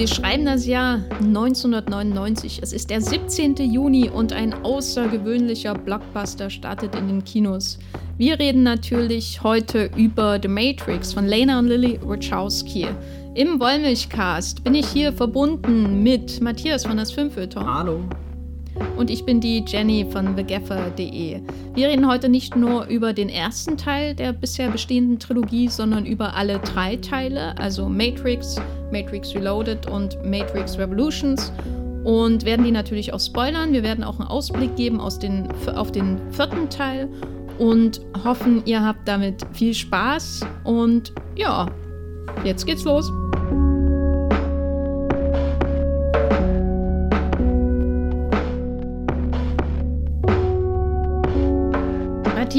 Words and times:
Wir 0.00 0.08
schreiben 0.08 0.46
das 0.46 0.66
Jahr 0.66 1.02
1999. 1.18 2.60
Es 2.62 2.72
ist 2.72 2.88
der 2.88 3.02
17. 3.02 3.56
Juni 3.56 4.08
und 4.08 4.32
ein 4.32 4.54
außergewöhnlicher 4.64 5.74
Blockbuster 5.74 6.48
startet 6.48 6.94
in 6.94 7.06
den 7.06 7.22
Kinos. 7.22 7.78
Wir 8.16 8.38
reden 8.38 8.62
natürlich 8.62 9.42
heute 9.42 9.90
über 9.98 10.38
The 10.40 10.48
Matrix 10.48 11.12
von 11.12 11.26
Lena 11.26 11.58
und 11.58 11.66
Lily 11.66 12.00
Wachowski. 12.02 12.86
Im 13.34 13.60
Wollmilchcast 13.60 14.64
bin 14.64 14.74
ich 14.74 14.86
hier 14.86 15.12
verbunden 15.12 16.02
mit 16.02 16.40
Matthias 16.40 16.86
von 16.86 16.96
das 16.96 17.12
Filmfilter. 17.12 17.62
Hallo. 17.62 18.00
Und 18.96 19.10
ich 19.10 19.24
bin 19.24 19.40
die 19.40 19.64
Jenny 19.66 20.06
von 20.10 20.36
thegaffer.de. 20.36 21.40
Wir 21.74 21.88
reden 21.88 22.06
heute 22.08 22.28
nicht 22.28 22.56
nur 22.56 22.86
über 22.86 23.12
den 23.12 23.28
ersten 23.28 23.76
Teil 23.76 24.14
der 24.14 24.32
bisher 24.32 24.70
bestehenden 24.70 25.18
Trilogie, 25.18 25.68
sondern 25.68 26.06
über 26.06 26.34
alle 26.34 26.58
drei 26.58 26.96
Teile, 26.96 27.56
also 27.58 27.88
Matrix, 27.88 28.56
Matrix 28.92 29.34
Reloaded 29.34 29.86
und 29.86 30.16
Matrix 30.24 30.78
Revolutions. 30.78 31.52
Und 32.04 32.44
werden 32.44 32.64
die 32.64 32.70
natürlich 32.70 33.12
auch 33.12 33.20
spoilern. 33.20 33.72
Wir 33.72 33.82
werden 33.82 34.04
auch 34.04 34.18
einen 34.18 34.28
Ausblick 34.28 34.74
geben 34.76 35.00
aus 35.00 35.18
den, 35.18 35.48
auf 35.74 35.92
den 35.92 36.18
vierten 36.30 36.70
Teil 36.70 37.08
und 37.58 38.00
hoffen, 38.24 38.62
ihr 38.64 38.82
habt 38.82 39.06
damit 39.06 39.46
viel 39.52 39.74
Spaß. 39.74 40.40
Und 40.64 41.12
ja, 41.36 41.66
jetzt 42.42 42.66
geht's 42.66 42.84
los. 42.84 43.12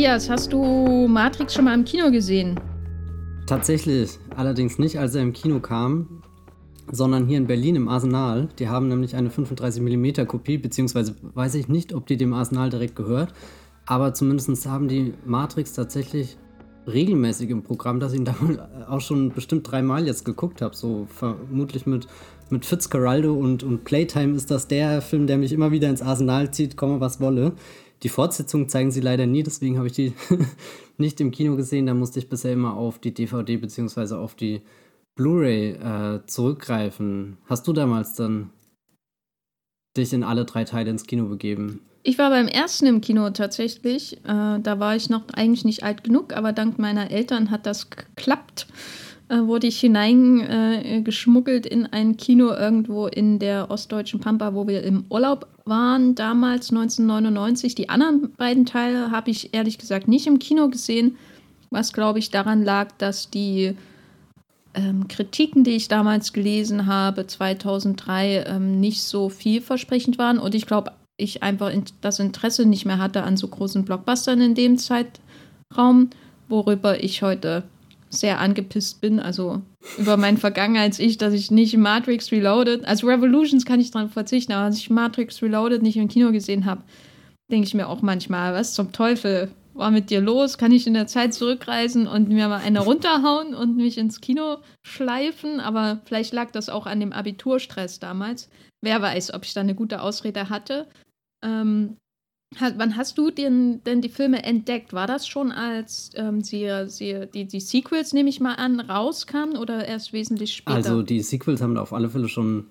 Matthias, 0.02 0.32
hast 0.32 0.52
du 0.52 1.08
Matrix 1.08 1.54
schon 1.54 1.66
mal 1.66 1.76
im 1.76 1.86
Kino 1.86 2.10
gesehen? 2.10 2.60
Tatsächlich, 3.46 4.18
allerdings 4.36 4.80
nicht, 4.80 4.98
als 4.98 5.14
er 5.14 5.22
im 5.22 5.32
Kino 5.32 5.60
kam, 5.60 6.24
sondern 6.92 7.28
hier 7.28 7.38
in 7.38 7.46
Berlin 7.46 7.76
im 7.76 7.88
Arsenal. 7.88 8.50
Die 8.58 8.68
haben 8.68 8.88
nämlich 8.88 9.16
eine 9.16 9.30
35mm 9.30 10.26
Kopie, 10.26 10.58
beziehungsweise 10.58 11.16
weiß 11.36 11.54
ich 11.54 11.68
nicht, 11.68 11.94
ob 11.94 12.08
die 12.08 12.18
dem 12.18 12.34
Arsenal 12.34 12.72
direkt 12.72 12.96
gehört, 12.96 13.36
aber 13.86 14.16
zumindest 14.16 14.66
haben 14.66 14.88
die 14.88 15.14
Matrix 15.24 15.74
tatsächlich 15.74 16.36
regelmäßig 16.88 17.52
im 17.52 17.62
Programm, 17.62 18.00
dass 18.00 18.14
ich 18.14 18.20
ihn 18.22 18.26
da 18.26 18.34
auch 18.90 19.02
schon 19.02 19.30
bestimmt 19.30 19.70
dreimal 19.70 20.08
jetzt 20.08 20.26
geguckt 20.26 20.64
habe, 20.64 20.76
so 20.76 21.06
vermutlich 21.16 21.86
mit, 21.86 22.08
mit 22.50 22.66
Fitzcarraldo 22.66 23.36
und, 23.36 23.62
und 23.62 23.84
Playtime 23.84 24.34
ist 24.36 24.50
das 24.50 24.68
der 24.68 25.04
Film, 25.04 25.28
der 25.28 25.38
mich 25.38 25.54
immer 25.54 25.72
wieder 25.72 25.90
ins 25.90 26.02
Arsenal 26.02 26.52
zieht, 26.52 26.76
komme 26.76 27.00
was 27.00 27.22
wolle. 27.22 27.54
Die 28.04 28.10
Fortsetzung 28.10 28.68
zeigen 28.68 28.92
sie 28.92 29.02
leider 29.02 29.28
nie, 29.28 29.44
deswegen 29.44 29.78
habe 29.78 29.88
ich 29.88 29.94
die 29.94 30.14
nicht 30.98 31.22
im 31.22 31.32
Kino 31.32 31.56
gesehen. 31.56 31.86
Da 31.86 31.94
musste 31.94 32.20
ich 32.20 32.30
bisher 32.30 32.54
immer 32.54 32.76
auf 32.76 33.00
die 33.00 33.14
DVD 33.14 33.58
bzw. 33.58 34.16
auf 34.16 34.36
die 34.36 34.62
Blu-ray 35.16 35.72
äh, 35.74 36.26
zurückgreifen. 36.26 37.38
Hast 37.46 37.68
du 37.68 37.74
damals 37.74 38.16
dann 38.16 38.50
dich 39.96 40.14
in 40.14 40.24
alle 40.24 40.46
drei 40.46 40.64
Teile 40.64 40.90
ins 40.90 41.06
Kino 41.06 41.26
begeben? 41.26 41.82
Ich 42.04 42.18
war 42.18 42.32
beim 42.32 42.48
ersten 42.48 42.88
im 42.88 43.02
Kino 43.02 43.30
tatsächlich. 43.30 44.18
Äh, 44.26 44.60
da 44.60 44.80
war 44.80 44.96
ich 44.96 45.10
noch 45.10 45.30
eigentlich 45.34 45.66
nicht 45.66 45.84
alt 45.84 46.04
genug, 46.04 46.34
aber 46.34 46.54
dank 46.54 46.80
meiner 46.80 47.12
Eltern 47.12 47.52
hat 47.52 47.68
das 47.68 47.92
geklappt. 47.92 48.66
Äh, 49.32 49.46
wurde 49.46 49.68
ich 49.68 49.80
hineingeschmuggelt 49.80 51.66
äh, 51.66 51.70
in 51.70 51.86
ein 51.86 52.18
Kino 52.18 52.54
irgendwo 52.54 53.08
in 53.08 53.40
der 53.40 53.72
ostdeutschen 53.72 54.20
Pampa, 54.20 54.54
wo 54.54 54.68
wir 54.68 54.84
im 54.84 55.06
Urlaub 55.10 55.48
waren, 55.72 56.14
damals 56.14 56.70
1999. 56.70 57.74
Die 57.74 57.90
anderen 57.90 58.34
beiden 58.34 58.68
Teile 58.68 59.10
habe 59.10 59.32
ich 59.32 59.54
ehrlich 59.56 59.80
gesagt 59.80 60.08
nicht 60.08 60.28
im 60.28 60.38
Kino 60.38 60.70
gesehen, 60.70 61.18
was 61.72 61.94
glaube 61.94 62.20
ich 62.20 62.30
daran 62.30 62.62
lag, 62.62 62.92
dass 62.98 63.30
die 63.32 63.76
ähm, 64.74 65.08
Kritiken, 65.08 65.64
die 65.64 65.72
ich 65.72 65.88
damals 65.88 66.34
gelesen 66.34 66.88
habe, 66.88 67.26
2003, 67.26 68.44
ähm, 68.48 68.80
nicht 68.82 69.02
so 69.02 69.30
vielversprechend 69.30 70.18
waren. 70.18 70.40
Und 70.40 70.56
ich 70.56 70.66
glaube, 70.66 70.92
ich 71.16 71.42
einfach 71.42 71.70
in, 71.70 71.86
das 72.02 72.20
Interesse 72.20 72.66
nicht 72.66 72.86
mehr 72.86 72.98
hatte 72.98 73.24
an 73.24 73.38
so 73.38 73.48
großen 73.48 73.86
Blockbustern 73.86 74.42
in 74.42 74.56
dem 74.56 74.78
Zeitraum, 74.78 76.10
worüber 76.50 77.02
ich 77.02 77.24
heute 77.24 77.64
sehr 78.10 78.40
angepisst 78.42 79.00
bin, 79.00 79.22
also 79.22 79.62
über 79.98 80.18
mein 80.18 80.38
Vergangenheits-Ich, 80.38 81.18
dass 81.18 81.34
ich 81.34 81.52
nicht 81.52 81.76
Matrix 81.78 82.32
Reloaded, 82.32 82.86
also 82.86 83.08
Revolutions 83.08 83.66
kann 83.66 83.80
ich 83.80 83.92
dran 83.92 84.10
verzichten, 84.10 84.54
aber 84.54 84.66
als 84.66 84.78
ich 84.78 84.90
Matrix 84.90 85.42
Reloaded 85.42 85.82
nicht 85.82 85.98
im 85.98 86.08
Kino 86.08 86.32
gesehen 86.32 86.66
habe, 86.66 86.84
denke 87.52 87.68
ich 87.68 87.74
mir 87.74 87.88
auch 87.88 88.02
manchmal, 88.02 88.54
was 88.54 88.74
zum 88.74 88.92
Teufel 88.92 89.52
war 89.74 89.92
mit 89.92 90.10
dir 90.10 90.22
los? 90.22 90.58
Kann 90.58 90.72
ich 90.72 90.88
in 90.88 90.94
der 90.94 91.08
Zeit 91.08 91.34
zurückreisen 91.34 92.08
und 92.08 92.30
mir 92.30 92.48
mal 92.48 92.62
eine 92.62 92.82
runterhauen 92.82 93.54
und 93.54 93.78
mich 93.78 93.98
ins 93.98 94.22
Kino 94.22 94.58
schleifen? 94.86 95.60
Aber 95.60 96.02
vielleicht 96.06 96.34
lag 96.34 96.52
das 96.52 96.70
auch 96.70 96.86
an 96.86 97.00
dem 97.00 97.14
Abiturstress 97.14 98.00
damals. 98.00 98.50
Wer 98.82 99.02
weiß, 99.02 99.34
ob 99.34 99.46
ich 99.46 99.54
da 99.54 99.62
eine 99.62 99.76
gute 99.76 100.02
Ausrede 100.02 100.50
hatte. 100.50 100.88
Ähm, 101.44 101.98
wann 102.60 102.98
hast 102.98 103.18
du 103.18 103.32
denn, 103.32 103.82
denn 103.86 104.02
die 104.02 104.10
Filme 104.10 104.44
entdeckt? 104.44 104.94
War 104.94 105.08
das 105.08 105.28
schon, 105.28 105.52
als 105.52 106.12
ähm, 106.16 106.42
sie, 106.42 106.70
sie, 106.88 107.28
die, 107.34 107.46
die 107.46 107.60
Sequels, 107.60 108.14
nehme 108.14 108.30
ich 108.30 108.40
mal 108.40 108.56
an, 108.56 108.80
rauskamen 108.80 109.58
oder 109.58 109.86
erst 109.88 110.14
wesentlich 110.14 110.54
später? 110.54 110.76
Also 110.76 111.02
die 111.02 111.22
Sequels 111.22 111.62
haben 111.62 111.78
auf 111.78 111.94
alle 111.94 112.10
Fälle 112.10 112.28
schon 112.28 112.66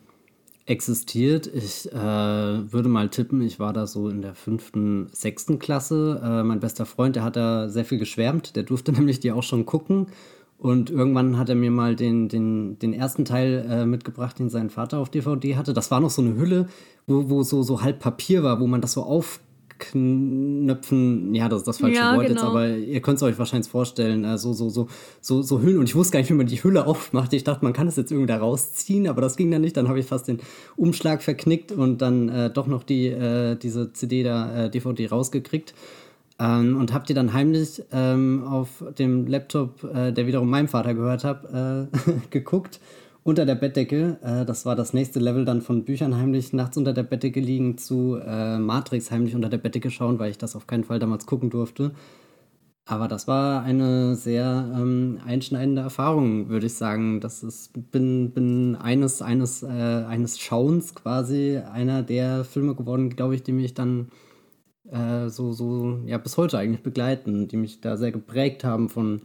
existiert. 0.66 1.46
Ich 1.52 1.90
äh, 1.92 1.94
würde 1.94 2.88
mal 2.88 3.08
tippen, 3.08 3.40
ich 3.42 3.58
war 3.58 3.72
da 3.72 3.86
so 3.86 4.08
in 4.08 4.22
der 4.22 4.34
fünften, 4.34 5.08
sechsten 5.12 5.58
Klasse. 5.58 6.20
Äh, 6.22 6.42
mein 6.44 6.60
bester 6.60 6.86
Freund, 6.86 7.16
der 7.16 7.24
hat 7.24 7.36
da 7.36 7.68
sehr 7.68 7.84
viel 7.84 7.98
geschwärmt. 7.98 8.56
Der 8.56 8.62
durfte 8.62 8.92
nämlich 8.92 9.20
die 9.20 9.32
auch 9.32 9.42
schon 9.42 9.66
gucken. 9.66 10.06
Und 10.58 10.90
irgendwann 10.90 11.38
hat 11.38 11.48
er 11.48 11.54
mir 11.54 11.70
mal 11.70 11.96
den, 11.96 12.28
den, 12.28 12.78
den 12.78 12.92
ersten 12.92 13.24
Teil 13.24 13.66
äh, 13.68 13.86
mitgebracht, 13.86 14.38
den 14.38 14.50
sein 14.50 14.68
Vater 14.68 14.98
auf 14.98 15.08
DVD 15.08 15.56
hatte. 15.56 15.72
Das 15.72 15.90
war 15.90 16.00
noch 16.00 16.10
so 16.10 16.20
eine 16.20 16.36
Hülle, 16.36 16.68
wo, 17.06 17.30
wo 17.30 17.42
so, 17.42 17.62
so 17.62 17.80
halb 17.80 17.98
Papier 17.98 18.42
war, 18.42 18.60
wo 18.60 18.66
man 18.66 18.82
das 18.82 18.92
so 18.92 19.02
aufknöpfen, 19.80 21.34
ja, 21.34 21.48
das 21.48 21.60
ist 21.60 21.68
das 21.68 21.78
falsche 21.78 21.96
ja, 21.96 22.16
Wort 22.16 22.26
genau. 22.26 22.40
jetzt, 22.40 22.44
aber 22.44 22.68
ihr 22.68 23.00
könnt 23.00 23.16
es 23.16 23.22
euch 23.22 23.38
wahrscheinlich 23.38 23.70
vorstellen, 23.70 24.24
äh, 24.24 24.38
so, 24.38 24.52
so, 24.52 24.68
so, 24.68 24.88
so, 25.20 25.42
so 25.42 25.60
Hüllen. 25.60 25.78
Und 25.78 25.88
ich 25.88 25.94
wusste 25.94 26.12
gar 26.12 26.20
nicht, 26.20 26.30
wie 26.30 26.34
man 26.34 26.46
die 26.46 26.62
Hülle 26.62 26.86
aufmacht. 26.86 27.32
Ich 27.32 27.44
dachte, 27.44 27.64
man 27.64 27.72
kann 27.72 27.88
es 27.88 27.96
jetzt 27.96 28.10
irgendwie 28.10 28.26
da 28.26 28.38
rausziehen, 28.38 29.08
aber 29.08 29.20
das 29.20 29.36
ging 29.36 29.50
dann 29.50 29.62
nicht. 29.62 29.76
Dann 29.76 29.88
habe 29.88 29.98
ich 29.98 30.06
fast 30.06 30.28
den 30.28 30.40
Umschlag 30.76 31.22
verknickt 31.22 31.72
und 31.72 31.98
dann 31.98 32.28
äh, 32.28 32.50
doch 32.50 32.66
noch 32.66 32.82
die, 32.82 33.08
äh, 33.08 33.56
diese 33.56 33.92
CD 33.92 34.22
da, 34.22 34.66
äh, 34.66 34.70
DVD 34.70 35.08
rausgekriegt. 35.08 35.74
Ähm, 36.38 36.78
und 36.78 36.92
habe 36.92 37.06
die 37.06 37.14
dann 37.14 37.32
heimlich 37.32 37.82
ähm, 37.92 38.44
auf 38.44 38.82
dem 38.98 39.26
Laptop, 39.26 39.84
äh, 39.84 40.12
der 40.12 40.26
wiederum 40.26 40.48
meinem 40.48 40.68
Vater 40.68 40.94
gehört 40.94 41.24
habe, 41.24 41.88
äh, 41.92 42.10
geguckt. 42.30 42.80
Unter 43.22 43.44
der 43.44 43.54
Bettdecke. 43.54 44.18
Äh, 44.22 44.44
das 44.44 44.64
war 44.64 44.76
das 44.76 44.92
nächste 44.92 45.20
Level 45.20 45.44
dann 45.44 45.62
von 45.62 45.84
Büchern 45.84 46.16
heimlich 46.16 46.52
nachts 46.52 46.76
unter 46.76 46.92
der 46.92 47.02
Bettdecke 47.02 47.40
liegen 47.40 47.76
zu 47.76 48.16
äh, 48.16 48.58
Matrix 48.58 49.10
heimlich 49.10 49.34
unter 49.34 49.48
der 49.48 49.58
Bettdecke 49.58 49.90
schauen, 49.90 50.18
weil 50.18 50.30
ich 50.30 50.38
das 50.38 50.56
auf 50.56 50.66
keinen 50.66 50.84
Fall 50.84 50.98
damals 50.98 51.26
gucken 51.26 51.50
durfte. 51.50 51.92
Aber 52.86 53.06
das 53.06 53.28
war 53.28 53.62
eine 53.62 54.16
sehr 54.16 54.68
ähm, 54.74 55.20
einschneidende 55.24 55.82
Erfahrung, 55.82 56.48
würde 56.48 56.66
ich 56.66 56.74
sagen. 56.74 57.20
Das 57.20 57.42
ist, 57.44 57.72
bin, 57.92 58.32
bin 58.32 58.74
eines, 58.74 59.22
eines, 59.22 59.62
äh, 59.62 59.66
eines 59.68 60.40
Schauens 60.40 60.94
quasi 60.94 61.58
einer 61.58 62.02
der 62.02 62.44
Filme 62.44 62.74
geworden, 62.74 63.10
glaube 63.10 63.36
ich, 63.36 63.42
die 63.44 63.52
mich 63.52 63.74
dann 63.74 64.08
äh, 64.90 65.28
so, 65.28 65.52
so, 65.52 66.00
ja, 66.06 66.18
bis 66.18 66.36
heute 66.36 66.58
eigentlich 66.58 66.82
begleiten, 66.82 67.46
die 67.48 67.56
mich 67.58 67.80
da 67.80 67.96
sehr 67.96 68.12
geprägt 68.12 68.64
haben 68.64 68.88
von 68.88 69.20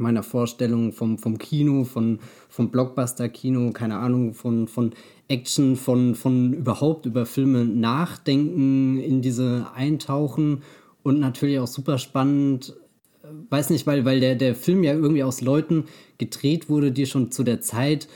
meiner 0.00 0.22
Vorstellung 0.22 0.92
vom, 0.92 1.18
vom 1.18 1.38
Kino, 1.38 1.84
von, 1.84 2.18
vom 2.48 2.70
Blockbuster-Kino, 2.70 3.72
keine 3.72 3.98
Ahnung, 3.98 4.34
von, 4.34 4.68
von 4.68 4.92
Action, 5.28 5.76
von, 5.76 6.14
von 6.14 6.52
überhaupt 6.52 7.06
über 7.06 7.26
Filme 7.26 7.64
nachdenken, 7.64 8.98
in 8.98 9.22
diese 9.22 9.66
eintauchen 9.74 10.62
und 11.02 11.20
natürlich 11.20 11.58
auch 11.58 11.66
super 11.66 11.98
spannend, 11.98 12.74
äh, 13.22 13.28
weiß 13.50 13.70
nicht, 13.70 13.86
weil, 13.86 14.04
weil 14.04 14.20
der, 14.20 14.34
der 14.34 14.54
Film 14.54 14.84
ja 14.84 14.92
irgendwie 14.92 15.22
aus 15.22 15.40
Leuten 15.40 15.84
gedreht 16.18 16.68
wurde, 16.68 16.92
die 16.92 17.06
schon 17.06 17.30
zu 17.30 17.42
der 17.42 17.60
Zeit 17.60 18.08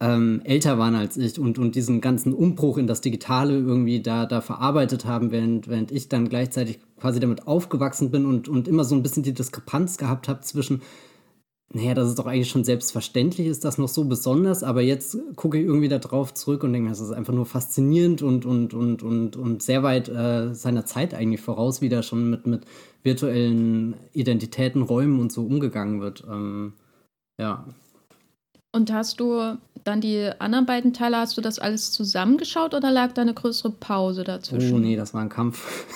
ähm, 0.00 0.42
älter 0.44 0.78
waren 0.78 0.94
als 0.94 1.16
ich 1.16 1.38
und, 1.38 1.58
und 1.58 1.74
diesen 1.74 2.00
ganzen 2.00 2.34
Umbruch 2.34 2.76
in 2.76 2.86
das 2.86 3.00
Digitale 3.00 3.54
irgendwie 3.54 4.02
da, 4.02 4.26
da 4.26 4.40
verarbeitet 4.40 5.06
haben, 5.06 5.30
während, 5.30 5.68
während 5.68 5.90
ich 5.90 6.08
dann 6.08 6.28
gleichzeitig 6.28 6.78
quasi 7.00 7.20
damit 7.20 7.46
aufgewachsen 7.46 8.10
bin 8.10 8.26
und, 8.26 8.48
und 8.48 8.68
immer 8.68 8.84
so 8.84 8.94
ein 8.94 9.02
bisschen 9.02 9.22
die 9.22 9.32
Diskrepanz 9.32 9.96
gehabt 9.96 10.28
habe 10.28 10.40
zwischen, 10.42 10.82
naja, 11.72 11.94
das 11.94 12.08
ist 12.08 12.18
doch 12.18 12.26
eigentlich 12.26 12.48
schon 12.48 12.64
selbstverständlich, 12.64 13.48
ist 13.48 13.64
das 13.64 13.76
noch 13.76 13.88
so 13.88 14.04
besonders, 14.04 14.62
aber 14.62 14.82
jetzt 14.82 15.18
gucke 15.34 15.58
ich 15.58 15.66
irgendwie 15.66 15.88
da 15.88 15.98
drauf 15.98 16.32
zurück 16.32 16.62
und 16.62 16.72
denke, 16.72 16.88
das 16.88 17.00
ist 17.00 17.10
einfach 17.10 17.34
nur 17.34 17.44
faszinierend 17.44 18.22
und, 18.22 18.46
und, 18.46 18.72
und, 18.72 19.02
und, 19.02 19.36
und 19.36 19.62
sehr 19.62 19.82
weit 19.82 20.08
äh, 20.08 20.54
seiner 20.54 20.86
Zeit 20.86 21.12
eigentlich 21.12 21.40
voraus, 21.40 21.82
wie 21.82 21.88
da 21.88 22.02
schon 22.02 22.30
mit, 22.30 22.46
mit 22.46 22.64
virtuellen 23.02 23.94
Identitäten, 24.12 24.82
Räumen 24.82 25.20
und 25.20 25.32
so 25.32 25.44
umgegangen 25.44 26.00
wird. 26.00 26.24
Ähm, 26.30 26.74
ja. 27.38 27.66
Und 28.76 28.92
hast 28.92 29.20
du 29.20 29.56
dann 29.84 30.02
die 30.02 30.28
anderen 30.38 30.66
beiden 30.66 30.92
Teile, 30.92 31.16
hast 31.16 31.38
du 31.38 31.40
das 31.40 31.58
alles 31.58 31.92
zusammengeschaut 31.92 32.74
oder 32.74 32.90
lag 32.90 33.12
da 33.12 33.22
eine 33.22 33.32
größere 33.32 33.70
Pause 33.70 34.22
dazwischen? 34.22 34.74
Oh 34.74 34.78
nee, 34.78 34.96
das 34.96 35.14
war 35.14 35.22
ein 35.22 35.30
Kampf. 35.30 35.86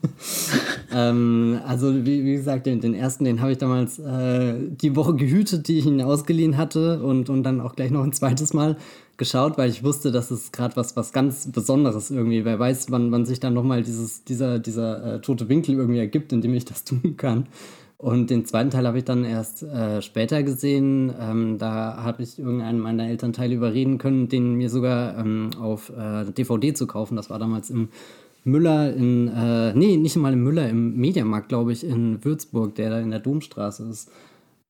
ähm, 0.92 1.60
also 1.64 2.04
wie, 2.04 2.24
wie, 2.24 2.34
gesagt, 2.34 2.66
den, 2.66 2.80
den 2.80 2.94
ersten, 2.94 3.24
den 3.24 3.40
habe 3.40 3.52
ich 3.52 3.58
damals 3.58 4.00
äh, 4.00 4.54
die 4.58 4.96
Woche 4.96 5.14
gehütet, 5.14 5.68
die 5.68 5.78
ich 5.78 5.86
ihn 5.86 6.02
ausgeliehen 6.02 6.56
hatte 6.56 7.00
und, 7.00 7.30
und 7.30 7.44
dann 7.44 7.60
auch 7.60 7.76
gleich 7.76 7.92
noch 7.92 8.02
ein 8.02 8.12
zweites 8.12 8.52
Mal 8.52 8.76
geschaut, 9.18 9.56
weil 9.56 9.70
ich 9.70 9.84
wusste, 9.84 10.10
dass 10.10 10.32
es 10.32 10.50
gerade 10.50 10.74
was, 10.74 10.96
was 10.96 11.12
ganz 11.12 11.52
Besonderes 11.52 12.10
irgendwie. 12.10 12.44
Wer 12.44 12.58
weiß, 12.58 12.90
wann, 12.90 13.12
wann 13.12 13.24
sich 13.24 13.38
dann 13.38 13.54
nochmal 13.54 13.84
dieser, 13.84 14.58
dieser 14.58 15.14
äh, 15.14 15.20
tote 15.20 15.48
Winkel 15.48 15.76
irgendwie 15.76 16.00
ergibt, 16.00 16.32
in 16.32 16.40
dem 16.40 16.54
ich 16.54 16.64
das 16.64 16.82
tun 16.82 17.16
kann. 17.16 17.46
Und 17.98 18.28
den 18.28 18.44
zweiten 18.44 18.70
Teil 18.70 18.86
habe 18.86 18.98
ich 18.98 19.04
dann 19.04 19.24
erst 19.24 19.62
äh, 19.62 20.02
später 20.02 20.42
gesehen. 20.42 21.14
Ähm, 21.18 21.56
da 21.58 22.02
habe 22.02 22.22
ich 22.22 22.38
irgendeinen 22.38 22.78
meiner 22.78 23.08
Elternteile 23.08 23.54
überreden 23.54 23.96
können, 23.96 24.28
den 24.28 24.54
mir 24.54 24.68
sogar 24.68 25.18
ähm, 25.18 25.50
auf 25.58 25.90
äh, 25.90 26.24
DVD 26.30 26.74
zu 26.74 26.86
kaufen. 26.86 27.16
Das 27.16 27.30
war 27.30 27.38
damals 27.38 27.70
im 27.70 27.88
Müller 28.44 28.92
in, 28.94 29.28
äh, 29.28 29.72
nee, 29.74 29.96
nicht 29.96 30.16
mal 30.16 30.32
im 30.32 30.44
Müller, 30.44 30.68
im 30.68 30.96
Mediamarkt, 30.96 31.48
glaube 31.48 31.72
ich, 31.72 31.84
in 31.84 32.22
Würzburg, 32.24 32.74
der 32.74 32.90
da 32.90 33.00
in 33.00 33.10
der 33.10 33.20
Domstraße 33.20 33.88
ist. 33.88 34.10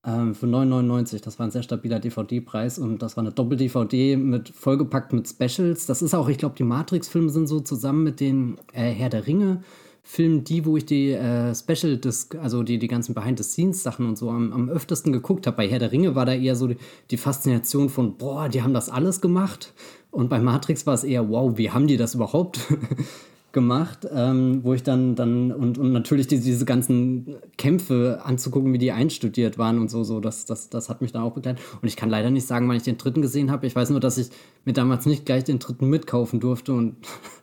Ähm, 0.06 0.36
für 0.36 0.46
9,99. 0.46 1.22
Das 1.22 1.38
war 1.40 1.46
ein 1.46 1.50
sehr 1.50 1.64
stabiler 1.64 1.98
DVD-Preis 1.98 2.78
und 2.78 3.02
das 3.02 3.16
war 3.16 3.24
eine 3.24 3.32
Doppel-DVD 3.32 4.16
mit 4.16 4.50
vollgepackt 4.50 5.12
mit 5.12 5.28
Specials. 5.28 5.86
Das 5.86 6.00
ist 6.00 6.14
auch, 6.14 6.28
ich 6.28 6.38
glaube, 6.38 6.54
die 6.56 6.62
Matrix-Filme 6.62 7.28
sind 7.28 7.48
so 7.48 7.58
zusammen 7.58 8.04
mit 8.04 8.20
den 8.20 8.56
äh, 8.72 8.90
Herr 8.90 9.10
der 9.10 9.26
Ringe. 9.26 9.62
Filmen 10.08 10.44
die, 10.44 10.64
wo 10.64 10.76
ich 10.76 10.86
die 10.86 11.10
äh, 11.10 11.52
Special 11.52 11.96
Disc, 11.96 12.36
also 12.36 12.62
die, 12.62 12.78
die 12.78 12.86
ganzen 12.86 13.12
Behind-the-Scenes-Sachen 13.12 14.06
und 14.06 14.16
so 14.16 14.30
am, 14.30 14.52
am 14.52 14.68
öftesten 14.68 15.12
geguckt 15.12 15.48
habe. 15.48 15.56
Bei 15.56 15.68
Herr 15.68 15.80
der 15.80 15.90
Ringe 15.90 16.14
war 16.14 16.24
da 16.24 16.32
eher 16.32 16.54
so 16.54 16.68
die, 16.68 16.76
die 17.10 17.16
Faszination 17.16 17.88
von, 17.88 18.16
boah, 18.16 18.48
die 18.48 18.62
haben 18.62 18.72
das 18.72 18.88
alles 18.88 19.20
gemacht. 19.20 19.74
Und 20.12 20.30
bei 20.30 20.38
Matrix 20.38 20.86
war 20.86 20.94
es 20.94 21.02
eher, 21.02 21.28
wow, 21.28 21.58
wie 21.58 21.72
haben 21.72 21.88
die 21.88 21.96
das 21.96 22.14
überhaupt 22.14 22.60
gemacht, 23.56 24.06
ähm, 24.14 24.60
wo 24.64 24.74
ich 24.74 24.82
dann, 24.82 25.14
dann 25.14 25.50
und, 25.50 25.78
und 25.78 25.90
natürlich 25.90 26.26
diese, 26.26 26.44
diese 26.44 26.66
ganzen 26.66 27.36
Kämpfe 27.56 28.20
anzugucken, 28.22 28.70
wie 28.74 28.78
die 28.78 28.92
einstudiert 28.92 29.56
waren 29.56 29.78
und 29.78 29.90
so, 29.90 30.04
so, 30.04 30.20
das, 30.20 30.44
das, 30.44 30.68
das 30.68 30.90
hat 30.90 31.00
mich 31.00 31.12
dann 31.12 31.22
auch 31.22 31.32
begleitet. 31.32 31.64
Und 31.80 31.88
ich 31.88 31.96
kann 31.96 32.10
leider 32.10 32.28
nicht 32.28 32.46
sagen, 32.46 32.68
wann 32.68 32.76
ich 32.76 32.82
den 32.82 32.98
dritten 32.98 33.22
gesehen 33.22 33.50
habe. 33.50 33.66
Ich 33.66 33.74
weiß 33.74 33.88
nur, 33.88 33.98
dass 33.98 34.18
ich 34.18 34.28
mir 34.66 34.74
damals 34.74 35.06
nicht 35.06 35.24
gleich 35.24 35.42
den 35.42 35.58
dritten 35.58 35.88
mitkaufen 35.88 36.38
durfte 36.38 36.74
und 36.74 36.96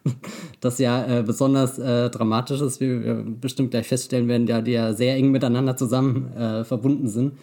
das 0.62 0.78
ja 0.78 1.04
äh, 1.04 1.24
besonders 1.24 1.80
äh, 1.80 2.12
dramatisch 2.12 2.62
ist, 2.62 2.80
wie 2.80 3.04
wir 3.04 3.26
bestimmt 3.42 3.72
gleich 3.72 3.88
feststellen 3.88 4.28
werden, 4.28 4.46
ja, 4.46 4.62
die 4.62 4.74
ja 4.74 4.94
sehr 4.94 5.16
eng 5.16 5.32
miteinander 5.32 5.76
zusammen 5.76 6.32
äh, 6.38 6.64
verbunden 6.64 7.08
sind 7.08 7.34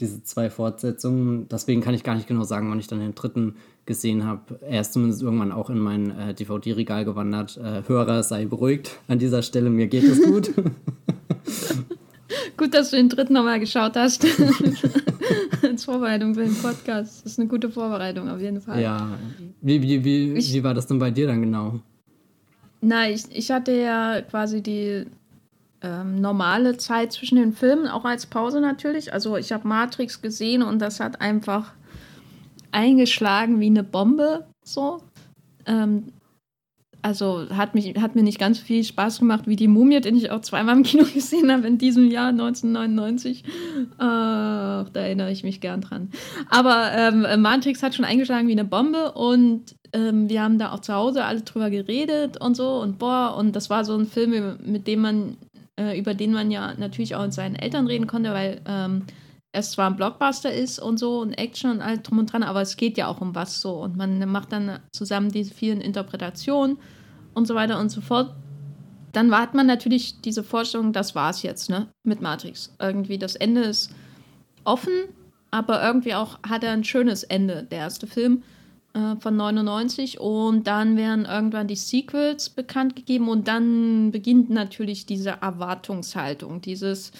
diese 0.00 0.22
zwei 0.22 0.50
Fortsetzungen. 0.50 1.48
Deswegen 1.48 1.80
kann 1.80 1.94
ich 1.94 2.02
gar 2.02 2.14
nicht 2.14 2.26
genau 2.26 2.44
sagen, 2.44 2.70
wann 2.70 2.80
ich 2.80 2.86
dann 2.86 3.00
den 3.00 3.14
dritten 3.14 3.56
gesehen 3.86 4.24
habe. 4.24 4.58
Er 4.62 4.80
ist 4.80 4.92
zumindest 4.92 5.22
irgendwann 5.22 5.52
auch 5.52 5.70
in 5.70 5.78
mein 5.78 6.10
äh, 6.10 6.34
DVD-Regal 6.34 7.04
gewandert. 7.04 7.58
Äh, 7.58 7.82
Hörer, 7.86 8.22
sei 8.22 8.46
beruhigt. 8.46 8.98
An 9.08 9.18
dieser 9.18 9.42
Stelle, 9.42 9.70
mir 9.70 9.88
geht 9.88 10.04
es 10.04 10.22
gut. 10.22 10.50
gut, 12.56 12.74
dass 12.74 12.90
du 12.90 12.96
den 12.96 13.08
dritten 13.08 13.34
nochmal 13.34 13.60
geschaut 13.60 13.96
hast. 13.96 14.24
Als 15.62 15.84
Vorbereitung 15.84 16.34
für 16.34 16.44
den 16.44 16.54
Podcast. 16.54 17.24
Das 17.24 17.32
ist 17.32 17.38
eine 17.38 17.48
gute 17.48 17.70
Vorbereitung 17.70 18.28
auf 18.28 18.40
jeden 18.40 18.60
Fall. 18.60 18.80
Ja. 18.80 19.18
Wie, 19.60 19.82
wie, 19.82 20.04
wie, 20.04 20.32
ich, 20.34 20.54
wie 20.54 20.64
war 20.64 20.74
das 20.74 20.86
denn 20.86 20.98
bei 20.98 21.10
dir 21.10 21.26
dann 21.26 21.42
genau? 21.42 21.80
Na, 22.80 23.10
ich, 23.10 23.24
ich 23.30 23.50
hatte 23.50 23.72
ja 23.72 24.22
quasi 24.22 24.62
die 24.62 25.04
ähm, 25.82 26.20
normale 26.20 26.76
Zeit 26.76 27.12
zwischen 27.12 27.36
den 27.36 27.52
Filmen, 27.52 27.88
auch 27.88 28.04
als 28.04 28.26
Pause 28.26 28.60
natürlich. 28.60 29.12
Also 29.12 29.36
ich 29.36 29.52
habe 29.52 29.66
Matrix 29.66 30.20
gesehen 30.20 30.62
und 30.62 30.80
das 30.80 31.00
hat 31.00 31.20
einfach 31.20 31.72
eingeschlagen 32.72 33.60
wie 33.60 33.66
eine 33.66 33.82
Bombe. 33.82 34.46
So. 34.64 35.02
Ähm, 35.66 36.12
also 37.02 37.48
hat, 37.50 37.74
mich, 37.74 37.94
hat 37.98 38.14
mir 38.14 38.22
nicht 38.22 38.38
ganz 38.38 38.58
viel 38.58 38.84
Spaß 38.84 39.20
gemacht 39.20 39.46
wie 39.46 39.56
die 39.56 39.68
Mumie, 39.68 40.00
den 40.00 40.16
ich 40.16 40.30
auch 40.30 40.42
zweimal 40.42 40.76
im 40.76 40.82
Kino 40.82 41.04
gesehen 41.14 41.50
habe 41.50 41.66
in 41.66 41.78
diesem 41.78 42.10
Jahr 42.10 42.28
1999. 42.28 43.44
Äh, 43.44 43.50
da 43.98 44.84
erinnere 44.94 45.32
ich 45.32 45.42
mich 45.42 45.60
gern 45.60 45.80
dran. 45.80 46.10
Aber 46.48 46.90
ähm, 46.94 47.40
Matrix 47.40 47.82
hat 47.82 47.94
schon 47.94 48.04
eingeschlagen 48.04 48.48
wie 48.48 48.52
eine 48.52 48.64
Bombe 48.64 49.12
und 49.12 49.76
ähm, 49.92 50.28
wir 50.28 50.42
haben 50.42 50.58
da 50.58 50.72
auch 50.72 50.80
zu 50.80 50.92
Hause 50.92 51.24
alle 51.24 51.40
drüber 51.40 51.70
geredet 51.70 52.40
und 52.40 52.56
so 52.56 52.80
und 52.80 52.98
boah, 52.98 53.34
und 53.36 53.56
das 53.56 53.70
war 53.70 53.84
so 53.84 53.96
ein 53.96 54.06
Film, 54.06 54.58
mit 54.64 54.86
dem 54.86 55.00
man 55.00 55.36
äh, 55.78 55.98
über 55.98 56.14
den 56.14 56.32
man 56.32 56.50
ja 56.50 56.74
natürlich 56.74 57.14
auch 57.14 57.22
mit 57.22 57.32
seinen 57.32 57.56
Eltern 57.56 57.86
reden 57.86 58.06
konnte, 58.06 58.32
weil 58.32 58.60
ähm, 58.66 59.04
es 59.52 59.72
zwar 59.72 59.90
ein 59.90 59.96
Blockbuster 59.96 60.52
ist 60.52 60.78
und 60.78 60.98
so 60.98 61.20
und 61.20 61.32
Action 61.34 61.70
und 61.70 61.80
alles 61.80 62.02
drum 62.02 62.18
und 62.18 62.32
dran, 62.32 62.42
aber 62.42 62.60
es 62.60 62.76
geht 62.76 62.96
ja 62.96 63.08
auch 63.08 63.20
um 63.20 63.34
was 63.34 63.60
so 63.60 63.82
und 63.82 63.96
man 63.96 64.28
macht 64.28 64.52
dann 64.52 64.78
zusammen 64.92 65.30
diese 65.30 65.54
vielen 65.54 65.80
Interpretationen 65.80 66.78
und 67.34 67.46
so 67.46 67.54
weiter 67.54 67.78
und 67.78 67.90
so 67.90 68.00
fort. 68.00 68.34
Dann 69.12 69.34
hat 69.36 69.54
man 69.54 69.66
natürlich 69.66 70.20
diese 70.20 70.44
Vorstellung, 70.44 70.92
das 70.92 71.16
war's 71.16 71.42
jetzt, 71.42 71.68
ne, 71.68 71.88
mit 72.04 72.20
Matrix. 72.20 72.72
Irgendwie 72.80 73.18
das 73.18 73.34
Ende 73.34 73.62
ist 73.62 73.92
offen, 74.62 74.92
aber 75.50 75.82
irgendwie 75.82 76.14
auch 76.14 76.38
hat 76.48 76.62
er 76.62 76.72
ein 76.72 76.84
schönes 76.84 77.24
Ende, 77.24 77.64
der 77.64 77.78
erste 77.78 78.06
Film. 78.06 78.44
Äh, 78.92 79.16
von 79.20 79.36
99 79.36 80.18
und 80.18 80.66
dann 80.66 80.96
werden 80.96 81.24
irgendwann 81.24 81.68
die 81.68 81.76
Sequels 81.76 82.50
bekannt 82.50 82.96
gegeben 82.96 83.28
und 83.28 83.46
dann 83.46 84.10
beginnt 84.10 84.50
natürlich 84.50 85.06
diese 85.06 85.30
Erwartungshaltung, 85.40 86.60
dieses 86.60 87.12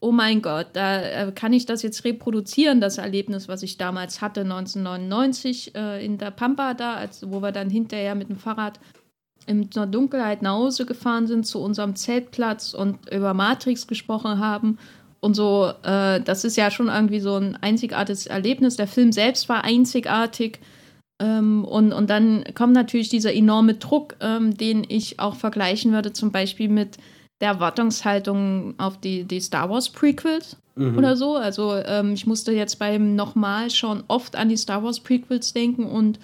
oh 0.00 0.10
mein 0.10 0.42
Gott, 0.42 0.66
da 0.72 1.00
äh, 1.00 1.32
kann 1.32 1.52
ich 1.52 1.64
das 1.64 1.82
jetzt 1.82 2.04
reproduzieren, 2.04 2.80
das 2.80 2.98
Erlebnis, 2.98 3.46
was 3.46 3.62
ich 3.62 3.78
damals 3.78 4.20
hatte, 4.20 4.40
1999 4.40 5.76
äh, 5.76 6.04
in 6.04 6.18
der 6.18 6.32
Pampa 6.32 6.74
da, 6.74 6.94
als, 6.94 7.30
wo 7.30 7.40
wir 7.40 7.52
dann 7.52 7.70
hinterher 7.70 8.16
mit 8.16 8.28
dem 8.28 8.36
Fahrrad 8.36 8.80
in 9.46 9.70
der 9.70 9.86
Dunkelheit 9.86 10.42
nach 10.42 10.54
Hause 10.54 10.86
gefahren 10.86 11.28
sind 11.28 11.46
zu 11.46 11.60
unserem 11.60 11.94
Zeltplatz 11.94 12.74
und 12.74 13.08
über 13.14 13.32
Matrix 13.32 13.86
gesprochen 13.86 14.40
haben 14.40 14.78
und 15.20 15.34
so. 15.34 15.72
Äh, 15.84 16.20
das 16.20 16.44
ist 16.44 16.56
ja 16.56 16.72
schon 16.72 16.88
irgendwie 16.88 17.20
so 17.20 17.36
ein 17.36 17.56
einzigartiges 17.60 18.26
Erlebnis. 18.26 18.74
Der 18.74 18.88
Film 18.88 19.12
selbst 19.12 19.48
war 19.48 19.62
einzigartig. 19.62 20.58
Ähm, 21.22 21.64
und, 21.64 21.92
und 21.92 22.10
dann 22.10 22.44
kommt 22.54 22.72
natürlich 22.72 23.08
dieser 23.08 23.32
enorme 23.32 23.74
Druck, 23.74 24.16
ähm, 24.20 24.56
den 24.56 24.84
ich 24.88 25.20
auch 25.20 25.36
vergleichen 25.36 25.92
würde, 25.92 26.12
zum 26.12 26.32
Beispiel 26.32 26.68
mit 26.68 26.96
der 27.40 27.50
Erwartungshaltung 27.50 28.74
auf 28.78 28.98
die, 28.98 29.24
die 29.24 29.40
Star 29.40 29.70
Wars 29.70 29.88
Prequels 29.88 30.56
mhm. 30.74 30.98
oder 30.98 31.16
so. 31.16 31.36
Also 31.36 31.76
ähm, 31.76 32.14
ich 32.14 32.26
musste 32.26 32.52
jetzt 32.52 32.78
beim 32.80 33.14
nochmal 33.14 33.70
schon 33.70 34.02
oft 34.08 34.34
an 34.34 34.48
die 34.48 34.56
Star 34.56 34.82
Wars 34.82 34.98
Prequels 34.98 35.52
denken 35.52 35.86
und 35.86 36.18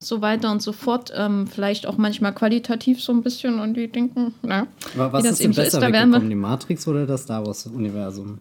so 0.00 0.20
weiter 0.20 0.50
und 0.50 0.60
so 0.60 0.72
fort. 0.72 1.12
Ähm, 1.14 1.46
vielleicht 1.46 1.86
auch 1.86 1.96
manchmal 1.96 2.34
qualitativ 2.34 3.00
so 3.00 3.12
ein 3.12 3.22
bisschen 3.22 3.60
und 3.60 3.74
die 3.74 3.86
denken, 3.86 4.34
na, 4.42 4.66
was 4.96 5.22
wie 5.22 5.28
das 5.28 5.32
ist 5.34 5.44
denn 5.44 5.50
besser 5.50 5.78
ist, 5.78 5.80
da 5.80 5.92
wir 5.92 6.18
die 6.18 6.34
Matrix 6.34 6.88
oder 6.88 7.06
das 7.06 7.22
Star 7.22 7.46
Wars 7.46 7.66
Universum? 7.66 8.38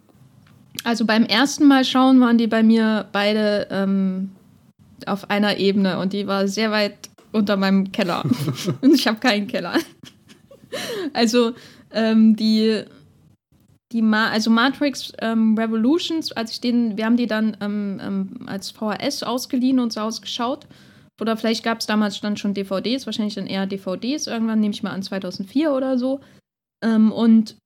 Also 0.83 1.05
beim 1.05 1.25
ersten 1.25 1.67
Mal 1.67 1.85
schauen 1.85 2.19
waren 2.21 2.39
die 2.39 2.47
bei 2.47 2.63
mir 2.63 3.05
beide 3.11 3.67
ähm, 3.69 4.31
auf 5.07 5.29
einer 5.29 5.57
Ebene 5.57 5.99
und 5.99 6.13
die 6.13 6.27
war 6.27 6.47
sehr 6.47 6.71
weit 6.71 7.09
unter 7.31 7.57
meinem 7.57 7.91
Keller. 7.91 8.23
und 8.81 8.93
ich 8.93 9.07
habe 9.07 9.19
keinen 9.19 9.47
Keller. 9.47 9.73
also 11.13 11.53
ähm, 11.91 12.35
die, 12.35 12.83
die 13.91 14.01
Ma 14.01 14.29
also 14.29 14.49
Matrix 14.49 15.13
ähm, 15.19 15.57
Revolutions, 15.57 16.31
als 16.31 16.51
ich 16.51 16.61
den, 16.61 16.97
wir 16.97 17.05
haben 17.05 17.17
die 17.17 17.27
dann 17.27 17.57
ähm, 17.61 17.99
ähm 18.01 18.47
als 18.47 18.71
VHS 18.71 19.23
ausgeliehen 19.23 19.79
und 19.79 19.91
zu 19.91 20.01
Hause 20.01 20.21
geschaut. 20.21 20.67
Oder 21.19 21.37
vielleicht 21.37 21.63
gab 21.63 21.79
es 21.79 21.85
damals 21.85 22.19
dann 22.19 22.35
schon 22.35 22.55
DVDs, 22.55 23.05
wahrscheinlich 23.05 23.35
dann 23.35 23.45
eher 23.45 23.67
DVDs, 23.67 24.25
irgendwann 24.25 24.59
nehme 24.59 24.73
ich 24.73 24.81
mal 24.81 24.91
an 24.91 25.03
2004 25.03 25.71
oder 25.71 25.97
so. 25.97 26.19
Ähm, 26.83 27.11
und 27.11 27.57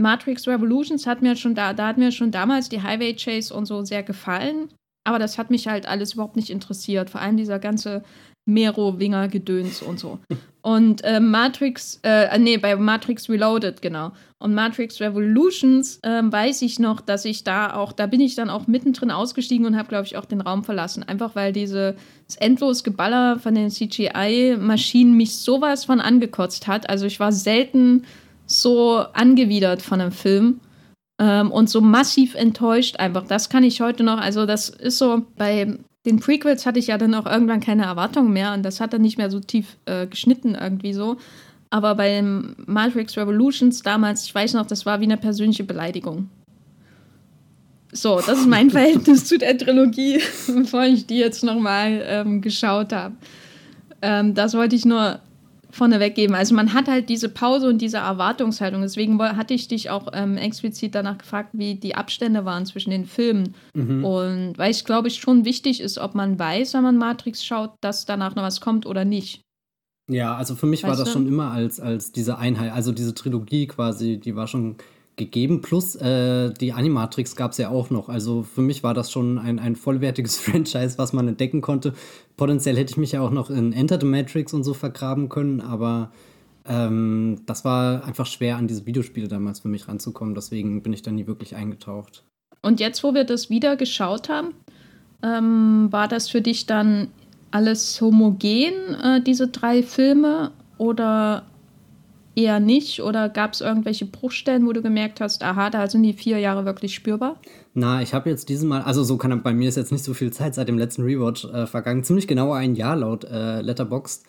Matrix 0.00 0.48
Revolutions 0.48 1.06
hat 1.06 1.22
mir 1.22 1.36
schon 1.36 1.54
da, 1.54 1.72
da 1.72 1.88
hat 1.88 1.98
mir 1.98 2.10
schon 2.10 2.32
damals 2.32 2.68
die 2.68 2.82
Highway 2.82 3.14
Chase 3.14 3.54
und 3.54 3.66
so 3.66 3.84
sehr 3.84 4.02
gefallen. 4.02 4.68
Aber 5.04 5.18
das 5.18 5.38
hat 5.38 5.50
mich 5.50 5.68
halt 5.68 5.86
alles 5.86 6.14
überhaupt 6.14 6.36
nicht 6.36 6.50
interessiert. 6.50 7.10
Vor 7.10 7.20
allem 7.20 7.36
dieser 7.36 7.58
ganze 7.58 8.02
Mero-Winger-Gedöns 8.46 9.82
und 9.82 9.98
so. 9.98 10.18
Und 10.64 11.04
äh, 11.04 11.20
Matrix, 11.20 12.00
äh, 12.04 12.38
nee, 12.38 12.56
bei 12.56 12.74
Matrix 12.74 13.28
Reloaded, 13.28 13.82
genau. 13.82 14.12
Und 14.38 14.54
Matrix 14.54 14.98
Revolutions 14.98 15.98
äh, 16.02 16.22
weiß 16.24 16.62
ich 16.62 16.78
noch, 16.78 17.02
dass 17.02 17.26
ich 17.26 17.44
da 17.44 17.74
auch, 17.74 17.92
da 17.92 18.06
bin 18.06 18.22
ich 18.22 18.34
dann 18.34 18.48
auch 18.48 18.66
mittendrin 18.66 19.10
ausgestiegen 19.10 19.66
und 19.66 19.76
habe, 19.76 19.90
glaube 19.90 20.06
ich, 20.06 20.16
auch 20.16 20.24
den 20.24 20.40
Raum 20.40 20.64
verlassen. 20.64 21.02
Einfach 21.02 21.36
weil 21.36 21.52
dieses 21.52 21.96
endlos 22.38 22.82
Geballer 22.82 23.38
von 23.38 23.54
den 23.54 23.68
CGI-Maschinen 23.68 25.14
mich 25.14 25.36
sowas 25.36 25.84
von 25.84 26.00
angekotzt 26.00 26.66
hat. 26.66 26.88
Also 26.88 27.04
ich 27.04 27.20
war 27.20 27.30
selten 27.30 28.04
so 28.46 29.04
angewidert 29.12 29.82
von 29.82 30.00
einem 30.00 30.12
Film. 30.12 30.60
Ähm, 31.18 31.50
und 31.50 31.70
so 31.70 31.80
massiv 31.80 32.34
enttäuscht 32.34 32.96
einfach. 32.96 33.26
Das 33.26 33.48
kann 33.48 33.62
ich 33.62 33.80
heute 33.80 34.02
noch, 34.02 34.18
also 34.18 34.46
das 34.46 34.68
ist 34.68 34.98
so, 34.98 35.22
bei 35.36 35.78
den 36.06 36.20
Prequels 36.20 36.66
hatte 36.66 36.78
ich 36.78 36.88
ja 36.88 36.98
dann 36.98 37.14
auch 37.14 37.26
irgendwann 37.26 37.60
keine 37.60 37.84
Erwartungen 37.84 38.32
mehr 38.32 38.52
und 38.52 38.62
das 38.62 38.80
hat 38.80 38.92
dann 38.92 39.02
nicht 39.02 39.16
mehr 39.16 39.30
so 39.30 39.40
tief 39.40 39.76
äh, 39.86 40.06
geschnitten 40.06 40.54
irgendwie 40.54 40.92
so. 40.92 41.16
Aber 41.70 41.94
bei 41.94 42.22
Matrix 42.22 43.16
Revolutions 43.16 43.82
damals, 43.82 44.24
ich 44.24 44.34
weiß 44.34 44.54
noch, 44.54 44.66
das 44.66 44.86
war 44.86 45.00
wie 45.00 45.04
eine 45.04 45.16
persönliche 45.16 45.64
Beleidigung. 45.64 46.28
So, 47.92 48.16
das 48.16 48.40
ist 48.40 48.48
mein 48.48 48.70
Verhältnis 48.72 49.24
zu 49.24 49.38
der 49.38 49.56
Trilogie, 49.56 50.20
bevor 50.46 50.84
ich 50.84 51.06
die 51.06 51.18
jetzt 51.18 51.42
nochmal 51.42 52.02
ähm, 52.06 52.40
geschaut 52.40 52.92
habe. 52.92 53.14
Ähm, 54.02 54.34
das 54.34 54.54
wollte 54.54 54.76
ich 54.76 54.84
nur 54.84 55.20
vorneweg 55.74 56.14
geben. 56.14 56.34
Also 56.34 56.54
man 56.54 56.72
hat 56.72 56.88
halt 56.88 57.08
diese 57.08 57.28
Pause 57.28 57.68
und 57.68 57.78
diese 57.78 57.98
Erwartungshaltung. 57.98 58.82
Deswegen 58.82 59.20
hatte 59.20 59.54
ich 59.54 59.68
dich 59.68 59.90
auch 59.90 60.08
ähm, 60.12 60.36
explizit 60.36 60.94
danach 60.94 61.18
gefragt, 61.18 61.50
wie 61.52 61.74
die 61.74 61.94
Abstände 61.94 62.44
waren 62.44 62.66
zwischen 62.66 62.90
den 62.90 63.04
Filmen. 63.04 63.54
Mhm. 63.74 64.04
Und 64.04 64.58
weil 64.58 64.70
ich 64.70 64.84
glaube, 64.84 65.08
ich 65.08 65.16
schon 65.16 65.44
wichtig 65.44 65.80
ist, 65.80 65.98
ob 65.98 66.14
man 66.14 66.38
weiß, 66.38 66.74
wenn 66.74 66.82
man 66.82 66.96
Matrix 66.96 67.44
schaut, 67.44 67.72
dass 67.80 68.06
danach 68.06 68.34
noch 68.34 68.42
was 68.42 68.60
kommt 68.60 68.86
oder 68.86 69.04
nicht. 69.04 69.42
Ja, 70.10 70.36
also 70.36 70.54
für 70.54 70.66
mich 70.66 70.82
weißt 70.82 70.90
war 70.90 70.96
das 70.96 71.08
du? 71.08 71.12
schon 71.14 71.26
immer 71.26 71.50
als, 71.50 71.80
als 71.80 72.12
diese 72.12 72.38
Einheit, 72.38 72.72
also 72.72 72.92
diese 72.92 73.14
Trilogie 73.14 73.66
quasi, 73.66 74.18
die 74.18 74.36
war 74.36 74.46
schon 74.46 74.76
gegeben. 75.16 75.60
Plus 75.60 75.94
äh, 75.96 76.52
die 76.52 76.72
Animatrix 76.72 77.36
gab 77.36 77.52
es 77.52 77.58
ja 77.58 77.68
auch 77.68 77.90
noch. 77.90 78.08
Also 78.08 78.42
für 78.42 78.62
mich 78.62 78.82
war 78.82 78.94
das 78.94 79.10
schon 79.10 79.38
ein, 79.38 79.58
ein 79.58 79.76
vollwertiges 79.76 80.38
Franchise, 80.40 80.98
was 80.98 81.12
man 81.12 81.28
entdecken 81.28 81.60
konnte. 81.60 81.94
Potenziell 82.36 82.76
hätte 82.76 82.90
ich 82.90 82.96
mich 82.96 83.12
ja 83.12 83.20
auch 83.20 83.30
noch 83.30 83.50
in 83.50 83.72
Enter 83.72 83.98
the 84.00 84.06
Matrix 84.06 84.52
und 84.52 84.64
so 84.64 84.74
vergraben 84.74 85.28
können, 85.28 85.60
aber 85.60 86.10
ähm, 86.66 87.42
das 87.46 87.64
war 87.64 88.04
einfach 88.04 88.26
schwer, 88.26 88.56
an 88.56 88.66
diese 88.66 88.86
Videospiele 88.86 89.28
damals 89.28 89.60
für 89.60 89.68
mich 89.68 89.86
ranzukommen. 89.88 90.34
Deswegen 90.34 90.82
bin 90.82 90.92
ich 90.92 91.02
da 91.02 91.10
nie 91.10 91.26
wirklich 91.26 91.56
eingetaucht. 91.56 92.24
Und 92.62 92.80
jetzt, 92.80 93.04
wo 93.04 93.14
wir 93.14 93.24
das 93.24 93.50
wieder 93.50 93.76
geschaut 93.76 94.28
haben, 94.28 94.54
ähm, 95.22 95.88
war 95.90 96.08
das 96.08 96.30
für 96.30 96.40
dich 96.40 96.66
dann 96.66 97.08
alles 97.50 98.00
homogen, 98.00 98.72
äh, 99.02 99.22
diese 99.22 99.48
drei 99.48 99.82
Filme? 99.82 100.52
Oder 100.76 101.44
eher 102.36 102.60
nicht? 102.60 103.02
Oder 103.02 103.28
gab 103.28 103.52
es 103.52 103.60
irgendwelche 103.60 104.06
Bruchstellen, 104.06 104.66
wo 104.66 104.72
du 104.72 104.82
gemerkt 104.82 105.20
hast, 105.20 105.42
aha, 105.42 105.70
da 105.70 105.88
sind 105.88 106.02
die 106.02 106.12
vier 106.12 106.38
Jahre 106.38 106.64
wirklich 106.64 106.94
spürbar? 106.94 107.40
Na, 107.74 108.02
ich 108.02 108.14
habe 108.14 108.30
jetzt 108.30 108.48
dieses 108.48 108.64
Mal, 108.64 108.82
also 108.82 109.02
so 109.04 109.16
kann 109.16 109.42
bei 109.42 109.52
mir 109.52 109.68
ist 109.68 109.76
jetzt 109.76 109.92
nicht 109.92 110.04
so 110.04 110.14
viel 110.14 110.32
Zeit 110.32 110.54
seit 110.54 110.68
dem 110.68 110.78
letzten 110.78 111.02
Rewatch 111.02 111.44
äh, 111.44 111.66
vergangen, 111.66 112.04
ziemlich 112.04 112.26
genau 112.26 112.52
ein 112.52 112.74
Jahr 112.74 112.96
laut 112.96 113.24
äh, 113.24 113.60
Letterboxd. 113.60 114.24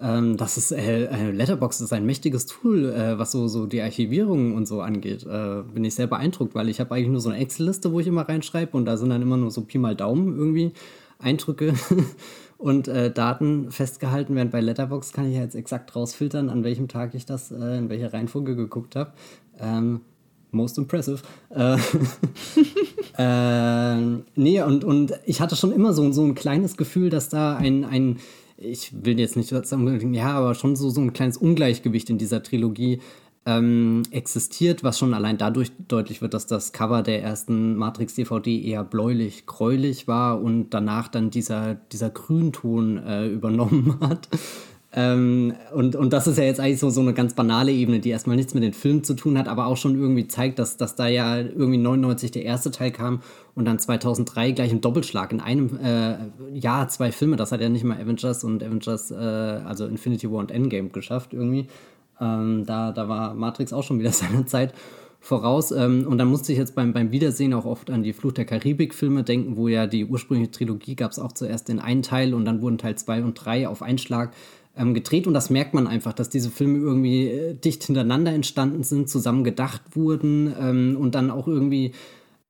Ähm, 0.00 0.36
das 0.36 0.58
ist 0.58 0.72
äh, 0.72 1.04
äh, 1.04 1.30
Letterboxd 1.30 1.80
ist 1.80 1.92
ein 1.92 2.04
mächtiges 2.04 2.46
Tool, 2.46 2.92
äh, 2.92 3.18
was 3.18 3.32
so, 3.32 3.48
so 3.48 3.66
die 3.66 3.80
Archivierung 3.80 4.54
und 4.54 4.66
so 4.66 4.80
angeht. 4.82 5.24
Äh, 5.24 5.62
bin 5.62 5.84
ich 5.84 5.94
sehr 5.94 6.06
beeindruckt, 6.06 6.54
weil 6.54 6.68
ich 6.68 6.80
habe 6.80 6.94
eigentlich 6.94 7.08
nur 7.08 7.20
so 7.20 7.30
eine 7.30 7.38
Excel-Liste, 7.38 7.92
wo 7.92 8.00
ich 8.00 8.06
immer 8.06 8.28
reinschreibe 8.28 8.76
und 8.76 8.84
da 8.84 8.96
sind 8.96 9.10
dann 9.10 9.22
immer 9.22 9.36
nur 9.36 9.50
so 9.50 9.62
Pi 9.62 9.78
mal 9.78 9.96
Daumen 9.96 10.36
irgendwie 10.36 10.72
Eindrücke. 11.18 11.74
und 12.58 12.88
äh, 12.88 13.10
Daten 13.10 13.70
festgehalten 13.70 14.34
werden. 14.34 14.50
Bei 14.50 14.60
Letterbox 14.60 15.12
kann 15.12 15.28
ich 15.28 15.36
ja 15.36 15.42
jetzt 15.42 15.54
exakt 15.54 15.94
rausfiltern, 15.94 16.48
an 16.48 16.64
welchem 16.64 16.88
Tag 16.88 17.14
ich 17.14 17.26
das, 17.26 17.50
äh, 17.50 17.78
in 17.78 17.88
welcher 17.88 18.12
Reihenfolge 18.12 18.56
geguckt 18.56 18.96
habe. 18.96 19.12
Ähm, 19.58 20.00
most 20.50 20.78
impressive. 20.78 21.20
Äh, 21.50 21.76
äh, 23.18 24.22
nee, 24.34 24.62
und, 24.62 24.84
und 24.84 25.12
ich 25.24 25.40
hatte 25.40 25.56
schon 25.56 25.72
immer 25.72 25.92
so, 25.92 26.10
so 26.12 26.24
ein 26.24 26.34
kleines 26.34 26.76
Gefühl, 26.76 27.10
dass 27.10 27.28
da 27.28 27.56
ein, 27.56 27.84
ein 27.84 28.18
ich 28.58 28.92
will 29.04 29.18
jetzt 29.20 29.36
nicht 29.36 29.48
sagen, 29.48 30.14
ja, 30.14 30.32
aber 30.32 30.54
schon 30.54 30.76
so, 30.76 30.88
so 30.88 31.00
ein 31.00 31.12
kleines 31.12 31.36
Ungleichgewicht 31.36 32.08
in 32.08 32.18
dieser 32.18 32.42
Trilogie 32.42 33.00
ähm, 33.46 34.02
existiert, 34.10 34.82
was 34.82 34.98
schon 34.98 35.14
allein 35.14 35.38
dadurch 35.38 35.70
deutlich 35.86 36.20
wird, 36.20 36.34
dass 36.34 36.46
das 36.46 36.72
Cover 36.72 37.02
der 37.02 37.22
ersten 37.22 37.76
Matrix-DVD 37.76 38.60
eher 38.60 38.82
bläulich-gräulich 38.82 40.08
war 40.08 40.42
und 40.42 40.70
danach 40.70 41.06
dann 41.08 41.30
dieser, 41.30 41.76
dieser 41.92 42.10
Grünton 42.10 42.98
äh, 42.98 43.28
übernommen 43.28 43.98
hat. 44.08 44.28
Ähm, 44.92 45.54
und, 45.74 45.94
und 45.94 46.12
das 46.12 46.26
ist 46.26 46.38
ja 46.38 46.44
jetzt 46.44 46.58
eigentlich 46.58 46.80
so, 46.80 46.90
so 46.90 47.02
eine 47.02 47.12
ganz 47.12 47.34
banale 47.34 47.70
Ebene, 47.70 48.00
die 48.00 48.08
erstmal 48.08 48.34
nichts 48.36 48.54
mit 48.54 48.62
den 48.62 48.72
Filmen 48.72 49.04
zu 49.04 49.14
tun 49.14 49.36
hat, 49.36 49.46
aber 49.46 49.66
auch 49.66 49.76
schon 49.76 49.94
irgendwie 49.94 50.26
zeigt, 50.26 50.58
dass, 50.58 50.76
dass 50.76 50.96
da 50.96 51.06
ja 51.06 51.36
irgendwie 51.38 51.76
99 51.76 52.30
der 52.30 52.44
erste 52.44 52.70
Teil 52.70 52.90
kam 52.90 53.20
und 53.54 53.66
dann 53.66 53.78
2003 53.78 54.52
gleich 54.52 54.72
ein 54.72 54.80
Doppelschlag 54.80 55.32
in 55.32 55.40
einem 55.40 55.78
äh, 55.82 56.16
Jahr 56.58 56.88
zwei 56.88 57.12
Filme. 57.12 57.36
Das 57.36 57.52
hat 57.52 57.60
ja 57.60 57.68
nicht 57.68 57.84
mal 57.84 58.00
Avengers 58.00 58.42
und 58.42 58.62
Avengers, 58.62 59.10
äh, 59.10 59.14
also 59.14 59.86
Infinity 59.86 60.30
War 60.32 60.38
und 60.38 60.50
Endgame 60.50 60.88
geschafft 60.88 61.34
irgendwie. 61.34 61.68
Ähm, 62.20 62.64
da, 62.66 62.92
da 62.92 63.08
war 63.08 63.34
Matrix 63.34 63.72
auch 63.72 63.82
schon 63.82 63.98
wieder 63.98 64.12
seiner 64.12 64.46
Zeit 64.46 64.74
voraus. 65.20 65.72
Ähm, 65.72 66.06
und 66.08 66.18
dann 66.18 66.28
musste 66.28 66.52
ich 66.52 66.58
jetzt 66.58 66.74
beim, 66.74 66.92
beim 66.92 67.10
Wiedersehen 67.10 67.52
auch 67.52 67.64
oft 67.64 67.90
an 67.90 68.02
die 68.02 68.12
Flucht 68.12 68.38
der 68.38 68.44
Karibik-Filme 68.44 69.24
denken, 69.24 69.56
wo 69.56 69.68
ja 69.68 69.86
die 69.86 70.04
ursprüngliche 70.04 70.50
Trilogie 70.50 70.94
gab 70.94 71.10
es 71.10 71.18
auch 71.18 71.32
zuerst 71.32 71.68
in 71.68 71.80
einen 71.80 72.02
Teil 72.02 72.32
und 72.34 72.44
dann 72.44 72.62
wurden 72.62 72.78
Teil 72.78 72.96
2 72.96 73.24
und 73.24 73.34
3 73.34 73.68
auf 73.68 73.82
einen 73.82 73.98
Schlag 73.98 74.32
ähm, 74.76 74.94
gedreht. 74.94 75.26
Und 75.26 75.34
das 75.34 75.50
merkt 75.50 75.74
man 75.74 75.86
einfach, 75.86 76.12
dass 76.12 76.28
diese 76.28 76.50
Filme 76.50 76.78
irgendwie 76.78 77.28
äh, 77.28 77.54
dicht 77.54 77.84
hintereinander 77.84 78.32
entstanden 78.32 78.82
sind, 78.82 79.08
zusammen 79.08 79.44
gedacht 79.44 79.82
wurden 79.94 80.54
ähm, 80.58 80.96
und 80.98 81.14
dann 81.14 81.30
auch 81.30 81.48
irgendwie 81.48 81.92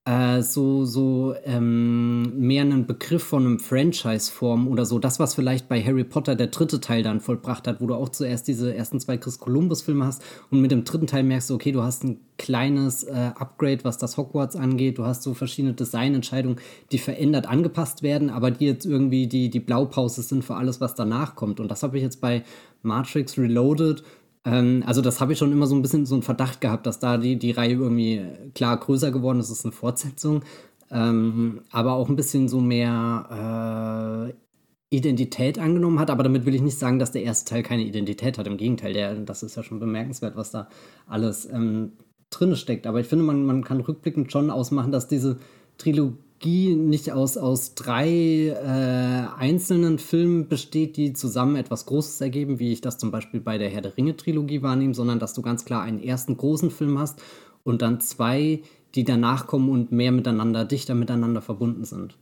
äh, 0.06 0.40
so, 0.40 0.84
so 0.84 1.34
ähm, 1.44 2.38
mehr 2.38 2.62
einen 2.62 2.86
Begriff 2.86 3.24
von 3.24 3.44
einem 3.44 3.58
Franchise-Form 3.58 4.68
oder 4.68 4.86
so. 4.86 5.00
Das, 5.00 5.18
was 5.18 5.34
vielleicht 5.34 5.68
bei 5.68 5.82
Harry 5.82 6.04
Potter 6.04 6.36
der 6.36 6.46
dritte 6.46 6.80
Teil 6.80 7.02
dann 7.02 7.20
vollbracht 7.20 7.66
hat, 7.66 7.80
wo 7.80 7.88
du 7.88 7.94
auch 7.94 8.08
zuerst 8.08 8.46
diese 8.46 8.72
ersten 8.72 9.00
zwei 9.00 9.16
Chris 9.16 9.40
Columbus-Filme 9.40 10.06
hast 10.06 10.22
und 10.50 10.60
mit 10.60 10.70
dem 10.70 10.84
dritten 10.84 11.08
Teil 11.08 11.24
merkst 11.24 11.50
du, 11.50 11.54
okay, 11.54 11.72
du 11.72 11.82
hast 11.82 12.04
ein 12.04 12.20
kleines 12.38 13.02
äh, 13.02 13.32
Upgrade, 13.34 13.82
was 13.82 13.98
das 13.98 14.16
Hogwarts 14.16 14.54
angeht. 14.54 14.98
Du 14.98 15.04
hast 15.04 15.24
so 15.24 15.34
verschiedene 15.34 15.74
Designentscheidungen, 15.74 16.60
die 16.92 16.98
verändert, 16.98 17.48
angepasst 17.48 18.04
werden, 18.04 18.30
aber 18.30 18.52
die 18.52 18.66
jetzt 18.66 18.86
irgendwie 18.86 19.26
die, 19.26 19.50
die 19.50 19.60
Blaupause 19.60 20.22
sind 20.22 20.44
für 20.44 20.54
alles, 20.54 20.80
was 20.80 20.94
danach 20.94 21.34
kommt. 21.34 21.58
Und 21.58 21.68
das 21.68 21.82
habe 21.82 21.96
ich 21.96 22.04
jetzt 22.04 22.20
bei 22.20 22.44
Matrix 22.82 23.36
Reloaded 23.36 24.04
ähm, 24.46 24.84
also 24.86 25.02
das 25.02 25.20
habe 25.20 25.32
ich 25.32 25.38
schon 25.38 25.52
immer 25.52 25.66
so 25.66 25.74
ein 25.74 25.82
bisschen 25.82 26.06
so 26.06 26.14
einen 26.14 26.22
Verdacht 26.22 26.60
gehabt, 26.60 26.86
dass 26.86 27.00
da 27.00 27.18
die, 27.18 27.36
die 27.36 27.50
Reihe 27.50 27.72
irgendwie 27.72 28.22
klar 28.54 28.78
größer 28.78 29.10
geworden 29.10 29.40
ist, 29.40 29.50
es 29.50 29.58
ist 29.58 29.64
eine 29.64 29.72
Fortsetzung, 29.72 30.42
ähm, 30.90 31.62
aber 31.72 31.94
auch 31.94 32.08
ein 32.08 32.16
bisschen 32.16 32.48
so 32.48 32.60
mehr 32.60 34.30
äh, 34.30 34.96
Identität 34.96 35.58
angenommen 35.58 35.98
hat. 35.98 36.10
Aber 36.10 36.22
damit 36.22 36.46
will 36.46 36.54
ich 36.54 36.62
nicht 36.62 36.78
sagen, 36.78 37.00
dass 37.00 37.10
der 37.10 37.24
erste 37.24 37.50
Teil 37.50 37.62
keine 37.64 37.82
Identität 37.82 38.38
hat. 38.38 38.46
Im 38.46 38.56
Gegenteil, 38.56 38.92
der, 38.92 39.16
das 39.16 39.42
ist 39.42 39.56
ja 39.56 39.64
schon 39.64 39.80
bemerkenswert, 39.80 40.36
was 40.36 40.52
da 40.52 40.68
alles 41.08 41.46
ähm, 41.46 41.92
drin 42.30 42.54
steckt. 42.54 42.86
Aber 42.86 43.00
ich 43.00 43.08
finde, 43.08 43.24
man, 43.24 43.44
man 43.44 43.64
kann 43.64 43.80
rückblickend 43.80 44.30
schon 44.30 44.50
ausmachen, 44.50 44.92
dass 44.92 45.08
diese 45.08 45.38
Trilogie 45.76 46.25
Trilogie 46.38 46.74
nicht 46.74 47.12
aus, 47.12 47.36
aus 47.36 47.74
drei 47.74 48.08
äh, 48.48 49.40
einzelnen 49.40 49.98
Filmen 49.98 50.48
besteht, 50.48 50.96
die 50.96 51.12
zusammen 51.12 51.56
etwas 51.56 51.86
Großes 51.86 52.20
ergeben, 52.20 52.58
wie 52.58 52.72
ich 52.72 52.80
das 52.80 52.98
zum 52.98 53.10
Beispiel 53.10 53.40
bei 53.40 53.58
der 53.58 53.70
Herr 53.70 53.82
der 53.82 53.96
Ringe-Trilogie 53.96 54.62
wahrnehme, 54.62 54.94
sondern 54.94 55.18
dass 55.18 55.34
du 55.34 55.42
ganz 55.42 55.64
klar 55.64 55.82
einen 55.82 56.02
ersten 56.02 56.36
großen 56.36 56.70
Film 56.70 56.98
hast 56.98 57.20
und 57.64 57.82
dann 57.82 58.00
zwei, 58.00 58.62
die 58.94 59.04
danach 59.04 59.46
kommen 59.46 59.70
und 59.70 59.92
mehr 59.92 60.12
miteinander, 60.12 60.64
dichter 60.64 60.94
miteinander 60.94 61.42
verbunden 61.42 61.84
sind. 61.84 62.16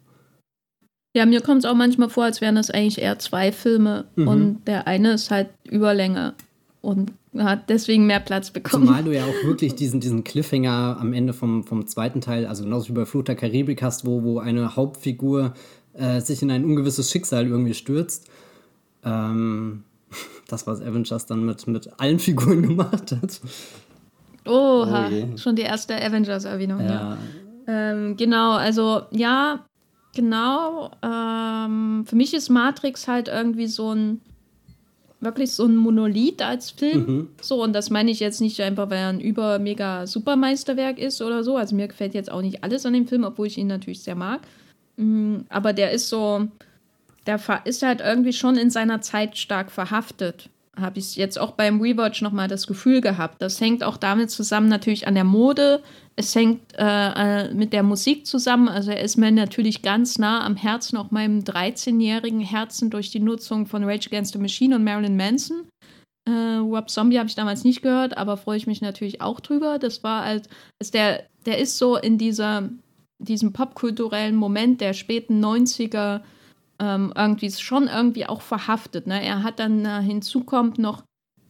Ja, 1.16 1.26
mir 1.26 1.40
kommt 1.40 1.58
es 1.58 1.70
auch 1.70 1.76
manchmal 1.76 2.10
vor, 2.10 2.24
als 2.24 2.40
wären 2.40 2.56
das 2.56 2.70
eigentlich 2.70 2.98
eher 2.98 3.18
zwei 3.18 3.52
Filme 3.52 4.06
mhm. 4.16 4.28
und 4.28 4.64
der 4.66 4.86
eine 4.86 5.12
ist 5.12 5.30
halt 5.30 5.50
Überlänge 5.64 6.34
und 6.84 7.12
hat 7.36 7.70
deswegen 7.70 8.06
mehr 8.06 8.20
Platz 8.20 8.50
bekommen. 8.50 8.86
Zumal 8.86 9.02
du 9.02 9.14
ja 9.14 9.24
auch 9.24 9.44
wirklich 9.44 9.74
diesen, 9.74 10.00
diesen 10.00 10.22
Cliffhanger 10.22 10.98
am 11.00 11.12
Ende 11.12 11.32
vom, 11.32 11.64
vom 11.64 11.86
zweiten 11.86 12.20
Teil, 12.20 12.46
also 12.46 12.64
genauso 12.64 12.90
wie 12.90 12.92
bei 12.92 13.06
Flut 13.06 13.28
der 13.28 13.34
Karibik 13.34 13.82
hast, 13.82 14.04
wo, 14.04 14.22
wo 14.22 14.38
eine 14.38 14.76
Hauptfigur 14.76 15.54
äh, 15.94 16.20
sich 16.20 16.42
in 16.42 16.50
ein 16.50 16.64
ungewisses 16.64 17.10
Schicksal 17.10 17.46
irgendwie 17.46 17.74
stürzt. 17.74 18.28
Ähm, 19.04 19.84
das, 20.48 20.66
was 20.66 20.82
Avengers 20.82 21.26
dann 21.26 21.44
mit, 21.44 21.66
mit 21.66 21.88
allen 21.98 22.18
Figuren 22.18 22.62
gemacht 22.68 23.12
hat. 23.12 23.40
Oha, 24.46 25.08
oh 25.08 25.36
schon 25.38 25.56
die 25.56 25.62
erste 25.62 25.96
Avengers-Erwähnung. 25.96 26.80
Ja. 26.80 26.86
ja. 26.86 27.18
Ähm, 27.66 28.16
genau, 28.18 28.52
also 28.52 29.02
ja, 29.10 29.64
genau. 30.14 30.90
Ähm, 31.02 32.04
für 32.06 32.14
mich 32.14 32.34
ist 32.34 32.50
Matrix 32.50 33.08
halt 33.08 33.28
irgendwie 33.28 33.68
so 33.68 33.94
ein 33.94 34.20
wirklich 35.20 35.52
so 35.52 35.64
ein 35.64 35.76
Monolith 35.76 36.42
als 36.42 36.70
Film. 36.70 37.06
Mhm. 37.06 37.28
So, 37.40 37.62
und 37.62 37.72
das 37.72 37.90
meine 37.90 38.10
ich 38.10 38.20
jetzt 38.20 38.40
nicht 38.40 38.60
einfach, 38.60 38.90
weil 38.90 38.98
er 38.98 39.08
ein 39.08 39.20
über 39.20 39.58
mega 39.58 40.06
Supermeisterwerk 40.06 40.98
ist 40.98 41.22
oder 41.22 41.44
so. 41.44 41.56
Also 41.56 41.74
mir 41.74 41.88
gefällt 41.88 42.14
jetzt 42.14 42.30
auch 42.30 42.42
nicht 42.42 42.62
alles 42.62 42.84
an 42.86 42.92
dem 42.92 43.06
Film, 43.06 43.24
obwohl 43.24 43.46
ich 43.46 43.58
ihn 43.58 43.66
natürlich 43.66 44.02
sehr 44.02 44.14
mag. 44.14 44.40
Mhm, 44.96 45.46
aber 45.48 45.72
der 45.72 45.92
ist 45.92 46.08
so, 46.08 46.46
der 47.26 47.40
ist 47.64 47.82
halt 47.82 48.00
irgendwie 48.00 48.32
schon 48.32 48.56
in 48.56 48.70
seiner 48.70 49.00
Zeit 49.00 49.36
stark 49.38 49.70
verhaftet 49.70 50.50
habe 50.76 50.98
ich 50.98 51.16
jetzt 51.16 51.38
auch 51.38 51.52
beim 51.52 51.80
Rewatch 51.80 52.22
nochmal 52.22 52.48
das 52.48 52.66
Gefühl 52.66 53.00
gehabt. 53.00 53.40
Das 53.40 53.60
hängt 53.60 53.84
auch 53.84 53.96
damit 53.96 54.30
zusammen 54.30 54.68
natürlich 54.68 55.06
an 55.06 55.14
der 55.14 55.24
Mode. 55.24 55.82
Es 56.16 56.34
hängt 56.34 56.60
äh, 56.76 57.46
äh 57.46 57.54
mit 57.54 57.72
der 57.72 57.82
Musik 57.82 58.26
zusammen. 58.26 58.68
Also 58.68 58.90
er 58.90 59.02
ist 59.02 59.16
mir 59.16 59.30
natürlich 59.30 59.82
ganz 59.82 60.18
nah 60.18 60.44
am 60.44 60.56
Herzen, 60.56 60.96
auch 60.96 61.10
meinem 61.10 61.40
13-jährigen 61.40 62.40
Herzen 62.40 62.90
durch 62.90 63.10
die 63.10 63.20
Nutzung 63.20 63.66
von 63.66 63.84
Rage 63.84 64.08
Against 64.08 64.32
the 64.32 64.38
Machine 64.38 64.76
und 64.76 64.84
Marilyn 64.84 65.16
Manson. 65.16 65.68
Äh, 66.26 66.56
Rob 66.56 66.90
Zombie 66.90 67.18
habe 67.18 67.28
ich 67.28 67.34
damals 67.34 67.64
nicht 67.64 67.82
gehört, 67.82 68.16
aber 68.16 68.36
freue 68.36 68.56
ich 68.56 68.66
mich 68.66 68.80
natürlich 68.80 69.20
auch 69.20 69.40
drüber. 69.40 69.78
Das 69.78 70.02
war 70.02 70.22
als, 70.22 70.48
als 70.80 70.90
der, 70.90 71.24
der 71.46 71.58
ist 71.58 71.76
so 71.78 71.96
in 71.96 72.18
dieser, 72.18 72.70
diesem 73.18 73.52
popkulturellen 73.52 74.36
Moment 74.36 74.80
der 74.80 74.94
späten 74.94 75.44
90er 75.44 76.22
ähm, 76.78 77.12
irgendwie 77.16 77.50
schon 77.50 77.88
irgendwie 77.88 78.26
auch 78.26 78.42
verhaftet. 78.42 79.06
Ne? 79.06 79.24
Er 79.24 79.42
hat 79.42 79.58
dann 79.58 79.84
äh, 79.84 80.02
hinzukommt 80.02 80.78
noch 80.78 81.02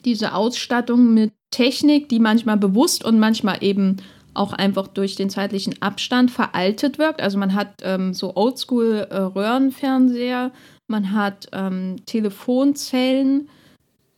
diese 0.04 0.34
Ausstattung 0.34 1.14
mit 1.14 1.32
Technik, 1.50 2.08
die 2.08 2.18
manchmal 2.18 2.56
bewusst 2.56 3.04
und 3.04 3.18
manchmal 3.18 3.62
eben 3.62 3.98
auch 4.34 4.52
einfach 4.52 4.88
durch 4.88 5.14
den 5.14 5.30
zeitlichen 5.30 5.80
Abstand 5.80 6.30
veraltet 6.30 6.98
wirkt. 6.98 7.22
Also 7.22 7.38
man 7.38 7.54
hat 7.54 7.76
ähm, 7.82 8.12
so 8.12 8.36
Oldschool-Röhrenfernseher, 8.36 10.52
man 10.88 11.12
hat 11.12 11.48
ähm, 11.52 12.04
Telefonzellen, 12.04 13.48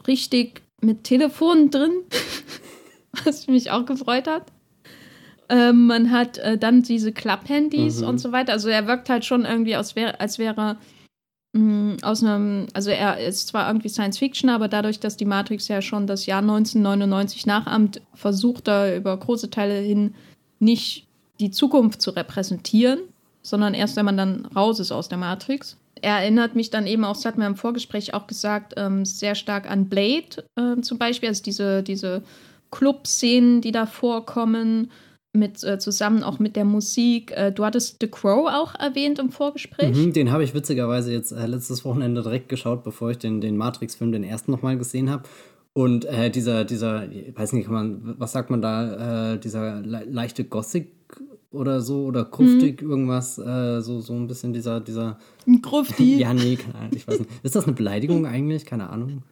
richtig 0.07 0.63
mit 0.81 1.05
Telefon 1.05 1.71
drin, 1.71 1.93
was 3.25 3.47
mich 3.47 3.71
auch 3.71 3.87
gefreut 3.87 4.27
hat. 4.27 4.51
Ähm, 5.49 5.87
man 5.87 6.11
hat 6.11 6.39
äh, 6.39 6.59
dann 6.59 6.83
diese 6.83 7.13
Klapphandys 7.13 8.01
mhm. 8.01 8.09
und 8.09 8.19
so 8.19 8.33
weiter. 8.33 8.53
Also 8.53 8.69
er 8.69 8.89
wirkt 8.89 9.09
halt 9.09 9.25
schon 9.25 9.45
irgendwie, 9.45 9.77
als 9.77 9.95
wäre, 9.95 10.19
als 10.19 10.39
wäre 10.39 10.77
aus 12.03 12.23
einem, 12.23 12.67
also 12.75 12.91
er 12.91 13.19
ist 13.19 13.49
zwar 13.49 13.69
irgendwie 13.69 13.89
Science 13.89 14.19
Fiction, 14.19 14.51
aber 14.51 14.69
dadurch, 14.69 15.01
dass 15.01 15.17
die 15.17 15.25
Matrix 15.25 15.69
ja 15.69 15.81
schon 15.81 16.07
das 16.07 16.27
Jahr 16.27 16.41
1999 16.43 17.47
nachahmt, 17.47 18.03
versucht 18.15 18.69
er 18.69 18.97
über 18.97 19.17
große 19.17 19.51
Teile 19.51 19.79
hin 19.79 20.15
nicht 20.59 21.07
die 21.41 21.51
Zukunft 21.51 22.03
zu 22.03 22.11
repräsentieren, 22.11 23.01
sondern 23.43 23.75
erst, 23.75 23.97
wenn 23.97 24.05
man 24.05 24.17
dann 24.17 24.47
raus 24.47 24.81
ist 24.81 24.93
aus 24.93 25.09
der 25.09 25.19
Matrix. 25.19 25.77
Er 26.03 26.19
erinnert 26.19 26.55
mich 26.55 26.71
dann 26.71 26.87
eben 26.87 27.05
auch, 27.05 27.15
das 27.15 27.25
hat 27.25 27.39
mir 27.39 27.47
im 27.47 27.57
Vorgespräch 27.57 28.13
auch 28.13 28.27
gesagt, 28.27 28.75
ähm, 28.77 29.05
sehr 29.05 29.35
stark 29.35 29.71
an 29.71 29.89
Blade 29.89 30.45
äh, 30.57 30.81
zum 30.83 30.99
Beispiel, 30.99 31.29
also 31.29 31.43
diese, 31.43 31.83
diese 31.83 32.23
Club-Szenen, 32.71 33.63
die 33.63 33.73
da 33.73 33.87
vorkommen 33.87 34.91
mit, 35.37 35.63
äh, 35.65 35.79
zusammen 35.79 36.23
auch 36.23 36.39
mit 36.39 36.57
der 36.57 36.65
Musik. 36.65 37.33
Äh, 37.33 37.53
du 37.53 37.65
hattest 37.65 37.99
The 38.01 38.09
Crow 38.09 38.49
auch 38.49 38.75
erwähnt 38.75 39.19
im 39.19 39.31
Vorgespräch. 39.31 39.97
Mhm, 39.97 40.13
den 40.13 40.33
habe 40.33 40.45
ich 40.45 40.55
witzigerweise 40.55 41.13
jetzt 41.13 41.33
äh, 41.33 41.47
letztes 41.47 41.85
Wochenende 41.85 42.23
direkt 42.23 42.49
geschaut, 42.49 42.85
bevor 42.85 43.11
ich 43.11 43.19
den, 43.19 43.41
den 43.41 43.57
Matrix-Film, 43.57 44.13
den 44.13 44.25
ersten 44.25 44.51
nochmal 44.51 44.77
gesehen 44.77 45.11
habe. 45.11 45.25
Und 45.73 46.07
äh, 46.07 46.31
dieser, 46.31 46.65
dieser, 46.65 47.11
ich 47.13 47.37
weiß 47.37 47.53
nicht, 47.53 47.69
man, 47.69 48.15
was 48.19 48.33
sagt 48.33 48.49
man 48.51 48.63
da, 48.63 49.35
äh, 49.35 49.39
dieser 49.39 49.83
le 49.83 50.05
leichte 50.09 50.45
Gothic 50.45 50.89
oder 51.51 51.81
so 51.81 52.05
oder 52.05 52.25
kruftig 52.25 52.81
mhm. 52.83 52.91
irgendwas, 52.91 53.39
äh, 53.39 53.81
so, 53.81 54.01
so 54.01 54.15
ein 54.15 54.27
bisschen 54.27 54.53
dieser, 54.53 54.81
dieser. 54.81 55.19
Grufti. 55.63 56.19
ja, 56.19 56.33
nee, 56.33 56.57
keine 56.57 56.75
Ahnung, 56.77 56.93
ich 56.95 57.07
weiß 57.07 57.19
nicht. 57.19 57.31
Ist 57.43 57.57
das 57.57 57.65
eine 57.65 57.75
Beleidigung 57.75 58.27
eigentlich? 58.27 58.65
Keine 58.65 58.89
Ahnung. 58.89 59.23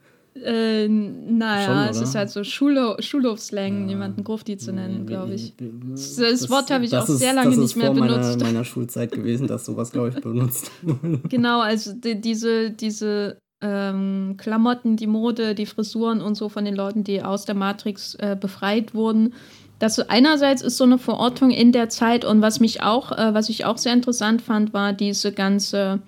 Äh, 0.43 0.88
naja, 0.88 1.67
Schon, 1.67 1.91
es 1.91 2.00
ist 2.00 2.14
halt 2.17 2.29
so 2.29 2.43
Schulho 2.43 2.97
Schulhofslang, 2.99 3.85
ja. 3.85 3.91
jemanden 3.91 4.25
Grufti 4.25 4.57
zu 4.57 4.73
nennen, 4.73 5.07
glaube 5.07 5.35
ich. 5.35 5.55
Das, 5.57 6.17
das 6.17 6.50
Wort 6.50 6.71
habe 6.71 6.85
ich 6.85 6.97
auch 6.97 7.09
ist, 7.09 7.19
sehr 7.19 7.35
lange 7.35 7.57
nicht 7.57 7.76
mehr 7.76 7.93
benutzt. 7.93 8.17
Das 8.17 8.29
ist 8.31 8.43
vor 8.43 8.53
meiner, 8.53 8.64
Schulzeit 8.64 9.12
gewesen, 9.12 9.47
dass 9.47 9.64
sowas, 9.64 9.93
glaube 9.93 10.09
ich, 10.09 10.21
benutzt. 10.21 10.73
genau, 11.29 11.61
also 11.61 11.93
die, 11.93 12.21
diese, 12.21 12.71
diese 12.71 13.38
ähm, 13.61 14.35
Klamotten, 14.37 14.97
die 14.97 15.07
Mode, 15.07 15.55
die 15.55 15.67
Frisuren 15.67 16.21
und 16.21 16.35
so 16.35 16.49
von 16.49 16.64
den 16.64 16.75
Leuten, 16.75 17.05
die 17.05 17.23
aus 17.23 17.45
der 17.45 17.55
Matrix 17.55 18.17
äh, 18.17 18.37
befreit 18.38 18.93
wurden. 18.93 19.35
Das 19.79 20.00
einerseits 20.00 20.62
ist 20.62 20.76
so 20.76 20.85
eine 20.85 20.99
Verortung 20.99 21.50
in 21.50 21.71
der 21.71 21.88
Zeit 21.88 22.25
und 22.25 22.43
was 22.43 22.59
mich 22.59 22.83
auch, 22.83 23.12
äh, 23.12 23.35
was 23.35 23.49
ich 23.49 23.64
auch 23.64 23.79
sehr 23.79 23.93
interessant 23.93 24.43
fand, 24.43 24.73
war 24.73 24.93
diese 24.93 25.33
ganze 25.33 26.00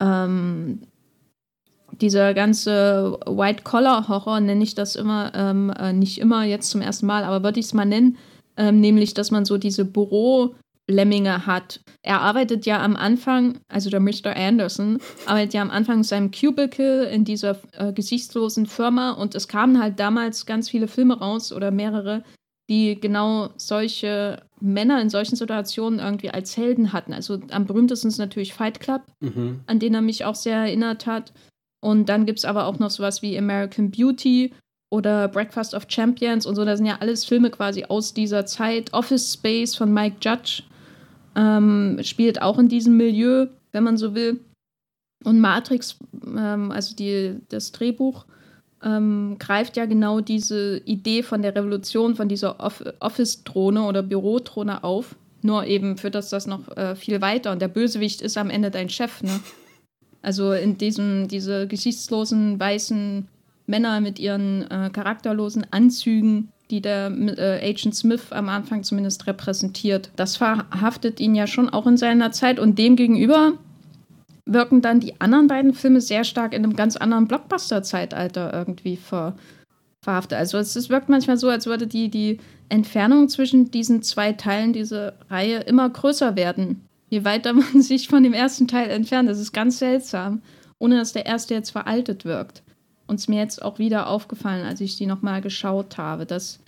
ähm, 0.00 0.80
dieser 2.00 2.34
ganze 2.34 3.18
White-Collar-Horror, 3.26 4.40
nenne 4.40 4.64
ich 4.64 4.74
das 4.74 4.96
immer, 4.96 5.32
ähm, 5.34 5.70
äh, 5.70 5.92
nicht 5.92 6.18
immer 6.18 6.44
jetzt 6.44 6.70
zum 6.70 6.80
ersten 6.80 7.06
Mal, 7.06 7.24
aber 7.24 7.44
würde 7.44 7.60
ich 7.60 7.66
es 7.66 7.74
mal 7.74 7.84
nennen, 7.84 8.16
ähm, 8.56 8.80
nämlich, 8.80 9.14
dass 9.14 9.30
man 9.30 9.44
so 9.44 9.58
diese 9.58 9.84
Büro-Lemminge 9.84 11.46
hat. 11.46 11.80
Er 12.02 12.20
arbeitet 12.20 12.66
ja 12.66 12.82
am 12.82 12.96
Anfang, 12.96 13.58
also 13.68 13.90
der 13.90 14.00
Mr. 14.00 14.36
Anderson, 14.36 14.98
arbeitet 15.26 15.54
ja 15.54 15.62
am 15.62 15.70
Anfang 15.70 15.98
in 15.98 16.04
seinem 16.04 16.30
Cubicle 16.30 17.04
in 17.04 17.24
dieser 17.24 17.58
äh, 17.72 17.92
gesichtslosen 17.92 18.66
Firma 18.66 19.12
und 19.12 19.34
es 19.34 19.48
kamen 19.48 19.80
halt 19.80 19.98
damals 19.98 20.46
ganz 20.46 20.68
viele 20.68 20.88
Filme 20.88 21.18
raus 21.18 21.52
oder 21.52 21.70
mehrere, 21.70 22.22
die 22.68 22.98
genau 22.98 23.50
solche 23.56 24.42
Männer 24.60 25.00
in 25.02 25.10
solchen 25.10 25.36
Situationen 25.36 25.98
irgendwie 25.98 26.30
als 26.30 26.56
Helden 26.56 26.92
hatten. 26.92 27.12
Also 27.12 27.38
am 27.50 27.66
berühmtesten 27.66 28.08
ist 28.08 28.18
natürlich 28.18 28.54
Fight 28.54 28.80
Club, 28.80 29.02
mhm. 29.20 29.60
an 29.66 29.78
den 29.78 29.94
er 29.94 30.00
mich 30.00 30.24
auch 30.24 30.34
sehr 30.34 30.56
erinnert 30.56 31.06
hat. 31.06 31.32
Und 31.84 32.08
dann 32.08 32.24
gibt 32.24 32.38
es 32.38 32.46
aber 32.46 32.64
auch 32.64 32.78
noch 32.78 32.88
sowas 32.88 33.20
wie 33.20 33.36
American 33.36 33.90
Beauty 33.90 34.54
oder 34.90 35.28
Breakfast 35.28 35.74
of 35.74 35.84
Champions 35.86 36.46
und 36.46 36.54
so. 36.54 36.64
Das 36.64 36.78
sind 36.78 36.86
ja 36.86 36.96
alles 37.00 37.26
Filme 37.26 37.50
quasi 37.50 37.84
aus 37.84 38.14
dieser 38.14 38.46
Zeit. 38.46 38.94
Office 38.94 39.34
Space 39.34 39.74
von 39.74 39.92
Mike 39.92 40.16
Judge 40.22 40.62
ähm, 41.36 41.98
spielt 42.02 42.40
auch 42.40 42.58
in 42.58 42.70
diesem 42.70 42.96
Milieu, 42.96 43.48
wenn 43.72 43.84
man 43.84 43.98
so 43.98 44.14
will. 44.14 44.40
Und 45.24 45.40
Matrix, 45.40 45.98
ähm, 46.26 46.70
also 46.70 46.96
die, 46.96 47.36
das 47.50 47.70
Drehbuch, 47.72 48.24
ähm, 48.82 49.36
greift 49.38 49.76
ja 49.76 49.84
genau 49.84 50.22
diese 50.22 50.78
Idee 50.86 51.22
von 51.22 51.42
der 51.42 51.54
Revolution, 51.54 52.16
von 52.16 52.30
dieser 52.30 52.56
Office-Drohne 53.00 53.82
oder 53.82 54.02
Bürodrohne 54.02 54.84
auf. 54.84 55.16
Nur 55.42 55.66
eben 55.66 55.98
führt 55.98 56.14
das 56.14 56.30
das 56.30 56.46
noch 56.46 56.74
äh, 56.78 56.96
viel 56.96 57.20
weiter. 57.20 57.52
Und 57.52 57.60
der 57.60 57.68
Bösewicht 57.68 58.22
ist 58.22 58.38
am 58.38 58.48
Ende 58.48 58.70
dein 58.70 58.88
Chef, 58.88 59.22
ne? 59.22 59.38
Also 60.24 60.52
in 60.52 60.78
diesem, 60.78 61.28
diese 61.28 61.66
gesichtslosen 61.66 62.58
weißen 62.58 63.28
Männer 63.66 64.00
mit 64.00 64.18
ihren 64.18 64.62
äh, 64.70 64.90
charakterlosen 64.90 65.66
Anzügen, 65.70 66.48
die 66.70 66.80
der 66.80 67.10
äh, 67.10 67.70
Agent 67.70 67.94
Smith 67.94 68.32
am 68.32 68.48
Anfang 68.48 68.82
zumindest 68.82 69.26
repräsentiert. 69.26 70.10
Das 70.16 70.36
verhaftet 70.36 71.20
ihn 71.20 71.34
ja 71.34 71.46
schon 71.46 71.68
auch 71.68 71.86
in 71.86 71.98
seiner 71.98 72.32
Zeit 72.32 72.58
und 72.58 72.78
demgegenüber 72.78 73.52
wirken 74.46 74.82
dann 74.82 75.00
die 75.00 75.20
anderen 75.20 75.46
beiden 75.46 75.74
Filme 75.74 76.00
sehr 76.00 76.24
stark 76.24 76.54
in 76.54 76.64
einem 76.64 76.76
ganz 76.76 76.96
anderen 76.96 77.28
Blockbuster-Zeitalter 77.28 78.52
irgendwie 78.52 78.96
ver 78.96 79.34
verhaftet. 80.02 80.36
Also 80.36 80.58
es, 80.58 80.76
es 80.76 80.90
wirkt 80.90 81.08
manchmal 81.08 81.38
so, 81.38 81.48
als 81.48 81.64
würde 81.64 81.86
die, 81.86 82.10
die 82.10 82.38
Entfernung 82.68 83.30
zwischen 83.30 83.70
diesen 83.70 84.02
zwei 84.02 84.34
Teilen 84.34 84.74
dieser 84.74 85.14
Reihe 85.30 85.60
immer 85.60 85.88
größer 85.88 86.36
werden 86.36 86.86
je 87.10 87.24
weiter 87.24 87.52
man 87.52 87.82
sich 87.82 88.08
von 88.08 88.22
dem 88.22 88.32
ersten 88.32 88.68
Teil 88.68 88.90
entfernt. 88.90 89.28
Das 89.28 89.38
ist 89.38 89.52
ganz 89.52 89.78
seltsam, 89.78 90.42
ohne 90.78 90.96
dass 90.96 91.12
der 91.12 91.26
erste 91.26 91.54
jetzt 91.54 91.70
veraltet 91.70 92.24
wirkt. 92.24 92.62
Und 93.06 93.20
es 93.20 93.28
mir 93.28 93.38
jetzt 93.38 93.62
auch 93.62 93.78
wieder 93.78 94.08
aufgefallen, 94.08 94.64
als 94.64 94.80
ich 94.80 94.96
die 94.96 95.06
nochmal 95.06 95.42
geschaut 95.42 95.98
habe, 95.98 96.24
dass 96.24 96.60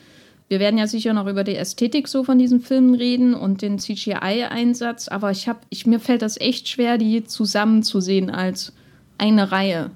wir 0.49 0.61
werden 0.61 0.79
ja 0.79 0.87
sicher 0.87 1.13
noch 1.13 1.27
über 1.27 1.43
die 1.43 1.57
Ästhetik 1.57 2.07
so 2.07 2.23
von 2.23 2.39
diesen 2.39 2.61
Filmen 2.61 2.95
reden 2.95 3.35
und 3.35 3.63
den 3.63 3.79
CGI-Einsatz, 3.79 5.09
aber 5.09 5.33
ich 5.33 5.49
habe, 5.49 5.59
ich, 5.71 5.87
mir 5.87 5.99
fällt 5.99 6.23
das 6.23 6.41
echt 6.41 6.69
schwer, 6.69 6.99
die 6.99 7.25
zusammenzusehen 7.25 8.31
als 8.31 8.73
eine 9.19 9.51
Reihe. 9.51 9.91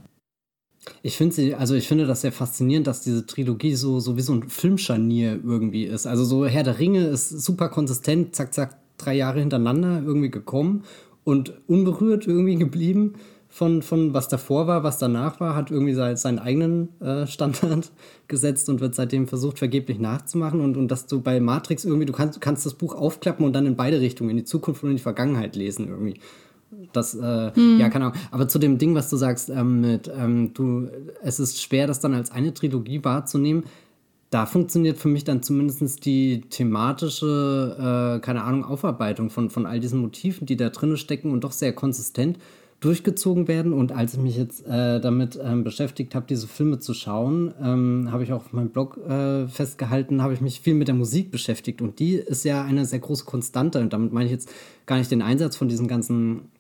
Ich 1.03 1.17
finde 1.17 1.35
sie, 1.35 1.55
also 1.55 1.75
ich 1.75 1.87
finde 1.87 2.07
das 2.07 2.23
sehr 2.23 2.33
faszinierend, 2.33 2.87
dass 2.87 3.03
diese 3.03 3.27
Trilogie 3.27 3.75
so, 3.75 4.01
so 4.01 4.17
wie 4.17 4.23
so 4.23 4.33
ein 4.33 4.49
Filmscharnier 4.49 5.39
irgendwie 5.45 5.85
ist. 5.85 6.07
Also 6.07 6.25
so 6.25 6.47
Herr 6.47 6.65
der 6.65 6.79
Ringe 6.79 7.07
ist 7.07 7.29
super 7.29 7.69
konsistent, 7.69 8.35
zack, 8.35 8.53
zack, 8.53 8.79
drei 9.05 9.15
Jahre 9.15 9.41
hintereinander 9.41 10.03
irgendwie 10.05 10.31
gekommen 10.31 10.85
und 11.25 11.53
unberührt 11.67 12.27
irgendwie 12.27 12.57
geblieben 12.57 13.15
von, 13.53 13.83
von 13.83 14.15
was 14.15 14.29
davor 14.29 14.69
war, 14.69 14.85
was 14.85 14.99
danach 14.99 15.41
war, 15.41 15.57
hat 15.57 15.73
irgendwie 15.73 15.93
seinen 15.93 16.39
eigenen 16.39 17.01
äh, 17.01 17.27
Standard 17.27 17.91
gesetzt 18.29 18.69
und 18.69 18.81
wird 18.81 18.95
seitdem 18.95 19.27
versucht, 19.27 19.59
vergeblich 19.59 19.99
nachzumachen. 19.99 20.61
Und, 20.61 20.77
und 20.77 20.89
dass 20.89 21.07
du 21.07 21.21
bei 21.21 21.41
Matrix 21.41 21.85
irgendwie, 21.85 22.07
du 22.07 22.13
kannst, 22.13 22.37
du 22.37 22.41
kannst 22.41 22.65
das 22.65 22.75
Buch 22.75 22.95
aufklappen 22.95 23.45
und 23.45 23.53
dann 23.53 23.67
in 23.67 23.75
beide 23.75 24.01
Richtungen, 24.01 24.31
in 24.31 24.37
die 24.37 24.45
Zukunft 24.45 24.85
und 24.85 24.91
in 24.91 24.97
die 24.97 25.03
Vergangenheit 25.03 25.57
lesen 25.57 25.89
irgendwie. 25.89 26.15
Das, 26.93 27.17
äh, 27.17 27.53
hm. 27.53 27.81
ja, 27.81 27.89
keine 27.89 28.07
Ahnung. 28.07 28.19
Aber 28.31 28.47
zu 28.47 28.61
dem 28.61 28.79
Ding, 28.79 28.95
was 28.95 29.11
du 29.11 29.17
sagst, 29.17 29.51
ähm, 29.51 29.81
mit, 29.81 30.11
ähm, 30.17 30.55
du, 30.55 30.89
es 31.21 31.41
ist 31.41 31.61
schwer, 31.61 31.89
das 31.89 31.99
dann 31.99 32.15
als 32.15 32.31
eine 32.31 32.55
Trilogie 32.55 33.05
wahrzunehmen 33.05 33.65
da 34.31 34.47
funktioniert 34.47 34.99
für 34.99 35.09
mich 35.09 35.25
dann 35.25 35.43
zumindest 35.43 36.05
die 36.05 36.43
thematische, 36.43 38.17
äh, 38.17 38.21
keine 38.21 38.45
Ahnung, 38.45 38.65
Aufarbeitung 38.65 39.29
von, 39.29 39.51
von 39.51 39.67
all 39.67 39.81
diesen 39.81 40.01
Motiven, 40.01 40.47
die 40.47 40.57
da 40.57 40.71
drin 40.71 40.97
stecken 40.97 41.33
und 41.33 41.43
doch 41.43 41.53
sehr 41.53 41.73
konsistent 41.73 42.39
durchgezogen 42.79 43.49
werden. 43.49 43.73
Und 43.73 43.93
als 43.93 44.15
ich 44.15 44.21
mich 44.21 44.37
jetzt 44.37 44.67
äh, 44.67 45.01
damit 45.01 45.39
ähm, 45.43 45.65
beschäftigt 45.65 46.15
habe, 46.15 46.27
diese 46.29 46.47
Filme 46.47 46.79
zu 46.79 46.95
schauen, 46.95 47.53
ähm, 47.61 48.09
habe 48.13 48.23
ich 48.23 48.33
auch 48.33 48.45
auf 48.47 48.53
meinem 48.53 48.71
Blog 48.71 48.99
äh, 48.99 49.49
festgehalten, 49.49 50.23
habe 50.23 50.33
ich 50.33 50.41
mich 50.41 50.61
viel 50.61 50.75
mit 50.75 50.87
der 50.87 50.95
Musik 50.95 51.33
beschäftigt. 51.33 51.83
Und 51.83 51.99
die 51.99 52.15
ist 52.15 52.45
ja 52.45 52.65
eine 52.65 52.87
sehr 52.87 53.01
große 53.01 53.25
Konstante. 53.25 53.81
Und 53.81 53.93
damit 53.93 54.13
meine 54.13 54.27
ich 54.27 54.33
jetzt 54.33 54.51
gar 54.87 54.97
nicht 54.97 55.11
den 55.11 55.23
Einsatz 55.23 55.57
von 55.57 55.69
diesen 55.69 55.89
ganzen 55.89 56.51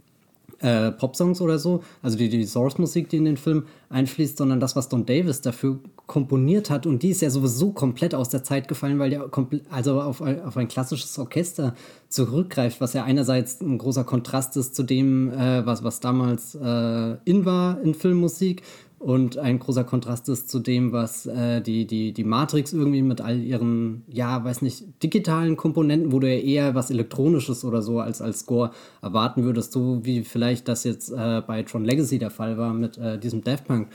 äh, 0.61 0.91
Popsongs 0.93 1.41
oder 1.41 1.59
so, 1.59 1.83
also 2.03 2.17
die, 2.17 2.29
die 2.29 2.45
Source-Musik, 2.45 3.09
die 3.09 3.17
in 3.17 3.25
den 3.25 3.37
Film 3.37 3.65
einfließt, 3.89 4.37
sondern 4.37 4.61
das, 4.61 4.77
was 4.77 4.89
Don 4.89 5.07
Davis 5.07 5.41
dafür 5.41 5.81
komponiert 6.07 6.71
hat. 6.71 6.87
Und 6.87 7.03
die 7.03 7.11
ist 7.11 7.23
ja 7.23 7.31
sowieso 7.31 7.73
komplett 7.73 8.15
aus 8.15 8.29
der 8.29 8.45
Zeit 8.45 8.69
gefallen, 8.69 8.99
weil 8.99 9.11
der 9.11 9.29
also 9.71 10.01
auf, 10.01 10.21
auf 10.21 10.57
ein 10.57 10.69
klassisches 10.69 11.19
Orchester 11.19 11.75
zurückgreift, 12.09 12.81
was 12.81 12.93
ja 12.93 13.05
einerseits 13.05 13.61
ein 13.61 13.79
großer 13.79 14.05
Kontrast 14.05 14.57
ist 14.57 14.75
zu 14.75 14.83
dem, 14.83 15.33
äh, 15.33 15.65
was, 15.65 15.83
was 15.83 16.01
damals 16.01 16.55
äh, 16.55 17.17
in 17.25 17.45
war 17.45 17.81
in 17.81 17.95
Filmmusik 17.95 18.63
und 19.01 19.39
ein 19.39 19.59
großer 19.59 19.83
Kontrast 19.83 20.29
ist 20.29 20.51
zu 20.51 20.59
dem, 20.59 20.93
was 20.93 21.25
äh, 21.25 21.63
die, 21.63 21.87
die, 21.87 22.13
die 22.13 22.23
Matrix 22.23 22.75
irgendwie 22.75 23.01
mit 23.01 23.23
all 23.23 23.41
ihren, 23.41 24.05
ja, 24.13 24.45
weiß 24.45 24.61
nicht, 24.61 24.85
digitalen 25.03 25.57
Komponenten, 25.57 26.13
wo 26.13 26.21
du 26.21 26.29
ja 26.29 26.39
eher 26.39 26.75
was 26.75 26.91
Elektronisches 26.91 27.65
oder 27.65 27.81
so 27.81 28.01
als, 28.01 28.21
als 28.21 28.41
Score 28.41 28.73
erwarten 29.01 29.43
würdest, 29.43 29.73
so 29.73 30.05
wie 30.05 30.23
vielleicht 30.23 30.69
das 30.69 30.85
jetzt 30.85 31.11
äh, 31.13 31.41
bei 31.47 31.63
Tron 31.63 31.87
Legacy 31.87 32.19
der 32.19 32.31
Fall 32.31 32.59
war 32.59 32.75
mit 32.75 32.99
äh, 32.99 33.19
diesem 33.19 33.43
Daft 33.43 33.67
Punk. 33.67 33.89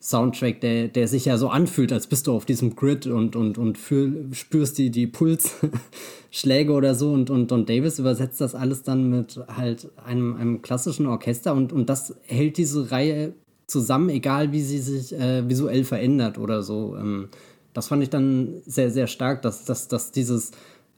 Soundtrack, 0.00 0.60
der, 0.60 0.86
der 0.86 1.08
sich 1.08 1.24
ja 1.24 1.36
so 1.38 1.48
anfühlt, 1.48 1.92
als 1.92 2.06
bist 2.06 2.28
du 2.28 2.32
auf 2.32 2.44
diesem 2.44 2.76
Grid 2.76 3.08
und, 3.08 3.34
und, 3.34 3.58
und 3.58 3.78
für, 3.78 4.12
spürst 4.30 4.78
die, 4.78 4.90
die 4.90 5.08
Pulsschläge 5.08 6.72
oder 6.72 6.94
so. 6.94 7.12
Und, 7.12 7.30
und 7.30 7.50
Don 7.50 7.66
Davis 7.66 7.98
übersetzt 7.98 8.40
das 8.40 8.54
alles 8.54 8.84
dann 8.84 9.10
mit 9.10 9.40
halt 9.48 9.88
einem, 10.04 10.36
einem 10.36 10.62
klassischen 10.62 11.06
Orchester 11.06 11.52
und, 11.52 11.72
und 11.72 11.88
das 11.88 12.14
hält 12.26 12.58
diese 12.58 12.92
Reihe 12.92 13.34
zusammen, 13.68 14.08
egal 14.08 14.50
wie 14.50 14.62
sie 14.62 14.78
sich 14.78 15.12
äh, 15.16 15.48
visuell 15.48 15.84
verändert 15.84 16.38
oder 16.38 16.62
so. 16.62 16.96
Ähm, 16.96 17.28
das 17.74 17.86
fand 17.88 18.02
ich 18.02 18.10
dann 18.10 18.54
sehr, 18.66 18.90
sehr 18.90 19.06
stark, 19.06 19.42
dass, 19.42 19.64
dass, 19.64 19.86
dass 19.86 20.10
dieses, 20.10 20.50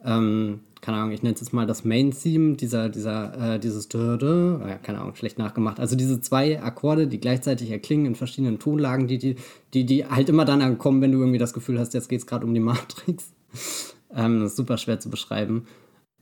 ähm, 0.05 0.61
keine 0.81 0.97
Ahnung, 0.97 1.11
ich 1.11 1.23
nenne 1.23 1.35
es 1.35 1.41
jetzt 1.41 1.53
mal 1.53 1.67
das 1.67 1.85
Main-Theme, 1.85 2.55
dieser, 2.55 2.89
dieser, 2.89 3.55
äh, 3.55 3.59
dieses 3.59 3.89
Dörde, 3.89 4.61
äh, 4.65 4.85
keine 4.85 5.01
Ahnung, 5.01 5.17
schlecht 5.17 5.37
nachgemacht. 5.37 5.81
Also 5.81 5.97
diese 5.97 6.21
zwei 6.21 6.63
Akkorde, 6.63 7.09
die 7.09 7.21
gleichzeitig 7.21 7.71
erklingen 7.71 8.07
in 8.07 8.15
verschiedenen 8.15 8.59
Tonlagen, 8.61 9.09
die, 9.09 9.19
die, 9.19 9.37
die, 9.75 9.85
die 9.85 10.07
halt 10.07 10.29
immer 10.29 10.45
dann 10.45 10.63
ankommen, 10.63 11.03
wenn 11.03 11.13
du 11.13 11.19
irgendwie 11.19 11.39
das 11.39 11.53
Gefühl 11.53 11.79
hast, 11.79 11.93
jetzt 11.93 12.09
geht 12.09 12.21
es 12.21 12.27
gerade 12.27 12.47
um 12.47 12.55
die 12.55 12.61
Matrix. 12.61 13.33
ähm, 14.15 14.41
das 14.41 14.53
ist 14.53 14.57
super 14.57 14.79
schwer 14.79 15.01
zu 15.01 15.11
beschreiben. 15.11 15.67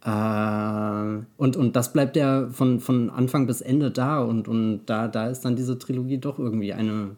Äh, 0.05 1.25
und, 1.37 1.57
und 1.57 1.77
das 1.77 1.93
bleibt 1.93 2.17
ja 2.17 2.49
von, 2.51 2.81
von 2.81 3.11
Anfang 3.11 3.47
bis 3.47 3.61
Ende 3.61 3.91
da 3.91 4.21
und, 4.23 4.49
und 4.49 4.87
da, 4.87 5.09
da 5.09 5.29
ist 5.29 5.45
dann 5.45 5.57
diese 5.57 5.79
Trilogie 5.79 6.19
doch 6.19 6.39
irgendwie 6.39 6.73
eine 6.73 7.17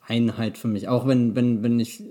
Einheit 0.00 0.58
für 0.58 0.68
mich. 0.68 0.88
Auch 0.88 1.06
wenn, 1.06 1.36
wenn, 1.36 1.62
wenn 1.62 1.78
ich 1.78 2.02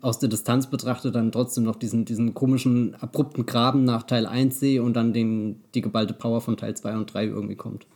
aus 0.00 0.18
der 0.18 0.28
Distanz 0.28 0.68
betrachte, 0.68 1.10
dann 1.10 1.32
trotzdem 1.32 1.64
noch 1.64 1.76
diesen, 1.76 2.04
diesen 2.04 2.34
komischen, 2.34 2.94
abrupten 2.94 3.46
Graben 3.46 3.84
nach 3.84 4.04
Teil 4.04 4.26
1 4.26 4.58
sehe 4.58 4.82
und 4.82 4.94
dann 4.94 5.12
den, 5.12 5.62
die 5.74 5.80
geballte 5.80 6.14
Power 6.14 6.40
von 6.40 6.56
Teil 6.56 6.76
2 6.76 6.96
und 6.96 7.12
3 7.12 7.26
irgendwie 7.26 7.56
kommt. 7.56 7.86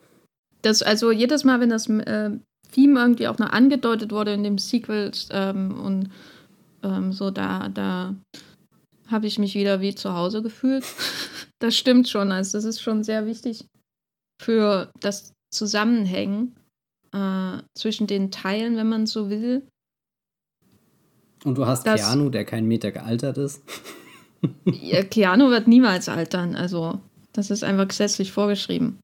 Das, 0.63 0.83
also 0.83 1.13
jedes 1.13 1.45
Mal, 1.45 1.61
wenn 1.61 1.71
das 1.71 1.89
äh, 1.89 2.31
Theme 2.73 3.01
irgendwie 3.01 3.29
auch 3.29 3.39
noch 3.39 3.51
angedeutet 3.51 4.11
wurde 4.11 4.33
in 4.33 4.43
dem 4.43 4.59
Sequel 4.59 5.13
ähm, 5.31 5.79
und 5.79 6.09
ähm, 6.83 7.13
so, 7.13 7.31
da, 7.31 7.69
da 7.69 8.15
habe 9.11 9.27
ich 9.27 9.39
mich 9.39 9.55
wieder 9.55 9.81
wie 9.81 9.95
zu 9.95 10.15
Hause 10.15 10.43
gefühlt. 10.43 10.85
das 11.59 11.77
stimmt 11.77 12.09
schon. 12.09 12.33
Also, 12.33 12.59
das 12.59 12.65
ist 12.65 12.81
schon 12.81 13.03
sehr 13.03 13.27
wichtig 13.27 13.67
für 14.41 14.93
das 15.01 15.33
Zusammenhängen 15.51 16.57
äh, 17.13 17.59
zwischen 17.75 18.07
den 18.07 18.31
Teilen, 18.31 18.77
wenn 18.77 18.89
man 18.89 19.07
so 19.07 19.31
will. 19.31 19.67
Und 21.45 21.57
du 21.57 21.67
hast 21.67 21.87
das, 21.87 22.01
Keanu, 22.01 22.29
der 22.29 22.45
keinen 22.45 22.67
Meter 22.67 22.91
gealtert 22.91 23.39
ist. 23.39 23.63
ja, 24.65 25.03
Keanu 25.05 25.51
wird 25.51 25.69
niemals 25.69 26.09
altern. 26.09 26.57
Also, 26.57 27.01
das 27.33 27.51
ist 27.51 27.65
einfach 27.65 27.89
gesetzlich 27.89 28.33
vorgeschrieben. 28.33 28.99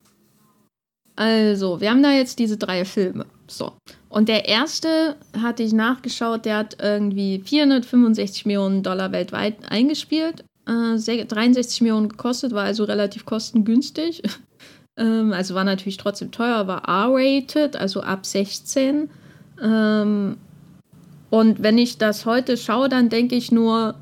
Also, 1.17 1.81
wir 1.81 1.91
haben 1.91 2.03
da 2.03 2.13
jetzt 2.13 2.39
diese 2.39 2.57
drei 2.57 2.85
Filme. 2.85 3.27
So. 3.47 3.73
Und 4.09 4.29
der 4.29 4.49
erste 4.49 5.17
hatte 5.41 5.63
ich 5.63 5.73
nachgeschaut, 5.73 6.45
der 6.45 6.59
hat 6.59 6.77
irgendwie 6.81 7.43
465 7.45 8.47
Millionen 8.47 8.83
Dollar 8.83 9.13
weltweit 9.13 9.57
eingespielt, 9.71 10.45
äh, 10.67 11.25
63 11.25 11.81
Millionen 11.83 12.09
gekostet, 12.09 12.53
war 12.53 12.65
also 12.65 12.85
relativ 12.85 13.25
kostengünstig. 13.25 14.23
ähm, 14.97 15.33
also 15.33 15.55
war 15.55 15.65
natürlich 15.65 15.97
trotzdem 15.97 16.31
teuer, 16.31 16.67
war 16.67 16.89
R-rated, 16.89 17.77
also 17.77 18.01
ab 18.03 18.27
16. 18.27 19.11
Ähm, 19.63 20.37
und 21.31 21.63
wenn 21.63 21.79
ich 21.79 21.99
das 21.99 22.27
heute 22.27 22.57
schaue, 22.57 22.89
dann 22.89 23.09
denke 23.09 23.35
ich 23.35 23.51
nur, 23.51 23.95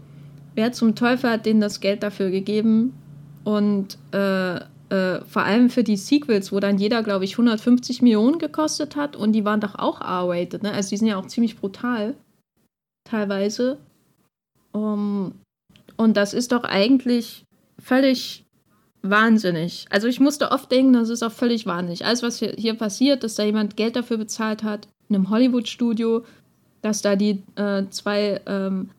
wer 0.55 0.73
zum 0.73 0.97
Teufel 0.97 1.31
hat 1.31 1.47
denen 1.47 1.61
das 1.61 1.81
Geld 1.81 2.03
dafür 2.03 2.31
gegeben? 2.31 2.93
Und 3.45 3.97
äh, 4.13 4.61
äh, 4.91 5.25
vor 5.25 5.43
allem 5.43 5.71
für 5.71 5.85
die 5.85 5.97
Sequels, 5.97 6.53
wo 6.53 6.61
dann 6.61 6.79
jeder, 6.79 7.03
glaube 7.03 7.25
ich, 7.25 7.33
150 7.33 8.03
Millionen 8.03 8.39
gekostet 8.39 8.97
hat 8.97 9.17
und 9.17 9.33
die 9.33 9.45
waren 9.45 9.61
doch 9.61 9.77
auch 9.77 10.01
R-rated, 10.01 10.63
ne? 10.63 10.73
Also 10.73 10.91
die 10.91 10.97
sind 10.97 11.07
ja 11.07 11.17
auch 11.17 11.27
ziemlich 11.27 11.57
brutal, 11.57 12.15
teilweise. 13.05 13.79
Um, 14.73 15.33
und 15.97 16.17
das 16.17 16.35
ist 16.35 16.53
doch 16.53 16.65
eigentlich 16.65 17.45
völlig 17.79 18.45
wahnsinnig. 19.03 19.87
Also 19.91 20.09
ich 20.09 20.21
musste 20.21 20.51
oft 20.51 20.71
denken, 20.71 20.93
das 20.93 21.09
ist 21.09 21.23
auch 21.23 21.33
völlig 21.33 21.67
wahnsinnig. 21.67 22.05
Alles, 22.05 22.23
was 22.23 22.39
hier, 22.39 22.55
hier 22.57 22.75
passiert, 22.75 23.25
dass 23.25 23.35
da 23.35 23.45
jemand 23.45 23.77
Geld 23.77 23.97
dafür 23.97 24.19
bezahlt 24.19 24.63
hat, 24.63 24.89
in 25.09 25.17
einem 25.17 25.31
Hollywood-Studio, 25.31 26.25
dass 26.83 27.03
da 27.03 27.17
die 27.17 27.43
äh, 27.57 27.85
zwei 27.91 28.41
ähm, 28.47 28.91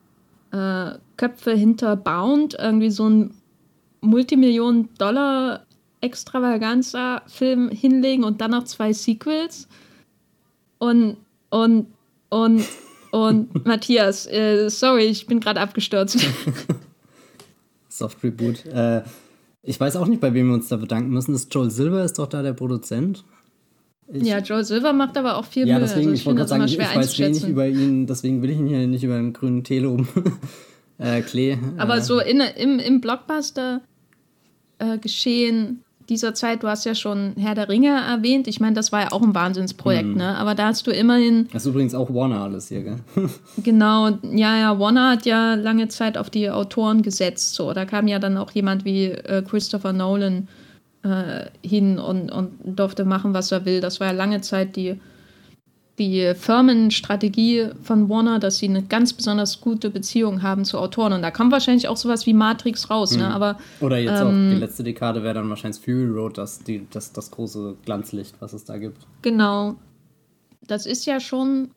äh, 0.52 0.92
Köpfe 1.16 1.52
hinter 1.52 1.96
Bound 1.96 2.54
irgendwie 2.58 2.90
so 2.90 3.08
ein 3.08 3.34
Multimillionen-Dollar 4.00 5.64
extravaganza 6.02 7.22
Film 7.26 7.70
hinlegen 7.70 8.24
und 8.24 8.42
dann 8.42 8.50
noch 8.50 8.64
zwei 8.64 8.92
Sequels. 8.92 9.68
Und, 10.78 11.16
und, 11.48 11.86
und, 12.28 12.64
und 13.12 13.64
Matthias, 13.66 14.26
äh, 14.26 14.68
sorry, 14.68 15.04
ich 15.04 15.26
bin 15.26 15.40
gerade 15.40 15.60
abgestürzt. 15.60 16.26
Soft 17.88 18.22
Reboot. 18.22 18.66
Äh, 18.66 19.02
ich 19.62 19.78
weiß 19.78 19.96
auch 19.96 20.06
nicht, 20.06 20.20
bei 20.20 20.34
wem 20.34 20.48
wir 20.48 20.54
uns 20.54 20.68
da 20.68 20.76
bedanken 20.76 21.10
müssen. 21.10 21.32
Das 21.32 21.46
Joel 21.50 21.70
Silver 21.70 22.04
ist 22.04 22.18
doch 22.18 22.26
da 22.26 22.42
der 22.42 22.52
Produzent. 22.52 23.24
Ich, 24.08 24.24
ja, 24.24 24.40
Joel 24.40 24.64
Silver 24.64 24.92
macht 24.92 25.16
aber 25.16 25.36
auch 25.36 25.44
viel 25.44 25.68
Ja, 25.68 25.78
deswegen, 25.78 26.08
also 26.08 26.12
ich, 26.12 26.20
ich 26.20 26.26
wollte 26.26 26.38
gerade 26.38 26.48
sagen, 26.48 26.64
ich, 26.64 26.78
ich 26.78 26.80
weiß 26.80 27.18
wenig 27.18 27.46
über 27.46 27.68
ihn, 27.68 28.06
deswegen 28.06 28.42
will 28.42 28.50
ich 28.50 28.58
ihn 28.58 28.66
hier 28.66 28.86
nicht 28.86 29.04
über 29.04 29.16
den 29.16 29.32
grünen 29.32 29.62
Tee 29.62 29.78
loben. 29.78 30.08
äh, 30.98 31.22
Klee. 31.22 31.56
Aber 31.76 31.98
äh. 31.98 32.02
so 32.02 32.18
in, 32.18 32.40
im, 32.40 32.80
im 32.80 33.00
Blockbuster-Geschehen 33.00 35.68
äh, 35.68 35.72
dieser 36.08 36.34
Zeit, 36.34 36.62
du 36.62 36.68
hast 36.68 36.84
ja 36.84 36.94
schon 36.94 37.32
Herr 37.36 37.54
der 37.54 37.68
Ringe 37.68 37.88
erwähnt. 37.88 38.48
Ich 38.48 38.60
meine, 38.60 38.74
das 38.74 38.92
war 38.92 39.02
ja 39.02 39.12
auch 39.12 39.22
ein 39.22 39.34
Wahnsinnsprojekt, 39.34 40.08
mhm. 40.08 40.16
ne? 40.16 40.36
Aber 40.36 40.54
da 40.54 40.66
hast 40.66 40.86
du 40.86 40.90
immerhin. 40.90 41.48
Das 41.52 41.64
ist 41.64 41.70
übrigens 41.70 41.94
auch 41.94 42.12
Warner 42.12 42.42
alles 42.42 42.68
hier, 42.68 42.82
gell? 42.82 42.96
genau, 43.62 44.08
ja, 44.22 44.58
ja, 44.58 44.78
Warner 44.78 45.10
hat 45.10 45.26
ja 45.26 45.54
lange 45.54 45.88
Zeit 45.88 46.18
auf 46.18 46.30
die 46.30 46.50
Autoren 46.50 47.02
gesetzt. 47.02 47.54
So, 47.54 47.72
da 47.72 47.84
kam 47.84 48.08
ja 48.08 48.18
dann 48.18 48.36
auch 48.36 48.50
jemand 48.50 48.84
wie 48.84 49.06
äh, 49.06 49.42
Christopher 49.42 49.92
Nolan 49.92 50.48
äh, 51.02 51.46
hin 51.66 51.98
und, 51.98 52.30
und 52.30 52.52
durfte 52.64 53.04
machen, 53.04 53.34
was 53.34 53.52
er 53.52 53.64
will. 53.64 53.80
Das 53.80 54.00
war 54.00 54.08
ja 54.08 54.12
lange 54.12 54.40
Zeit 54.40 54.76
die 54.76 55.00
die 56.02 56.34
Firmenstrategie 56.34 57.68
von 57.82 58.08
Warner, 58.08 58.40
dass 58.40 58.58
sie 58.58 58.68
eine 58.68 58.82
ganz 58.82 59.12
besonders 59.12 59.60
gute 59.60 59.88
Beziehung 59.88 60.42
haben 60.42 60.64
zu 60.64 60.78
Autoren. 60.78 61.12
Und 61.12 61.22
da 61.22 61.30
kommt 61.30 61.52
wahrscheinlich 61.52 61.86
auch 61.86 61.96
sowas 61.96 62.26
wie 62.26 62.34
Matrix 62.34 62.90
raus. 62.90 63.12
Ne? 63.12 63.18
Mhm. 63.18 63.28
Ne? 63.28 63.34
Aber, 63.34 63.58
Oder 63.80 63.98
jetzt 63.98 64.20
ähm, 64.20 64.26
auch 64.26 64.54
die 64.54 64.60
letzte 64.60 64.82
Dekade 64.82 65.22
wäre 65.22 65.34
dann 65.34 65.48
wahrscheinlich 65.48 65.80
Fury 65.80 66.08
Road, 66.08 66.38
das, 66.38 66.58
die, 66.58 66.86
das, 66.90 67.12
das 67.12 67.30
große 67.30 67.76
Glanzlicht, 67.84 68.34
was 68.40 68.52
es 68.52 68.64
da 68.64 68.78
gibt. 68.78 68.98
Genau. 69.22 69.76
Das 70.66 70.86
ist 70.86 71.06
ja 71.06 71.20
schon 71.20 71.70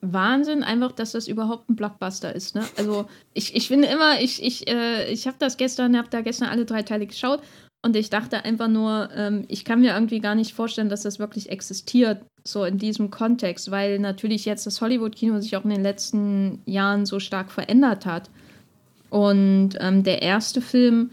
Wahnsinn, 0.00 0.62
einfach, 0.62 0.92
dass 0.92 1.12
das 1.12 1.28
überhaupt 1.28 1.68
ein 1.70 1.76
Blockbuster 1.76 2.34
ist. 2.34 2.54
Ne? 2.54 2.64
Also 2.76 3.06
ich, 3.34 3.54
ich 3.54 3.68
finde 3.68 3.88
immer, 3.88 4.20
ich, 4.20 4.42
ich, 4.42 4.68
äh, 4.68 5.10
ich 5.12 5.26
habe 5.26 5.36
das 5.38 5.56
gestern, 5.56 5.96
habe 5.96 6.08
da 6.10 6.20
gestern 6.20 6.48
alle 6.48 6.64
drei 6.64 6.82
Teile 6.82 7.06
geschaut 7.06 7.40
und 7.84 7.94
ich 7.94 8.10
dachte 8.10 8.44
einfach 8.44 8.68
nur, 8.68 9.08
ähm, 9.14 9.44
ich 9.48 9.64
kann 9.64 9.80
mir 9.80 9.94
irgendwie 9.94 10.20
gar 10.20 10.34
nicht 10.34 10.52
vorstellen, 10.52 10.88
dass 10.88 11.02
das 11.02 11.18
wirklich 11.18 11.50
existiert, 11.50 12.22
so 12.46 12.64
in 12.64 12.78
diesem 12.78 13.10
Kontext, 13.10 13.70
weil 13.70 13.98
natürlich 13.98 14.44
jetzt 14.44 14.66
das 14.66 14.80
Hollywood-Kino 14.80 15.40
sich 15.40 15.56
auch 15.56 15.64
in 15.64 15.70
den 15.70 15.82
letzten 15.82 16.60
Jahren 16.66 17.06
so 17.06 17.20
stark 17.20 17.52
verändert 17.52 18.04
hat. 18.04 18.30
Und 19.10 19.70
ähm, 19.80 20.02
der 20.02 20.22
erste 20.22 20.60
Film 20.60 21.10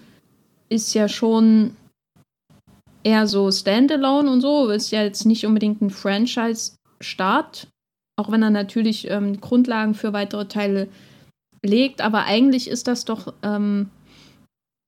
ist 0.69 0.93
ja 0.93 1.08
schon 1.08 1.75
eher 3.04 3.28
so 3.28 3.51
Standalone 3.51 4.30
und 4.30 4.41
so, 4.41 4.69
ist 4.69 4.91
ja 4.91 5.04
jetzt 5.04 5.25
nicht 5.25 5.45
unbedingt 5.45 5.82
ein 5.82 5.91
Franchise-Start, 5.91 7.67
auch 8.17 8.32
wenn 8.32 8.41
er 8.41 8.49
natürlich 8.49 9.10
ähm, 9.10 9.39
Grundlagen 9.39 9.93
für 9.93 10.13
weitere 10.13 10.47
Teile 10.47 10.88
legt, 11.62 12.01
aber 12.01 12.23
eigentlich 12.25 12.67
ist 12.67 12.88
das 12.88 13.06
doch 13.06 13.34
ähm, 13.43 13.91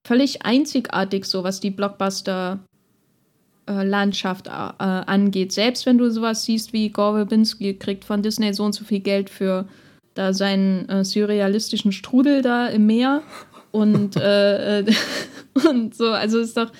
völlig 0.08 0.44
einzigartig, 0.46 1.26
so 1.26 1.44
was 1.44 1.60
die 1.60 1.70
Blockbuster-Landschaft 1.70 4.46
äh, 4.46 4.50
äh, 4.50 4.52
angeht. 4.78 5.52
Selbst 5.52 5.84
wenn 5.84 5.98
du 5.98 6.10
sowas 6.10 6.44
siehst 6.44 6.72
wie 6.72 6.88
Gore 6.88 7.18
Verbinski 7.18 7.74
kriegt 7.74 8.06
von 8.06 8.22
Disney 8.22 8.54
so 8.54 8.64
und 8.64 8.74
so 8.74 8.84
viel 8.84 9.00
Geld 9.00 9.28
für 9.28 9.68
da 10.14 10.32
seinen 10.32 10.88
äh, 10.88 11.04
surrealistischen 11.04 11.92
Strudel 11.92 12.40
da 12.40 12.68
im 12.68 12.86
Meer 12.86 13.22
und, 13.70 14.16
äh, 14.16 14.80
äh 14.80 14.86
und 15.68 15.94
so, 15.94 16.06
also 16.06 16.38
ist 16.38 16.56
doch 16.56 16.72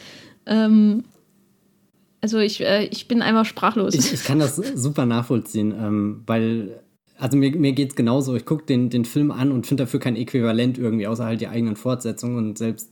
ähm, 0.46 1.04
also 2.22 2.38
ich, 2.38 2.62
äh, 2.62 2.86
ich 2.86 3.08
bin 3.08 3.20
einfach 3.20 3.44
sprachlos. 3.44 3.94
Ich, 3.94 4.10
ich 4.12 4.24
kann 4.24 4.38
das 4.38 4.56
super 4.56 5.04
nachvollziehen, 5.04 5.74
ähm, 5.78 6.22
weil 6.26 6.80
also 7.18 7.36
mir, 7.36 7.54
mir 7.56 7.72
geht 7.72 7.90
es 7.90 7.96
genauso. 7.96 8.34
Ich 8.36 8.46
gucke 8.46 8.64
den, 8.64 8.90
den 8.90 9.04
Film 9.04 9.30
an 9.30 9.52
und 9.52 9.66
finde 9.66 9.84
dafür 9.84 10.00
kein 10.00 10.16
Äquivalent 10.16 10.78
irgendwie, 10.78 11.06
außer 11.06 11.24
halt 11.24 11.40
die 11.40 11.48
eigenen 11.48 11.76
Fortsetzungen. 11.76 12.38
Und 12.38 12.58
selbst 12.58 12.90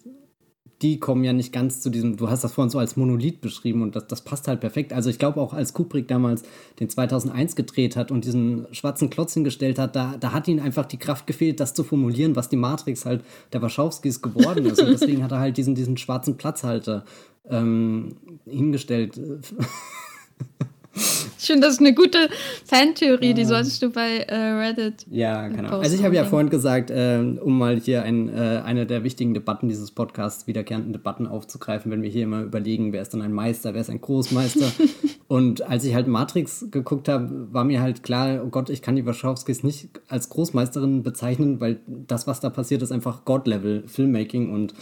die 0.83 1.01
kommen 1.01 1.25
ja 1.25 1.33
nicht 1.33 1.53
ganz 1.53 1.81
zu 1.81 1.89
diesem, 1.89 2.17
du 2.17 2.29
hast 2.29 2.45
das 2.45 2.53
vorhin 2.53 2.71
so 2.71 2.79
als 2.79 2.97
Monolith 2.97 3.41
beschrieben 3.41 3.83
und 3.83 3.97
das, 3.97 4.07
das 4.09 4.21
passt 4.23 4.47
halt 4.47 4.61
perfekt. 4.61 4.93
Also 4.93 5.09
ich 5.09 5.19
glaube 5.19 5.41
auch, 5.41 5.55
als 5.55 5.73
Kubrick 5.73 6.07
damals 6.07 6.43
den 6.81 6.91
2001 6.91 7.57
gedreht 7.57 7.97
hat 7.97 8.11
und 8.11 8.25
diesen 8.27 8.67
schwarzen 8.73 9.09
Klotz 9.09 9.33
hingestellt 9.33 9.79
hat, 9.79 9.97
da, 9.97 10.17
da 10.21 10.33
hat 10.33 10.49
ihm 10.49 10.61
einfach 10.61 10.85
die 10.85 10.99
Kraft 10.99 11.27
gefehlt, 11.27 11.61
das 11.61 11.73
zu 11.73 11.83
formulieren, 11.83 12.37
was 12.37 12.51
die 12.51 12.57
Matrix 12.57 13.07
halt 13.07 13.25
der 13.55 13.63
Wachowskis 13.63 14.21
geworden 14.21 14.67
ist. 14.67 14.83
Und 14.83 14.91
deswegen 14.91 15.23
hat 15.23 15.33
er 15.33 15.39
halt 15.39 15.57
diesen, 15.57 15.75
diesen 15.75 15.97
schwarzen 15.97 16.37
Platzhalter 16.37 17.05
ähm, 17.49 18.17
hingestellt. 18.45 19.19
Ich 21.39 21.47
finde, 21.47 21.67
das 21.67 21.75
ist 21.75 21.81
eine 21.81 21.95
gute 21.95 22.29
Fantheorie, 22.65 23.35
die 23.35 23.45
solltest 23.45 23.83
du 23.83 23.91
bei 23.91 24.19
äh, 24.19 24.35
Reddit. 24.35 25.07
Ja, 25.11 25.47
genau. 25.49 25.79
Also 25.79 25.95
ich 25.95 26.03
habe 26.03 26.15
ja 26.15 26.25
vorhin 26.25 26.51
gesagt, 26.51 26.91
äh, 26.91 27.19
um 27.19 27.59
mal 27.59 27.79
hier 27.79 28.03
ein, 28.03 28.29
äh, 28.29 28.63
eine 28.65 28.87
der 28.87 29.05
wichtigen 29.05 29.35
Debatten 29.35 29.69
dieses 29.69 29.91
Podcasts, 29.91 30.47
wiederkehrenden 30.47 30.93
Debatten 30.93 31.27
aufzugreifen, 31.27 31.93
wenn 31.93 32.03
wir 32.03 32.11
hier 32.11 32.25
immer 32.25 32.43
überlegen, 32.43 32.93
wer 32.93 33.03
ist 33.03 33.13
dann 33.15 33.23
ein 33.23 33.33
Meister, 33.33 33.75
wer 33.75 33.83
ist 33.83 33.91
ein 33.91 34.01
Großmeister. 34.01 34.73
Und 35.29 35.63
als 35.63 35.85
ich 35.85 35.95
halt 35.95 36.07
Matrix 36.07 36.67
geguckt 36.71 37.09
habe, 37.09 37.49
war 37.53 37.65
mir 37.65 37.81
halt 37.81 38.05
klar, 38.05 38.43
oh 38.45 38.49
Gott, 38.49 38.71
ich 38.71 38.81
kann 38.81 38.95
die 38.95 39.05
Wachowskis 39.07 39.65
nicht 39.65 39.89
als 40.09 40.29
Großmeisterin 40.29 41.03
bezeichnen, 41.03 41.61
weil 41.61 41.81
das, 41.87 42.29
was 42.29 42.39
da 42.39 42.49
passiert, 42.49 42.83
ist 42.83 42.93
einfach 42.93 43.25
God-Level 43.25 43.85
Filmmaking 43.89 44.53
und 44.53 44.75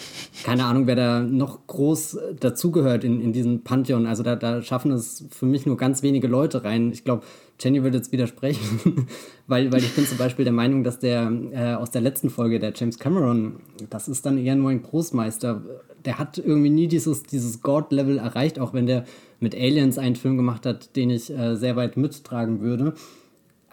keine 0.45 0.67
Ahnung, 0.67 0.87
wer 0.87 0.97
da 0.97 1.21
noch 1.21 1.67
groß 1.67 2.19
dazugehört 2.39 3.05
in, 3.05 3.23
in 3.23 3.33
diesem 3.33 3.63
Pantheon. 3.63 4.07
Also 4.07 4.23
da, 4.23 4.37
da 4.37 4.61
schaffen 4.61 4.93
es 4.93 5.25
für 5.31 5.47
mich 5.47 5.65
nur 5.65 5.79
ganz 5.79 6.03
wenige 6.05 6.29
Leute 6.29 6.63
rein. 6.63 6.93
Ich 6.93 7.03
glaube, 7.03 7.25
Jenny 7.59 7.83
würde 7.83 7.97
jetzt 7.97 8.13
widersprechen, 8.13 9.09
weil, 9.49 9.73
weil 9.73 9.81
ich 9.81 9.95
bin 9.95 10.07
zum 10.07 10.19
Beispiel 10.19 10.45
der 10.45 10.55
Meinung, 10.55 10.85
dass 10.85 11.01
der 11.01 11.33
äh, 11.53 11.75
aus 11.75 11.91
der 11.91 12.03
letzten 12.03 12.31
Folge, 12.31 12.61
der 12.61 12.73
James 12.75 13.01
Cameron, 13.01 13.57
das 13.91 14.07
ist 14.07 14.25
dann 14.25 14.39
eher 14.39 14.55
nur 14.55 14.71
ein 14.71 14.83
Großmeister. 14.83 15.63
Der 16.05 16.19
hat 16.19 16.39
irgendwie 16.39 16.71
nie 16.71 16.87
dieses, 16.87 17.25
dieses 17.25 17.63
God-Level 17.63 18.19
erreicht, 18.19 18.61
auch 18.61 18.73
wenn 18.73 18.87
der 18.87 19.05
mit 19.41 19.57
Aliens 19.57 19.99
einen 19.99 20.17
Film 20.17 20.37
gemacht 20.37 20.67
hat, 20.67 20.95
den 20.95 21.11
ich 21.11 21.31
äh, 21.31 21.57
sehr 21.57 21.75
weit 21.75 21.97
mittragen 21.97 22.61
würde. 22.61 22.95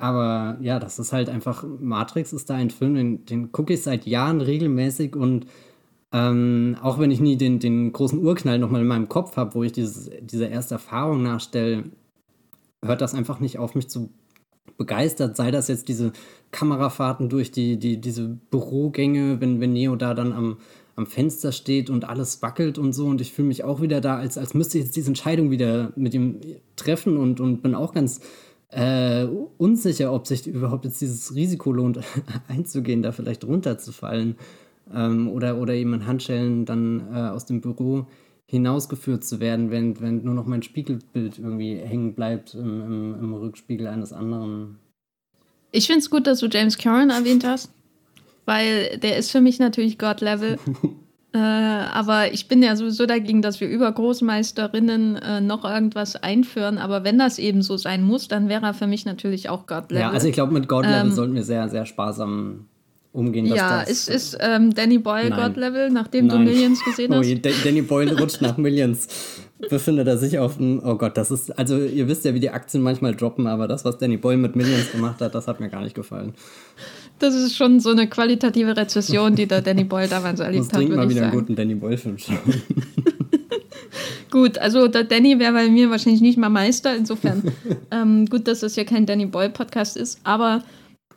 Aber 0.02 0.58
ja, 0.62 0.80
das 0.80 0.98
ist 0.98 1.14
halt 1.14 1.30
einfach, 1.30 1.64
Matrix 1.80 2.34
ist 2.34 2.50
da 2.50 2.56
ein 2.56 2.72
Film, 2.72 2.96
den, 2.96 3.26
den 3.26 3.52
gucke 3.52 3.74
ich 3.74 3.84
seit 3.84 4.08
Jahren 4.08 4.42
regelmäßig 4.42 5.16
und 5.16 5.46
ähm, 6.12 6.76
auch 6.82 7.00
wenn 7.00 7.12
ich 7.12 7.22
nie 7.22 7.38
den, 7.38 7.60
den 7.60 7.94
großen 7.94 8.20
Urknall 8.20 8.60
nochmal 8.60 8.82
in 8.82 8.88
meinem 8.88 9.10
Kopf 9.10 9.38
habe, 9.38 9.56
wo 9.56 9.64
ich 9.64 9.72
dieses, 9.72 10.10
diese 10.22 10.46
erste 10.46 10.76
Erfahrung 10.76 11.24
nachstelle, 11.24 11.84
hört 12.84 13.02
das 13.02 13.14
einfach 13.14 13.40
nicht 13.40 13.60
auf, 13.60 13.76
mich 13.76 13.90
zu 13.90 14.10
begeistert. 14.78 15.36
Sei 15.38 15.52
das 15.52 15.68
jetzt 15.68 15.88
diese 15.88 16.12
Kamerafahrten 16.52 17.30
durch 17.30 17.52
die, 17.52 17.78
die, 17.78 18.00
diese 18.00 18.28
Bürogänge, 18.50 19.40
wenn, 19.42 19.62
wenn 19.62 19.74
Neo 19.74 19.96
da 19.96 20.14
dann 20.14 20.34
am, 20.34 20.58
am 20.96 21.06
Fenster 21.06 21.52
steht 21.52 21.90
und 21.90 22.08
alles 22.08 22.42
wackelt 22.42 22.78
und 22.78 22.94
so. 22.94 23.08
Und 23.08 23.22
ich 23.22 23.34
fühle 23.34 23.48
mich 23.48 23.64
auch 23.64 23.82
wieder 23.82 24.02
da, 24.02 24.18
als, 24.18 24.38
als 24.38 24.54
müsste 24.54 24.78
ich 24.78 24.86
jetzt 24.86 24.96
diese 24.96 25.10
Entscheidung 25.10 25.52
wieder 25.52 25.92
mit 25.96 26.14
ihm 26.14 26.40
treffen 26.76 27.18
und, 27.18 27.40
und 27.40 27.62
bin 27.62 27.76
auch 27.76 27.94
ganz 27.94 28.22
äh, 28.70 29.26
unsicher, 29.58 30.14
ob 30.14 30.28
sich 30.28 30.48
überhaupt 30.48 30.86
jetzt 30.86 31.02
dieses 31.02 31.36
Risiko 31.36 31.72
lohnt, 31.72 32.00
einzugehen, 32.48 33.02
da 33.02 33.12
vielleicht 33.12 33.44
runterzufallen 33.44 34.36
ähm, 34.94 35.30
oder, 35.30 35.58
oder 35.58 35.74
eben 35.74 35.94
in 35.94 36.08
Handschellen 36.08 36.66
dann 36.66 37.08
äh, 37.14 37.20
aus 37.20 37.46
dem 37.46 37.62
Büro 37.62 38.08
hinausgeführt 38.52 39.24
zu 39.24 39.40
werden, 39.40 39.72
wenn, 39.72 40.02
wenn 40.02 40.26
nur 40.26 40.34
noch 40.34 40.46
mein 40.46 40.62
Spiegelbild 40.62 41.40
irgendwie 41.40 41.78
hängen 41.78 42.14
bleibt 42.16 42.54
im, 42.54 42.82
im, 42.82 43.16
im 43.18 43.34
Rückspiegel 43.34 43.88
eines 43.88 44.12
anderen. 44.12 44.78
Ich 45.72 45.88
finde 45.88 46.00
es 46.00 46.10
gut, 46.10 46.28
dass 46.28 46.40
du 46.40 46.48
James 46.48 46.78
Cameron 46.78 47.12
erwähnt 47.12 47.46
hast, 47.46 47.72
weil 48.46 48.98
der 48.98 49.16
ist 49.16 49.32
für 49.32 49.40
mich 49.40 49.60
natürlich 49.60 49.98
God-Level. 49.98 50.58
äh, 51.34 51.38
aber 51.38 52.34
ich 52.34 52.50
bin 52.50 52.62
ja 52.62 52.76
sowieso 52.76 53.06
dagegen, 53.06 53.42
dass 53.42 53.62
wir 53.62 53.70
über 53.70 53.90
Großmeisterinnen 53.90 55.16
äh, 55.16 55.40
noch 55.40 55.64
irgendwas 55.64 56.18
einführen. 56.18 56.78
Aber 56.78 57.06
wenn 57.06 57.18
das 57.18 57.40
eben 57.40 57.62
so 57.62 57.78
sein 57.78 58.04
muss, 58.04 58.28
dann 58.28 58.50
wäre 58.50 58.66
er 58.66 58.74
für 58.74 58.88
mich 58.88 59.06
natürlich 59.06 59.48
auch 59.48 59.66
God-Level. 59.66 60.02
Ja, 60.02 60.12
also 60.12 60.28
ich 60.28 60.34
glaube, 60.34 60.52
mit 60.52 60.68
God-Level 60.68 61.08
ähm, 61.08 61.12
sollten 61.14 61.36
wir 61.36 61.44
sehr, 61.44 61.70
sehr 61.70 61.86
sparsam 61.86 62.66
umgehen. 63.14 63.46
ja, 63.46 63.82
ist, 63.82 64.10
ist 64.10 64.38
ähm, 64.40 64.74
Danny 64.74 64.98
Boyle 64.98 65.30
God-Level, 65.30 65.90
nachdem 65.90 66.28
Nein. 66.28 66.46
du 66.46 66.52
Millions 66.52 66.84
gesehen 66.84 67.14
oh 67.14 67.18
hast? 67.18 67.30
Oh, 67.30 67.50
Danny 67.64 67.82
Boyle 67.82 68.18
rutscht 68.18 68.42
nach 68.42 68.58
Millions. 68.58 69.08
Befindet 69.70 70.08
er 70.08 70.18
sich 70.18 70.40
auf 70.40 70.58
dem, 70.58 70.82
oh 70.84 70.96
Gott, 70.96 71.18
das 71.18 71.30
ist, 71.30 71.58
also 71.58 71.78
ihr 71.78 72.08
wisst 72.08 72.26
ja, 72.26 72.34
wie 72.34 72.40
die 72.40 72.50
Aktien 72.50 72.82
manchmal 72.82 73.16
droppen, 73.16 73.46
aber 73.46 73.68
das, 73.68 73.86
was 73.86 73.98
Danny 73.98 74.18
Boyle 74.18 74.38
mit 74.38 74.56
Millions 74.56 74.92
gemacht 74.92 75.22
hat, 75.22 75.36
das 75.36 75.48
hat 75.48 75.60
mir 75.60 75.70
gar 75.70 75.82
nicht 75.82 75.94
gefallen. 75.94 76.34
Das 77.20 77.36
ist 77.36 77.56
schon 77.56 77.80
so 77.80 77.92
eine 77.92 78.08
qualitative 78.08 78.76
Rezession, 78.76 79.36
die 79.36 79.46
der 79.46 79.62
Danny 79.62 79.84
Boyle 79.84 80.08
damals 80.08 80.40
erlebt 80.40 80.74
hat. 80.74 80.82
Ich 80.82 80.90
mal 80.90 81.08
wieder 81.08 81.24
einen 81.24 81.32
guten 81.32 81.56
Danny 81.56 81.76
Boyle-Film 81.76 82.18
schauen. 82.18 82.40
gut, 84.32 84.58
also 84.58 84.88
der 84.88 85.04
Danny 85.04 85.38
wäre 85.38 85.54
bei 85.54 85.70
mir 85.70 85.92
wahrscheinlich 85.92 86.22
nicht 86.22 86.40
mal 86.40 86.50
Meister, 86.50 86.96
insofern 86.96 87.44
ähm, 87.92 88.26
gut, 88.26 88.48
dass 88.48 88.62
das 88.62 88.76
ja 88.76 88.84
kein 88.86 89.06
Danny 89.06 89.28
Boyle-Podcast 89.28 89.98
ist, 89.98 90.20
aber 90.24 90.64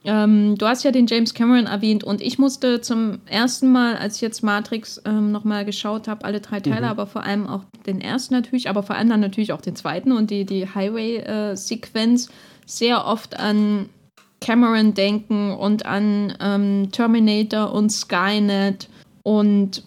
ähm, 0.05 0.57
du 0.59 0.67
hast 0.67 0.83
ja 0.85 0.91
den 0.91 1.07
James 1.07 1.33
Cameron 1.33 1.67
erwähnt 1.67 2.05
und 2.05 2.21
ich 2.21 2.39
musste 2.39 2.83
zum 2.83 3.21
ersten 3.27 3.73
Mal, 3.73 3.97
als 3.97 4.17
ich 4.17 4.21
jetzt 4.21 4.43
Matrix 4.43 5.01
ähm, 5.07 5.33
nochmal 5.33 5.65
geschaut 5.65 6.09
habe, 6.09 6.25
alle 6.25 6.41
drei 6.41 6.61
Teile, 6.61 6.83
mhm. 6.83 6.91
aber 6.91 7.07
vor 7.07 7.25
allem 7.25 7.47
auch 7.47 7.63
den 7.87 8.03
ersten 8.03 8.35
natürlich, 8.35 8.69
aber 8.69 8.83
vor 8.83 8.97
allem 8.97 9.09
dann 9.09 9.21
natürlich 9.21 9.53
auch 9.53 9.63
den 9.63 9.77
zweiten 9.77 10.13
und 10.13 10.31
die, 10.31 10.45
die 10.45 10.69
Highway-Sequenz 10.69 12.29
sehr 12.67 13.07
oft 13.07 13.39
an 13.39 13.89
Cameron 14.41 14.93
denken 14.93 15.53
und 15.53 15.87
an 15.87 16.35
ähm, 16.39 16.91
Terminator 16.93 17.73
und 17.73 17.91
Skynet 17.91 18.89
und 19.23 19.83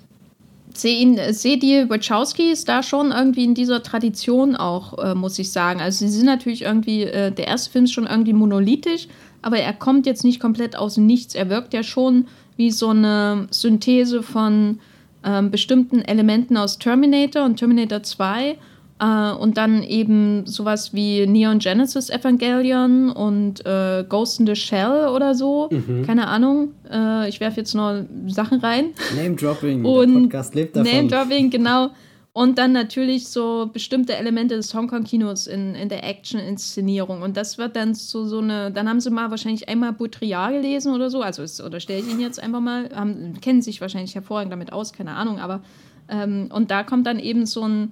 sehe 0.73 1.33
sehe 1.33 1.57
die 1.57 1.89
Wachowskis 1.89 2.65
da 2.65 2.83
schon 2.83 3.11
irgendwie 3.11 3.43
in 3.43 3.53
dieser 3.53 3.83
Tradition 3.83 4.55
auch, 4.55 4.97
äh, 4.97 5.15
muss 5.15 5.37
ich 5.39 5.51
sagen. 5.51 5.81
Also 5.81 6.05
sie 6.05 6.11
sind 6.11 6.25
natürlich 6.25 6.63
irgendwie, 6.63 7.03
äh, 7.03 7.31
der 7.31 7.47
erste 7.47 7.71
Film 7.71 7.85
ist 7.85 7.93
schon 7.93 8.07
irgendwie 8.07 8.33
monolithisch, 8.33 9.07
aber 9.41 9.57
er 9.59 9.73
kommt 9.73 10.05
jetzt 10.05 10.23
nicht 10.23 10.39
komplett 10.39 10.75
aus 10.75 10.97
Nichts. 10.97 11.35
Er 11.35 11.49
wirkt 11.49 11.73
ja 11.73 11.83
schon 11.83 12.27
wie 12.55 12.71
so 12.71 12.89
eine 12.89 13.47
Synthese 13.51 14.23
von 14.23 14.79
ähm, 15.23 15.51
bestimmten 15.51 16.01
Elementen 16.01 16.57
aus 16.57 16.79
Terminator 16.79 17.43
und 17.43 17.57
Terminator 17.57 18.03
2 18.03 18.57
äh, 18.99 19.31
und 19.31 19.57
dann 19.57 19.83
eben 19.83 20.45
sowas 20.45 20.93
wie 20.93 21.25
Neon 21.27 21.59
Genesis 21.59 22.09
Evangelion 22.09 23.11
und 23.11 23.65
äh, 23.65 24.03
Ghost 24.07 24.39
in 24.39 24.47
the 24.47 24.55
Shell 24.55 25.09
oder 25.13 25.35
so. 25.35 25.69
Mhm. 25.71 26.05
Keine 26.05 26.27
Ahnung. 26.27 26.71
Äh, 26.91 27.29
ich 27.29 27.39
werfe 27.39 27.57
jetzt 27.59 27.75
noch 27.75 28.03
Sachen 28.27 28.59
rein. 28.59 28.87
Name 29.15 29.35
Dropping. 29.35 29.85
und 29.85 30.13
der 30.13 30.21
Podcast 30.21 30.55
lebt 30.55 30.75
davon. 30.75 30.91
Name 30.91 31.07
Dropping, 31.07 31.49
genau. 31.49 31.89
Und 32.37 32.59
dann 32.59 32.71
natürlich 32.71 33.29
so 33.29 33.67
bestimmte 33.73 34.15
Elemente 34.15 34.55
des 34.55 34.71
Hongkong-Kinos 34.71 35.47
in, 35.47 35.73
in 35.73 35.89
der 35.89 36.03
Action-Inszenierung. 36.03 37.23
Und 37.23 37.35
das 37.35 37.57
wird 37.57 37.75
dann 37.75 37.95
so, 37.95 38.27
so 38.27 38.37
eine, 38.37 38.71
dann 38.71 38.87
haben 38.87 38.99
sie 38.99 39.09
mal 39.09 39.31
wahrscheinlich 39.31 39.67
einmal 39.67 39.91
Baudrillard 39.91 40.51
gelesen 40.51 40.93
oder 40.93 41.09
so, 41.09 41.23
also 41.23 41.41
ist, 41.41 41.59
oder 41.59 41.79
stelle 41.79 42.01
ich 42.01 42.07
ihn 42.07 42.19
jetzt 42.19 42.39
einfach 42.39 42.59
mal, 42.59 42.91
haben, 42.93 43.41
kennen 43.41 43.63
sich 43.63 43.81
wahrscheinlich 43.81 44.13
hervorragend 44.13 44.51
damit 44.51 44.71
aus, 44.71 44.93
keine 44.93 45.15
Ahnung, 45.15 45.39
aber 45.39 45.63
ähm, 46.09 46.51
und 46.53 46.69
da 46.69 46.83
kommt 46.83 47.07
dann 47.07 47.17
eben 47.17 47.47
so 47.47 47.67
ein, 47.67 47.91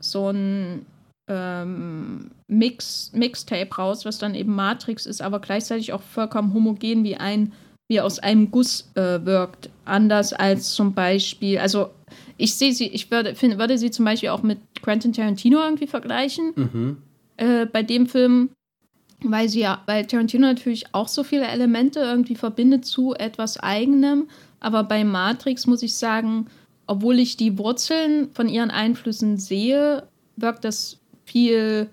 so 0.00 0.28
ein 0.28 0.84
ähm, 1.26 2.30
Mix, 2.46 3.10
Mixtape 3.14 3.74
raus, 3.74 4.04
was 4.04 4.18
dann 4.18 4.34
eben 4.34 4.54
Matrix 4.54 5.06
ist, 5.06 5.22
aber 5.22 5.40
gleichzeitig 5.40 5.94
auch 5.94 6.02
vollkommen 6.02 6.52
homogen 6.52 7.04
wie 7.04 7.16
ein, 7.16 7.54
wie 7.90 8.02
aus 8.02 8.18
einem 8.18 8.50
Guss 8.50 8.90
äh, 8.96 9.24
wirkt. 9.24 9.70
Anders 9.86 10.34
als 10.34 10.74
zum 10.74 10.92
Beispiel, 10.92 11.58
also 11.58 11.88
ich 12.38 12.54
sehe 12.54 12.72
sie, 12.72 12.86
ich 12.86 13.10
würde, 13.10 13.34
find, 13.34 13.58
würde 13.58 13.76
sie 13.76 13.90
zum 13.90 14.04
Beispiel 14.04 14.30
auch 14.30 14.42
mit 14.42 14.58
Quentin 14.80 15.12
Tarantino 15.12 15.60
irgendwie 15.60 15.88
vergleichen. 15.88 16.52
Mhm. 16.54 16.96
Äh, 17.36 17.66
bei 17.66 17.82
dem 17.82 18.06
Film, 18.06 18.50
weil 19.22 19.48
sie 19.48 19.60
ja, 19.60 19.82
weil 19.86 20.06
Tarantino 20.06 20.46
natürlich 20.46 20.94
auch 20.94 21.08
so 21.08 21.24
viele 21.24 21.46
Elemente 21.46 22.00
irgendwie 22.00 22.36
verbindet 22.36 22.86
zu 22.86 23.14
etwas 23.14 23.58
Eigenem. 23.58 24.28
Aber 24.60 24.84
bei 24.84 25.04
Matrix 25.04 25.66
muss 25.66 25.82
ich 25.82 25.94
sagen, 25.94 26.46
obwohl 26.86 27.18
ich 27.18 27.36
die 27.36 27.58
Wurzeln 27.58 28.30
von 28.32 28.48
ihren 28.48 28.70
Einflüssen 28.70 29.36
sehe, 29.36 30.04
wirkt 30.36 30.64
das 30.64 30.98
viel 31.24 31.88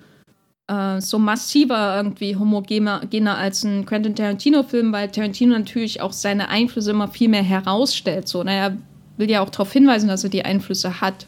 äh, 0.67 1.01
so 1.01 1.17
massiver 1.17 1.97
irgendwie 1.97 2.35
homogener 2.35 3.37
als 3.37 3.63
ein 3.63 3.85
Quentin 3.87 4.15
Tarantino-Film, 4.15 4.93
weil 4.93 5.09
Tarantino 5.09 5.57
natürlich 5.57 6.01
auch 6.01 6.13
seine 6.13 6.49
Einflüsse 6.49 6.91
immer 6.91 7.07
viel 7.07 7.29
mehr 7.29 7.43
herausstellt. 7.43 8.27
So, 8.27 8.43
naja, 8.43 8.77
will 9.17 9.29
ja 9.29 9.41
auch 9.41 9.49
darauf 9.49 9.71
hinweisen, 9.71 10.07
dass 10.07 10.23
er 10.23 10.29
die 10.29 10.45
Einflüsse 10.45 11.01
hat. 11.01 11.27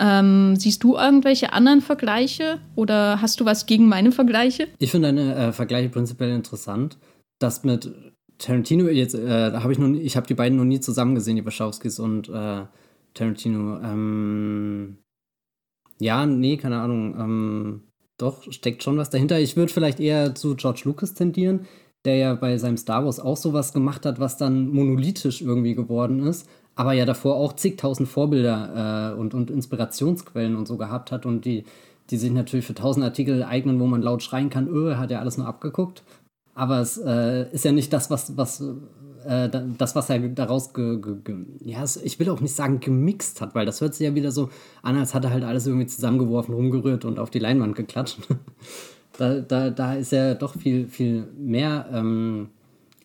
Ähm, 0.00 0.54
siehst 0.56 0.84
du 0.84 0.96
irgendwelche 0.96 1.52
anderen 1.52 1.80
Vergleiche 1.80 2.58
oder 2.76 3.20
hast 3.20 3.40
du 3.40 3.44
was 3.44 3.66
gegen 3.66 3.88
meine 3.88 4.12
Vergleiche? 4.12 4.68
Ich 4.78 4.90
finde 4.90 5.08
deine 5.08 5.34
äh, 5.34 5.52
Vergleiche 5.52 5.88
prinzipiell 5.88 6.30
interessant. 6.30 6.98
Das 7.40 7.64
mit 7.64 7.90
Tarantino, 8.38 8.88
jetzt 8.88 9.14
äh, 9.14 9.52
habe 9.52 9.72
ich 9.72 9.78
noch 9.78 9.88
ich 9.88 10.16
habe 10.16 10.26
die 10.26 10.34
beiden 10.34 10.56
noch 10.56 10.64
nie 10.64 10.80
zusammen 10.80 11.14
gesehen, 11.14 11.36
die 11.36 11.44
Wachowskis 11.44 11.98
und 11.98 12.28
äh, 12.28 12.64
Tarantino. 13.14 13.80
Ähm, 13.82 14.98
ja, 15.98 16.26
nee, 16.26 16.56
keine 16.56 16.80
Ahnung. 16.80 17.16
Ähm, 17.18 17.82
doch, 18.18 18.50
steckt 18.52 18.84
schon 18.84 18.98
was 18.98 19.10
dahinter. 19.10 19.40
Ich 19.40 19.56
würde 19.56 19.72
vielleicht 19.72 19.98
eher 19.98 20.34
zu 20.34 20.54
George 20.54 20.82
Lucas 20.84 21.14
tendieren, 21.14 21.66
der 22.04 22.16
ja 22.16 22.34
bei 22.34 22.56
seinem 22.58 22.76
Star 22.76 23.04
Wars 23.04 23.18
auch 23.18 23.36
sowas 23.36 23.72
gemacht 23.72 24.06
hat, 24.06 24.20
was 24.20 24.36
dann 24.36 24.68
monolithisch 24.68 25.42
irgendwie 25.42 25.74
geworden 25.74 26.24
ist 26.24 26.48
aber 26.78 26.92
ja 26.92 27.04
davor 27.04 27.34
auch 27.34 27.54
zigtausend 27.54 28.08
Vorbilder 28.08 29.12
äh, 29.16 29.18
und, 29.18 29.34
und 29.34 29.50
Inspirationsquellen 29.50 30.54
und 30.54 30.68
so 30.68 30.76
gehabt 30.76 31.10
hat 31.10 31.26
und 31.26 31.44
die, 31.44 31.64
die 32.08 32.16
sich 32.16 32.30
natürlich 32.30 32.66
für 32.66 32.74
tausend 32.74 33.04
Artikel 33.04 33.42
eignen, 33.42 33.80
wo 33.80 33.86
man 33.86 34.00
laut 34.00 34.22
schreien 34.22 34.48
kann, 34.48 34.68
öh, 34.68 34.94
hat 34.94 35.10
ja 35.10 35.18
alles 35.18 35.38
nur 35.38 35.48
abgeguckt. 35.48 36.04
Aber 36.54 36.78
es 36.78 36.96
äh, 36.96 37.50
ist 37.50 37.64
ja 37.64 37.72
nicht 37.72 37.92
das, 37.92 38.10
was, 38.10 38.36
was 38.36 38.62
äh, 39.24 39.48
das, 39.76 39.96
was 39.96 40.08
er 40.08 40.20
daraus 40.20 40.72
ge, 40.72 41.00
ge, 41.00 41.16
ge, 41.24 41.46
ja, 41.64 41.84
ich 42.04 42.20
will 42.20 42.30
auch 42.30 42.40
nicht 42.40 42.54
sagen 42.54 42.78
gemixt 42.78 43.40
hat, 43.40 43.56
weil 43.56 43.66
das 43.66 43.80
hört 43.80 43.96
sich 43.96 44.06
ja 44.06 44.14
wieder 44.14 44.30
so 44.30 44.48
an, 44.82 44.96
als 44.96 45.14
hat 45.14 45.24
er 45.24 45.30
halt 45.30 45.42
alles 45.42 45.66
irgendwie 45.66 45.88
zusammengeworfen, 45.88 46.54
rumgerührt 46.54 47.04
und 47.04 47.18
auf 47.18 47.30
die 47.30 47.40
Leinwand 47.40 47.74
geklatscht. 47.74 48.20
Da, 49.16 49.40
da, 49.40 49.70
da 49.70 49.94
ist 49.94 50.12
ja 50.12 50.34
doch 50.34 50.54
viel, 50.54 50.86
viel 50.86 51.26
mehr 51.36 51.88
ähm, 51.92 52.50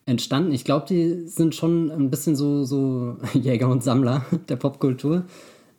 entstanden. 0.06 0.52
Ich 0.52 0.64
glaube, 0.64 0.86
die 0.88 1.26
sind 1.26 1.54
schon 1.54 1.90
ein 1.90 2.10
bisschen 2.10 2.36
so, 2.36 2.64
so 2.64 3.16
Jäger 3.34 3.68
und 3.68 3.82
Sammler 3.82 4.24
der 4.48 4.56
Popkultur. 4.56 5.24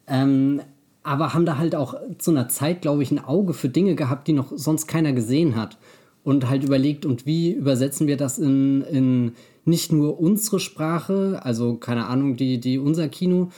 Ähm, 0.07 0.61
aber 1.03 1.33
haben 1.33 1.45
da 1.45 1.57
halt 1.57 1.75
auch 1.75 1.95
zu 2.17 2.31
einer 2.31 2.49
Zeit, 2.49 2.81
glaube 2.81 3.03
ich, 3.03 3.11
ein 3.11 3.23
Auge 3.23 3.53
für 3.53 3.69
Dinge 3.69 3.95
gehabt, 3.95 4.27
die 4.27 4.33
noch 4.33 4.51
sonst 4.55 4.87
keiner 4.87 5.13
gesehen 5.13 5.55
hat. 5.55 5.77
Und 6.23 6.49
halt 6.49 6.63
überlegt, 6.63 7.05
und 7.05 7.27
wie 7.27 7.51
übersetzen 7.51 8.07
wir 8.07 8.17
das 8.17 8.39
in, 8.39 8.81
in 8.81 9.33
nicht 9.63 9.91
nur 9.91 10.19
unsere 10.19 10.59
Sprache, 10.59 11.39
also 11.43 11.75
keine 11.75 12.07
Ahnung, 12.07 12.35
die, 12.35 12.59
die 12.59 12.79
unser 12.79 13.07
Kino 13.09 13.49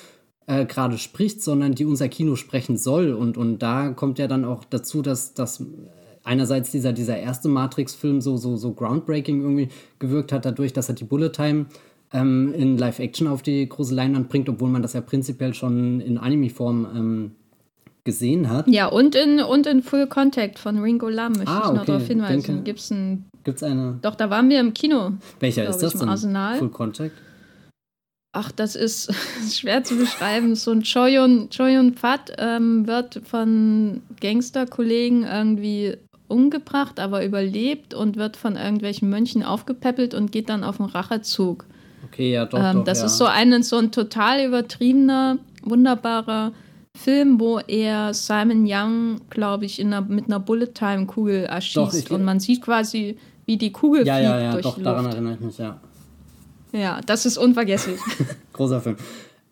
äh, 0.47 0.65
gerade 0.65 0.97
spricht, 0.97 1.41
sondern 1.41 1.75
die 1.75 1.85
unser 1.85 2.09
Kino 2.09 2.35
sprechen 2.35 2.75
soll. 2.77 3.13
Und, 3.13 3.37
und 3.37 3.59
da 3.59 3.89
kommt 3.89 4.19
ja 4.19 4.27
dann 4.27 4.43
auch 4.43 4.65
dazu, 4.65 5.01
dass, 5.01 5.33
dass 5.33 5.63
einerseits 6.27 6.71
dieser, 6.71 6.93
dieser 6.93 7.17
erste 7.17 7.47
Matrix-Film 7.49 8.21
so, 8.21 8.37
so, 8.37 8.55
so 8.57 8.73
groundbreaking 8.73 9.41
irgendwie 9.41 9.69
gewirkt 9.99 10.31
hat, 10.31 10.45
dadurch, 10.45 10.73
dass 10.73 10.89
er 10.89 10.95
die 10.95 11.05
Bullet 11.05 11.29
Time 11.29 11.65
ähm, 12.13 12.53
in 12.53 12.77
Live-Action 12.77 13.27
auf 13.27 13.41
die 13.41 13.67
große 13.67 13.95
Leinwand 13.95 14.29
bringt, 14.29 14.49
obwohl 14.49 14.69
man 14.69 14.81
das 14.81 14.93
ja 14.93 15.01
prinzipiell 15.01 15.53
schon 15.53 15.99
in 16.01 16.17
Anime-Form 16.17 16.87
ähm, 16.95 17.31
gesehen 18.03 18.49
hat. 18.49 18.67
Ja, 18.67 18.87
und 18.87 19.15
in, 19.15 19.41
und 19.41 19.67
in 19.67 19.81
Full 19.81 20.07
Contact 20.07 20.59
von 20.59 20.79
Ringo 20.79 21.09
Lam 21.09 21.33
möchte 21.33 21.51
ah, 21.51 21.63
ich 21.65 21.71
noch 21.71 21.81
okay. 21.81 21.85
darauf 21.87 22.07
hinweisen. 22.07 22.63
Gibt 22.63 22.79
es 22.79 22.91
ein, 22.91 23.25
Gibt's 23.43 23.63
eine? 23.63 23.99
Doch, 24.01 24.15
da 24.15 24.29
waren 24.29 24.49
wir 24.49 24.59
im 24.59 24.73
Kino. 24.73 25.13
Welcher 25.39 25.67
ist 25.67 25.79
das 25.79 25.93
denn? 25.93 26.09
Arsenal. 26.09 26.57
Full 26.57 26.69
Contact? 26.69 27.15
Ach, 28.33 28.51
das 28.51 28.75
ist 28.75 29.11
schwer 29.51 29.83
zu 29.83 29.97
beschreiben. 29.97 30.55
So 30.55 30.71
ein 30.71 30.83
Choyun, 30.83 31.49
Choyun 31.49 31.93
Phat 31.95 32.33
ähm, 32.37 32.85
wird 32.87 33.21
von 33.25 34.01
Gangsterkollegen 34.21 35.23
irgendwie 35.23 35.97
umgebracht, 36.27 36.99
aber 36.99 37.25
überlebt 37.25 37.93
und 37.93 38.17
wird 38.17 38.37
von 38.37 38.55
irgendwelchen 38.55 39.09
Mönchen 39.09 39.43
aufgepäppelt 39.43 40.13
und 40.13 40.31
geht 40.31 40.49
dann 40.49 40.63
auf 40.63 40.79
einen 40.79 40.89
Rachezug. 40.89 41.65
Okay, 42.05 42.31
ja, 42.33 42.45
doch. 42.45 42.59
Ähm, 42.59 42.77
doch 42.77 42.83
das 42.85 42.99
ja. 42.99 43.05
ist 43.05 43.17
so 43.17 43.25
ein, 43.25 43.63
so 43.63 43.77
ein 43.77 43.91
total 43.91 44.45
übertriebener, 44.45 45.37
wunderbarer 45.63 46.51
Film, 46.95 47.39
wo 47.39 47.59
er 47.59 48.13
Simon 48.13 48.65
Young, 48.67 49.21
glaube 49.29 49.65
ich, 49.65 49.79
in 49.79 49.93
einer, 49.93 50.01
mit 50.01 50.25
einer 50.25 50.39
Bullet-Time-Kugel 50.39 51.45
erschießt. 51.45 52.09
Doch, 52.09 52.15
und 52.15 52.25
man 52.25 52.39
sieht 52.39 52.61
quasi, 52.61 53.17
wie 53.45 53.57
die 53.57 53.71
Kugel 53.71 54.05
ja, 54.05 54.15
fliegt 54.15 54.29
ja, 54.29 54.39
ja, 54.39 54.51
durch 54.51 54.63
doch, 54.63 54.75
die 54.75 54.83
daran 54.83 55.05
erinnere 55.05 55.33
ich 55.35 55.39
mich, 55.39 55.57
ja. 55.57 55.79
Ja, 56.73 56.99
das 57.05 57.25
ist 57.25 57.37
unvergesslich. 57.37 57.99
Großer 58.53 58.81
Film. 58.81 58.97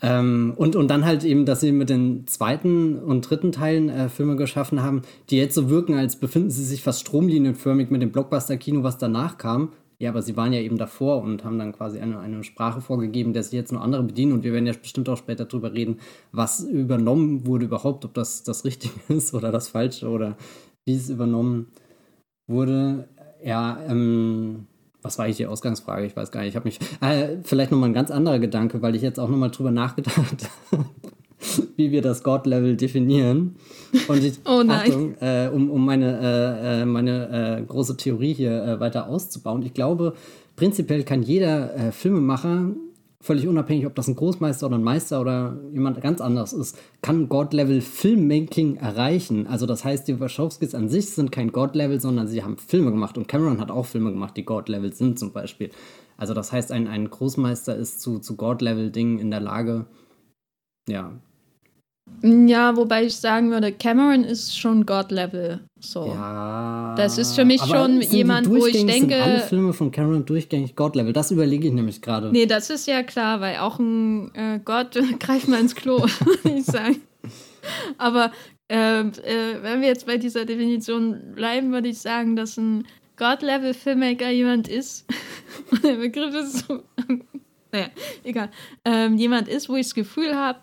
Ähm, 0.01 0.53
und, 0.57 0.75
und 0.75 0.89
dann 0.89 1.05
halt 1.05 1.23
eben, 1.23 1.45
dass 1.45 1.61
sie 1.61 1.71
mit 1.71 1.89
den 1.89 2.27
zweiten 2.27 2.99
und 2.99 3.29
dritten 3.29 3.51
Teilen 3.51 3.89
äh, 3.89 4.09
Filme 4.09 4.35
geschaffen 4.35 4.83
haben, 4.83 5.03
die 5.29 5.37
jetzt 5.37 5.55
so 5.55 5.69
wirken, 5.69 5.95
als 5.95 6.17
befinden 6.17 6.49
sie 6.49 6.65
sich 6.65 6.83
fast 6.83 7.01
stromlinienförmig 7.01 7.89
mit 7.89 8.01
dem 8.01 8.11
Blockbuster-Kino, 8.11 8.83
was 8.83 8.97
danach 8.97 9.37
kam. 9.37 9.71
Ja, 9.97 10.09
aber 10.09 10.21
sie 10.21 10.35
waren 10.35 10.51
ja 10.51 10.59
eben 10.59 10.77
davor 10.77 11.21
und 11.21 11.45
haben 11.45 11.57
dann 11.57 11.71
quasi 11.71 11.99
eine, 11.99 12.19
eine 12.19 12.43
Sprache 12.43 12.81
vorgegeben, 12.81 13.31
der 13.31 13.43
sich 13.43 13.53
jetzt 13.53 13.71
nur 13.71 13.81
andere 13.81 14.03
bedienen. 14.03 14.33
Und 14.33 14.43
wir 14.43 14.51
werden 14.51 14.67
ja 14.67 14.73
bestimmt 14.73 15.07
auch 15.07 15.17
später 15.17 15.45
darüber 15.45 15.73
reden, 15.73 15.99
was 16.33 16.59
übernommen 16.59 17.47
wurde 17.47 17.65
überhaupt, 17.65 18.03
ob 18.03 18.13
das 18.13 18.43
das 18.43 18.65
Richtige 18.65 18.93
ist 19.13 19.33
oder 19.33 19.51
das 19.51 19.69
Falsche 19.69 20.09
oder 20.09 20.35
wie 20.85 20.95
es 20.95 21.09
übernommen 21.09 21.67
wurde. 22.47 23.07
Ja, 23.41 23.79
ähm, 23.87 24.67
was 25.05 25.17
war 25.17 25.25
eigentlich 25.25 25.37
die 25.37 25.45
Ausgangsfrage? 25.45 26.05
Ich 26.05 26.15
weiß 26.15 26.31
gar 26.31 26.41
nicht. 26.41 26.49
Ich 26.49 26.55
habe 26.55 26.67
mich. 26.67 26.79
Äh, 27.01 27.37
vielleicht 27.43 27.71
nochmal 27.71 27.89
ein 27.89 27.93
ganz 27.93 28.11
anderer 28.11 28.39
Gedanke, 28.39 28.81
weil 28.81 28.95
ich 28.95 29.01
jetzt 29.01 29.19
auch 29.19 29.29
nochmal 29.29 29.51
drüber 29.51 29.71
nachgedacht 29.71 30.17
habe, 30.17 30.33
wie 31.77 31.91
wir 31.91 32.01
das 32.01 32.23
God-Level 32.23 32.75
definieren. 32.75 33.55
Und 34.07 34.23
ich, 34.23 34.39
oh 34.45 34.63
nein. 34.63 34.79
Achtung, 34.79 35.15
äh, 35.21 35.49
um, 35.53 35.69
um 35.69 35.85
meine, 35.85 36.19
äh, 36.19 36.81
äh 36.81 36.85
meine 36.85 37.59
äh, 37.59 37.63
große 37.63 37.97
Theorie 37.97 38.33
hier 38.33 38.63
äh, 38.63 38.79
weiter 38.79 39.07
auszubauen. 39.07 39.61
Ich 39.63 39.73
glaube, 39.73 40.15
prinzipiell 40.55 41.03
kann 41.03 41.21
jeder 41.21 41.91
Filmemacher 41.91 42.71
völlig 43.25 43.47
unabhängig, 43.47 43.85
ob 43.87 43.95
das 43.95 44.07
ein 44.07 44.15
Großmeister 44.15 44.67
oder 44.67 44.77
ein 44.77 44.83
Meister 44.83 45.19
oder 45.19 45.57
jemand 45.73 45.99
ganz 45.99 46.21
anders 46.21 46.53
ist, 46.53 46.77
kann 47.01 47.27
God-Level 47.27 47.81
Filmmaking 47.81 48.77
erreichen. 48.77 49.47
Also 49.47 49.65
das 49.65 49.83
heißt, 49.83 50.07
die 50.07 50.19
Wachowskis 50.19 50.75
an 50.75 50.89
sich 50.89 51.09
sind 51.09 51.31
kein 51.31 51.51
God-Level, 51.51 51.99
sondern 51.99 52.27
sie 52.27 52.43
haben 52.43 52.57
Filme 52.57 52.91
gemacht 52.91 53.17
und 53.17 53.27
Cameron 53.27 53.59
hat 53.59 53.71
auch 53.71 53.87
Filme 53.87 54.11
gemacht, 54.11 54.37
die 54.37 54.45
God-Level 54.45 54.93
sind 54.93 55.17
zum 55.17 55.31
Beispiel. 55.31 55.71
Also 56.17 56.33
das 56.33 56.51
heißt, 56.51 56.71
ein, 56.71 56.87
ein 56.87 57.09
Großmeister 57.09 57.75
ist 57.75 57.99
zu, 57.99 58.19
zu 58.19 58.35
God-Level-Dingen 58.35 59.19
in 59.19 59.31
der 59.31 59.41
Lage, 59.41 59.87
ja, 60.87 61.13
ja, 62.21 62.75
wobei 62.75 63.05
ich 63.05 63.15
sagen 63.15 63.51
würde, 63.51 63.71
Cameron 63.71 64.23
ist 64.23 64.57
schon 64.57 64.85
God-Level. 64.85 65.59
So. 65.79 66.07
Ja. 66.07 66.95
Das 66.97 67.17
ist 67.17 67.35
für 67.35 67.45
mich 67.45 67.61
schon 67.61 68.01
jemand, 68.01 68.49
wo 68.49 68.65
ich 68.65 68.85
denke. 68.85 69.13
Sind 69.15 69.21
alle 69.21 69.39
Filme 69.41 69.73
von 69.73 69.91
Cameron 69.91 70.25
durchgängig 70.25 70.75
God-Level. 70.75 71.13
Das 71.13 71.31
überlege 71.31 71.67
ich 71.67 71.73
nämlich 71.73 72.01
gerade. 72.01 72.31
Nee, 72.31 72.45
das 72.45 72.69
ist 72.69 72.87
ja 72.87 73.03
klar, 73.03 73.41
weil 73.41 73.57
auch 73.57 73.79
ein 73.79 74.33
äh, 74.33 74.59
Gott 74.63 74.97
greift 75.19 75.47
mal 75.47 75.59
ins 75.59 75.75
Klo, 75.75 75.99
würde 76.19 76.57
ich 76.57 76.65
sagen. 76.65 77.01
Aber 77.97 78.31
äh, 78.69 79.01
äh, 79.01 79.61
wenn 79.61 79.81
wir 79.81 79.87
jetzt 79.87 80.07
bei 80.07 80.17
dieser 80.17 80.45
Definition 80.45 81.33
bleiben, 81.35 81.71
würde 81.71 81.89
ich 81.89 81.99
sagen, 81.99 82.35
dass 82.35 82.57
ein 82.57 82.87
God-Level-Filmmaker 83.17 84.29
jemand 84.29 84.67
ist. 84.67 85.05
der 85.83 85.95
Begriff 85.95 86.33
ist 86.33 86.67
so. 86.67 86.83
naja, 87.71 87.87
egal. 88.23 88.49
Ähm, 88.83 89.17
jemand 89.17 89.47
ist, 89.47 89.69
wo 89.69 89.75
ich 89.75 89.87
das 89.87 89.95
Gefühl 89.95 90.35
habe, 90.35 90.59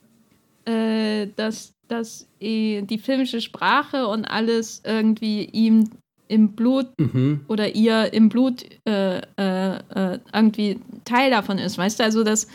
äh, 0.65 1.29
dass, 1.37 1.75
dass 1.89 2.27
die 2.41 3.01
filmische 3.03 3.41
Sprache 3.41 4.07
und 4.07 4.25
alles 4.25 4.83
irgendwie 4.85 5.45
ihm 5.45 5.91
im 6.33 6.53
Blut 6.53 6.89
mhm. 6.99 7.45
oder 7.49 7.75
ihr 7.75 8.13
im 8.15 8.31
Blut 8.31 8.65
äh, 8.89 9.19
äh, 9.19 9.77
äh, 9.77 10.19
irgendwie 10.33 10.81
Teil 11.05 11.31
davon 11.31 11.59
ist. 11.59 11.77
Weißt 11.77 12.01
du, 12.01 12.05
also 12.05 12.25
dass 12.25 12.49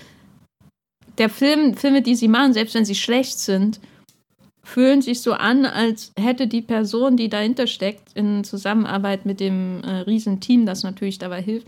der 1.20 1.30
Film, 1.30 1.76
Filme, 1.76 2.02
die 2.02 2.15
sie 2.15 2.28
machen, 2.28 2.54
selbst 2.54 2.74
wenn 2.74 2.86
sie 2.86 2.96
schlecht 2.96 3.38
sind, 3.38 3.80
fühlen 4.63 5.02
sich 5.02 5.22
so 5.22 5.34
an, 5.34 5.65
als 5.65 6.12
hätte 6.20 6.48
die 6.48 6.62
Person, 6.62 7.17
die 7.17 7.30
dahinter 7.30 7.67
steckt, 7.67 8.13
in 8.15 8.43
Zusammenarbeit 8.43 9.26
mit 9.26 9.39
dem 9.39 9.82
äh, 9.84 10.00
riesen 10.02 10.39
Team, 10.39 10.65
das 10.65 10.84
natürlich 10.84 11.20
dabei 11.20 11.41
hilft, 11.41 11.67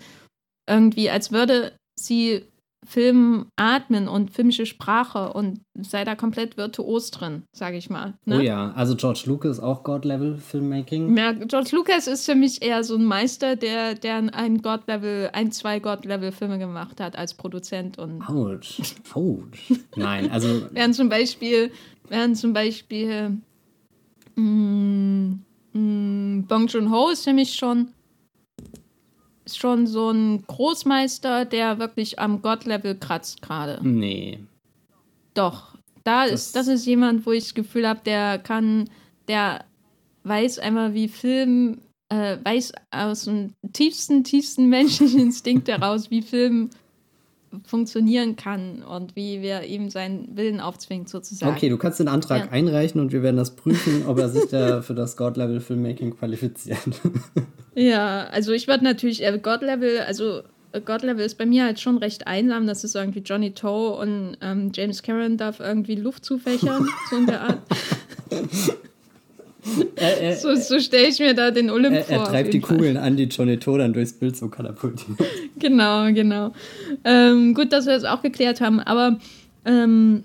irgendwie, 0.67 1.10
als 1.10 1.32
würde 1.32 1.73
sie 1.99 2.43
Film 2.86 3.48
atmen 3.58 4.08
und 4.08 4.32
filmische 4.32 4.65
Sprache 4.65 5.34
und 5.34 5.60
sei 5.80 6.06
da 6.06 6.15
komplett 6.15 6.56
virtuos 6.56 7.12
drin, 7.12 7.44
sage 7.52 7.78
ich 7.78 7.89
mal. 7.89 8.13
Ne? 8.26 8.38
Oh 8.38 8.39
ja, 8.39 8.72
also 8.72 8.96
George 8.96 9.24
Lucas 9.26 9.60
auch 9.60 9.84
God-Level 9.84 10.38
Filmmaking. 10.38 11.15
Ja, 11.18 11.34
George 11.34 11.72
Lucas 11.74 12.08
ist 12.08 12.26
für 12.26 12.36
mich 12.36 12.62
eher 12.62 12.84
so 12.84 12.96
ein 12.96 13.04
Meister, 13.04 13.58
der, 13.58 13.96
der 13.96 14.34
ein 14.34 14.62
God-Level, 14.62 15.30
ein, 15.34 15.52
zwei 15.52 15.80
God-Level 15.80 16.32
Filme 16.32 16.58
gemacht 16.58 17.02
hat 17.02 17.18
als 17.18 17.34
Produzent 17.34 18.00
und. 18.00 18.22
Autsch. 18.28 18.82
Autsch. 19.13 19.74
Nein, 19.96 20.32
also. 20.32 20.68
während 20.72 20.96
zum 20.96 21.10
Beispiel, 21.10 21.72
während 22.08 22.38
zum 22.38 22.54
Beispiel 22.54 23.39
mh, 24.36 24.42
mm, 24.42 25.46
mh, 25.74 25.80
mm, 25.80 26.46
Bong 26.48 26.68
Joon-ho 26.68 27.10
ist 27.10 27.26
für 27.26 27.34
mich 27.34 27.54
schon 27.56 27.89
schon 29.58 29.88
so 29.88 30.12
ein 30.12 30.44
Großmeister, 30.46 31.46
der 31.46 31.80
wirklich 31.80 32.20
am 32.20 32.42
Gott-Level 32.42 32.96
kratzt 32.96 33.42
gerade. 33.42 33.80
Nee. 33.82 34.40
Doch. 35.34 35.76
Da 36.04 36.24
das 36.24 36.48
ist, 36.48 36.56
das 36.56 36.68
ist 36.68 36.86
jemand, 36.86 37.26
wo 37.26 37.32
ich 37.32 37.44
das 37.46 37.54
Gefühl 37.54 37.88
habe, 37.88 38.02
der 38.06 38.40
kann, 38.40 38.90
der 39.28 39.66
weiß 40.24 40.60
einmal, 40.60 40.94
wie 40.94 41.08
Film, 41.08 41.82
äh, 42.10 42.38
weiß 42.44 42.74
aus 42.92 43.26
dem 43.26 43.54
tiefsten, 43.74 44.24
tiefsten 44.24 44.66
menschlichen 44.70 45.20
Instinkt 45.20 45.68
heraus, 45.68 46.10
wie 46.10 46.22
Film 46.22 46.70
funktionieren 47.66 48.36
kann 48.36 48.84
und 48.84 49.16
wie 49.16 49.42
wir 49.42 49.64
ihm 49.64 49.90
seinen 49.90 50.36
Willen 50.38 50.60
aufzwingen, 50.60 51.08
sozusagen. 51.08 51.56
Okay, 51.56 51.70
du 51.70 51.78
kannst 51.78 52.00
den 52.00 52.08
Antrag 52.08 52.46
ja. 52.46 52.52
einreichen 52.52 53.02
und 53.02 53.12
wir 53.12 53.24
werden 53.24 53.38
das 53.38 53.56
prüfen, 53.56 54.06
ob 54.08 54.20
er 54.20 54.30
sich 54.30 54.46
da 54.52 54.82
für 54.82 54.94
das 54.94 55.18
God-Level 55.18 55.60
Filmmaking 55.60 56.16
qualifiziert. 56.18 56.80
ja, 57.76 58.26
also 58.26 58.52
ich 58.52 58.68
würde 58.68 58.84
natürlich, 58.84 59.26
äh, 59.26 59.40
God-Level, 59.42 60.00
also 60.00 60.42
äh, 60.72 60.82
God-Level 60.82 61.26
ist 61.26 61.38
bei 61.38 61.46
mir 61.46 61.66
halt 61.66 61.80
schon 61.80 61.98
recht 61.98 62.28
einsam. 62.28 62.68
Das 62.68 62.84
ist 62.84 62.96
irgendwie 62.96 63.20
Johnny 63.20 63.54
Toe 63.54 63.96
und 63.96 64.38
ähm, 64.42 64.72
James 64.74 65.02
Cameron 65.02 65.38
darf 65.38 65.60
irgendwie 65.60 65.96
Luft 65.96 66.26
zufächern, 66.26 66.88
so 67.10 67.18
in 67.18 67.26
der 67.26 67.42
Art. 67.42 67.60
Er, 69.95 70.21
er, 70.21 70.36
so, 70.38 70.55
so 70.55 70.79
stelle 70.79 71.08
ich 71.08 71.19
mir 71.19 71.34
da 71.34 71.51
den 71.51 71.69
Olymp 71.69 71.95
er, 71.95 72.03
vor. 72.03 72.17
Er 72.17 72.23
treibt 72.23 72.53
die 72.53 72.62
Fall. 72.62 72.77
Kugeln 72.77 72.97
an, 72.97 73.17
die 73.17 73.25
Johnny 73.25 73.58
dann 73.58 73.93
durchs 73.93 74.13
Bild 74.13 74.38
so 74.38 74.47
katapultieren. 74.47 75.17
genau, 75.60 76.12
genau. 76.13 76.53
Ähm, 77.03 77.53
gut, 77.53 77.74
dass 77.74 77.86
wir 77.86 77.93
das 77.93 78.05
auch 78.05 78.22
geklärt 78.22 78.61
haben, 78.61 78.80
aber 78.80 79.20
ähm, 79.65 80.24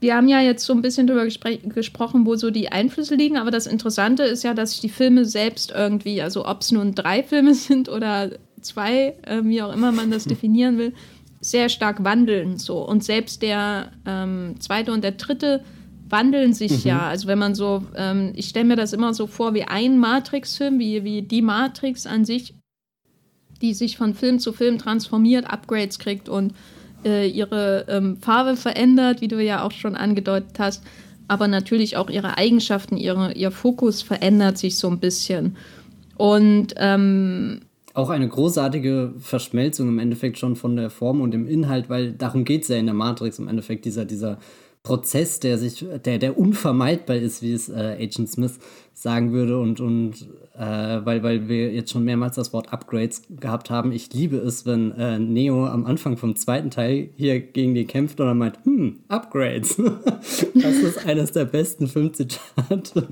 wir 0.00 0.14
haben 0.14 0.28
ja 0.28 0.40
jetzt 0.40 0.64
so 0.64 0.72
ein 0.72 0.82
bisschen 0.82 1.06
darüber 1.06 1.26
gesprochen, 1.26 2.24
wo 2.24 2.36
so 2.36 2.50
die 2.50 2.70
Einflüsse 2.70 3.16
liegen, 3.16 3.36
aber 3.36 3.50
das 3.50 3.66
Interessante 3.66 4.22
ist 4.22 4.44
ja, 4.44 4.54
dass 4.54 4.80
die 4.80 4.88
Filme 4.88 5.24
selbst 5.24 5.72
irgendwie, 5.76 6.22
also 6.22 6.46
ob 6.46 6.60
es 6.60 6.70
nun 6.70 6.94
drei 6.94 7.22
Filme 7.22 7.54
sind 7.54 7.88
oder 7.88 8.30
zwei, 8.60 9.14
äh, 9.22 9.40
wie 9.42 9.62
auch 9.62 9.72
immer 9.72 9.92
man 9.92 10.10
das 10.10 10.24
definieren 10.24 10.78
will, 10.78 10.92
sehr 11.40 11.68
stark 11.68 12.04
wandeln 12.04 12.58
so. 12.58 12.78
Und 12.78 13.04
selbst 13.04 13.42
der 13.42 13.92
ähm, 14.06 14.56
zweite 14.60 14.92
und 14.92 15.02
der 15.02 15.12
dritte 15.12 15.62
wandeln 16.10 16.52
sich 16.52 16.84
mhm. 16.84 16.90
ja. 16.90 17.00
Also 17.08 17.28
wenn 17.28 17.38
man 17.38 17.54
so, 17.54 17.84
ähm, 17.96 18.32
ich 18.34 18.48
stelle 18.48 18.66
mir 18.66 18.76
das 18.76 18.92
immer 18.92 19.14
so 19.14 19.26
vor 19.26 19.54
wie 19.54 19.64
ein 19.64 19.98
Matrix-Film, 19.98 20.78
wie, 20.78 21.04
wie 21.04 21.22
die 21.22 21.42
Matrix 21.42 22.06
an 22.06 22.24
sich, 22.24 22.54
die 23.60 23.74
sich 23.74 23.96
von 23.96 24.14
Film 24.14 24.38
zu 24.38 24.52
Film 24.52 24.78
transformiert, 24.78 25.50
Upgrades 25.50 25.98
kriegt 25.98 26.28
und 26.28 26.54
äh, 27.04 27.28
ihre 27.28 27.86
ähm, 27.88 28.16
Farbe 28.16 28.56
verändert, 28.56 29.20
wie 29.20 29.28
du 29.28 29.42
ja 29.42 29.62
auch 29.62 29.72
schon 29.72 29.96
angedeutet 29.96 30.58
hast, 30.58 30.82
aber 31.28 31.48
natürlich 31.48 31.96
auch 31.96 32.10
ihre 32.10 32.38
Eigenschaften, 32.38 32.96
ihre, 32.96 33.32
ihr 33.32 33.50
Fokus 33.50 34.02
verändert 34.02 34.58
sich 34.58 34.76
so 34.76 34.88
ein 34.88 34.98
bisschen. 34.98 35.56
Und 36.16 36.74
ähm, 36.76 37.60
auch 37.94 38.10
eine 38.10 38.28
großartige 38.28 39.14
Verschmelzung 39.18 39.88
im 39.88 39.98
Endeffekt 39.98 40.38
schon 40.38 40.56
von 40.56 40.76
der 40.76 40.90
Form 40.90 41.20
und 41.20 41.32
dem 41.32 41.46
Inhalt, 41.48 41.88
weil 41.88 42.12
darum 42.12 42.44
geht 42.44 42.62
es 42.62 42.68
ja 42.68 42.76
in 42.76 42.86
der 42.86 42.94
Matrix 42.94 43.38
im 43.38 43.48
Endeffekt, 43.48 43.84
dieser, 43.84 44.04
dieser 44.04 44.38
Prozess, 44.82 45.40
der 45.40 45.58
sich, 45.58 45.84
der, 46.04 46.18
der 46.18 46.38
unvermeidbar 46.38 47.16
ist, 47.16 47.42
wie 47.42 47.52
es 47.52 47.68
äh, 47.68 47.96
Agent 48.00 48.30
Smith 48.30 48.58
sagen 48.94 49.32
würde. 49.32 49.58
Und, 49.58 49.80
und 49.80 50.28
äh, 50.56 50.60
weil, 51.04 51.22
weil 51.22 51.48
wir 51.48 51.72
jetzt 51.72 51.92
schon 51.92 52.04
mehrmals 52.04 52.36
das 52.36 52.52
Wort 52.52 52.72
Upgrades 52.72 53.22
gehabt 53.28 53.70
haben, 53.70 53.92
ich 53.92 54.12
liebe 54.12 54.36
es, 54.36 54.66
wenn 54.66 54.92
äh, 54.92 55.18
Neo 55.18 55.66
am 55.66 55.86
Anfang 55.86 56.16
vom 56.16 56.36
zweiten 56.36 56.70
Teil 56.70 57.10
hier 57.16 57.40
gegen 57.40 57.74
die 57.74 57.84
kämpft 57.84 58.20
und 58.20 58.26
er 58.26 58.34
meint, 58.34 58.58
hm, 58.64 59.00
Upgrades. 59.08 59.76
das 60.54 60.76
ist 60.76 61.06
eines 61.06 61.32
der 61.32 61.44
besten 61.44 61.86
Filmzitate. 61.86 63.08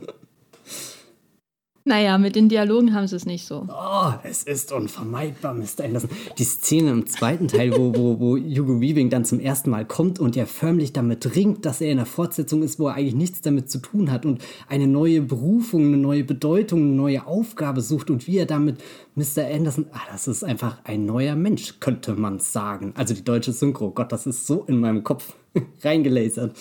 Naja, 1.88 2.18
mit 2.18 2.34
den 2.34 2.48
Dialogen 2.48 2.92
haben 2.94 3.06
sie 3.06 3.14
es 3.14 3.26
nicht 3.26 3.46
so. 3.46 3.64
Oh, 3.68 4.12
es 4.24 4.42
ist 4.42 4.72
unvermeidbar, 4.72 5.54
Mr. 5.54 5.84
Anderson. 5.84 6.10
Die 6.36 6.42
Szene 6.42 6.90
im 6.90 7.06
zweiten 7.06 7.46
Teil, 7.46 7.70
wo, 7.76 7.94
wo, 7.94 8.18
wo 8.18 8.36
Hugo 8.36 8.80
Weaving 8.80 9.08
dann 9.08 9.24
zum 9.24 9.38
ersten 9.38 9.70
Mal 9.70 9.84
kommt 9.84 10.18
und 10.18 10.36
er 10.36 10.48
förmlich 10.48 10.92
damit 10.92 11.36
ringt, 11.36 11.64
dass 11.64 11.80
er 11.80 11.92
in 11.92 11.98
der 11.98 12.06
Fortsetzung 12.06 12.64
ist, 12.64 12.80
wo 12.80 12.88
er 12.88 12.94
eigentlich 12.94 13.14
nichts 13.14 13.40
damit 13.40 13.70
zu 13.70 13.78
tun 13.78 14.10
hat 14.10 14.26
und 14.26 14.42
eine 14.66 14.88
neue 14.88 15.22
Berufung, 15.22 15.86
eine 15.86 15.96
neue 15.96 16.24
Bedeutung, 16.24 16.80
eine 16.80 16.96
neue 16.96 17.24
Aufgabe 17.24 17.80
sucht 17.82 18.10
und 18.10 18.26
wie 18.26 18.38
er 18.38 18.46
damit 18.46 18.82
Mr. 19.14 19.46
Anderson, 19.46 19.86
ah, 19.92 20.00
das 20.10 20.26
ist 20.26 20.42
einfach 20.42 20.78
ein 20.82 21.06
neuer 21.06 21.36
Mensch, 21.36 21.78
könnte 21.78 22.16
man 22.16 22.40
sagen. 22.40 22.94
Also 22.96 23.14
die 23.14 23.22
deutsche 23.22 23.52
Synchro, 23.52 23.92
Gott, 23.92 24.10
das 24.10 24.26
ist 24.26 24.44
so 24.44 24.64
in 24.66 24.80
meinem 24.80 25.04
Kopf 25.04 25.34
reingelasert. 25.84 26.56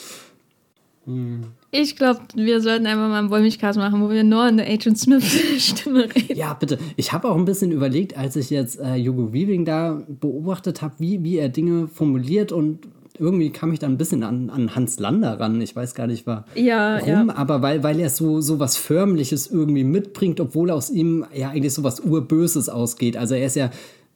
Ich 1.78 1.98
glaube, 1.98 2.22
wir 2.36 2.62
sollten 2.62 2.86
einfach 2.86 3.10
mal 3.10 3.20
einen 3.20 3.30
Wollmilchcast 3.30 3.78
machen, 3.78 4.02
wo 4.02 4.10
wir 4.10 4.24
nur 4.24 4.44
eine 4.44 4.66
Agent 4.66 4.98
Smith-Stimme 4.98 6.06
reden. 6.16 6.38
Ja, 6.38 6.54
bitte. 6.54 6.78
Ich 6.96 7.12
habe 7.12 7.30
auch 7.30 7.36
ein 7.36 7.44
bisschen 7.44 7.72
überlegt, 7.72 8.18
als 8.18 8.38
ich 8.38 8.50
jetzt 8.50 8.80
äh, 8.80 8.98
Hugo 9.06 9.34
Weaving 9.34 9.66
da 9.66 10.02
beobachtet 10.08 10.82
habe, 10.82 10.94
wie, 11.00 11.22
wie 11.24 11.38
er 11.38 11.50
Dinge 11.50 11.90
formuliert 11.90 12.54
und 12.54 12.88
irgendwie 13.20 13.50
kam 13.50 13.74
ich 13.74 13.80
da 13.80 13.88
ein 13.88 13.98
bisschen 13.98 14.24
an, 14.24 14.50
an 14.50 14.76
Hans 14.76 15.00
Lander 15.00 15.40
ran. 15.40 15.60
Ich 15.60 15.76
weiß 15.76 15.96
gar 15.96 16.08
nicht 16.08 16.26
warum, 16.28 16.44
ja, 16.56 17.00
ja. 17.06 17.26
aber 17.36 17.62
weil, 17.62 17.84
weil 17.84 18.00
er 18.00 18.10
so, 18.10 18.42
so 18.42 18.60
was 18.60 18.78
Förmliches 18.78 19.48
irgendwie 19.48 19.84
mitbringt, 19.84 20.40
obwohl 20.40 20.72
aus 20.72 20.90
ihm 20.90 21.26
ja 21.34 21.50
eigentlich 21.50 21.74
so 21.74 21.84
was 21.84 22.00
Urböses 22.00 22.70
ausgeht. 22.70 23.18
Also 23.18 23.36
er 23.36 23.46
ist 23.46 23.56
ja 23.56 23.70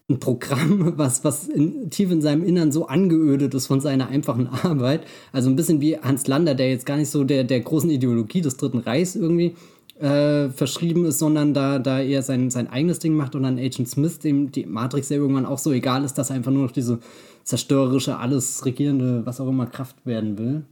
ein 0.10 0.20
Programm, 0.20 0.94
was, 0.98 1.24
was 1.24 1.48
in, 1.48 1.90
tief 1.90 2.12
in 2.12 2.22
seinem 2.22 2.44
Innern 2.44 2.72
so 2.72 2.88
angeödet 2.88 3.54
ist 3.54 3.68
von 3.68 3.80
seiner 3.80 4.08
einfachen 4.08 4.48
Arbeit. 4.48 5.02
Also 5.32 5.50
ein 5.50 5.56
bisschen 5.56 5.82
wie 5.82 5.98
Hans 5.98 6.28
Lander, 6.28 6.56
der 6.56 6.70
jetzt 6.70 6.86
gar 6.86 6.98
nicht 6.98 7.10
so 7.10 7.24
der, 7.24 7.44
der 7.44 7.60
großen 7.60 7.90
Ideologie 7.90 8.42
des 8.42 8.58
Dritten 8.58 8.80
Reichs 8.80 9.16
irgendwie 9.16 9.56
äh, 10.00 10.50
verschrieben 10.50 11.06
ist, 11.06 11.20
sondern 11.20 11.54
da, 11.54 11.80
da 11.80 12.02
eher 12.02 12.24
sein, 12.24 12.50
sein 12.50 12.70
eigenes 12.70 13.00
Ding 13.00 13.16
macht 13.16 13.36
und 13.36 13.44
dann 13.44 13.60
Agent 13.60 13.90
Smith, 13.90 14.20
dem 14.20 14.52
die 14.52 14.66
Matrix 14.66 15.10
ja 15.10 15.18
irgendwann 15.18 15.46
auch 15.46 15.60
so 15.60 15.72
egal 15.72 16.04
ist, 16.04 16.18
dass 16.18 16.30
er 16.30 16.38
einfach 16.38 16.52
nur 16.52 16.64
noch 16.64 16.72
diese 16.72 17.00
zerstörerische, 17.44 18.18
alles 18.18 18.66
regierende, 18.66 19.26
was 19.26 19.42
auch 19.42 19.48
immer 19.48 19.66
Kraft 19.66 19.96
werden 20.06 20.38
will 20.38 20.64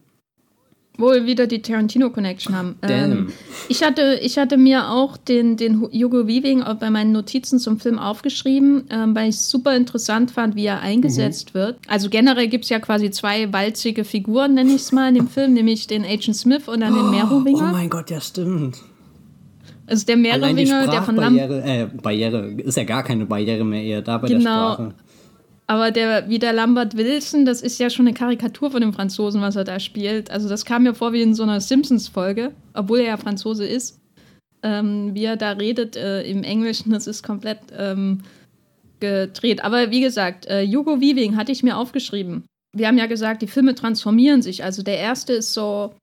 wo 0.98 1.12
wir 1.12 1.26
wieder 1.26 1.48
die 1.48 1.62
Tarantino-Connection 1.62 2.56
haben. 2.56 2.76
Ähm, 2.82 3.30
ich, 3.70 3.84
hatte, 3.84 4.20
ich 4.22 4.38
hatte 4.38 4.58
mir 4.58 4.90
auch 4.90 5.18
den, 5.18 5.58
den 5.58 5.82
Hugo 5.82 6.28
Weaving 6.28 6.64
bei 6.80 6.90
meinen 6.90 7.12
Notizen 7.12 7.60
zum 7.60 7.80
Film 7.80 8.00
aufgeschrieben, 8.00 8.86
ähm, 8.90 9.16
weil 9.16 9.30
ich 9.30 9.36
es 9.36 9.50
super 9.50 9.76
interessant 9.76 10.32
fand, 10.32 10.56
wie 10.56 10.66
er 10.66 10.82
eingesetzt 10.82 11.54
mhm. 11.54 11.60
wird. 11.60 11.80
Also 11.88 12.10
generell 12.10 12.48
gibt 12.48 12.64
es 12.64 12.70
ja 12.70 12.80
quasi 12.80 13.12
zwei 13.12 13.52
walzige 13.54 14.04
Figuren, 14.04 14.56
nenne 14.56 14.72
ich 14.72 14.82
es 14.82 14.92
mal, 14.92 15.10
in 15.10 15.16
dem 15.16 15.28
Film, 15.28 15.54
nämlich 15.54 15.88
den 15.88 16.04
Agent 16.04 16.36
Smith 16.36 16.68
und 16.68 16.82
dann 16.82 16.94
oh, 16.94 17.02
den 17.02 17.12
Merowinger. 17.12 17.70
Oh 17.70 17.74
mein 17.74 17.90
Gott, 17.90 18.10
ja 18.10 18.20
stimmt. 18.20 18.78
Also 19.86 20.06
der 20.06 20.18
Merowinger, 20.18 20.88
der 20.88 21.02
von 21.02 21.16
Lam 21.16 21.38
äh, 21.38 21.88
Barriere 22.02 22.50
ist 22.58 22.76
ja 22.76 22.84
gar 22.84 23.04
keine 23.04 23.26
Barriere 23.26 23.64
mehr 23.64 23.82
eher 23.84 24.02
da 24.02 24.18
bei 24.18 24.28
genau. 24.28 24.68
der 24.70 24.74
Sprache. 24.74 24.94
Aber 25.70 25.92
der, 25.92 26.30
wie 26.30 26.40
der 26.40 26.54
Lambert 26.54 26.96
Wilson, 26.96 27.46
das 27.46 27.62
ist 27.62 27.78
ja 27.78 27.90
schon 27.90 28.08
eine 28.08 28.16
Karikatur 28.16 28.72
von 28.72 28.80
dem 28.80 28.94
Franzosen, 28.94 29.42
was 29.42 29.58
er 29.58 29.66
da 29.66 29.82
spielt. 29.82 30.32
Also 30.32 30.48
das 30.48 30.64
kam 30.64 30.84
mir 30.84 30.96
vor 30.96 31.12
wie 31.12 31.22
in 31.22 31.36
so 31.36 31.44
einer 31.44 31.60
Simpsons-Folge, 31.60 32.54
obwohl 32.74 33.00
er 33.00 33.08
ja 33.08 33.18
Franzose 33.18 33.68
ist. 33.68 34.00
Ähm, 34.64 35.14
wie 35.14 35.26
er 35.26 35.36
da 35.36 35.52
redet 35.52 35.98
äh, 35.98 36.24
im 36.24 36.44
Englischen, 36.44 36.92
das 36.92 37.06
ist 37.06 37.22
komplett 37.22 37.60
ähm, 37.78 38.24
gedreht. 39.00 39.64
Aber 39.64 39.92
wie 39.92 40.02
gesagt, 40.02 40.46
äh, 40.48 40.66
Hugo 40.66 41.02
Weaving 41.02 41.36
hatte 41.36 41.52
ich 41.52 41.64
mir 41.64 41.78
aufgeschrieben. 41.78 42.46
Wir 42.74 42.88
haben 42.88 42.98
ja 42.98 43.06
gesagt, 43.06 43.42
die 43.42 43.48
Filme 43.48 43.76
transformieren 43.76 44.42
sich. 44.42 44.64
Also 44.64 44.84
der 44.84 44.98
erste 44.98 45.34
ist 45.34 45.54
so, 45.54 45.94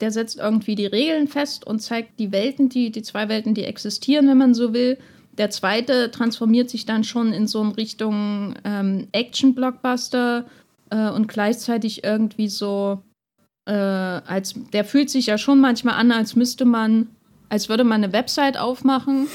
der 0.00 0.10
setzt 0.10 0.38
irgendwie 0.38 0.74
die 0.74 0.86
Regeln 0.86 1.28
fest 1.28 1.66
und 1.66 1.80
zeigt 1.80 2.18
die 2.18 2.32
Welten, 2.32 2.70
die, 2.70 2.90
die 2.90 3.02
zwei 3.02 3.28
Welten, 3.28 3.54
die 3.54 3.64
existieren, 3.64 4.26
wenn 4.26 4.38
man 4.38 4.54
so 4.54 4.72
will. 4.72 4.98
Der 5.40 5.48
zweite 5.48 6.10
transformiert 6.10 6.68
sich 6.68 6.84
dann 6.84 7.02
schon 7.02 7.32
in 7.32 7.46
so 7.46 7.62
eine 7.62 7.74
Richtung 7.78 8.56
ähm, 8.62 9.08
Action-Blockbuster 9.12 10.44
äh, 10.90 11.08
und 11.08 11.28
gleichzeitig 11.28 12.04
irgendwie 12.04 12.48
so, 12.48 13.00
äh, 13.64 13.72
als 13.72 14.52
der 14.74 14.84
fühlt 14.84 15.08
sich 15.08 15.24
ja 15.28 15.38
schon 15.38 15.58
manchmal 15.58 15.94
an, 15.94 16.12
als 16.12 16.36
müsste 16.36 16.66
man, 16.66 17.06
als 17.48 17.70
würde 17.70 17.84
man 17.84 18.04
eine 18.04 18.12
Website 18.12 18.58
aufmachen 18.58 19.28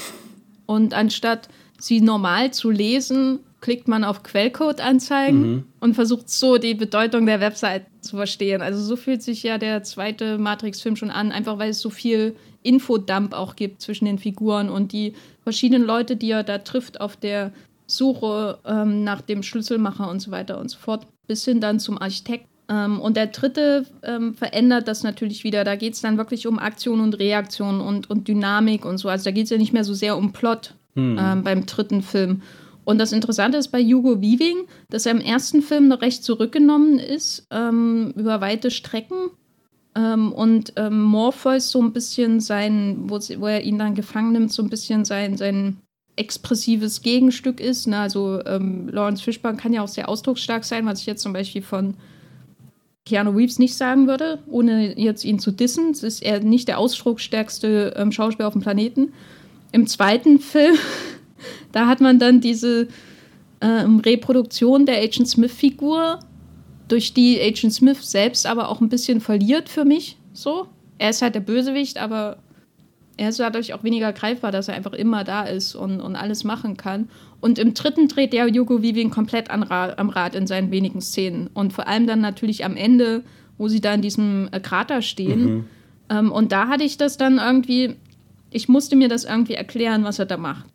und 0.66 0.94
anstatt 0.94 1.48
sie 1.80 2.00
normal 2.00 2.52
zu 2.52 2.70
lesen, 2.70 3.40
klickt 3.60 3.88
man 3.88 4.04
auf 4.04 4.22
Quellcode 4.22 4.80
anzeigen 4.80 5.50
mhm. 5.50 5.64
und 5.80 5.94
versucht 5.94 6.30
so 6.30 6.56
die 6.56 6.74
Bedeutung 6.74 7.26
der 7.26 7.40
Website 7.40 7.84
zu 8.00 8.14
verstehen. 8.14 8.62
Also 8.62 8.80
so 8.80 8.94
fühlt 8.94 9.24
sich 9.24 9.42
ja 9.42 9.58
der 9.58 9.82
zweite 9.82 10.38
Matrix-Film 10.38 10.94
schon 10.94 11.10
an, 11.10 11.32
einfach 11.32 11.58
weil 11.58 11.70
es 11.70 11.80
so 11.80 11.90
viel 11.90 12.36
Infodump 12.62 13.32
auch 13.32 13.56
gibt 13.56 13.82
zwischen 13.82 14.04
den 14.04 14.18
Figuren 14.18 14.70
und 14.70 14.92
die 14.92 15.14
verschiedenen 15.46 15.86
Leute, 15.86 16.16
die 16.16 16.32
er 16.32 16.42
da 16.42 16.58
trifft 16.58 17.00
auf 17.00 17.16
der 17.16 17.52
Suche 17.86 18.58
ähm, 18.64 19.04
nach 19.04 19.20
dem 19.20 19.44
Schlüsselmacher 19.44 20.10
und 20.10 20.18
so 20.18 20.32
weiter 20.32 20.58
und 20.58 20.68
so 20.68 20.76
fort, 20.76 21.06
bis 21.28 21.44
hin 21.44 21.60
dann 21.60 21.78
zum 21.78 22.02
Architekt. 22.02 22.48
Ähm, 22.68 23.00
und 23.00 23.16
der 23.16 23.28
dritte 23.28 23.86
ähm, 24.02 24.34
verändert 24.34 24.88
das 24.88 25.04
natürlich 25.04 25.44
wieder. 25.44 25.62
Da 25.62 25.76
geht 25.76 25.94
es 25.94 26.00
dann 26.00 26.18
wirklich 26.18 26.48
um 26.48 26.58
Aktion 26.58 26.98
und 26.98 27.16
Reaktion 27.20 27.80
und, 27.80 28.10
und 28.10 28.26
Dynamik 28.26 28.84
und 28.84 28.98
so. 28.98 29.08
Also 29.08 29.26
da 29.26 29.30
geht 29.30 29.44
es 29.44 29.50
ja 29.50 29.56
nicht 29.56 29.72
mehr 29.72 29.84
so 29.84 29.94
sehr 29.94 30.16
um 30.16 30.32
Plot 30.32 30.74
hm. 30.96 31.16
ähm, 31.16 31.44
beim 31.44 31.64
dritten 31.64 32.02
Film. 32.02 32.42
Und 32.84 32.98
das 32.98 33.12
Interessante 33.12 33.56
ist 33.56 33.68
bei 33.68 33.84
Hugo 33.84 34.20
Weaving, 34.20 34.66
dass 34.90 35.06
er 35.06 35.12
im 35.12 35.20
ersten 35.20 35.62
Film 35.62 35.86
noch 35.86 36.02
recht 36.02 36.24
zurückgenommen 36.24 36.98
ist 36.98 37.46
ähm, 37.52 38.12
über 38.16 38.40
weite 38.40 38.72
Strecken. 38.72 39.30
Ähm, 39.96 40.32
und 40.32 40.74
ähm, 40.76 41.02
Morpheus 41.02 41.70
so 41.70 41.80
ein 41.80 41.92
bisschen 41.92 42.40
sein, 42.40 43.04
wo, 43.06 43.18
wo, 43.18 43.46
er 43.46 43.62
ihn 43.62 43.78
dann 43.78 43.94
gefangen 43.94 44.32
nimmt, 44.32 44.52
so 44.52 44.62
ein 44.62 44.68
bisschen 44.68 45.04
sein, 45.04 45.36
sein 45.36 45.78
expressives 46.16 47.02
Gegenstück 47.02 47.60
ist. 47.60 47.86
Ne? 47.86 47.98
Also 47.98 48.44
ähm, 48.44 48.88
Lawrence 48.88 49.22
Fishburne 49.22 49.56
kann 49.56 49.72
ja 49.72 49.82
auch 49.82 49.88
sehr 49.88 50.08
ausdrucksstark 50.08 50.64
sein, 50.64 50.86
was 50.86 51.00
ich 51.00 51.06
jetzt 51.06 51.22
zum 51.22 51.32
Beispiel 51.32 51.62
von 51.62 51.94
Keanu 53.06 53.30
Reeves 53.30 53.58
nicht 53.58 53.76
sagen 53.76 54.06
würde, 54.06 54.40
ohne 54.48 54.98
jetzt 54.98 55.24
ihn 55.24 55.38
zu 55.38 55.50
dissen. 55.50 55.90
Es 55.90 56.02
ist 56.02 56.22
er 56.22 56.40
nicht 56.40 56.68
der 56.68 56.78
ausdrucksstärkste 56.78 57.94
ähm, 57.96 58.12
Schauspieler 58.12 58.48
auf 58.48 58.54
dem 58.54 58.62
Planeten. 58.62 59.12
Im 59.72 59.86
zweiten 59.86 60.38
Film 60.40 60.76
da 61.72 61.86
hat 61.86 62.00
man 62.00 62.18
dann 62.18 62.40
diese 62.40 62.88
ähm, 63.60 64.00
Reproduktion 64.00 64.86
der 64.86 64.98
Agent 64.98 65.28
Smith-Figur, 65.28 66.20
durch 66.88 67.14
die 67.14 67.40
Agent 67.40 67.72
Smith 67.72 68.10
selbst 68.10 68.46
aber 68.46 68.68
auch 68.68 68.80
ein 68.80 68.88
bisschen 68.88 69.20
verliert 69.20 69.68
für 69.68 69.84
mich. 69.84 70.16
So. 70.32 70.68
Er 70.98 71.10
ist 71.10 71.22
halt 71.22 71.34
der 71.34 71.40
Bösewicht, 71.40 71.98
aber 71.98 72.38
er 73.16 73.30
ist 73.30 73.40
dadurch 73.40 73.74
auch 73.74 73.82
weniger 73.82 74.12
greifbar, 74.12 74.52
dass 74.52 74.68
er 74.68 74.74
einfach 74.74 74.92
immer 74.92 75.24
da 75.24 75.44
ist 75.44 75.74
und, 75.74 76.00
und 76.00 76.16
alles 76.16 76.44
machen 76.44 76.76
kann. 76.76 77.08
Und 77.40 77.58
im 77.58 77.74
dritten 77.74 78.08
dreht 78.08 78.32
der 78.32 78.46
Hugo 78.46 78.82
Vivian 78.82 79.10
komplett 79.10 79.50
am 79.50 79.62
Rad 79.62 80.34
in 80.34 80.46
seinen 80.46 80.70
wenigen 80.70 81.00
Szenen. 81.00 81.48
Und 81.52 81.72
vor 81.72 81.86
allem 81.86 82.06
dann 82.06 82.20
natürlich 82.20 82.64
am 82.64 82.76
Ende, 82.76 83.22
wo 83.58 83.68
sie 83.68 83.80
da 83.80 83.94
in 83.94 84.02
diesem 84.02 84.48
äh, 84.52 84.60
Krater 84.60 85.02
stehen. 85.02 85.44
Mhm. 85.44 85.64
Ähm, 86.10 86.32
und 86.32 86.52
da 86.52 86.68
hatte 86.68 86.84
ich 86.84 86.98
das 86.98 87.16
dann 87.16 87.38
irgendwie, 87.38 87.96
ich 88.50 88.68
musste 88.68 88.96
mir 88.96 89.08
das 89.08 89.24
irgendwie 89.24 89.54
erklären, 89.54 90.04
was 90.04 90.18
er 90.18 90.26
da 90.26 90.36
macht 90.36 90.66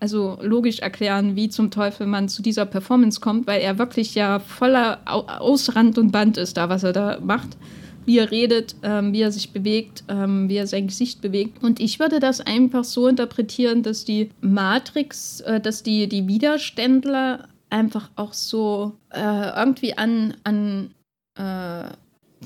also 0.00 0.38
logisch 0.40 0.80
erklären, 0.80 1.36
wie 1.36 1.48
zum 1.48 1.70
Teufel 1.70 2.06
man 2.06 2.28
zu 2.28 2.42
dieser 2.42 2.66
Performance 2.66 3.20
kommt, 3.20 3.46
weil 3.46 3.60
er 3.60 3.78
wirklich 3.78 4.14
ja 4.14 4.38
voller 4.38 5.00
Ausrand 5.06 5.98
und 5.98 6.12
Band 6.12 6.36
ist, 6.36 6.56
da 6.56 6.68
was 6.68 6.82
er 6.82 6.92
da 6.92 7.18
macht, 7.20 7.56
wie 8.04 8.18
er 8.18 8.30
redet, 8.30 8.76
ähm, 8.82 9.12
wie 9.12 9.22
er 9.22 9.32
sich 9.32 9.52
bewegt, 9.52 10.04
ähm, 10.08 10.48
wie 10.48 10.56
er 10.56 10.66
sein 10.66 10.86
Gesicht 10.86 11.20
bewegt. 11.20 11.62
Und 11.62 11.80
ich 11.80 11.98
würde 11.98 12.20
das 12.20 12.40
einfach 12.40 12.84
so 12.84 13.06
interpretieren, 13.08 13.82
dass 13.82 14.04
die 14.04 14.30
Matrix, 14.40 15.40
äh, 15.40 15.60
dass 15.60 15.82
die, 15.82 16.08
die 16.08 16.26
Widerständler 16.26 17.48
einfach 17.70 18.10
auch 18.16 18.32
so 18.32 18.92
äh, 19.10 19.50
irgendwie 19.56 19.98
an, 19.98 20.34
an 20.44 20.94
äh, 21.38 21.90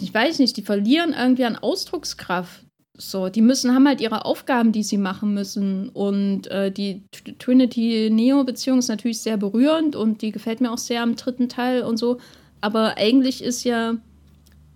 ich 0.00 0.12
weiß 0.12 0.38
nicht, 0.38 0.57
die 0.57 0.62
verlieren 0.62 1.14
irgendwie 1.16 1.44
an 1.44 1.57
Ausdruckskraft. 1.57 2.64
So, 2.99 3.30
die 3.30 3.40
müssen, 3.40 3.74
haben 3.74 3.88
halt 3.88 4.01
ihre 4.01 4.26
Aufgaben, 4.26 4.72
die 4.72 4.82
sie 4.82 4.99
machen 4.99 5.32
müssen. 5.32 5.88
Und 5.88 6.47
äh, 6.49 6.70
die 6.70 7.03
Trinity-Neo-Beziehung 7.38 8.80
ist 8.80 8.88
natürlich 8.88 9.20
sehr 9.20 9.38
berührend 9.38 9.97
und 9.97 10.20
die 10.20 10.30
gefällt 10.30 10.61
mir 10.61 10.70
auch 10.70 10.78
sehr 10.78 11.03
am 11.03 11.16
dritten 11.16 11.49
Teil 11.49 11.82
und 11.82 11.97
so. 11.97 12.18
Aber 12.61 12.99
eigentlich 12.99 13.43
ist 13.43 13.64
ja 13.64 13.97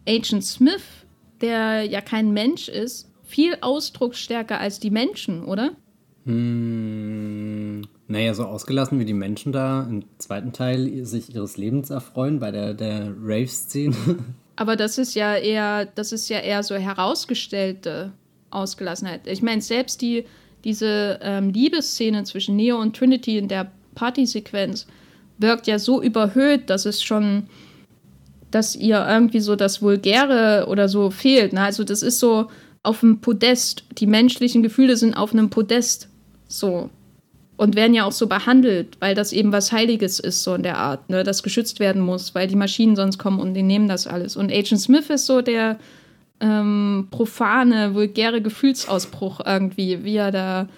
Agent 0.09 0.45
Smith, 0.45 0.83
der 1.41 1.83
ja 1.83 2.01
kein 2.01 2.33
Mensch 2.33 2.69
ist, 2.69 3.11
viel 3.23 3.59
ausdrucksstärker 3.61 4.59
als 4.59 4.81
die 4.81 4.91
Menschen, 4.91 5.45
oder? 5.45 5.73
Hm, 6.25 7.83
naja, 8.09 8.35
so 8.35 8.45
ausgelassen 8.45 8.99
wie 8.99 9.05
die 9.05 9.13
Menschen 9.13 9.53
da 9.53 9.83
im 9.83 10.05
zweiten 10.19 10.53
Teil 10.53 11.05
sich 11.05 11.35
ihres 11.35 11.57
Lebens 11.57 11.91
erfreuen 11.91 12.41
bei 12.41 12.51
der, 12.51 12.75
der 12.75 13.15
Rave-Szene. 13.21 13.95
Aber 14.57 14.77
das 14.77 14.99
ist 14.99 15.15
ja 15.15 15.37
eher, 15.37 15.85
das 15.85 16.13
ist 16.13 16.29
ja 16.29 16.39
eher 16.39 16.63
so 16.63 16.75
herausgestellte 16.75 18.13
Ausgelassenheit. 18.51 19.27
Ich 19.27 19.43
meine, 19.43 19.61
selbst 19.61 20.01
die, 20.01 20.25
diese 20.65 21.21
ähm, 21.23 21.51
Liebesszene 21.51 22.25
zwischen 22.25 22.57
Neo 22.57 22.81
und 22.81 22.97
Trinity 22.97 23.37
in 23.37 23.49
der 23.49 23.71
Partysequenz 23.95 24.87
wirkt 25.39 25.67
ja 25.67 25.79
so 25.79 26.03
überhöht, 26.03 26.71
dass 26.71 26.87
es 26.87 27.03
schon, 27.03 27.49
dass 28.51 28.75
ihr 28.75 29.07
irgendwie 29.07 29.41
so 29.41 29.57
das 29.57 29.83
Vulgäre 29.83 30.67
oder 30.69 30.89
so 30.89 31.11
fehlt. 31.11 31.53
Ne? 31.53 31.61
Also 31.61 31.85
das 31.85 32.03
ist 32.03 32.19
so 32.19 32.49
auf 32.83 33.01
dem 33.01 33.21
Podest. 33.21 33.85
Die 33.99 34.07
menschlichen 34.07 34.63
Gefühle 34.63 34.97
sind 34.97 35.15
auf 35.15 35.33
einem 35.33 35.51
Podest. 35.51 36.09
So 36.49 36.89
und 37.57 37.75
werden 37.75 37.95
ja 37.95 38.05
auch 38.05 38.13
so 38.13 38.27
behandelt, 38.27 38.97
weil 39.01 39.15
das 39.15 39.33
eben 39.33 39.53
was 39.53 39.73
Heiliges 39.73 40.21
ist, 40.21 40.43
so 40.43 40.55
in 40.55 40.63
der 40.63 40.79
Art, 40.79 41.09
ne, 41.09 41.25
das 41.25 41.43
geschützt 41.43 41.81
werden 41.81 42.03
muss, 42.03 42.35
weil 42.35 42.49
die 42.49 42.57
Maschinen 42.57 42.97
sonst 42.97 43.19
kommen 43.19 43.41
und 43.41 43.55
die 43.55 43.63
nehmen 43.63 43.89
das 43.89 44.07
alles. 44.07 44.37
Und 44.37 44.53
Agent 44.53 44.81
Smith 44.81 45.09
ist 45.11 45.27
so 45.27 45.41
der 45.41 45.79
ähm, 46.41 47.09
profane, 47.11 47.95
vulgäre 47.95 48.43
Gefühlsausbruch 48.43 49.41
irgendwie, 49.45 50.05
wie 50.05 50.17
er 50.17 50.33
da 50.33 50.69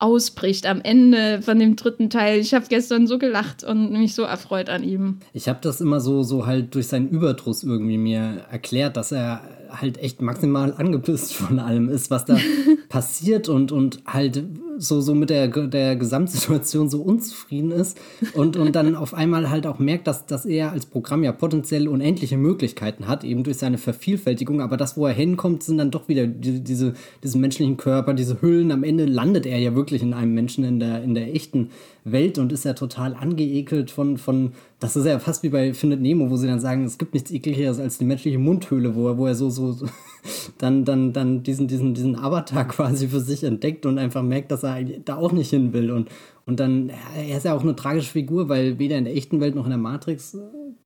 ausbricht 0.00 0.66
am 0.66 0.80
Ende 0.80 1.42
von 1.42 1.58
dem 1.58 1.74
dritten 1.74 2.08
Teil. 2.08 2.38
Ich 2.38 2.54
habe 2.54 2.66
gestern 2.68 3.06
so 3.06 3.18
gelacht 3.18 3.64
und 3.64 3.90
mich 3.92 4.14
so 4.14 4.22
erfreut 4.22 4.70
an 4.70 4.84
ihm. 4.84 5.18
Ich 5.32 5.48
habe 5.48 5.58
das 5.60 5.80
immer 5.80 6.00
so, 6.00 6.22
so 6.22 6.46
halt 6.46 6.74
durch 6.74 6.86
seinen 6.86 7.08
Überdruss 7.08 7.64
irgendwie 7.64 7.98
mir 7.98 8.44
erklärt, 8.50 8.96
dass 8.96 9.10
er 9.10 9.42
halt 9.70 9.98
echt 9.98 10.22
maximal 10.22 10.74
angepisst 10.76 11.34
von 11.34 11.58
allem 11.58 11.88
ist, 11.88 12.10
was 12.10 12.24
da 12.24 12.36
passiert 12.88 13.48
und, 13.48 13.72
und 13.72 14.00
halt 14.06 14.42
so, 14.78 15.00
so 15.00 15.14
mit 15.14 15.30
der, 15.30 15.48
der 15.48 15.96
Gesamtsituation 15.96 16.88
so 16.88 17.02
unzufrieden 17.02 17.72
ist 17.72 17.98
und, 18.34 18.56
und 18.56 18.74
dann 18.76 18.94
auf 18.94 19.12
einmal 19.12 19.50
halt 19.50 19.66
auch 19.66 19.78
merkt, 19.78 20.06
dass, 20.06 20.26
dass 20.26 20.46
er 20.46 20.72
als 20.72 20.86
Programm 20.86 21.24
ja 21.24 21.32
potenziell 21.32 21.88
unendliche 21.88 22.36
Möglichkeiten 22.36 23.08
hat, 23.08 23.24
eben 23.24 23.42
durch 23.42 23.58
seine 23.58 23.78
Vervielfältigung, 23.78 24.60
aber 24.60 24.76
das, 24.76 24.96
wo 24.96 25.06
er 25.06 25.12
hinkommt, 25.12 25.62
sind 25.62 25.78
dann 25.78 25.90
doch 25.90 26.08
wieder 26.08 26.26
die, 26.26 26.60
diese, 26.60 26.94
diese 27.22 27.38
menschlichen 27.38 27.76
Körper, 27.76 28.14
diese 28.14 28.40
Hüllen. 28.40 28.70
Am 28.70 28.84
Ende 28.84 29.04
landet 29.04 29.46
er 29.46 29.58
ja 29.58 29.74
wirklich 29.74 30.02
in 30.02 30.14
einem 30.14 30.34
Menschen 30.34 30.64
in 30.64 30.78
der, 30.78 31.02
in 31.02 31.14
der 31.14 31.34
echten 31.34 31.70
Welt 32.04 32.38
und 32.38 32.52
ist 32.52 32.64
ja 32.64 32.74
total 32.74 33.14
angeekelt 33.14 33.90
von, 33.90 34.16
von, 34.16 34.52
das 34.80 34.94
ist 34.94 35.06
ja 35.06 35.18
fast 35.18 35.42
wie 35.42 35.48
bei 35.48 35.74
Findet 35.74 36.00
Nemo, 36.00 36.30
wo 36.30 36.36
sie 36.36 36.46
dann 36.46 36.60
sagen, 36.60 36.84
es 36.84 36.98
gibt 36.98 37.14
nichts 37.14 37.32
ekligeres 37.32 37.80
als 37.80 37.98
die 37.98 38.04
menschliche 38.04 38.38
Mundhöhle, 38.38 38.94
wo 38.94 39.08
er, 39.08 39.18
wo 39.18 39.26
er 39.26 39.34
so, 39.34 39.50
so, 39.50 39.72
so 39.72 39.86
dann, 40.58 40.84
dann, 40.84 41.12
dann 41.12 41.42
diesen, 41.42 41.66
diesen, 41.66 41.94
diesen 41.94 42.16
Avatar 42.16 42.64
quasi 42.68 43.08
für 43.08 43.20
sich 43.20 43.42
entdeckt 43.42 43.86
und 43.86 43.98
einfach 43.98 44.22
merkt, 44.22 44.52
dass 44.52 44.62
er 44.62 44.82
da 45.04 45.16
auch 45.16 45.32
nicht 45.32 45.50
hin 45.50 45.72
will. 45.72 45.90
Und, 45.90 46.08
und 46.46 46.60
dann, 46.60 46.92
er 47.16 47.36
ist 47.36 47.44
ja 47.44 47.54
auch 47.54 47.62
eine 47.62 47.74
tragische 47.74 48.10
Figur, 48.10 48.48
weil 48.48 48.78
weder 48.78 48.96
in 48.96 49.04
der 49.04 49.16
echten 49.16 49.40
Welt 49.40 49.56
noch 49.56 49.64
in 49.64 49.70
der 49.70 49.78
Matrix 49.78 50.34
äh, 50.34 50.38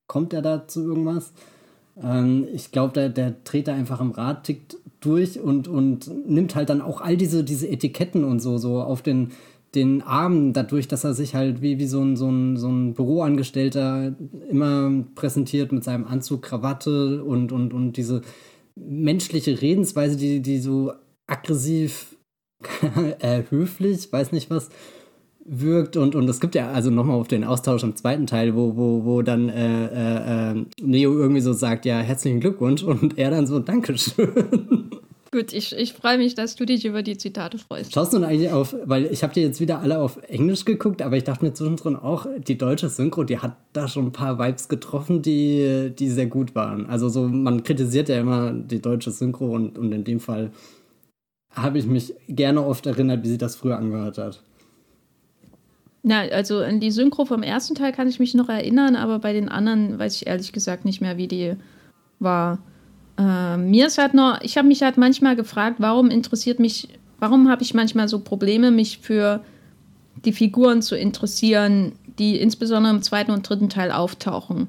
kommt 0.06 0.32
er 0.32 0.40
da 0.40 0.66
zu 0.66 0.82
irgendwas. 0.82 1.34
Ähm, 2.02 2.46
ich 2.54 2.72
glaube, 2.72 2.94
der, 2.94 3.10
der 3.10 3.34
dreht 3.44 3.68
da 3.68 3.74
einfach 3.74 4.00
im 4.00 4.12
Rad, 4.12 4.44
tickt 4.44 4.78
durch 5.00 5.38
und, 5.38 5.68
und 5.68 6.10
nimmt 6.28 6.54
halt 6.54 6.70
dann 6.70 6.80
auch 6.80 7.02
all 7.02 7.16
diese, 7.18 7.44
diese 7.44 7.68
Etiketten 7.68 8.24
und 8.24 8.40
so, 8.40 8.56
so 8.56 8.80
auf 8.80 9.02
den, 9.02 9.32
den 9.74 10.02
Arm, 10.02 10.52
dadurch, 10.52 10.86
dass 10.86 11.04
er 11.04 11.14
sich 11.14 11.34
halt 11.34 11.62
wie, 11.62 11.78
wie 11.78 11.86
so, 11.86 12.02
ein, 12.02 12.16
so, 12.16 12.28
ein, 12.30 12.56
so 12.56 12.68
ein 12.68 12.94
Büroangestellter 12.94 14.14
immer 14.50 15.04
präsentiert 15.14 15.72
mit 15.72 15.82
seinem 15.82 16.06
Anzug, 16.06 16.42
Krawatte 16.42 17.24
und, 17.24 17.52
und, 17.52 17.72
und 17.72 17.96
diese 17.96 18.22
menschliche 18.76 19.60
Redensweise, 19.60 20.16
die, 20.16 20.40
die 20.40 20.58
so 20.58 20.92
aggressiv, 21.26 22.16
äh, 23.20 23.42
höflich, 23.48 24.12
weiß 24.12 24.32
nicht 24.32 24.50
was, 24.50 24.68
wirkt. 25.44 25.96
Und, 25.96 26.14
und 26.14 26.28
es 26.28 26.40
gibt 26.40 26.54
ja 26.54 26.70
also 26.70 26.90
nochmal 26.90 27.16
auf 27.16 27.28
den 27.28 27.44
Austausch 27.44 27.82
im 27.82 27.96
zweiten 27.96 28.26
Teil, 28.26 28.54
wo, 28.54 28.76
wo, 28.76 29.04
wo 29.04 29.22
dann 29.22 29.48
äh, 29.48 29.86
äh, 29.86 30.52
äh 30.52 30.64
Neo 30.80 31.18
irgendwie 31.18 31.40
so 31.40 31.52
sagt, 31.52 31.84
ja, 31.84 31.98
herzlichen 31.98 32.40
Glückwunsch 32.40 32.82
und 32.82 33.18
er 33.18 33.30
dann 33.30 33.46
so, 33.46 33.58
Dankeschön. 33.58 34.81
Gut, 35.32 35.54
ich, 35.54 35.74
ich 35.74 35.94
freue 35.94 36.18
mich, 36.18 36.34
dass 36.34 36.56
du 36.56 36.66
dich 36.66 36.84
über 36.84 37.02
die 37.02 37.16
Zitate 37.16 37.56
freust. 37.56 37.94
Schaust 37.94 38.12
du 38.12 38.18
denn 38.18 38.28
eigentlich 38.28 38.50
auf, 38.50 38.76
weil 38.84 39.06
ich 39.06 39.22
habe 39.22 39.32
dir 39.32 39.42
jetzt 39.42 39.60
wieder 39.60 39.80
alle 39.80 39.98
auf 39.98 40.18
Englisch 40.28 40.66
geguckt, 40.66 41.00
aber 41.00 41.16
ich 41.16 41.24
dachte 41.24 41.42
mir 41.42 41.54
zwischendrin 41.54 41.96
auch, 41.96 42.26
die 42.36 42.58
deutsche 42.58 42.90
Synchro, 42.90 43.24
die 43.24 43.38
hat 43.38 43.56
da 43.72 43.88
schon 43.88 44.08
ein 44.08 44.12
paar 44.12 44.38
Vibes 44.38 44.68
getroffen, 44.68 45.22
die, 45.22 45.90
die 45.98 46.10
sehr 46.10 46.26
gut 46.26 46.54
waren. 46.54 46.84
Also 46.84 47.08
so, 47.08 47.26
man 47.26 47.62
kritisiert 47.62 48.10
ja 48.10 48.20
immer 48.20 48.52
die 48.52 48.82
deutsche 48.82 49.10
Synchro 49.10 49.54
und, 49.54 49.78
und 49.78 49.90
in 49.92 50.04
dem 50.04 50.20
Fall 50.20 50.50
habe 51.54 51.78
ich 51.78 51.86
mich 51.86 52.12
gerne 52.28 52.62
oft 52.62 52.84
erinnert, 52.84 53.24
wie 53.24 53.28
sie 53.28 53.38
das 53.38 53.56
früher 53.56 53.78
angehört 53.78 54.18
hat. 54.18 54.42
Na, 56.02 56.20
also 56.20 56.58
an 56.58 56.78
die 56.78 56.90
Synchro 56.90 57.24
vom 57.24 57.42
ersten 57.42 57.74
Teil 57.74 57.92
kann 57.92 58.08
ich 58.08 58.18
mich 58.18 58.34
noch 58.34 58.50
erinnern, 58.50 58.96
aber 58.96 59.18
bei 59.18 59.32
den 59.32 59.48
anderen 59.48 59.98
weiß 59.98 60.16
ich 60.16 60.26
ehrlich 60.26 60.52
gesagt 60.52 60.84
nicht 60.84 61.00
mehr, 61.00 61.16
wie 61.16 61.28
die 61.28 61.54
war. 62.18 62.58
Äh, 63.18 63.56
mir 63.56 63.86
ist 63.86 63.98
halt 63.98 64.14
noch, 64.14 64.40
ich 64.40 64.56
habe 64.56 64.68
mich 64.68 64.82
halt 64.82 64.96
manchmal 64.96 65.36
gefragt, 65.36 65.76
warum 65.78 66.10
interessiert 66.10 66.58
mich, 66.58 66.88
warum 67.18 67.50
habe 67.50 67.62
ich 67.62 67.74
manchmal 67.74 68.08
so 68.08 68.20
Probleme, 68.20 68.70
mich 68.70 68.98
für 68.98 69.44
die 70.24 70.32
Figuren 70.32 70.82
zu 70.82 70.96
interessieren, 70.96 71.92
die 72.18 72.40
insbesondere 72.40 72.94
im 72.94 73.02
zweiten 73.02 73.32
und 73.32 73.48
dritten 73.48 73.68
Teil 73.68 73.90
auftauchen. 73.90 74.68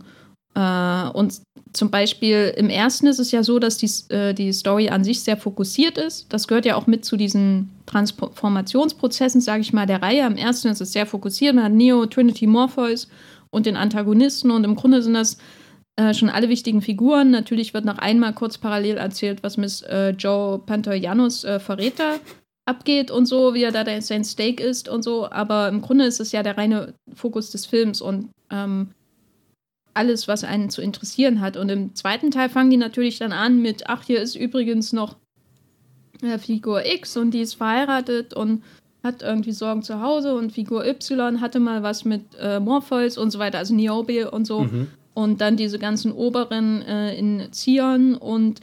Äh, 0.56 1.10
und 1.14 1.42
zum 1.74 1.90
Beispiel 1.90 2.54
im 2.56 2.70
ersten 2.70 3.08
ist 3.08 3.20
es 3.20 3.32
ja 3.32 3.44
so, 3.44 3.60
dass 3.60 3.78
die, 3.78 3.90
äh, 4.14 4.34
die 4.34 4.54
Story 4.54 4.90
an 4.90 5.04
sich 5.04 5.22
sehr 5.24 5.38
fokussiert 5.38 5.98
ist. 5.98 6.32
Das 6.32 6.48
gehört 6.48 6.66
ja 6.66 6.76
auch 6.76 6.86
mit 6.86 7.04
zu 7.04 7.18
diesen 7.18 7.70
Transformationsprozessen, 7.88 9.42
sage 9.42 9.62
ich 9.62 9.74
mal, 9.74 9.88
der 9.88 10.02
Reihe. 10.02 10.26
Im 10.26 10.38
ersten 10.38 10.68
ist 10.68 10.82
es 10.82 10.94
sehr 10.94 11.08
fokussiert. 11.08 11.56
Man 11.56 11.64
hat 11.66 11.74
Neo, 11.74 12.06
Trinity, 12.06 12.46
Morpheus 12.46 13.08
und 13.50 13.66
den 13.66 13.76
Antagonisten. 13.76 14.52
Und 14.52 14.64
im 14.64 14.76
Grunde 14.76 15.02
sind 15.02 15.16
das 15.16 15.38
äh, 15.96 16.14
schon 16.14 16.30
alle 16.30 16.50
wichtigen 16.50 16.82
Figuren. 16.82 17.32
Natürlich 17.32 17.74
wird 17.74 17.86
noch 17.86 17.98
einmal 17.98 18.34
kurz 18.34 18.58
parallel 18.58 18.98
erzählt, 18.98 19.44
was 19.44 19.58
mit 19.58 19.84
äh, 19.84 20.10
Joe 20.12 20.60
Pantoyanos 20.60 21.44
äh, 21.44 21.60
Verräter 21.60 22.20
abgeht 22.66 23.12
und 23.12 23.26
so, 23.26 23.54
wie 23.54 23.64
er 23.64 23.72
da 23.72 24.02
sein 24.02 24.24
Steak 24.24 24.60
ist 24.60 24.90
und 24.90 25.04
so. 25.04 25.30
Aber 25.30 25.68
im 25.68 25.82
Grunde 25.82 26.06
ist 26.06 26.20
es 26.20 26.32
ja 26.32 26.44
der 26.44 26.58
reine 26.58 26.94
Fokus 27.14 27.52
des 27.52 27.66
Films 27.66 28.02
und 28.02 28.30
ähm, 28.50 28.90
alles, 29.94 30.28
was 30.28 30.44
einen 30.44 30.70
zu 30.70 30.82
interessieren 30.82 31.42
hat. 31.42 31.58
Und 31.58 31.70
im 31.70 31.94
zweiten 31.96 32.32
Teil 32.32 32.50
fangen 32.50 32.72
die 32.72 32.78
natürlich 32.78 33.20
dann 33.20 33.32
an 33.32 33.62
mit, 33.62 33.88
ach, 33.88 34.04
hier 34.04 34.22
ist 34.22 34.36
übrigens 34.36 34.94
noch 34.94 35.18
äh, 36.22 36.38
Figur 36.40 36.86
X 36.86 37.18
und 37.18 37.32
die 37.32 37.42
ist 37.42 37.56
verheiratet 37.56 38.34
und 38.34 38.64
hat 39.04 39.22
irgendwie 39.22 39.52
Sorgen 39.52 39.84
zu 39.84 40.02
Hause 40.02 40.34
und 40.36 40.54
Figur 40.54 40.86
Y 40.86 41.42
hatte 41.42 41.60
mal 41.60 41.84
was 41.84 42.06
mit 42.06 42.24
äh, 42.40 42.60
Morpheus 42.60 43.18
und 43.18 43.32
so 43.32 43.40
weiter, 43.40 43.58
also 43.58 43.76
Niobe 43.76 44.32
und 44.32 44.46
so. 44.46 44.62
Mhm. 44.62 44.88
Und 45.14 45.42
dann 45.42 45.58
diese 45.58 45.80
ganzen 45.80 46.12
Oberen 46.12 46.82
äh, 46.82 47.16
in 47.16 47.52
Zion 47.52 48.16
und 48.16 48.62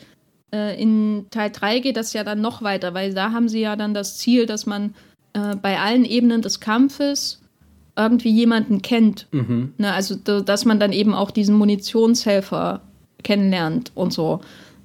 äh, 0.52 0.80
in 0.80 1.26
Teil 1.30 1.50
3 1.50 1.78
geht 1.80 1.96
das 1.96 2.12
ja 2.12 2.24
dann 2.24 2.40
noch 2.40 2.62
weiter, 2.62 2.92
weil 2.94 3.14
da 3.14 3.32
haben 3.32 3.48
sie 3.48 3.60
ja 3.60 3.76
dann 3.76 3.94
das 3.94 4.18
Ziel, 4.18 4.46
dass 4.46 4.66
man 4.66 4.94
äh, 5.32 5.54
bei 5.56 5.78
allen 5.78 6.04
Ebenen 6.04 6.42
des 6.42 6.60
Kampfes 6.60 7.40
irgendwie 7.96 8.30
jemanden 8.30 8.82
kennt. 8.82 9.26
Mhm. 9.30 9.74
Ne, 9.78 9.92
also, 9.92 10.14
dass 10.14 10.64
man 10.64 10.80
dann 10.80 10.92
eben 10.92 11.14
auch 11.14 11.30
diesen 11.30 11.56
Munitionshelfer 11.56 12.80
kennenlernt 13.22 13.92
und 13.94 14.12
so. 14.12 14.40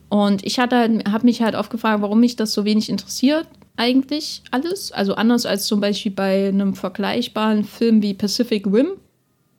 Und 0.09 0.45
ich 0.45 0.59
hatte 0.59 0.77
halt, 0.77 1.09
habe 1.09 1.25
mich 1.25 1.41
halt 1.41 1.55
oft 1.55 1.71
gefragt, 1.71 2.01
warum 2.01 2.19
mich 2.19 2.35
das 2.35 2.53
so 2.53 2.65
wenig 2.65 2.89
interessiert, 2.89 3.47
eigentlich 3.77 4.43
alles. 4.51 4.91
Also 4.91 5.15
anders 5.15 5.45
als 5.45 5.65
zum 5.65 5.81
Beispiel 5.81 6.11
bei 6.11 6.47
einem 6.47 6.75
vergleichbaren 6.75 7.63
Film 7.63 8.01
wie 8.01 8.13
Pacific 8.13 8.65
Rim. 8.67 8.91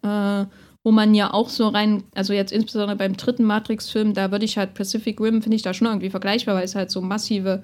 Äh, 0.03 0.45
wo 0.87 0.93
man 0.93 1.17
ja 1.17 1.35
auch 1.35 1.49
so 1.49 1.67
rein, 1.67 2.05
also 2.15 2.33
jetzt 2.33 2.53
insbesondere 2.53 2.95
beim 2.95 3.17
dritten 3.17 3.43
Matrix-Film, 3.43 4.15
da 4.15 4.31
würde 4.31 4.45
ich 4.45 4.57
halt 4.57 4.75
Pacific 4.75 5.21
Rim, 5.21 5.43
finde 5.43 5.57
ich 5.57 5.63
da 5.63 5.75
schon 5.75 5.89
irgendwie 5.89 6.11
vergleichbar, 6.11 6.55
weil 6.55 6.63
es 6.63 6.77
halt 6.77 6.93
so 6.93 7.01
massive 7.01 7.61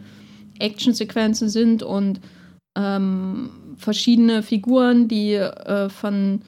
Actionsequenzen 0.58 1.48
sind 1.48 1.84
und 1.84 2.18
ähm, 2.76 3.50
verschiedene 3.76 4.42
Figuren, 4.42 5.06
die 5.06 5.34
äh, 5.34 5.88
von 5.88 6.42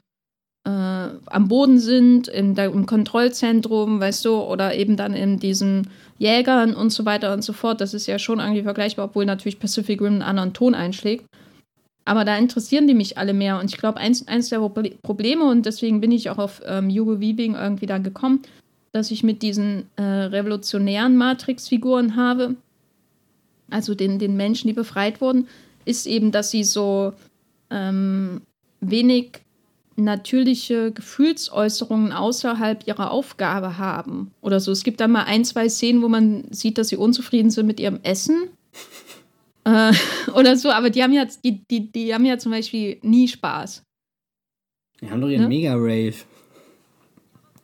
äh, 0.67 0.69
am 0.69 1.47
Boden 1.47 1.79
sind, 1.79 2.27
in 2.27 2.55
der, 2.55 2.65
im 2.65 2.85
Kontrollzentrum, 2.85 4.01
weißt 4.01 4.25
du, 4.25 4.41
oder 4.41 4.75
eben 4.75 4.97
dann 4.97 5.13
in 5.13 5.39
diesen 5.39 5.87
Jägern 6.17 6.75
und 6.75 6.89
so 6.89 7.05
weiter 7.05 7.31
und 7.31 7.41
so 7.41 7.53
fort. 7.53 7.79
Das 7.79 7.93
ist 7.93 8.05
ja 8.05 8.19
schon 8.19 8.39
irgendwie 8.39 8.63
vergleichbar, 8.63 9.05
obwohl 9.05 9.25
natürlich 9.25 9.61
Pacific 9.61 10.01
Rim 10.01 10.15
einen 10.15 10.21
anderen 10.23 10.51
Ton 10.51 10.75
einschlägt. 10.75 11.25
Aber 12.05 12.23
da 12.23 12.37
interessieren 12.37 12.87
die 12.87 12.93
mich 12.93 13.17
alle 13.17 13.33
mehr. 13.33 13.59
Und 13.59 13.71
ich 13.71 13.77
glaube, 13.77 13.97
eins, 13.97 14.27
eins 14.27 14.49
der 14.49 14.59
Probleme, 14.59 15.43
und 15.43 15.65
deswegen 15.65 16.01
bin 16.01 16.11
ich 16.11 16.29
auch 16.29 16.37
auf 16.37 16.61
ähm, 16.65 16.89
Hugo 16.89 17.19
Weaving 17.19 17.55
irgendwie 17.55 17.87
da 17.87 17.97
gekommen, 17.97 18.43
das 18.91 19.11
ich 19.11 19.23
mit 19.23 19.41
diesen 19.41 19.89
äh, 19.97 20.03
revolutionären 20.03 21.17
Matrix-Figuren 21.17 22.15
habe, 22.15 22.55
also 23.71 23.95
den, 23.95 24.19
den 24.19 24.37
Menschen, 24.37 24.67
die 24.67 24.73
befreit 24.73 25.19
wurden, 25.19 25.47
ist 25.83 26.05
eben, 26.05 26.31
dass 26.31 26.51
sie 26.51 26.63
so 26.63 27.13
ähm, 27.71 28.41
wenig 28.79 29.31
natürliche 29.95 30.91
Gefühlsäußerungen 30.91 32.11
außerhalb 32.11 32.85
ihrer 32.85 33.11
Aufgabe 33.11 33.77
haben 33.77 34.31
oder 34.41 34.59
so. 34.59 34.71
Es 34.71 34.83
gibt 34.83 34.99
da 34.99 35.07
mal 35.07 35.23
ein, 35.23 35.45
zwei 35.45 35.69
Szenen, 35.69 36.01
wo 36.01 36.09
man 36.09 36.43
sieht, 36.51 36.77
dass 36.77 36.89
sie 36.89 36.97
unzufrieden 36.97 37.49
sind 37.49 37.65
mit 37.65 37.79
ihrem 37.79 37.99
Essen 38.03 38.49
äh, 39.65 39.91
oder 40.33 40.57
so, 40.57 40.69
aber 40.71 40.89
die 40.89 41.03
haben 41.03 41.13
ja, 41.13 41.25
die, 41.43 41.63
die, 41.69 41.91
die 41.91 42.13
haben 42.13 42.25
ja 42.25 42.37
zum 42.37 42.51
Beispiel 42.51 42.99
nie 43.01 43.27
Spaß. 43.27 43.83
Die 45.01 45.11
haben 45.11 45.21
doch 45.21 45.29
ihren 45.29 45.43
ne? 45.43 45.47
Mega-Rave. 45.49 46.15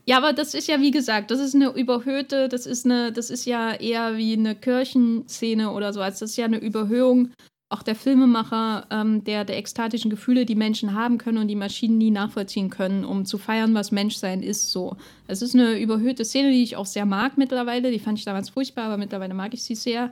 Ja, 0.05 0.17
aber 0.17 0.33
das 0.33 0.53
ist 0.53 0.67
ja, 0.67 0.81
wie 0.81 0.91
gesagt, 0.91 1.31
das 1.31 1.39
ist 1.39 1.55
eine 1.55 1.69
überhöhte, 1.69 2.49
das 2.49 2.65
ist 2.65 2.85
eine, 2.85 3.11
das 3.11 3.29
ist 3.29 3.45
ja 3.45 3.73
eher 3.73 4.17
wie 4.17 4.33
eine 4.33 4.55
Kirchenszene 4.55 5.71
oder 5.71 5.93
so. 5.93 6.01
Also 6.01 6.21
das 6.21 6.31
ist 6.31 6.37
ja 6.37 6.45
eine 6.45 6.57
Überhöhung 6.57 7.31
auch 7.71 7.83
der 7.83 7.95
Filmemacher 7.95 8.85
ähm, 8.91 9.23
der, 9.23 9.45
der 9.45 9.57
ekstatischen 9.57 10.11
Gefühle, 10.11 10.45
die 10.45 10.55
Menschen 10.55 10.93
haben 10.93 11.17
können 11.17 11.37
und 11.37 11.47
die 11.47 11.55
Maschinen 11.55 11.97
nie 11.97 12.11
nachvollziehen 12.11 12.69
können, 12.69 13.05
um 13.05 13.23
zu 13.25 13.37
feiern, 13.37 13.73
was 13.73 13.91
Menschsein 13.91 14.43
ist. 14.43 14.71
So. 14.71 14.97
Es 15.27 15.41
ist 15.41 15.55
eine 15.55 15.79
überhöhte 15.79 16.25
Szene, 16.25 16.51
die 16.51 16.63
ich 16.63 16.75
auch 16.75 16.85
sehr 16.85 17.05
mag 17.05 17.37
mittlerweile. 17.37 17.91
Die 17.91 17.99
fand 17.99 18.19
ich 18.19 18.25
damals 18.25 18.49
furchtbar, 18.49 18.85
aber 18.85 18.97
mittlerweile 18.97 19.33
mag 19.33 19.53
ich 19.53 19.63
sie 19.63 19.75
sehr. 19.75 20.11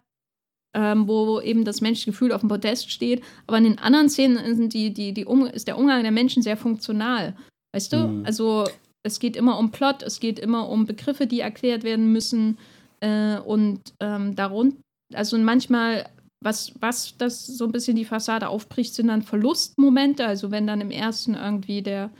Ähm, 0.76 1.08
wo 1.08 1.42
eben 1.42 1.66
das 1.66 1.82
menschliche 1.82 2.12
Gefühl 2.12 2.32
auf 2.32 2.42
dem 2.42 2.50
Podest 2.50 2.92
steht. 2.92 3.24
Aber 3.48 3.58
in 3.58 3.64
den 3.64 3.80
anderen 3.80 4.08
Szenen 4.08 4.56
sind 4.56 4.74
die, 4.74 4.94
die, 4.94 5.14
die 5.14 5.26
um 5.26 5.48
ist 5.48 5.68
der 5.68 5.80
Umgang 5.80 6.04
der 6.04 6.12
Menschen 6.12 6.44
sehr 6.44 6.58
funktional. 6.58 7.36
Weißt 7.74 7.92
du? 7.92 7.98
Mhm. 7.98 8.26
Also 8.26 8.66
es 9.02 9.20
geht 9.20 9.36
immer 9.36 9.58
um 9.58 9.72
Plot, 9.72 10.04
es 10.04 10.20
geht 10.20 10.38
immer 10.38 10.70
um 10.70 10.86
Begriffe, 10.86 11.26
die 11.26 11.40
erklärt 11.40 11.84
werden 11.84 12.12
müssen. 12.12 12.60
Äh, 13.00 13.40
und 13.40 13.82
ähm, 14.00 14.36
darunter, 14.36 14.78
also 15.14 15.38
manchmal 15.40 16.06
was, 16.42 16.74
was 16.80 17.18
das 17.18 17.46
so 17.46 17.66
ein 17.66 17.72
bisschen 17.72 17.96
die 17.96 18.06
Fassade 18.06 18.48
aufbricht, 18.48 18.94
sind 18.94 19.08
dann 19.08 19.22
Verlustmomente. 19.22 20.26
Also 20.26 20.52
wenn 20.52 20.68
dann 20.68 20.82
im 20.82 20.92
ersten 20.92 21.36
irgendwie 21.36 21.82
der, 21.82 22.12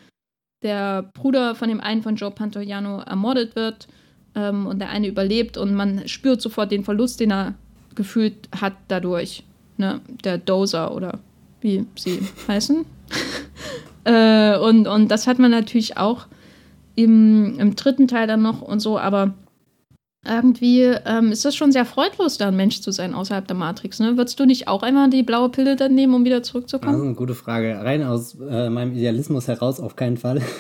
der 0.64 1.04
Bruder 1.14 1.56
von 1.56 1.70
dem 1.70 1.82
einen 1.82 2.04
von 2.04 2.16
Joe 2.16 2.32
Pantoliano 2.32 3.00
ermordet 3.00 3.56
wird 3.56 3.88
ähm, 4.36 4.68
und 4.68 4.80
der 4.80 4.90
eine 4.90 5.08
überlebt 5.08 5.58
und 5.58 5.74
man 5.74 6.08
spürt 6.08 6.42
sofort 6.42 6.72
den 6.72 6.84
Verlust, 6.84 7.20
den 7.20 7.32
er 7.32 7.56
gefühlt 7.96 8.50
hat 8.60 8.74
dadurch. 8.88 9.44
Ne? 9.78 10.02
Der 10.24 10.38
Dozer 10.38 10.94
oder 10.94 11.20
wie 11.62 11.86
sie 11.96 12.20
heißen. 12.48 12.86
äh, 14.04 14.58
und, 14.58 14.88
und 14.88 15.10
das 15.10 15.28
hat 15.28 15.40
man 15.40 15.52
natürlich 15.52 15.98
auch 15.98 16.28
im, 16.96 17.58
im 17.60 17.76
dritten 17.76 18.08
Teil 18.08 18.28
dann 18.28 18.42
noch 18.42 18.62
und 18.62 18.80
so, 18.80 19.00
aber 19.00 19.34
irgendwie 20.28 20.82
ähm, 21.06 21.32
ist 21.32 21.46
das 21.46 21.56
schon 21.56 21.72
sehr 21.72 21.86
freudlos, 21.86 22.38
da 22.38 22.50
ein 22.50 22.56
Mensch 22.56 22.82
zu 22.82 22.92
sein 22.92 23.14
außerhalb 23.14 23.48
der 23.48 23.56
Matrix. 23.56 24.00
Ne? 24.00 24.18
Würdest 24.18 24.40
du 24.40 24.46
nicht 24.46 24.68
auch 24.68 24.84
einmal 24.84 25.10
die 25.10 25.24
blaue 25.24 25.50
Pille 25.50 25.78
dann 25.78 25.96
nehmen, 25.96 26.14
um 26.14 26.26
wieder 26.26 26.44
zurückzukommen? 26.44 26.92
Das 26.92 27.02
ist 27.02 27.08
eine 27.08 27.16
gute 27.16 27.36
Frage. 27.36 27.80
Rein 27.82 28.04
aus 28.04 28.38
äh, 28.40 28.70
meinem 28.70 28.94
Idealismus 28.94 29.48
heraus 29.48 29.80
auf 29.80 29.96
keinen 29.96 30.18
Fall. 30.18 30.42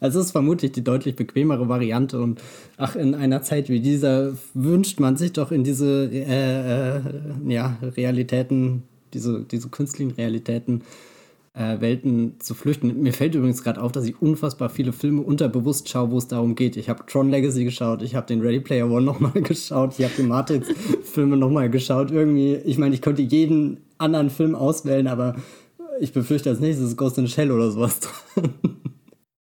Also 0.00 0.18
es 0.18 0.26
ist 0.26 0.32
vermutlich 0.32 0.72
die 0.72 0.82
deutlich 0.82 1.14
bequemere 1.14 1.68
Variante 1.68 2.20
und 2.20 2.40
ach, 2.78 2.96
in 2.96 3.14
einer 3.14 3.42
Zeit 3.42 3.68
wie 3.68 3.80
dieser 3.80 4.32
wünscht 4.54 4.98
man 4.98 5.16
sich 5.16 5.32
doch 5.34 5.52
in 5.52 5.62
diese 5.62 6.10
äh, 6.10 6.96
äh, 6.96 7.00
ja, 7.46 7.76
Realitäten, 7.82 8.82
diese, 9.12 9.42
diese 9.42 9.68
künstlichen 9.68 10.12
Realitäten 10.12 10.82
äh, 11.52 11.80
Welten 11.80 12.36
zu 12.38 12.54
flüchten. 12.54 13.02
Mir 13.02 13.12
fällt 13.12 13.34
übrigens 13.34 13.62
gerade 13.62 13.82
auf, 13.82 13.92
dass 13.92 14.06
ich 14.06 14.20
unfassbar 14.22 14.70
viele 14.70 14.92
Filme 14.92 15.20
unterbewusst 15.20 15.88
schaue, 15.88 16.10
wo 16.12 16.18
es 16.18 16.28
darum 16.28 16.54
geht. 16.54 16.76
Ich 16.76 16.88
habe 16.88 17.04
Tron 17.06 17.28
Legacy 17.28 17.64
geschaut, 17.64 18.02
ich 18.02 18.14
habe 18.14 18.26
den 18.26 18.40
Ready 18.40 18.60
Player 18.60 18.90
One 18.90 19.04
nochmal 19.04 19.32
geschaut, 19.42 19.98
ich 19.98 20.04
habe 20.04 20.14
die 20.16 20.22
Matrix-Filme 20.22 21.36
nochmal 21.36 21.68
geschaut. 21.68 22.10
Irgendwie, 22.10 22.54
ich 22.54 22.78
meine, 22.78 22.94
ich 22.94 23.02
könnte 23.02 23.22
jeden 23.22 23.78
anderen 23.98 24.30
Film 24.30 24.54
auswählen, 24.54 25.08
aber 25.08 25.36
ich 26.00 26.12
befürchte 26.12 26.48
als 26.48 26.60
nächstes 26.60 26.90
ist 26.90 26.96
Ghost 26.96 27.18
in 27.18 27.28
Shell 27.28 27.50
oder 27.50 27.70
sowas 27.70 28.00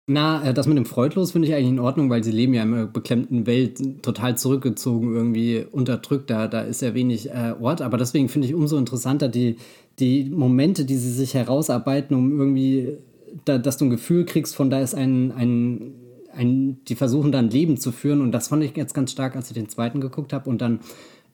Na, 0.06 0.44
äh, 0.44 0.54
das 0.54 0.68
mit 0.68 0.78
dem 0.78 0.86
Freudlos 0.86 1.32
finde 1.32 1.48
ich 1.48 1.54
eigentlich 1.54 1.70
in 1.70 1.80
Ordnung, 1.80 2.10
weil 2.10 2.24
sie 2.24 2.32
leben 2.32 2.54
ja 2.54 2.64
in 2.64 2.74
einer 2.74 2.88
beklemmten 2.88 3.48
Welt, 3.48 4.02
total 4.02 4.38
zurückgezogen, 4.38 5.16
irgendwie 5.16 5.66
unterdrückt. 5.72 6.30
Da, 6.30 6.48
da 6.48 6.62
ist 6.62 6.82
ja 6.82 6.94
wenig 6.94 7.30
äh, 7.32 7.56
Ort. 7.60 7.82
Aber 7.82 7.98
deswegen 7.98 8.28
finde 8.28 8.48
ich 8.48 8.54
umso 8.54 8.78
interessanter 8.78 9.30
die, 9.30 9.58
die 10.00 10.26
Momente, 10.26 10.84
die 10.84 10.98
sie 10.98 11.12
sich 11.12 11.36
herausarbeiten, 11.36 12.18
um 12.18 12.38
irgendwie, 12.38 12.98
da, 13.46 13.58
dass 13.58 13.78
du 13.78 13.86
ein 13.86 13.92
Gefühl 13.92 14.26
kriegst 14.26 14.56
von, 14.56 14.70
da 14.70 14.82
ist 14.82 14.94
ein, 14.94 15.32
ein, 15.32 15.94
ein, 16.36 16.84
die 16.90 16.96
versuchen 16.96 17.32
dann 17.32 17.50
Leben 17.50 17.78
zu 17.78 17.94
führen. 17.94 18.20
Und 18.20 18.34
das 18.34 18.50
fand 18.50 18.62
ich 18.64 18.76
jetzt 18.76 18.94
ganz 18.94 19.12
stark, 19.12 19.38
als 19.38 19.48
ich 19.48 19.54
den 19.54 19.70
zweiten 19.70 20.02
geguckt 20.02 20.34
habe 20.34 20.50
und 20.50 20.62
dann 20.62 20.80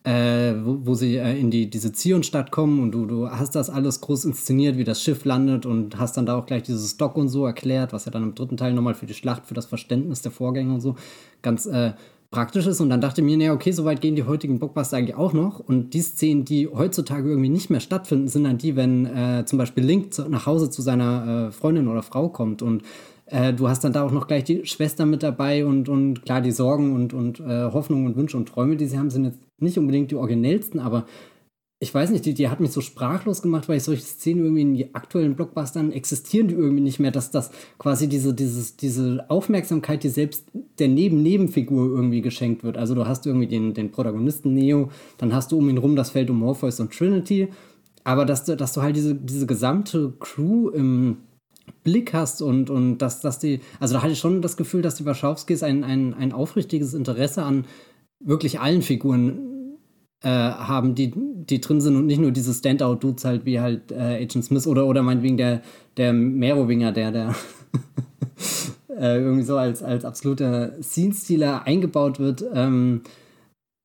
äh, 0.03 0.53
wo, 0.63 0.79
wo, 0.83 0.93
sie 0.95 1.17
äh, 1.17 1.37
in 1.37 1.51
die, 1.51 1.69
diese 1.69 1.91
Zionstadt 1.91 2.51
kommen 2.51 2.79
und 2.79 2.91
du, 2.91 3.05
du 3.05 3.29
hast 3.29 3.55
das 3.55 3.69
alles 3.69 3.99
groß 3.99 4.25
inszeniert, 4.25 4.77
wie 4.77 4.85
das 4.85 5.03
Schiff 5.03 5.25
landet 5.25 5.65
und 5.65 5.99
hast 5.99 6.15
dann 6.15 6.25
da 6.25 6.37
auch 6.37 6.45
gleich 6.45 6.63
dieses 6.63 6.91
Stock 6.91 7.17
und 7.17 7.27
so 7.27 7.45
erklärt, 7.45 7.91
was 7.91 8.05
ja 8.05 8.11
dann 8.11 8.23
im 8.23 8.35
dritten 8.35 8.57
Teil 8.57 8.73
nochmal 8.73 8.93
für 8.93 9.05
die 9.05 9.13
Schlacht, 9.13 9.45
für 9.45 9.53
das 9.53 9.65
Verständnis 9.65 10.21
der 10.21 10.31
Vorgänge 10.31 10.73
und 10.73 10.79
so 10.79 10.95
ganz 11.41 11.65
äh, 11.65 11.93
praktisch 12.31 12.67
ist. 12.67 12.79
Und 12.79 12.89
dann 12.89 13.01
dachte 13.01 13.21
ich 13.21 13.25
mir, 13.25 13.37
naja, 13.37 13.53
okay, 13.53 13.71
soweit 13.71 14.01
gehen 14.01 14.15
die 14.15 14.23
heutigen 14.23 14.59
Blockbuster 14.59 14.97
eigentlich 14.97 15.15
auch 15.15 15.33
noch. 15.33 15.59
Und 15.59 15.93
die 15.93 16.01
Szenen, 16.01 16.45
die 16.45 16.67
heutzutage 16.67 17.27
irgendwie 17.27 17.49
nicht 17.49 17.69
mehr 17.69 17.79
stattfinden, 17.79 18.27
sind 18.27 18.45
dann 18.45 18.57
die, 18.57 18.75
wenn 18.75 19.05
äh, 19.05 19.43
zum 19.45 19.57
Beispiel 19.57 19.83
Link 19.83 20.13
zu, 20.13 20.29
nach 20.29 20.45
Hause 20.45 20.69
zu 20.69 20.81
seiner 20.81 21.47
äh, 21.47 21.51
Freundin 21.51 21.87
oder 21.87 22.03
Frau 22.03 22.29
kommt 22.29 22.61
und 22.61 22.83
äh, 23.29 23.53
du 23.53 23.67
hast 23.67 23.83
dann 23.83 23.93
da 23.93 24.03
auch 24.03 24.11
noch 24.11 24.27
gleich 24.27 24.43
die 24.43 24.65
Schwester 24.65 25.05
mit 25.05 25.23
dabei 25.23 25.65
und, 25.65 25.87
und 25.89 26.23
klar, 26.25 26.41
die 26.41 26.51
Sorgen 26.51 26.93
und, 26.93 27.13
und 27.13 27.39
äh, 27.39 27.71
Hoffnungen 27.71 28.07
und 28.07 28.15
Wünsche 28.15 28.37
und 28.37 28.47
Träume, 28.47 28.75
die 28.75 28.87
sie 28.87 28.97
haben, 28.97 29.09
sind 29.09 29.25
jetzt 29.25 29.39
nicht 29.59 29.77
unbedingt 29.77 30.11
die 30.11 30.15
originellsten, 30.15 30.79
aber 30.79 31.05
ich 31.81 31.93
weiß 31.93 32.09
nicht, 32.09 32.25
die, 32.25 32.33
die 32.33 32.49
hat 32.49 32.59
mich 32.59 32.71
so 32.71 32.81
sprachlos 32.81 33.41
gemacht, 33.41 33.69
weil 33.69 33.77
ich 33.77 33.83
solche 33.83 34.01
Szenen 34.01 34.43
irgendwie 34.43 34.61
in 34.63 34.73
die 34.73 34.93
aktuellen 34.95 35.35
Blockbustern 35.35 35.93
existieren 35.93 36.49
die 36.49 36.55
irgendwie 36.55 36.81
nicht 36.81 36.99
mehr, 36.99 37.11
dass 37.11 37.31
das 37.31 37.51
quasi 37.77 38.09
diese, 38.09 38.33
dieses, 38.33 38.75
diese 38.75 39.25
Aufmerksamkeit, 39.29 40.03
die 40.03 40.09
selbst 40.09 40.45
der 40.77 40.89
Neben-Nebenfigur 40.89 41.87
irgendwie 41.87 42.21
geschenkt 42.21 42.65
wird. 42.65 42.77
Also 42.77 42.95
du 42.95 43.07
hast 43.07 43.25
irgendwie 43.25 43.47
den, 43.47 43.73
den 43.73 43.91
Protagonisten 43.91 44.53
Neo, 44.53 44.89
dann 45.17 45.33
hast 45.33 45.53
du 45.53 45.57
um 45.57 45.69
ihn 45.69 45.77
rum 45.77 45.95
das 45.95 46.09
Feld 46.09 46.29
um 46.29 46.39
Morpheus 46.39 46.81
und 46.81 46.91
Trinity, 46.91 47.47
aber 48.03 48.25
dass 48.25 48.43
du, 48.43 48.57
dass 48.57 48.73
du 48.73 48.81
halt 48.81 48.97
diese, 48.97 49.15
diese 49.15 49.45
gesamte 49.45 50.13
Crew 50.19 50.69
im 50.69 51.17
Blick 51.83 52.13
hast 52.13 52.41
und, 52.41 52.69
und 52.69 52.99
dass, 52.99 53.21
dass 53.21 53.39
die, 53.39 53.61
also 53.79 53.95
da 53.95 54.01
hatte 54.01 54.13
ich 54.13 54.19
schon 54.19 54.41
das 54.41 54.57
Gefühl, 54.57 54.81
dass 54.81 54.95
die 54.95 55.05
Wachowskis 55.05 55.63
ein, 55.63 55.83
ein, 55.83 56.13
ein 56.13 56.33
aufrichtiges 56.33 56.93
Interesse 56.93 57.43
an 57.43 57.65
wirklich 58.19 58.59
allen 58.59 58.81
Figuren 58.81 59.77
äh, 60.21 60.27
haben, 60.29 60.95
die, 60.95 61.13
die 61.15 61.61
drin 61.61 61.81
sind 61.81 61.95
und 61.95 62.05
nicht 62.05 62.19
nur 62.19 62.31
diese 62.31 62.53
Standout-Dudes 62.53 63.23
halt 63.25 63.45
wie 63.45 63.59
halt 63.59 63.91
äh, 63.91 64.23
Agent 64.23 64.45
Smith 64.45 64.67
oder, 64.67 64.85
oder 64.85 65.01
meinetwegen 65.01 65.37
der, 65.37 65.61
der 65.97 66.13
Merowinger, 66.13 66.91
der, 66.91 67.11
der 67.11 67.35
äh, 68.89 69.17
irgendwie 69.17 69.43
so 69.43 69.57
als, 69.57 69.81
als 69.81 70.03
absoluter 70.03 70.73
Scene-Stealer 70.81 71.63
eingebaut 71.65 72.19
wird. 72.19 72.43
Ähm, 72.53 73.01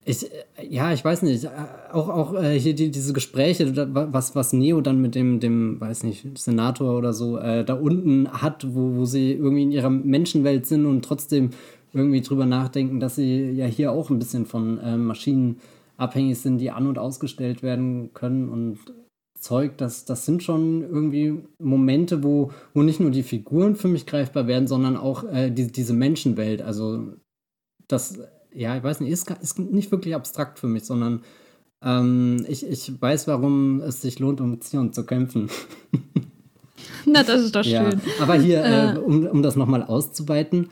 ich, 0.04 0.30
ja, 0.68 0.92
ich 0.92 1.04
weiß 1.04 1.22
nicht, 1.22 1.48
auch, 1.92 2.08
auch 2.08 2.34
äh, 2.34 2.58
hier 2.58 2.74
die, 2.74 2.90
diese 2.90 3.12
Gespräche, 3.12 3.72
was, 3.94 4.34
was 4.34 4.52
Neo 4.52 4.80
dann 4.80 5.00
mit 5.00 5.14
dem, 5.14 5.40
dem, 5.40 5.80
weiß 5.80 6.02
nicht, 6.02 6.38
Senator 6.38 6.96
oder 6.96 7.12
so 7.12 7.38
äh, 7.38 7.64
da 7.64 7.74
unten 7.74 8.30
hat, 8.30 8.66
wo, 8.74 8.96
wo 8.96 9.04
sie 9.06 9.32
irgendwie 9.32 9.62
in 9.62 9.72
ihrer 9.72 9.90
Menschenwelt 9.90 10.66
sind 10.66 10.84
und 10.84 11.04
trotzdem 11.04 11.50
irgendwie 11.94 12.20
drüber 12.20 12.44
nachdenken, 12.44 13.00
dass 13.00 13.16
sie 13.16 13.50
ja 13.52 13.66
hier 13.66 13.92
auch 13.92 14.10
ein 14.10 14.18
bisschen 14.18 14.46
von 14.46 14.78
äh, 14.78 14.96
Maschinen 14.96 15.60
abhängig 15.96 16.38
sind, 16.38 16.58
die 16.58 16.70
an- 16.70 16.86
und 16.86 16.98
ausgestellt 16.98 17.62
werden 17.62 18.12
können 18.12 18.48
und 18.48 18.78
Zeug, 19.38 19.76
das, 19.76 20.06
das 20.06 20.24
sind 20.24 20.42
schon 20.42 20.82
irgendwie 20.82 21.44
Momente, 21.58 22.22
wo, 22.22 22.50
wo 22.72 22.82
nicht 22.82 22.98
nur 22.98 23.10
die 23.10 23.22
Figuren 23.22 23.76
für 23.76 23.88
mich 23.88 24.06
greifbar 24.06 24.46
werden, 24.46 24.66
sondern 24.66 24.96
auch 24.96 25.24
äh, 25.24 25.50
die, 25.50 25.70
diese 25.70 25.92
Menschenwelt. 25.92 26.62
Also 26.62 27.12
das, 27.86 28.18
ja, 28.54 28.76
ich 28.76 28.82
weiß 28.82 29.00
nicht, 29.00 29.10
ist, 29.10 29.30
ist 29.42 29.58
nicht 29.58 29.90
wirklich 29.90 30.14
abstrakt 30.14 30.58
für 30.58 30.68
mich, 30.68 30.84
sondern 30.84 31.22
ähm, 31.82 32.44
ich, 32.48 32.66
ich 32.66 33.00
weiß, 33.00 33.26
warum 33.26 33.80
es 33.80 34.00
sich 34.00 34.18
lohnt, 34.18 34.40
um 34.40 34.60
Zion 34.60 34.92
zu 34.92 35.04
kämpfen. 35.04 35.50
Na, 37.06 37.22
das 37.22 37.42
ist 37.42 37.54
doch 37.54 37.64
schön. 37.64 37.72
Ja, 37.72 37.92
aber 38.20 38.34
hier, 38.34 38.64
äh, 38.64 38.94
äh 38.94 38.98
um, 38.98 39.26
um 39.26 39.42
das 39.42 39.56
nochmal 39.56 39.82
auszuweiten, 39.82 40.70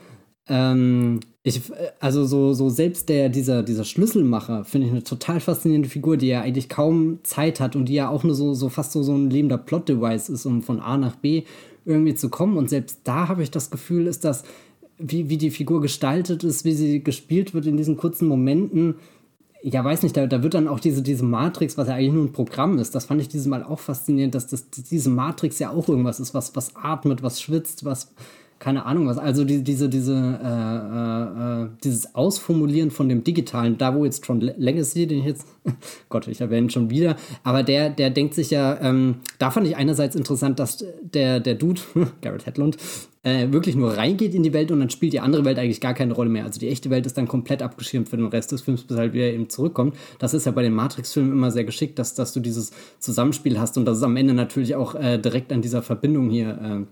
ähm, 0.48 1.20
ich, 1.44 1.60
also 2.00 2.24
so, 2.24 2.52
so 2.52 2.68
selbst 2.68 3.08
der, 3.08 3.28
dieser, 3.28 3.62
dieser 3.62 3.84
Schlüsselmacher 3.84 4.64
finde 4.64 4.86
ich 4.86 4.92
eine 4.92 5.02
total 5.02 5.40
faszinierende 5.40 5.88
Figur, 5.88 6.16
die 6.16 6.28
ja 6.28 6.40
eigentlich 6.40 6.68
kaum 6.68 7.18
Zeit 7.24 7.60
hat 7.60 7.76
und 7.76 7.86
die 7.86 7.94
ja 7.94 8.08
auch 8.08 8.24
nur 8.24 8.34
so, 8.34 8.54
so 8.54 8.68
fast 8.68 8.92
so, 8.92 9.02
so 9.02 9.14
ein 9.14 9.30
lebender 9.30 9.58
Plot-Device 9.58 10.28
ist, 10.28 10.46
um 10.46 10.62
von 10.62 10.80
A 10.80 10.96
nach 10.96 11.16
B 11.16 11.44
irgendwie 11.84 12.14
zu 12.14 12.28
kommen. 12.28 12.56
Und 12.56 12.70
selbst 12.70 13.00
da 13.04 13.28
habe 13.28 13.42
ich 13.42 13.50
das 13.50 13.70
Gefühl, 13.70 14.06
ist 14.06 14.24
das, 14.24 14.44
wie, 14.98 15.28
wie 15.28 15.36
die 15.36 15.50
Figur 15.50 15.80
gestaltet 15.80 16.44
ist, 16.44 16.64
wie 16.64 16.74
sie 16.74 17.02
gespielt 17.02 17.54
wird 17.54 17.66
in 17.66 17.76
diesen 17.76 17.96
kurzen 17.96 18.28
Momenten. 18.28 18.96
Ja, 19.62 19.84
weiß 19.84 20.02
nicht, 20.02 20.16
da, 20.16 20.26
da 20.26 20.42
wird 20.42 20.54
dann 20.54 20.68
auch 20.68 20.80
diese, 20.80 21.02
diese 21.02 21.24
Matrix, 21.24 21.78
was 21.78 21.88
ja 21.88 21.94
eigentlich 21.94 22.12
nur 22.12 22.24
ein 22.24 22.32
Programm 22.32 22.78
ist, 22.78 22.94
das 22.94 23.04
fand 23.04 23.20
ich 23.20 23.28
dieses 23.28 23.46
Mal 23.46 23.62
auch 23.62 23.78
faszinierend, 23.78 24.34
dass 24.34 24.48
das, 24.48 24.70
diese 24.70 25.10
Matrix 25.10 25.58
ja 25.60 25.70
auch 25.70 25.88
irgendwas 25.88 26.18
ist, 26.18 26.34
was, 26.34 26.56
was 26.56 26.74
atmet, 26.74 27.22
was 27.22 27.40
schwitzt, 27.40 27.84
was, 27.84 28.12
keine 28.62 28.86
Ahnung 28.86 29.08
was. 29.08 29.18
Also 29.18 29.44
die, 29.44 29.62
diese, 29.62 29.88
diese, 29.88 30.14
äh, 30.14 31.62
äh, 31.64 31.68
dieses 31.82 32.14
Ausformulieren 32.14 32.92
von 32.92 33.08
dem 33.08 33.24
Digitalen, 33.24 33.76
da 33.76 33.94
wo 33.94 34.04
jetzt 34.04 34.24
Tron 34.24 34.40
Legacy, 34.40 35.08
den 35.08 35.18
ich 35.18 35.24
jetzt, 35.24 35.46
Gott, 36.08 36.28
ich 36.28 36.40
erwähne 36.40 36.70
schon 36.70 36.88
wieder, 36.88 37.16
aber 37.42 37.64
der, 37.64 37.90
der 37.90 38.10
denkt 38.10 38.34
sich 38.34 38.50
ja, 38.50 38.80
ähm, 38.80 39.16
da 39.38 39.50
fand 39.50 39.66
ich 39.66 39.76
einerseits 39.76 40.14
interessant, 40.14 40.60
dass 40.60 40.84
der, 41.02 41.40
der 41.40 41.56
Dude, 41.56 41.80
Garrett 42.22 42.46
Hedlund, 42.46 42.76
äh, 43.24 43.52
wirklich 43.52 43.76
nur 43.76 43.96
reingeht 43.96 44.34
in 44.34 44.42
die 44.42 44.52
Welt 44.52 44.70
und 44.70 44.80
dann 44.80 44.90
spielt 44.90 45.12
die 45.12 45.20
andere 45.20 45.44
Welt 45.44 45.58
eigentlich 45.58 45.80
gar 45.80 45.94
keine 45.94 46.12
Rolle 46.12 46.30
mehr. 46.30 46.44
Also 46.44 46.58
die 46.58 46.68
echte 46.68 46.90
Welt 46.90 47.06
ist 47.06 47.16
dann 47.16 47.28
komplett 47.28 47.62
abgeschirmt 47.62 48.08
für 48.08 48.16
den 48.16 48.26
Rest 48.26 48.50
des 48.52 48.62
Films, 48.62 48.82
bis 48.82 48.96
halt 48.96 49.12
wieder 49.12 49.26
eben 49.26 49.48
zurückkommt. 49.48 49.96
Das 50.18 50.34
ist 50.34 50.46
ja 50.46 50.52
bei 50.52 50.62
den 50.62 50.74
Matrix-Filmen 50.74 51.32
immer 51.32 51.50
sehr 51.50 51.64
geschickt, 51.64 51.98
dass, 51.98 52.14
dass 52.14 52.32
du 52.32 52.40
dieses 52.40 52.72
Zusammenspiel 52.98 53.60
hast 53.60 53.78
und 53.78 53.84
dass 53.84 53.98
es 53.98 54.02
am 54.02 54.16
Ende 54.16 54.34
natürlich 54.34 54.74
auch 54.74 54.94
äh, 54.94 55.18
direkt 55.18 55.52
an 55.52 55.62
dieser 55.62 55.82
Verbindung 55.82 56.30
hier 56.30 56.86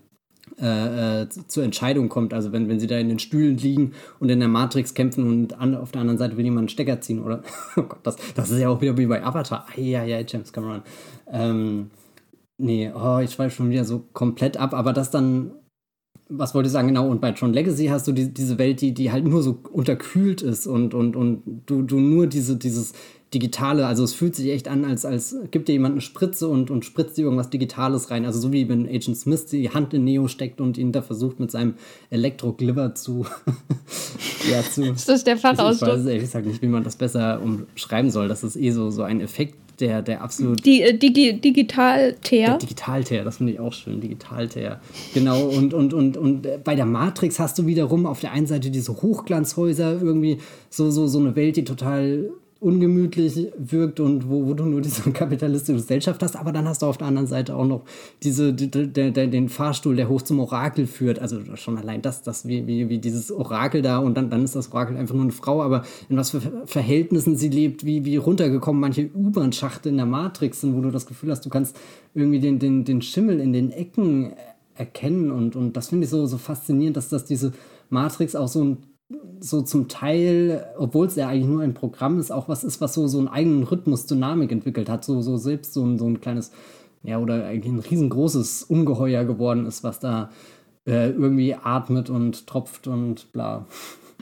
äh, 0.60 1.22
äh, 1.22 1.28
zur 1.28 1.64
Entscheidung 1.64 2.08
kommt. 2.08 2.32
Also 2.32 2.52
wenn, 2.52 2.68
wenn 2.68 2.78
sie 2.78 2.86
da 2.86 2.98
in 2.98 3.08
den 3.08 3.18
Stühlen 3.18 3.56
liegen 3.56 3.92
und 4.20 4.28
in 4.28 4.38
der 4.38 4.48
Matrix 4.48 4.94
kämpfen 4.94 5.26
und 5.26 5.58
an, 5.58 5.74
auf 5.74 5.90
der 5.90 6.00
anderen 6.00 6.18
Seite 6.18 6.36
will 6.36 6.44
jemand 6.44 6.60
einen 6.60 6.68
Stecker 6.68 7.00
ziehen, 7.00 7.22
oder? 7.22 7.42
oh 7.76 7.82
Gott, 7.82 8.00
das, 8.04 8.16
das 8.34 8.50
ist 8.50 8.60
ja 8.60 8.68
auch 8.68 8.80
wieder 8.80 8.96
wie 8.96 9.06
bei 9.06 9.24
Avatar. 9.24 9.66
Ja, 9.76 10.04
James 10.04 10.52
Cameron. 10.52 10.82
Ähm, 11.32 11.90
nee, 12.58 12.90
oh, 12.94 13.18
ich 13.18 13.32
schweife 13.32 13.56
schon 13.56 13.70
wieder 13.70 13.84
so 13.84 14.04
komplett 14.12 14.56
ab, 14.56 14.74
aber 14.74 14.92
das 14.92 15.10
dann 15.10 15.52
was 16.30 16.54
wollte 16.54 16.68
ich 16.68 16.72
sagen, 16.72 16.88
genau, 16.88 17.08
und 17.08 17.20
bei 17.20 17.32
Tron 17.32 17.52
Legacy 17.52 17.86
hast 17.86 18.06
du 18.06 18.12
die, 18.12 18.32
diese 18.32 18.58
Welt, 18.58 18.80
die, 18.80 18.92
die 18.92 19.10
halt 19.10 19.24
nur 19.24 19.42
so 19.42 19.58
unterkühlt 19.72 20.42
ist 20.42 20.66
und, 20.66 20.94
und, 20.94 21.16
und 21.16 21.42
du, 21.66 21.82
du 21.82 21.98
nur 21.98 22.26
diese, 22.26 22.56
dieses 22.56 22.92
Digitale, 23.32 23.86
also 23.86 24.02
es 24.02 24.12
fühlt 24.12 24.34
sich 24.34 24.50
echt 24.50 24.66
an, 24.66 24.84
als, 24.84 25.04
als 25.04 25.36
gibt 25.52 25.68
dir 25.68 25.72
jemand 25.72 25.92
eine 25.92 26.00
Spritze 26.00 26.48
und, 26.48 26.70
und 26.70 26.84
spritzt 26.84 27.16
dir 27.16 27.22
irgendwas 27.22 27.48
Digitales 27.48 28.10
rein. 28.10 28.24
Also 28.24 28.40
so 28.40 28.52
wie 28.52 28.68
wenn 28.68 28.88
Agent 28.88 29.16
Smith 29.16 29.46
die 29.46 29.70
Hand 29.70 29.94
in 29.94 30.02
Neo 30.02 30.26
steckt 30.26 30.60
und 30.60 30.76
ihn 30.76 30.90
da 30.90 31.00
versucht 31.00 31.38
mit 31.38 31.50
seinem 31.50 31.74
Elektro-Gliver 32.10 32.96
zu, 32.96 33.26
ja, 34.50 34.62
zu. 34.62 34.82
Ist 34.82 35.08
das 35.08 35.22
der 35.22 35.36
Fachausdruck? 35.36 35.90
Ich 35.90 35.94
weiß 35.94 36.06
ehrlich 36.06 36.22
gesagt 36.22 36.46
nicht, 36.46 36.60
wie 36.60 36.66
man 36.66 36.82
das 36.82 36.96
besser 36.96 37.40
umschreiben 37.40 38.10
soll. 38.10 38.26
Das 38.26 38.42
ist 38.42 38.56
eh 38.56 38.72
so, 38.72 38.90
so 38.90 39.02
ein 39.02 39.20
Effekt, 39.20 39.54
der, 39.80 40.02
der 40.02 40.22
absolut. 40.22 40.64
Die, 40.64 40.82
äh, 40.82 40.96
Digi, 40.96 41.40
Digital-Teer. 41.40 42.58
Digital-Teer, 42.58 43.24
das 43.24 43.38
finde 43.38 43.52
ich 43.52 43.60
auch 43.60 43.72
schön. 43.72 44.00
Digital-Teer. 44.00 44.80
Genau, 45.14 45.42
und, 45.46 45.74
und, 45.74 45.94
und, 45.94 46.16
und 46.16 46.64
bei 46.64 46.74
der 46.74 46.86
Matrix 46.86 47.38
hast 47.38 47.58
du 47.58 47.66
wiederum 47.66 48.06
auf 48.06 48.20
der 48.20 48.32
einen 48.32 48.46
Seite 48.46 48.70
diese 48.70 48.92
Hochglanzhäuser, 49.02 50.00
irgendwie 50.00 50.38
so, 50.68 50.90
so, 50.90 51.06
so 51.06 51.18
eine 51.18 51.36
Welt, 51.36 51.56
die 51.56 51.64
total 51.64 52.30
ungemütlich 52.60 53.48
wirkt 53.56 54.00
und 54.00 54.28
wo, 54.28 54.46
wo 54.46 54.52
du 54.52 54.64
nur 54.64 54.82
diese 54.82 55.10
kapitalistische 55.12 55.78
Gesellschaft 55.78 56.22
hast, 56.22 56.36
aber 56.36 56.52
dann 56.52 56.68
hast 56.68 56.82
du 56.82 56.86
auf 56.86 56.98
der 56.98 57.06
anderen 57.06 57.26
Seite 57.26 57.56
auch 57.56 57.64
noch 57.64 57.82
diese, 58.22 58.52
die, 58.52 58.70
die, 58.70 58.90
den 58.92 59.48
Fahrstuhl, 59.48 59.96
der 59.96 60.10
hoch 60.10 60.20
zum 60.20 60.40
Orakel 60.40 60.86
führt. 60.86 61.18
Also 61.18 61.40
schon 61.56 61.78
allein 61.78 62.02
das, 62.02 62.22
das 62.22 62.46
wie, 62.46 62.66
wie, 62.66 62.90
wie 62.90 62.98
dieses 62.98 63.32
Orakel 63.32 63.80
da 63.80 63.98
und 63.98 64.14
dann, 64.14 64.28
dann 64.28 64.44
ist 64.44 64.56
das 64.56 64.72
Orakel 64.72 64.98
einfach 64.98 65.14
nur 65.14 65.24
eine 65.24 65.32
Frau, 65.32 65.62
aber 65.62 65.84
in 66.10 66.18
was 66.18 66.30
für 66.30 66.42
Verhältnissen 66.66 67.36
sie 67.36 67.48
lebt, 67.48 67.86
wie, 67.86 68.04
wie 68.04 68.16
runtergekommen 68.16 68.80
manche 68.80 69.08
U-Bahn-Schachte 69.14 69.88
in 69.88 69.96
der 69.96 70.06
Matrix 70.06 70.60
sind, 70.60 70.76
wo 70.76 70.82
du 70.82 70.90
das 70.90 71.06
Gefühl 71.06 71.30
hast, 71.30 71.46
du 71.46 71.48
kannst 71.48 71.76
irgendwie 72.14 72.40
den, 72.40 72.58
den, 72.58 72.84
den 72.84 73.00
Schimmel 73.00 73.40
in 73.40 73.54
den 73.54 73.72
Ecken 73.72 74.34
erkennen 74.74 75.30
und, 75.30 75.56
und 75.56 75.76
das 75.76 75.88
finde 75.88 76.04
ich 76.04 76.10
so, 76.10 76.26
so 76.26 76.36
faszinierend, 76.36 76.96
dass 76.96 77.08
das 77.08 77.24
diese 77.24 77.52
Matrix 77.88 78.36
auch 78.36 78.48
so 78.48 78.64
ein 78.64 78.76
so 79.40 79.62
zum 79.62 79.88
Teil, 79.88 80.66
obwohl 80.78 81.06
es 81.06 81.16
ja 81.16 81.28
eigentlich 81.28 81.48
nur 81.48 81.62
ein 81.62 81.74
Programm 81.74 82.18
ist, 82.18 82.30
auch 82.30 82.48
was 82.48 82.64
ist, 82.64 82.80
was 82.80 82.94
so, 82.94 83.08
so 83.08 83.18
einen 83.18 83.28
eigenen 83.28 83.62
Rhythmus, 83.64 84.06
Dynamik 84.06 84.52
entwickelt 84.52 84.88
hat, 84.88 85.04
so, 85.04 85.20
so 85.22 85.36
selbst 85.36 85.74
so 85.74 85.84
ein, 85.84 85.98
so 85.98 86.06
ein 86.06 86.20
kleines, 86.20 86.52
ja, 87.02 87.18
oder 87.18 87.46
eigentlich 87.46 87.72
ein 87.72 87.80
riesengroßes 87.80 88.64
Ungeheuer 88.64 89.24
geworden 89.24 89.66
ist, 89.66 89.82
was 89.82 89.98
da 89.98 90.30
äh, 90.86 91.10
irgendwie 91.10 91.54
atmet 91.54 92.10
und 92.10 92.46
tropft 92.46 92.86
und 92.86 93.32
bla. 93.32 93.66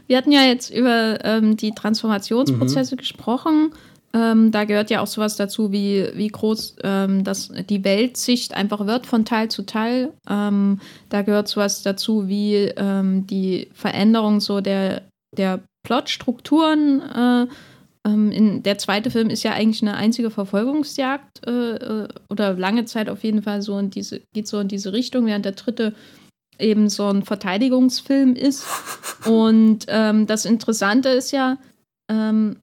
Wir 0.06 0.16
hatten 0.16 0.32
ja 0.32 0.42
jetzt 0.42 0.70
über 0.70 1.18
ähm, 1.24 1.56
die 1.56 1.72
Transformationsprozesse 1.72 2.94
mhm. 2.94 2.98
gesprochen. 2.98 3.72
Ähm, 4.14 4.50
da 4.50 4.64
gehört 4.64 4.90
ja 4.90 5.00
auch 5.02 5.06
sowas 5.06 5.36
dazu, 5.36 5.70
wie, 5.70 6.08
wie 6.14 6.28
groß 6.28 6.76
ähm, 6.82 7.24
das, 7.24 7.50
die 7.68 7.84
Weltsicht 7.84 8.54
einfach 8.54 8.86
wird 8.86 9.06
von 9.06 9.24
Teil 9.24 9.50
zu 9.50 9.66
Teil. 9.66 10.12
Ähm, 10.28 10.80
da 11.10 11.22
gehört 11.22 11.48
sowas 11.48 11.82
dazu, 11.82 12.26
wie 12.26 12.54
ähm, 12.54 13.26
die 13.26 13.68
Veränderung 13.74 14.40
so 14.40 14.60
der, 14.60 15.02
der 15.36 15.60
Plotstrukturen. 15.86 17.02
Äh, 17.02 17.46
ähm, 18.06 18.30
in, 18.32 18.62
der 18.62 18.78
zweite 18.78 19.10
Film 19.10 19.28
ist 19.28 19.42
ja 19.42 19.52
eigentlich 19.52 19.82
eine 19.82 19.96
einzige 19.96 20.30
Verfolgungsjagd 20.30 21.46
äh, 21.46 21.74
äh, 21.74 22.08
oder 22.30 22.54
lange 22.54 22.86
Zeit 22.86 23.10
auf 23.10 23.24
jeden 23.24 23.42
Fall 23.42 23.60
so 23.60 23.78
in 23.78 23.90
diese, 23.90 24.22
geht 24.34 24.48
so 24.48 24.58
in 24.60 24.68
diese 24.68 24.92
Richtung, 24.92 25.26
während 25.26 25.44
der 25.44 25.52
dritte 25.52 25.94
eben 26.58 26.88
so 26.88 27.08
ein 27.08 27.22
Verteidigungsfilm 27.22 28.34
ist. 28.34 28.64
Und 29.26 29.86
ähm, 29.88 30.26
das 30.26 30.44
Interessante 30.44 31.10
ist 31.10 31.30
ja, 31.30 31.58
ähm, 32.10 32.58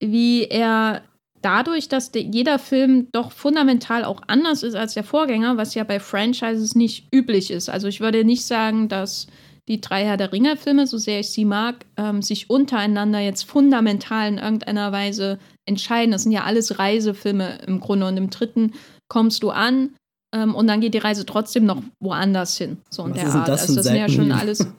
wie 0.00 0.44
er 0.44 1.02
dadurch, 1.42 1.88
dass 1.88 2.10
jeder 2.14 2.58
Film 2.58 3.08
doch 3.12 3.32
fundamental 3.32 4.04
auch 4.04 4.22
anders 4.26 4.62
ist 4.62 4.74
als 4.74 4.94
der 4.94 5.04
Vorgänger, 5.04 5.56
was 5.56 5.74
ja 5.74 5.84
bei 5.84 6.00
Franchises 6.00 6.74
nicht 6.74 7.08
üblich 7.14 7.50
ist. 7.50 7.68
Also 7.68 7.86
ich 7.86 8.00
würde 8.00 8.24
nicht 8.24 8.46
sagen, 8.46 8.88
dass 8.88 9.26
die 9.68 9.80
drei 9.80 10.04
Herr 10.04 10.16
der 10.16 10.32
Ringe-Filme, 10.32 10.86
so 10.86 10.98
sehr 10.98 11.20
ich 11.20 11.30
sie 11.30 11.44
mag, 11.44 11.86
ähm, 11.96 12.22
sich 12.22 12.50
untereinander 12.50 13.18
jetzt 13.18 13.44
fundamental 13.44 14.28
in 14.28 14.38
irgendeiner 14.38 14.92
Weise 14.92 15.38
entscheiden. 15.66 16.12
Das 16.12 16.24
sind 16.24 16.32
ja 16.32 16.44
alles 16.44 16.78
Reisefilme 16.78 17.58
im 17.66 17.80
Grunde. 17.80 18.06
Und 18.06 18.16
im 18.16 18.30
dritten 18.30 18.72
kommst 19.08 19.42
du 19.42 19.50
an 19.50 19.94
ähm, 20.34 20.54
und 20.54 20.66
dann 20.66 20.80
geht 20.80 20.94
die 20.94 20.98
Reise 20.98 21.24
trotzdem 21.24 21.64
noch 21.64 21.82
woanders 21.98 22.58
hin. 22.58 22.78
So 22.90 23.04
in 23.04 23.14
Was 23.14 23.20
der 23.20 23.34
Art. 23.34 23.48
Das, 23.48 23.62
also 23.62 23.76
das 23.76 23.86
sind 23.86 23.96
ja 23.96 24.08
schon 24.08 24.32
alles. 24.32 24.66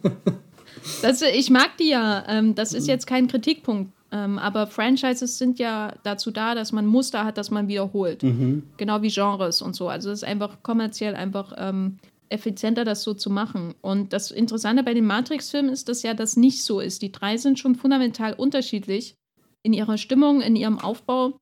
Das, 1.01 1.23
ich 1.23 1.49
mag 1.49 1.77
die 1.79 1.89
ja. 1.89 2.23
Ähm, 2.27 2.53
das 2.53 2.71
ist 2.71 2.87
jetzt 2.87 3.07
kein 3.07 3.27
Kritikpunkt. 3.27 3.91
Ähm, 4.15 4.39
aber 4.39 4.67
Franchises 4.67 5.37
sind 5.37 5.59
ja 5.59 5.93
dazu 6.03 6.31
da, 6.31 6.55
dass 6.55 6.71
man 6.71 6.85
Muster 6.85 7.25
hat, 7.25 7.37
dass 7.37 7.51
man 7.51 7.67
wiederholt. 7.67 8.23
Mhm. 8.23 8.63
Genau 8.77 9.01
wie 9.01 9.09
Genres 9.09 9.61
und 9.61 9.75
so. 9.75 9.89
Also 9.89 10.09
es 10.09 10.19
ist 10.19 10.23
einfach 10.23 10.63
kommerziell 10.63 11.15
einfach 11.15 11.51
ähm, 11.57 11.97
effizienter, 12.29 12.85
das 12.85 13.03
so 13.03 13.13
zu 13.13 13.29
machen. 13.29 13.75
Und 13.81 14.13
das 14.13 14.31
Interessante 14.31 14.83
bei 14.83 14.93
den 14.93 15.05
Matrix-Filmen 15.05 15.69
ist, 15.69 15.89
dass 15.89 16.01
ja 16.01 16.13
das 16.13 16.37
nicht 16.37 16.63
so 16.63 16.79
ist. 16.79 17.01
Die 17.01 17.11
drei 17.11 17.35
sind 17.35 17.59
schon 17.59 17.75
fundamental 17.75 18.33
unterschiedlich 18.33 19.15
in 19.63 19.73
ihrer 19.73 19.97
Stimmung, 19.97 20.39
in 20.39 20.55
ihrem 20.55 20.79
Aufbau 20.79 21.37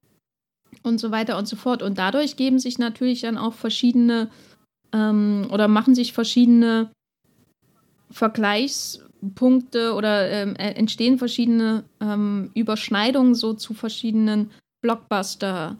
und 0.82 1.00
so 1.00 1.12
weiter 1.12 1.38
und 1.38 1.48
so 1.48 1.56
fort. 1.56 1.84
Und 1.84 2.00
dadurch 2.00 2.38
geben 2.38 2.58
sich 2.58 2.80
natürlich 2.80 3.22
dann 3.22 3.38
auch 3.38 3.54
verschiedene 3.54 4.32
ähm, 4.94 5.48
oder 5.52 5.68
machen 5.68 5.94
sich 5.94 6.12
verschiedene 6.12 6.92
Vergleichs- 8.12 9.00
Punkte 9.36 9.94
oder 9.94 10.30
ähm, 10.30 10.56
äh, 10.56 10.72
entstehen 10.72 11.18
verschiedene 11.18 11.84
ähm, 12.02 12.52
Überschneidungen 12.54 13.36
so 13.36 13.54
zu 13.54 13.74
verschiedenen 13.74 14.52
Blockbuster 14.82 15.78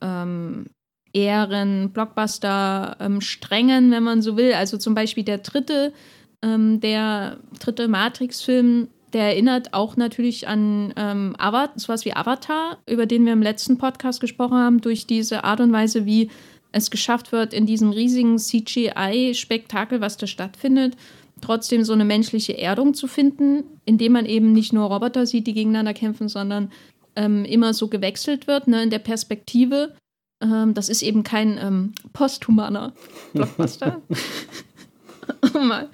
ähm, 0.00 0.66
Blockbuster 1.14 2.96
ähm, 3.00 3.20
Strängen, 3.20 3.90
wenn 3.90 4.02
man 4.02 4.22
so 4.22 4.36
will. 4.36 4.54
Also 4.54 4.78
zum 4.78 4.94
Beispiel 4.94 5.24
der 5.24 5.38
dritte, 5.38 5.92
ähm, 6.42 6.80
der 6.80 7.38
dritte 7.60 7.88
Matrix-Film, 7.88 8.88
der 9.12 9.24
erinnert 9.24 9.74
auch 9.74 9.96
natürlich 9.96 10.48
an 10.48 10.94
ähm, 10.96 11.34
Avatar, 11.38 11.78
sowas 11.78 12.04
wie 12.04 12.14
Avatar, 12.14 12.78
über 12.88 13.06
den 13.06 13.26
wir 13.26 13.34
im 13.34 13.42
letzten 13.42 13.76
Podcast 13.76 14.20
gesprochen 14.20 14.56
haben, 14.56 14.80
durch 14.80 15.06
diese 15.06 15.44
Art 15.44 15.60
und 15.60 15.72
Weise, 15.72 16.06
wie 16.06 16.30
es 16.72 16.90
geschafft 16.90 17.32
wird, 17.32 17.52
in 17.52 17.66
diesem 17.66 17.90
riesigen 17.90 18.38
CGI-Spektakel, 18.38 20.00
was 20.00 20.16
da 20.16 20.26
stattfindet, 20.26 20.96
trotzdem 21.42 21.84
so 21.84 21.92
eine 21.92 22.04
menschliche 22.04 22.56
Erdung 22.56 22.94
zu 22.94 23.06
finden, 23.06 23.64
indem 23.84 24.12
man 24.12 24.26
eben 24.26 24.52
nicht 24.52 24.72
nur 24.72 24.86
Roboter 24.86 25.26
sieht, 25.26 25.46
die 25.46 25.52
gegeneinander 25.52 25.92
kämpfen, 25.92 26.28
sondern 26.28 26.72
ähm, 27.16 27.44
immer 27.44 27.74
so 27.74 27.88
gewechselt 27.88 28.46
wird 28.46 28.68
ne, 28.68 28.82
in 28.82 28.90
der 28.90 28.98
Perspektive. 28.98 29.94
Ähm, 30.40 30.72
das 30.74 30.88
ist 30.88 31.02
eben 31.02 31.22
kein 31.22 31.58
ähm, 31.58 31.92
posthumaner 32.12 32.94
Blockbuster, 33.34 34.00
um 35.54 35.68
mal 35.68 35.90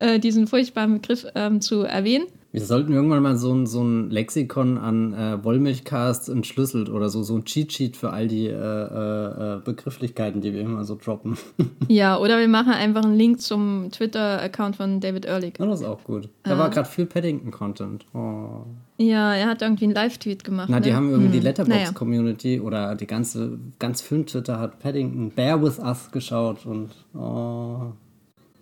äh, 0.00 0.18
diesen 0.18 0.46
furchtbaren 0.46 0.94
Begriff 0.94 1.26
ähm, 1.34 1.60
zu 1.60 1.82
erwähnen. 1.82 2.26
Wir 2.56 2.64
sollten 2.64 2.94
irgendwann 2.94 3.22
mal 3.22 3.36
so 3.36 3.52
ein, 3.52 3.66
so 3.66 3.82
ein 3.82 4.08
Lexikon 4.08 4.78
an 4.78 5.12
äh, 5.12 5.44
Wollmilchcasts 5.44 6.30
entschlüsselt 6.30 6.88
oder 6.88 7.10
so, 7.10 7.22
so 7.22 7.36
ein 7.36 7.44
Cheat-Sheet 7.44 7.98
für 7.98 8.14
all 8.14 8.28
die 8.28 8.46
äh, 8.46 8.50
äh, 8.50 9.56
äh 9.56 9.60
Begrifflichkeiten, 9.62 10.40
die 10.40 10.54
wir 10.54 10.62
immer 10.62 10.82
so 10.84 10.96
droppen. 10.96 11.36
ja, 11.88 12.16
oder 12.16 12.38
wir 12.38 12.48
machen 12.48 12.72
einfach 12.72 13.04
einen 13.04 13.18
Link 13.18 13.42
zum 13.42 13.90
Twitter-Account 13.92 14.76
von 14.76 15.00
David 15.00 15.26
Ehrlich. 15.26 15.52
Oh, 15.58 15.66
das 15.66 15.82
ist 15.82 15.86
auch 15.86 16.02
gut. 16.02 16.30
Da 16.44 16.56
war 16.56 16.70
gerade 16.70 16.88
viel 16.88 17.04
Paddington-Content. 17.04 18.06
Oh. 18.14 18.64
Ja, 18.96 19.34
er 19.34 19.48
hat 19.48 19.60
irgendwie 19.60 19.84
einen 19.84 19.94
Live-Tweet 19.94 20.42
gemacht. 20.42 20.70
Na, 20.70 20.76
ne? 20.76 20.82
die 20.82 20.94
haben 20.94 21.10
irgendwie 21.10 21.26
hm. 21.26 21.32
die 21.32 21.40
Letterbox-Community 21.40 22.56
naja. 22.56 22.66
oder 22.66 22.94
die 22.94 23.06
ganze, 23.06 23.58
ganz 23.78 24.00
Film-Twitter 24.00 24.58
hat 24.58 24.78
Paddington 24.78 25.30
Bear 25.30 25.62
With 25.62 25.78
Us 25.78 26.10
geschaut 26.10 26.64
und 26.64 26.88
oh. 27.14 27.92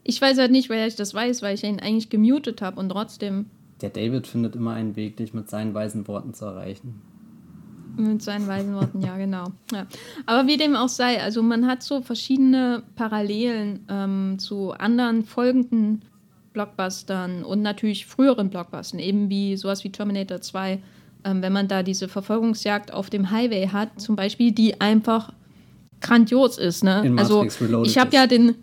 Ich 0.02 0.20
weiß 0.20 0.36
halt 0.38 0.50
nicht, 0.50 0.68
wer 0.68 0.84
ich 0.84 0.96
das 0.96 1.14
weiß, 1.14 1.42
weil 1.42 1.54
ich 1.54 1.62
ihn 1.62 1.78
eigentlich 1.78 2.10
gemutet 2.10 2.60
habe 2.60 2.80
und 2.80 2.88
trotzdem 2.88 3.46
der 3.84 3.90
David 3.90 4.26
findet 4.26 4.56
immer 4.56 4.72
einen 4.72 4.96
Weg, 4.96 5.18
dich 5.18 5.34
mit 5.34 5.50
seinen 5.50 5.74
weisen 5.74 6.08
Worten 6.08 6.32
zu 6.32 6.46
erreichen. 6.46 7.02
Mit 7.98 8.22
seinen 8.22 8.48
weisen 8.48 8.74
Worten, 8.74 9.02
ja, 9.02 9.16
genau. 9.18 9.48
Ja. 9.72 9.86
Aber 10.24 10.48
wie 10.48 10.56
dem 10.56 10.74
auch 10.74 10.88
sei, 10.88 11.22
also 11.22 11.42
man 11.42 11.66
hat 11.66 11.82
so 11.82 12.00
verschiedene 12.00 12.82
Parallelen 12.96 13.80
ähm, 13.90 14.38
zu 14.38 14.72
anderen 14.72 15.22
folgenden 15.22 16.02
Blockbustern 16.54 17.44
und 17.44 17.60
natürlich 17.60 18.06
früheren 18.06 18.48
Blockbustern, 18.48 19.00
eben 19.00 19.28
wie 19.28 19.56
sowas 19.58 19.84
wie 19.84 19.90
Terminator 19.90 20.40
2, 20.40 20.80
ähm, 21.24 21.42
wenn 21.42 21.52
man 21.52 21.68
da 21.68 21.82
diese 21.82 22.08
Verfolgungsjagd 22.08 22.90
auf 22.90 23.10
dem 23.10 23.30
Highway 23.30 23.68
hat, 23.68 24.00
zum 24.00 24.16
Beispiel, 24.16 24.50
die 24.50 24.80
einfach 24.80 25.34
grandios 26.00 26.56
ist. 26.56 26.84
Ne? 26.84 27.02
In 27.04 27.18
also 27.18 27.36
Matrix 27.36 27.60
Reloaded 27.60 27.90
ich 27.90 27.98
habe 27.98 28.16
ja 28.16 28.26
den, 28.26 28.54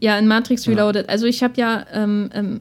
ja, 0.00 0.18
in 0.18 0.26
Matrix 0.26 0.66
Reloaded, 0.66 1.06
ja. 1.06 1.12
also 1.12 1.26
ich 1.26 1.44
habe 1.44 1.54
ja 1.56 1.86
ähm, 1.92 2.30
ähm, 2.34 2.60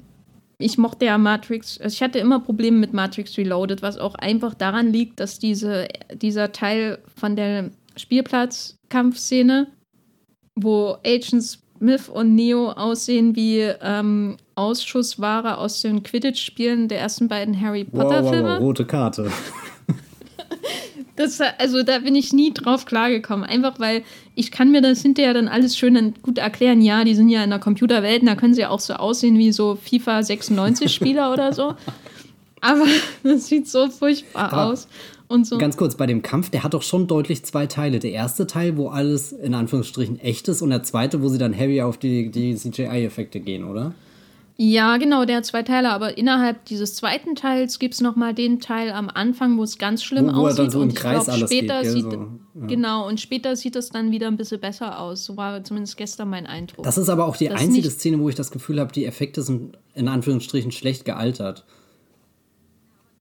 ich 0.60 0.78
mochte 0.78 1.05
ja 1.05 1.18
Matrix, 1.18 1.80
also 1.80 1.93
ich 1.93 2.01
hatte 2.01 2.20
immer 2.20 2.39
Probleme 2.39 2.78
mit 2.78 2.93
Matrix 2.93 3.38
Reloaded, 3.38 3.82
was 3.82 3.97
auch 3.97 4.16
einfach 4.16 4.53
daran 4.53 4.91
liegt, 4.91 5.20
dass 5.20 5.39
diese, 5.39 5.88
dieser 6.14 6.51
Teil 6.51 6.99
von 7.16 7.36
der 7.36 7.70
Spielplatzkampfszene, 7.95 9.68
wo 10.55 10.97
Agent 11.05 11.43
Smith 11.78 12.10
und 12.10 12.34
Neo 12.34 12.72
aussehen 12.72 13.36
wie 13.36 13.60
ähm, 13.82 14.38
Ausschussware 14.55 15.60
aus 15.60 15.82
den 15.84 16.01
Quidditch-Spielen 16.01 16.88
der 16.88 16.99
ersten 17.01 17.28
beiden 17.28 17.60
Harry 17.62 17.84
Potter-Filme. 17.84 18.43
Wow, 18.43 18.53
wow, 18.53 18.60
wow, 18.60 18.68
rote 18.68 18.86
Karte. 18.86 19.32
Das, 21.18 21.41
also 21.41 21.84
da 21.84 21.99
bin 21.99 22.15
ich 22.15 22.32
nie 22.32 22.53
drauf 22.53 22.86
klargekommen. 22.86 23.43
Einfach 23.43 23.80
weil 23.80 24.03
ich 24.36 24.51
kann 24.51 24.72
mir 24.72 24.82
das 24.82 25.01
hinterher 25.01 25.34
dann 25.34 25.47
alles 25.47 25.76
schön 25.76 25.97
und 25.97 26.22
gut 26.22 26.38
erklären. 26.38 26.80
Ja, 26.80 27.03
die 27.03 27.15
sind 27.15 27.30
ja 27.30 27.43
in 27.43 27.49
der 27.49 27.59
Computerwelt 27.59 28.22
und 28.22 28.28
da 28.28 28.36
können 28.36 28.53
sie 28.53 28.65
auch 28.65 28.80
so 28.80 28.93
aussehen 28.93 29.38
wie 29.38 29.51
so 29.51 29.76
FIFA 29.76 30.24
96 30.24 30.93
Spieler 30.93 31.34
oder 31.34 31.53
so. 31.53 31.74
Aber 32.61 32.86
das 33.24 33.47
sieht 33.47 33.68
so 33.68 33.89
furchtbar 33.89 34.53
Aber 34.53 34.65
aus. 34.68 34.88
Und 35.28 35.45
so. 35.45 35.57
Ganz 35.57 35.76
kurz, 35.76 35.95
bei 35.95 36.05
dem 36.05 36.22
Kampf, 36.22 36.51
der 36.51 36.63
hat 36.63 36.74
doch 36.74 36.84
schon 36.84 37.07
deutlich 37.07 37.43
zwei 37.43 37.65
Teile. 37.65 37.99
Der 37.99 38.11
erste 38.11 38.47
Teil, 38.47 38.78
wo 38.78 38.89
alles 38.89 39.34
in 39.34 39.55
Anführungsstrichen 39.55 40.20
echt 40.20 40.47
ist 40.47 40.61
und 40.61 40.70
der 40.70 40.84
zweite, 40.84 41.22
wo 41.22 41.28
sie 41.30 41.38
dann 41.38 41.51
heavy 41.51 41.82
auf 41.82 41.97
die, 41.97 42.30
die 42.30 42.55
CGI-Effekte 42.55 43.39
gehen, 43.39 43.65
oder? 43.65 43.93
Ja, 44.60 44.97
genau, 44.97 45.26
der 45.26 45.38
hat 45.38 45.45
zwei 45.45 45.62
Teile, 45.62 45.91
aber 45.91 46.18
innerhalb 46.18 46.66
dieses 46.66 46.95
zweiten 46.95 47.36
Teils 47.36 47.78
gibt 47.78 47.93
es 47.93 48.01
nochmal 48.01 48.34
den 48.34 48.60
Teil 48.60 48.91
am 48.91 49.08
Anfang, 49.08 49.55
wo 49.60 49.64
es 49.64 49.78
ganz 49.78 50.03
schlimm 50.03 50.28
wo, 50.30 50.36
wo 50.36 50.47
aussieht. 50.47 50.72
So 50.72 50.80
und 50.80 50.89
ich 50.89 50.95
glaube, 50.95 51.32
später 51.32 51.84
geht, 51.84 51.91
sieht, 51.91 52.12
so, 52.12 52.28
ja. 52.55 52.66
genau, 52.66 53.08
und 53.08 53.22
später 53.22 53.55
sieht 53.55 53.76
es 53.76 53.89
dann 53.89 54.12
wieder 54.12 54.28
ein 54.28 54.36
bisschen 54.36 54.60
besser 54.60 54.99
aus. 54.99 55.26
So 55.26 55.38
war 55.38 55.64
zumindest 55.64 55.95
gestern 55.95 56.32
mein 56.32 56.47
Eindruck. 56.47 56.84
Das 56.84 56.97
ist 56.97 57.08
aber 57.08 57.28
auch 57.28 57.38
die 57.38 57.49
das 57.49 57.62
einzige 57.62 57.91
Szene, 57.91 58.20
wo 58.20 58.30
ich 58.30 58.36
das 58.36 58.49
Gefühl 58.49 58.80
habe, 58.80 58.91
die 58.91 59.05
Effekte 59.05 59.43
sind 59.43 59.78
in 59.93 60.08
Anführungsstrichen 60.08 60.72
schlecht 60.72 61.05
gealtert. 61.05 61.64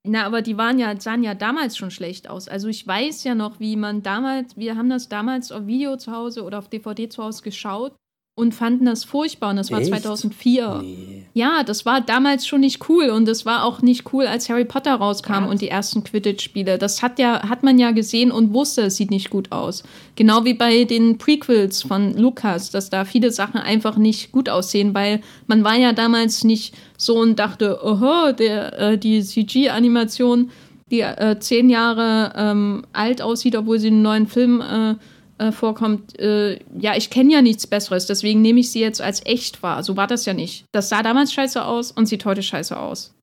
Na, 0.04 0.24
aber 0.24 0.40
die 0.40 0.56
waren 0.56 0.78
ja, 0.78 0.98
sahen 0.98 1.22
ja 1.22 1.34
damals 1.34 1.76
schon 1.76 1.90
schlecht 1.90 2.30
aus. 2.30 2.48
Also 2.48 2.68
ich 2.68 2.86
weiß 2.86 3.24
ja 3.24 3.34
noch, 3.34 3.60
wie 3.60 3.76
man 3.76 4.02
damals, 4.02 4.56
wir 4.56 4.76
haben 4.76 4.88
das 4.88 5.10
damals 5.10 5.52
auf 5.52 5.66
Video 5.66 5.98
zu 5.98 6.12
Hause 6.12 6.44
oder 6.44 6.60
auf 6.60 6.68
DVD 6.68 7.10
zu 7.10 7.22
Hause 7.22 7.42
geschaut 7.42 7.92
und 8.38 8.54
fanden 8.54 8.84
das 8.84 9.02
furchtbar 9.02 9.48
und 9.50 9.56
das 9.56 9.70
war 9.70 9.80
Echt? 9.80 9.88
2004. 9.88 10.80
Nee. 10.82 11.22
Ja, 11.32 11.62
das 11.62 11.86
war 11.86 12.02
damals 12.02 12.46
schon 12.46 12.60
nicht 12.60 12.86
cool 12.88 13.08
und 13.08 13.26
das 13.26 13.46
war 13.46 13.64
auch 13.64 13.80
nicht 13.80 14.12
cool, 14.12 14.26
als 14.26 14.50
Harry 14.50 14.66
Potter 14.66 14.94
rauskam 14.94 15.44
Was? 15.44 15.50
und 15.50 15.60
die 15.62 15.68
ersten 15.68 16.04
Quidditch-Spiele. 16.04 16.76
Das 16.76 17.02
hat 17.02 17.18
ja 17.18 17.48
hat 17.48 17.62
man 17.62 17.78
ja 17.78 17.92
gesehen 17.92 18.30
und 18.30 18.52
wusste, 18.52 18.82
es 18.82 18.96
sieht 18.96 19.10
nicht 19.10 19.30
gut 19.30 19.52
aus. 19.52 19.84
Genau 20.16 20.44
wie 20.44 20.52
bei 20.52 20.84
den 20.84 21.16
Prequels 21.16 21.82
von 21.82 22.12
Lucas, 22.14 22.70
dass 22.70 22.90
da 22.90 23.06
viele 23.06 23.30
Sachen 23.30 23.58
einfach 23.58 23.96
nicht 23.96 24.32
gut 24.32 24.50
aussehen, 24.50 24.92
weil 24.92 25.22
man 25.46 25.64
war 25.64 25.76
ja 25.76 25.94
damals 25.94 26.44
nicht 26.44 26.74
so 26.98 27.16
und 27.18 27.38
dachte, 27.38 27.80
oho, 27.82 28.32
der 28.32 28.78
äh, 28.78 28.98
die 28.98 29.22
CG-Animation, 29.22 30.50
die 30.90 31.00
äh, 31.00 31.38
zehn 31.38 31.70
Jahre 31.70 32.34
ähm, 32.36 32.84
alt 32.92 33.22
aussieht, 33.22 33.56
obwohl 33.56 33.78
sie 33.78 33.88
einen 33.88 34.02
neuen 34.02 34.26
Film 34.26 34.60
äh, 34.60 34.96
äh, 35.38 35.52
vorkommt, 35.52 36.18
äh, 36.18 36.58
ja, 36.78 36.96
ich 36.96 37.10
kenne 37.10 37.32
ja 37.32 37.42
nichts 37.42 37.66
Besseres, 37.66 38.06
deswegen 38.06 38.42
nehme 38.42 38.60
ich 38.60 38.70
sie 38.70 38.80
jetzt 38.80 39.00
als 39.00 39.24
echt 39.26 39.62
wahr. 39.62 39.82
So 39.82 39.96
war 39.96 40.06
das 40.06 40.24
ja 40.24 40.34
nicht. 40.34 40.64
Das 40.72 40.88
sah 40.88 41.02
damals 41.02 41.32
scheiße 41.32 41.64
aus 41.64 41.92
und 41.92 42.06
sieht 42.06 42.24
heute 42.24 42.42
scheiße 42.42 42.78
aus. 42.78 43.14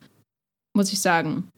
Muss 0.76 0.94
ich 0.94 1.02
sagen. 1.02 1.50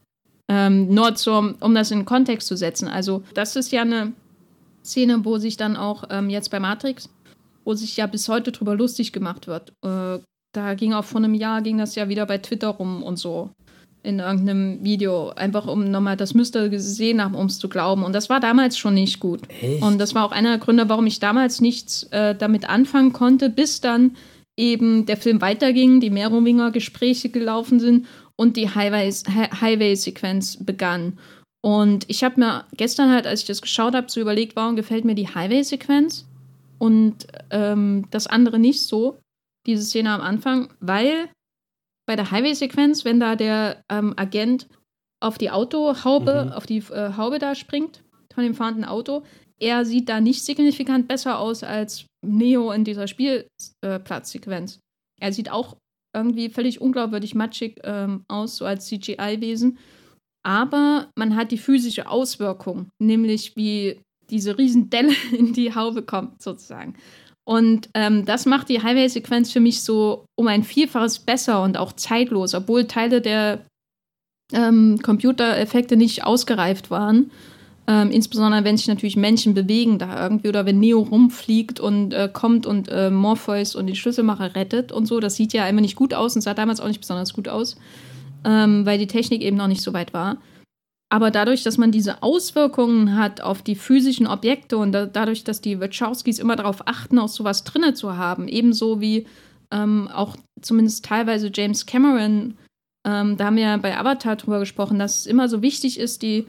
Ähm, 0.48 0.94
nur 0.94 1.14
zum, 1.14 1.56
um 1.60 1.74
das 1.74 1.90
in 1.90 2.04
Kontext 2.04 2.46
zu 2.48 2.56
setzen. 2.56 2.88
Also, 2.88 3.24
das 3.34 3.56
ist 3.56 3.72
ja 3.72 3.82
eine 3.82 4.12
Szene, 4.84 5.24
wo 5.24 5.38
sich 5.38 5.56
dann 5.56 5.76
auch 5.76 6.04
ähm, 6.10 6.30
jetzt 6.30 6.50
bei 6.50 6.60
Matrix, 6.60 7.08
wo 7.64 7.74
sich 7.74 7.96
ja 7.96 8.06
bis 8.06 8.28
heute 8.28 8.52
drüber 8.52 8.76
lustig 8.76 9.12
gemacht 9.12 9.48
wird. 9.48 9.72
Äh, 9.82 10.20
da 10.52 10.74
ging 10.74 10.94
auch 10.94 11.04
vor 11.04 11.20
einem 11.20 11.34
Jahr, 11.34 11.62
ging 11.62 11.78
das 11.78 11.96
ja 11.96 12.08
wieder 12.08 12.24
bei 12.26 12.38
Twitter 12.38 12.68
rum 12.68 13.02
und 13.02 13.18
so 13.18 13.50
in 14.06 14.20
irgendeinem 14.20 14.84
Video, 14.84 15.30
einfach 15.30 15.66
um 15.66 15.90
nochmal 15.90 16.16
das 16.16 16.32
Müster 16.32 16.68
gesehen 16.68 17.22
haben, 17.22 17.34
um 17.34 17.46
es 17.46 17.58
zu 17.58 17.68
glauben. 17.68 18.04
Und 18.04 18.14
das 18.14 18.30
war 18.30 18.38
damals 18.38 18.78
schon 18.78 18.94
nicht 18.94 19.18
gut. 19.18 19.40
Echt? 19.60 19.82
Und 19.82 19.98
das 19.98 20.14
war 20.14 20.24
auch 20.24 20.32
einer 20.32 20.50
der 20.50 20.58
Gründe, 20.58 20.88
warum 20.88 21.06
ich 21.06 21.18
damals 21.18 21.60
nichts 21.60 22.04
äh, 22.12 22.34
damit 22.34 22.68
anfangen 22.68 23.12
konnte, 23.12 23.50
bis 23.50 23.80
dann 23.80 24.16
eben 24.56 25.06
der 25.06 25.16
Film 25.16 25.40
weiterging, 25.40 26.00
die 26.00 26.10
Merowinger 26.10 26.70
Gespräche 26.70 27.28
gelaufen 27.28 27.80
sind 27.80 28.06
und 28.36 28.56
die 28.56 28.70
Highway-Sequenz 28.70 30.64
begann. 30.64 31.18
Und 31.60 32.04
ich 32.08 32.22
habe 32.22 32.38
mir 32.40 32.64
gestern 32.76 33.10
halt, 33.10 33.26
als 33.26 33.40
ich 33.40 33.46
das 33.46 33.60
geschaut 33.60 33.94
habe, 33.94 34.08
so 34.08 34.20
überlegt, 34.20 34.54
warum 34.54 34.76
gefällt 34.76 35.04
mir 35.04 35.16
die 35.16 35.28
Highway-Sequenz 35.28 36.26
und 36.78 37.26
ähm, 37.50 38.04
das 38.12 38.28
andere 38.28 38.60
nicht 38.60 38.82
so, 38.82 39.18
diese 39.66 39.82
Szene 39.82 40.10
am 40.10 40.20
Anfang, 40.20 40.68
weil 40.78 41.28
bei 42.06 42.16
der 42.16 42.30
Highway-Sequenz, 42.30 43.04
wenn 43.04 43.20
da 43.20 43.36
der 43.36 43.84
ähm, 43.90 44.14
Agent 44.16 44.68
auf 45.20 45.38
die 45.38 45.50
Autohaube, 45.50 46.46
mhm. 46.46 46.52
auf 46.52 46.66
die 46.66 46.78
äh, 46.78 47.16
Haube 47.16 47.38
da 47.38 47.54
springt, 47.54 48.04
von 48.32 48.44
dem 48.44 48.54
fahrenden 48.54 48.84
Auto, 48.84 49.22
er 49.58 49.84
sieht 49.84 50.08
da 50.08 50.20
nicht 50.20 50.44
signifikant 50.44 51.08
besser 51.08 51.38
aus 51.38 51.62
als 51.62 52.06
Neo 52.24 52.70
in 52.72 52.84
dieser 52.84 53.06
Spielplatzsequenz. 53.06 54.76
Äh, 54.76 54.78
er 55.26 55.32
sieht 55.32 55.50
auch 55.50 55.76
irgendwie 56.14 56.48
völlig 56.48 56.80
unglaubwürdig 56.80 57.34
matschig 57.34 57.80
ähm, 57.84 58.24
aus, 58.28 58.56
so 58.56 58.64
als 58.64 58.86
CGI-Wesen. 58.86 59.78
Aber 60.42 61.10
man 61.16 61.34
hat 61.34 61.50
die 61.50 61.58
physische 61.58 62.08
Auswirkung, 62.08 62.88
nämlich 62.98 63.56
wie 63.56 64.00
diese 64.30 64.56
Riesendelle 64.58 65.12
in 65.36 65.52
die 65.52 65.74
Haube 65.74 66.02
kommt, 66.02 66.42
sozusagen. 66.42 66.94
Und 67.48 67.88
ähm, 67.94 68.24
das 68.24 68.44
macht 68.44 68.68
die 68.68 68.82
Highway-Sequenz 68.82 69.52
für 69.52 69.60
mich 69.60 69.82
so 69.84 70.24
um 70.34 70.48
ein 70.48 70.64
Vielfaches 70.64 71.20
besser 71.20 71.62
und 71.62 71.76
auch 71.78 71.92
zeitlos, 71.92 72.54
obwohl 72.54 72.86
Teile 72.86 73.20
der 73.20 73.60
ähm, 74.52 74.98
Computereffekte 75.00 75.96
nicht 75.96 76.24
ausgereift 76.24 76.90
waren. 76.90 77.30
Ähm, 77.88 78.10
insbesondere 78.10 78.64
wenn 78.64 78.76
sich 78.76 78.88
natürlich 78.88 79.16
Menschen 79.16 79.54
bewegen 79.54 80.00
da 80.00 80.20
irgendwie 80.24 80.48
oder 80.48 80.66
wenn 80.66 80.80
Neo 80.80 81.02
rumfliegt 81.02 81.78
und 81.78 82.12
äh, 82.12 82.28
kommt 82.32 82.66
und 82.66 82.88
äh, 82.88 83.10
Morpheus 83.10 83.76
und 83.76 83.86
den 83.86 83.94
Schlüsselmacher 83.94 84.56
rettet 84.56 84.90
und 84.90 85.06
so. 85.06 85.20
Das 85.20 85.36
sieht 85.36 85.52
ja 85.52 85.64
einfach 85.64 85.82
nicht 85.82 85.94
gut 85.94 86.14
aus 86.14 86.34
und 86.34 86.42
sah 86.42 86.52
damals 86.52 86.80
auch 86.80 86.88
nicht 86.88 87.00
besonders 87.00 87.32
gut 87.32 87.46
aus, 87.46 87.76
ähm, 88.44 88.84
weil 88.84 88.98
die 88.98 89.06
Technik 89.06 89.42
eben 89.42 89.56
noch 89.56 89.68
nicht 89.68 89.82
so 89.82 89.92
weit 89.92 90.12
war. 90.12 90.38
Aber 91.08 91.30
dadurch, 91.30 91.62
dass 91.62 91.78
man 91.78 91.92
diese 91.92 92.22
Auswirkungen 92.22 93.16
hat 93.16 93.40
auf 93.40 93.62
die 93.62 93.76
physischen 93.76 94.26
Objekte 94.26 94.76
und 94.76 94.92
da, 94.92 95.06
dadurch, 95.06 95.44
dass 95.44 95.60
die 95.60 95.80
Wachowskis 95.80 96.40
immer 96.40 96.56
darauf 96.56 96.88
achten, 96.88 97.18
auch 97.18 97.28
sowas 97.28 97.62
drinne 97.62 97.94
zu 97.94 98.16
haben, 98.16 98.48
ebenso 98.48 99.00
wie 99.00 99.26
ähm, 99.70 100.08
auch 100.08 100.36
zumindest 100.60 101.04
teilweise 101.04 101.50
James 101.54 101.86
Cameron, 101.86 102.54
ähm, 103.06 103.36
da 103.36 103.46
haben 103.46 103.56
wir 103.56 103.62
ja 103.62 103.76
bei 103.76 103.96
Avatar 103.96 104.34
drüber 104.34 104.58
gesprochen, 104.58 104.98
dass 104.98 105.20
es 105.20 105.26
immer 105.26 105.48
so 105.48 105.62
wichtig 105.62 106.00
ist, 106.00 106.22
die, 106.22 106.46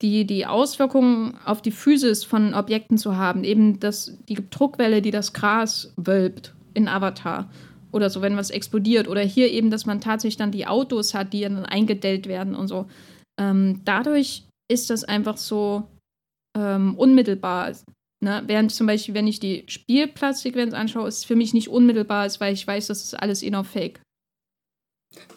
die, 0.00 0.26
die 0.26 0.46
Auswirkungen 0.46 1.36
auf 1.44 1.60
die 1.60 1.70
Physis 1.70 2.24
von 2.24 2.54
Objekten 2.54 2.96
zu 2.96 3.18
haben. 3.18 3.44
Eben 3.44 3.78
das, 3.78 4.16
die 4.28 4.38
Druckwelle, 4.48 5.02
die 5.02 5.10
das 5.10 5.34
Gras 5.34 5.92
wölbt 5.96 6.54
in 6.72 6.88
Avatar 6.88 7.50
oder 7.92 8.08
so, 8.08 8.22
wenn 8.22 8.38
was 8.38 8.48
explodiert. 8.48 9.06
Oder 9.06 9.20
hier 9.20 9.50
eben, 9.50 9.70
dass 9.70 9.84
man 9.84 10.00
tatsächlich 10.00 10.38
dann 10.38 10.52
die 10.52 10.66
Autos 10.66 11.12
hat, 11.12 11.34
die 11.34 11.42
dann 11.42 11.66
eingedellt 11.66 12.26
werden 12.26 12.54
und 12.54 12.68
so 12.68 12.86
ähm, 13.40 13.80
dadurch 13.84 14.44
ist 14.70 14.90
das 14.90 15.04
einfach 15.04 15.36
so 15.36 15.88
ähm, 16.56 16.96
unmittelbar. 16.96 17.72
Ne? 18.22 18.42
Während 18.46 18.72
zum 18.72 18.86
Beispiel, 18.86 19.14
wenn 19.14 19.26
ich 19.26 19.40
die 19.40 19.64
Spielplatzsequenz 19.66 20.74
anschaue, 20.74 21.08
ist 21.08 21.18
es 21.18 21.24
für 21.24 21.36
mich 21.36 21.54
nicht 21.54 21.68
unmittelbar, 21.68 22.26
ist, 22.26 22.40
weil 22.40 22.52
ich 22.52 22.66
weiß, 22.66 22.88
das 22.88 23.02
ist 23.02 23.14
alles 23.14 23.42
eh 23.42 23.50
noch 23.50 23.66
fake. 23.66 24.00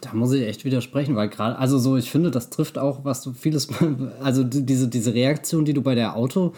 Da 0.01 0.13
muss 0.13 0.33
ich 0.33 0.43
echt 0.43 0.65
widersprechen, 0.65 1.15
weil 1.15 1.29
gerade, 1.29 1.57
also 1.57 1.79
so, 1.79 1.97
ich 1.97 2.11
finde, 2.11 2.29
das 2.29 2.51
trifft 2.51 2.77
auch, 2.77 3.05
was 3.05 3.23
du 3.23 3.33
vieles, 3.33 3.69
also 4.21 4.43
diese, 4.43 4.87
diese 4.87 5.13
Reaktion, 5.13 5.65
die 5.65 5.73
du 5.73 5.81
bei 5.81 5.95
der 5.95 6.15
Auto, 6.15 6.53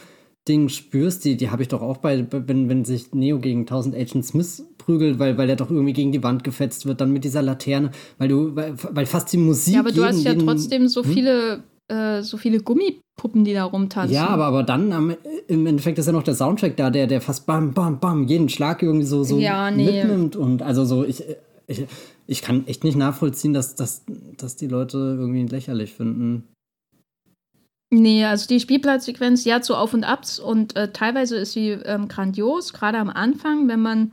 Ding 0.48 0.70
spürst, 0.70 1.26
die, 1.26 1.38
die 1.38 1.50
habe 1.50 1.64
ich 1.64 1.70
doch 1.70 1.82
auch 1.82 1.98
bei, 1.98 2.28
wenn, 2.30 2.70
wenn 2.70 2.86
sich 2.86 3.14
Neo 3.14 3.40
gegen 3.40 3.62
1000 3.62 3.96
Agent 3.96 4.26
Smith 4.26 4.64
prügelt, 4.86 5.20
weil, 5.20 5.38
weil 5.38 5.50
er 5.50 5.56
doch 5.56 5.70
irgendwie 5.70 5.94
gegen 5.94 6.12
die 6.12 6.24
Wand 6.24 6.44
gefetzt 6.44 6.86
wird, 6.86 7.02
dann 7.02 7.12
mit 7.12 7.24
dieser 7.24 7.42
Laterne, 7.42 7.92
weil 8.18 8.28
du, 8.28 8.56
weil, 8.56 8.76
weil 8.92 9.06
fast 9.06 9.32
die 9.34 9.38
Musik. 9.38 9.74
Ja, 9.74 9.80
aber 9.82 9.92
du 9.92 10.04
hast 10.04 10.24
ja 10.24 10.32
jeden, 10.32 10.46
trotzdem 10.46 10.88
so 10.88 11.04
hm? 11.04 11.12
viele, 11.12 11.64
äh, 11.88 12.22
so 12.22 12.38
viele 12.38 12.60
Gummipuppen, 12.60 13.44
die 13.44 13.54
da 13.54 13.66
rumtanzen. 13.66 14.14
Ja, 14.14 14.28
aber, 14.28 14.46
aber 14.46 14.64
dann 14.64 14.94
am, 14.94 15.16
im 15.48 15.66
Endeffekt 15.66 15.98
ist 15.98 16.06
ja 16.06 16.12
noch 16.12 16.24
der 16.24 16.36
Soundtrack 16.36 16.78
da, 16.78 16.90
der, 16.90 17.08
der 17.08 17.22
fast 17.22 17.46
bam, 17.46 17.74
bam, 17.74 18.00
bam, 18.00 18.28
jeden 18.28 18.50
Schlag 18.50 18.84
irgendwie 18.84 19.06
so, 19.06 19.24
so 19.24 19.40
ja, 19.40 19.72
nee. 19.72 19.86
mitnimmt 19.86 20.36
und 20.36 20.62
also 20.62 20.86
so, 20.86 21.04
ich, 21.04 21.24
ich, 21.68 21.86
ich 22.28 22.42
kann 22.42 22.68
echt 22.68 22.84
nicht 22.84 22.98
nachvollziehen, 22.98 23.54
dass, 23.54 23.76
dass, 23.76 24.04
dass 24.38 24.56
die 24.56 24.68
Leute 24.68 24.98
irgendwie 24.98 25.46
lächerlich 25.46 25.94
finden. 25.94 26.44
Nee, 27.92 28.26
also 28.26 28.48
die 28.48 28.60
Spielplatzsequenz, 28.60 29.44
die 29.44 29.54
hat 29.54 29.64
so 29.64 29.76
Auf 29.76 29.94
und 29.94 30.04
Abs 30.04 30.40
und 30.40 30.76
äh, 30.76 30.92
teilweise 30.92 31.38
ist 31.38 31.54
sie 31.54 31.70
ähm, 31.70 32.08
grandios, 32.08 32.74
gerade 32.74 32.98
am 32.98 33.10
Anfang, 33.10 33.68
wenn 33.68 33.80
man 33.80 34.12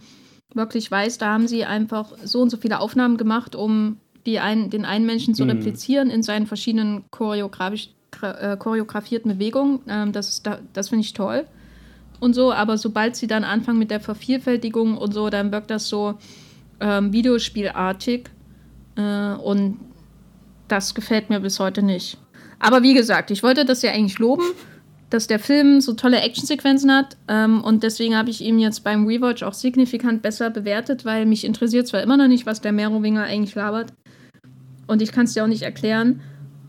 wirklich 0.54 0.90
weiß, 0.90 1.18
da 1.18 1.32
haben 1.32 1.48
sie 1.48 1.64
einfach 1.64 2.12
so 2.24 2.40
und 2.40 2.50
so 2.50 2.56
viele 2.56 2.80
Aufnahmen 2.80 3.16
gemacht, 3.16 3.54
um 3.54 3.98
die 4.26 4.38
ein, 4.38 4.70
den 4.70 4.84
einen 4.84 5.06
Menschen 5.06 5.34
zu 5.34 5.44
mhm. 5.44 5.50
replizieren 5.50 6.10
in 6.10 6.22
seinen 6.22 6.46
verschiedenen 6.46 7.04
choreografisch, 7.10 7.90
äh, 8.22 8.56
choreografierten 8.56 9.32
Bewegungen. 9.32 9.80
Ähm, 9.88 10.12
das 10.12 10.42
das 10.72 10.88
finde 10.88 11.04
ich 11.04 11.12
toll 11.12 11.46
und 12.22 12.34
so, 12.34 12.52
aber 12.52 12.78
sobald 12.78 13.16
sie 13.16 13.26
dann 13.26 13.42
anfangen 13.42 13.80
mit 13.80 13.90
der 13.90 13.98
Vervielfältigung 13.98 14.96
und 14.96 15.12
so, 15.12 15.28
dann 15.28 15.50
wirkt 15.50 15.72
das 15.72 15.88
so 15.88 16.14
ähm, 16.78 17.12
Videospielartig 17.12 18.30
äh, 18.94 19.34
und 19.34 19.80
das 20.68 20.94
gefällt 20.94 21.30
mir 21.30 21.40
bis 21.40 21.58
heute 21.58 21.82
nicht. 21.82 22.18
Aber 22.60 22.84
wie 22.84 22.94
gesagt, 22.94 23.32
ich 23.32 23.42
wollte 23.42 23.64
das 23.64 23.82
ja 23.82 23.90
eigentlich 23.90 24.20
loben, 24.20 24.44
dass 25.12 25.26
der 25.26 25.38
Film 25.38 25.80
so 25.80 25.92
tolle 25.92 26.20
Actionsequenzen 26.20 26.90
hat 26.90 27.16
ähm, 27.28 27.62
und 27.62 27.82
deswegen 27.82 28.16
habe 28.16 28.30
ich 28.30 28.40
ihn 28.40 28.58
jetzt 28.58 28.84
beim 28.84 29.06
Rewatch 29.06 29.42
auch 29.42 29.54
signifikant 29.54 30.22
besser 30.22 30.50
bewertet, 30.50 31.04
weil 31.04 31.26
mich 31.26 31.44
interessiert 31.44 31.86
zwar 31.86 32.02
immer 32.02 32.16
noch 32.16 32.28
nicht, 32.28 32.46
was 32.46 32.60
der 32.60 32.72
Merowinger 32.72 33.24
eigentlich 33.24 33.54
labert 33.54 33.92
und 34.86 35.02
ich 35.02 35.12
kann 35.12 35.24
es 35.24 35.34
dir 35.34 35.44
auch 35.44 35.48
nicht 35.48 35.62
erklären, 35.62 36.20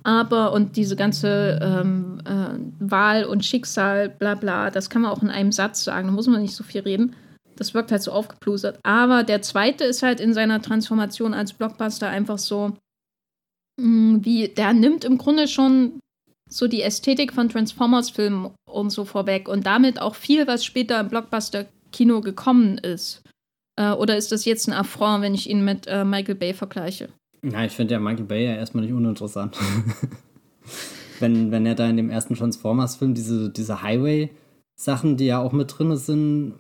aber 0.04 0.52
und 0.52 0.76
diese 0.76 0.96
ganze 0.96 1.60
ähm, 1.62 2.20
äh, 2.26 2.60
Wahl 2.80 3.24
und 3.24 3.46
Schicksal, 3.46 4.10
bla 4.10 4.36
bla, 4.36 4.70
das 4.70 4.90
kann 4.90 5.02
man 5.02 5.12
auch 5.12 5.24
in 5.24 5.30
einem 5.30 5.54
Satz 5.54 5.84
sagen, 5.84 6.08
da 6.08 6.14
muss 6.14 6.28
man 6.28 6.42
nicht 6.42 6.56
so 6.56 6.64
viel 6.64 6.82
reden. 6.82 7.16
Das 7.56 7.74
wirkt 7.74 7.92
halt 7.92 8.02
so 8.02 8.12
aufgeplustert. 8.12 8.80
Aber 8.84 9.24
der 9.24 9.42
zweite 9.42 9.86
ist 9.86 10.04
halt 10.04 10.20
in 10.20 10.34
seiner 10.34 10.62
Transformation 10.62 11.34
als 11.34 11.54
Blockbuster 11.54 12.10
einfach 12.10 12.40
so, 12.40 12.74
mh, 13.80 13.88
mm, 13.88 14.26
wie, 14.26 14.48
der 14.50 14.74
nimmt 14.74 15.06
im 15.06 15.18
Grunde 15.18 15.48
schon 15.48 16.00
so 16.54 16.68
die 16.68 16.82
Ästhetik 16.82 17.34
von 17.34 17.50
Transformers-Filmen 17.50 18.52
und 18.70 18.90
so 18.92 19.06
vorweg 19.06 19.48
und 19.48 19.66
damit 19.66 20.00
auch 20.00 20.16
viel, 20.16 20.48
was 20.48 20.64
später 20.64 21.00
im 21.00 21.10
Blockbuster-Kino 21.10 22.22
gekommen 22.22 22.78
ist. 22.78 23.24
Äh, 23.76 23.92
oder 23.92 24.18
ist 24.18 24.32
das 24.32 24.46
jetzt 24.46 24.68
ein 24.68 24.74
Affront, 24.74 25.24
wenn 25.24 25.34
ich 25.34 25.50
ihn 25.50 25.66
mit 25.66 25.88
äh, 25.88 26.06
Michael 26.06 26.36
Bay 26.36 26.54
vergleiche? 26.54 27.10
Ja, 27.42 27.66
ich 27.66 27.72
finde 27.72 27.96
ja 27.96 28.00
Michael 28.00 28.26
Bay 28.26 28.46
ja 28.46 28.56
erstmal 28.56 28.86
nicht 28.86 28.94
uninteressant. 28.94 29.58
wenn, 31.20 31.52
wenn 31.52 31.66
er 31.66 31.76
da 31.76 31.90
in 31.90 31.98
dem 31.98 32.10
ersten 32.10 32.36
Transformers-Film 32.36 33.16
diese, 33.16 33.50
diese 33.50 33.82
Highway-Sachen, 33.82 35.18
die 35.18 35.26
ja 35.26 35.40
auch 35.40 35.52
mit 35.52 35.78
drin 35.78 35.96
sind, 35.98 36.54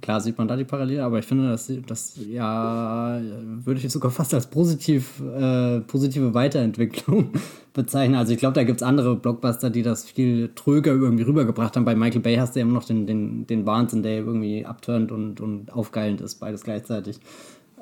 klar 0.00 0.20
sieht 0.20 0.38
man 0.38 0.48
da 0.48 0.56
die 0.56 0.64
Parallele, 0.64 1.04
aber 1.04 1.18
ich 1.18 1.26
finde, 1.26 1.50
das, 1.50 1.70
das 1.86 2.18
ja, 2.28 3.20
würde 3.64 3.80
ich 3.80 3.92
sogar 3.92 4.10
fast 4.10 4.32
als 4.34 4.46
positiv, 4.46 5.20
äh, 5.20 5.80
positive 5.80 6.34
Weiterentwicklung 6.34 7.32
bezeichnen. 7.74 8.16
Also 8.16 8.32
ich 8.32 8.38
glaube, 8.38 8.54
da 8.54 8.64
gibt 8.64 8.80
es 8.80 8.82
andere 8.82 9.16
Blockbuster, 9.16 9.70
die 9.70 9.82
das 9.82 10.04
viel 10.04 10.50
tröger 10.54 10.92
irgendwie 10.92 11.24
rübergebracht 11.24 11.76
haben. 11.76 11.84
Bei 11.84 11.94
Michael 11.94 12.22
Bay 12.22 12.36
hast 12.36 12.54
du 12.54 12.60
ja 12.60 12.66
immer 12.66 12.74
noch 12.74 12.84
den, 12.84 13.06
den, 13.06 13.46
den 13.46 13.66
Wahnsinn, 13.66 14.02
der 14.02 14.18
irgendwie 14.18 14.64
abturnt 14.64 15.12
und, 15.12 15.40
und 15.40 15.72
aufgeilend 15.72 16.20
ist, 16.20 16.36
beides 16.36 16.62
gleichzeitig. 16.62 17.20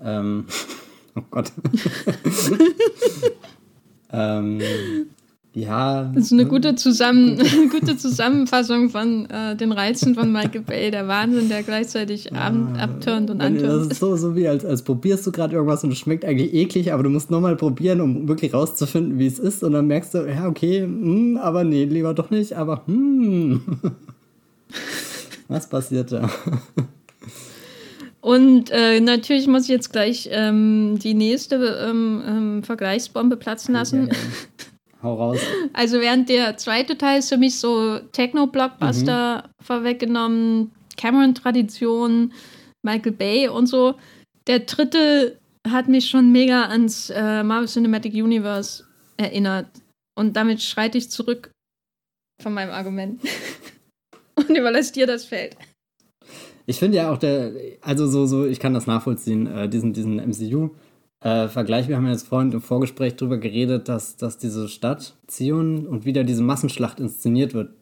Ähm, 0.03 0.47
Oh 1.17 1.23
Gott. 1.31 1.53
ähm, 4.13 4.61
ja. 5.53 6.05
Das 6.15 6.27
ist 6.27 6.33
eine 6.33 6.47
gute, 6.47 6.77
Zusammen 6.77 7.39
gute 7.71 7.97
Zusammenfassung 7.97 8.91
von 8.91 9.29
äh, 9.31 9.57
den 9.57 9.73
Reizen 9.73 10.15
von 10.15 10.31
Michael 10.31 10.63
Bay. 10.63 10.91
Der 10.91 11.09
Wahnsinn, 11.09 11.49
der 11.49 11.63
gleichzeitig 11.63 12.31
ja, 12.33 12.53
abturnt 12.79 13.31
und 13.31 13.41
antörnt. 13.41 13.87
Das 13.87 13.93
ist 13.93 14.01
so, 14.01 14.17
so 14.17 14.37
wie, 14.37 14.47
als, 14.47 14.65
als 14.65 14.83
probierst 14.83 15.27
du 15.27 15.33
gerade 15.33 15.55
irgendwas 15.55 15.83
und 15.83 15.93
es 15.93 15.99
schmeckt 15.99 16.25
eigentlich 16.25 16.55
eklig, 16.55 16.93
aber 16.93 17.03
du 17.03 17.11
musst 17.11 17.31
nochmal 17.31 17.57
probieren, 17.57 18.01
um 18.01 18.29
wirklich 18.29 18.55
rauszufinden, 18.55 19.19
wie 19.19 19.27
es 19.27 19.39
ist. 19.39 19.65
Und 19.65 19.73
dann 19.73 19.87
merkst 19.87 20.15
du, 20.15 20.19
ja, 20.29 20.47
okay, 20.47 20.83
hm, 20.83 21.39
aber 21.43 21.65
nee, 21.65 21.85
lieber 21.85 22.15
doch 22.15 22.31
nicht, 22.31 22.53
aber 22.53 22.83
hm. 22.87 23.63
Was 25.49 25.69
passiert 25.69 26.13
da? 26.13 26.31
Und 28.21 28.71
äh, 28.71 29.01
natürlich 29.01 29.47
muss 29.47 29.65
ich 29.65 29.71
jetzt 29.71 29.93
gleich 29.93 30.29
ähm, 30.31 30.99
die 31.03 31.15
nächste 31.15 31.57
ähm, 31.57 32.23
ähm, 32.27 32.63
Vergleichsbombe 32.63 33.37
platzen 33.37 33.75
lassen. 33.75 34.09
Ja, 34.09 34.13
ja. 34.13 34.19
Hau 35.03 35.15
raus. 35.15 35.41
Also 35.73 36.01
während 36.01 36.29
der 36.29 36.57
zweite 36.57 36.99
Teil 36.99 37.21
ist 37.21 37.31
für 37.31 37.39
mich 37.39 37.59
so 37.59 37.99
Techno-Blockbuster 38.13 39.45
mhm. 39.45 39.65
vorweggenommen, 39.65 40.73
Cameron-Tradition, 40.97 42.33
Michael 42.83 43.13
Bay 43.13 43.49
und 43.49 43.67
so. 43.67 43.95
Der 44.47 44.61
dritte 44.61 45.39
hat 45.69 45.89
mich 45.89 46.09
schon 46.09 46.33
mega 46.33 46.65
ans 46.65 47.11
äh, 47.11 47.43
Marvel 47.43 47.69
Cinematic 47.69 48.15
Universe 48.15 48.85
erinnert. 49.17 49.69
Und 50.19 50.37
damit 50.37 50.63
schreite 50.63 50.99
ich 50.99 51.11
zurück 51.11 51.51
von 52.43 52.53
meinem 52.53 52.71
Argument 52.71 53.21
und 54.35 54.51
überlasse 54.51 54.93
dir 54.93 55.07
das 55.07 55.25
Feld. 55.25 55.57
Ich 56.67 56.79
finde 56.79 56.99
ja 56.99 57.13
auch 57.13 57.19
der, 57.19 57.53
also 57.81 58.07
so, 58.07 58.27
so, 58.27 58.47
ich 58.47 58.61
kann 58.61 58.75
das 58.75 58.87
nachvollziehen, 58.87 59.47
äh, 59.47 59.69
diesen, 59.69 59.93
diesen 59.93 60.17
MCU. 60.17 60.71
Äh, 61.23 61.49
Vergleich, 61.49 61.89
wir 61.89 61.97
haben 61.97 62.07
ja 62.07 62.13
jetzt 62.13 62.29
vorhin 62.29 62.51
im 62.53 62.63
Vorgespräch 62.63 63.17
darüber 63.17 63.37
geredet, 63.39 63.89
dass, 63.89 64.17
dass 64.17 64.39
diese 64.39 64.69
Stadt 64.69 65.17
Zion 65.27 65.87
und 65.87 66.07
wieder 66.07 66.25
diese 66.25 66.43
Massenschlacht 66.43 66.99
inszeniert 66.99 67.53
wird. 67.53 67.75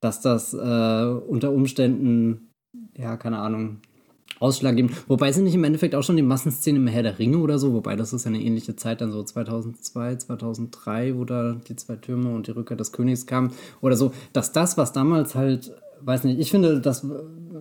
Dass 0.00 0.20
das 0.20 0.52
äh, 0.52 0.56
unter 0.56 1.52
Umständen, 1.52 2.50
ja, 2.96 3.16
keine 3.16 3.38
Ahnung, 3.38 3.78
ausschlaggebend. 4.40 5.08
Wobei 5.08 5.30
sind 5.30 5.44
nicht 5.44 5.54
im 5.54 5.62
Endeffekt 5.62 5.94
auch 5.94 6.02
schon 6.02 6.16
die 6.16 6.22
Massenszenen 6.22 6.82
im 6.82 6.88
Herr 6.88 7.04
der 7.04 7.20
Ringe 7.20 7.38
oder 7.38 7.60
so, 7.60 7.72
wobei 7.72 7.94
das 7.94 8.12
ist 8.12 8.24
ja 8.24 8.30
eine 8.30 8.42
ähnliche 8.42 8.74
Zeit, 8.74 9.00
dann 9.00 9.12
so 9.12 9.22
2002, 9.22 10.16
2003, 10.16 11.16
wo 11.16 11.24
da 11.24 11.52
die 11.68 11.76
zwei 11.76 11.94
Türme 11.94 12.34
und 12.34 12.48
die 12.48 12.50
Rückkehr 12.50 12.76
des 12.76 12.90
Königs 12.90 13.26
kamen 13.26 13.52
oder 13.80 13.94
so, 13.94 14.12
dass 14.32 14.50
das, 14.50 14.76
was 14.76 14.92
damals 14.92 15.36
halt 15.36 15.72
weiß 16.04 16.24
nicht, 16.24 16.40
ich 16.40 16.50
finde 16.50 16.80
das, 16.80 17.06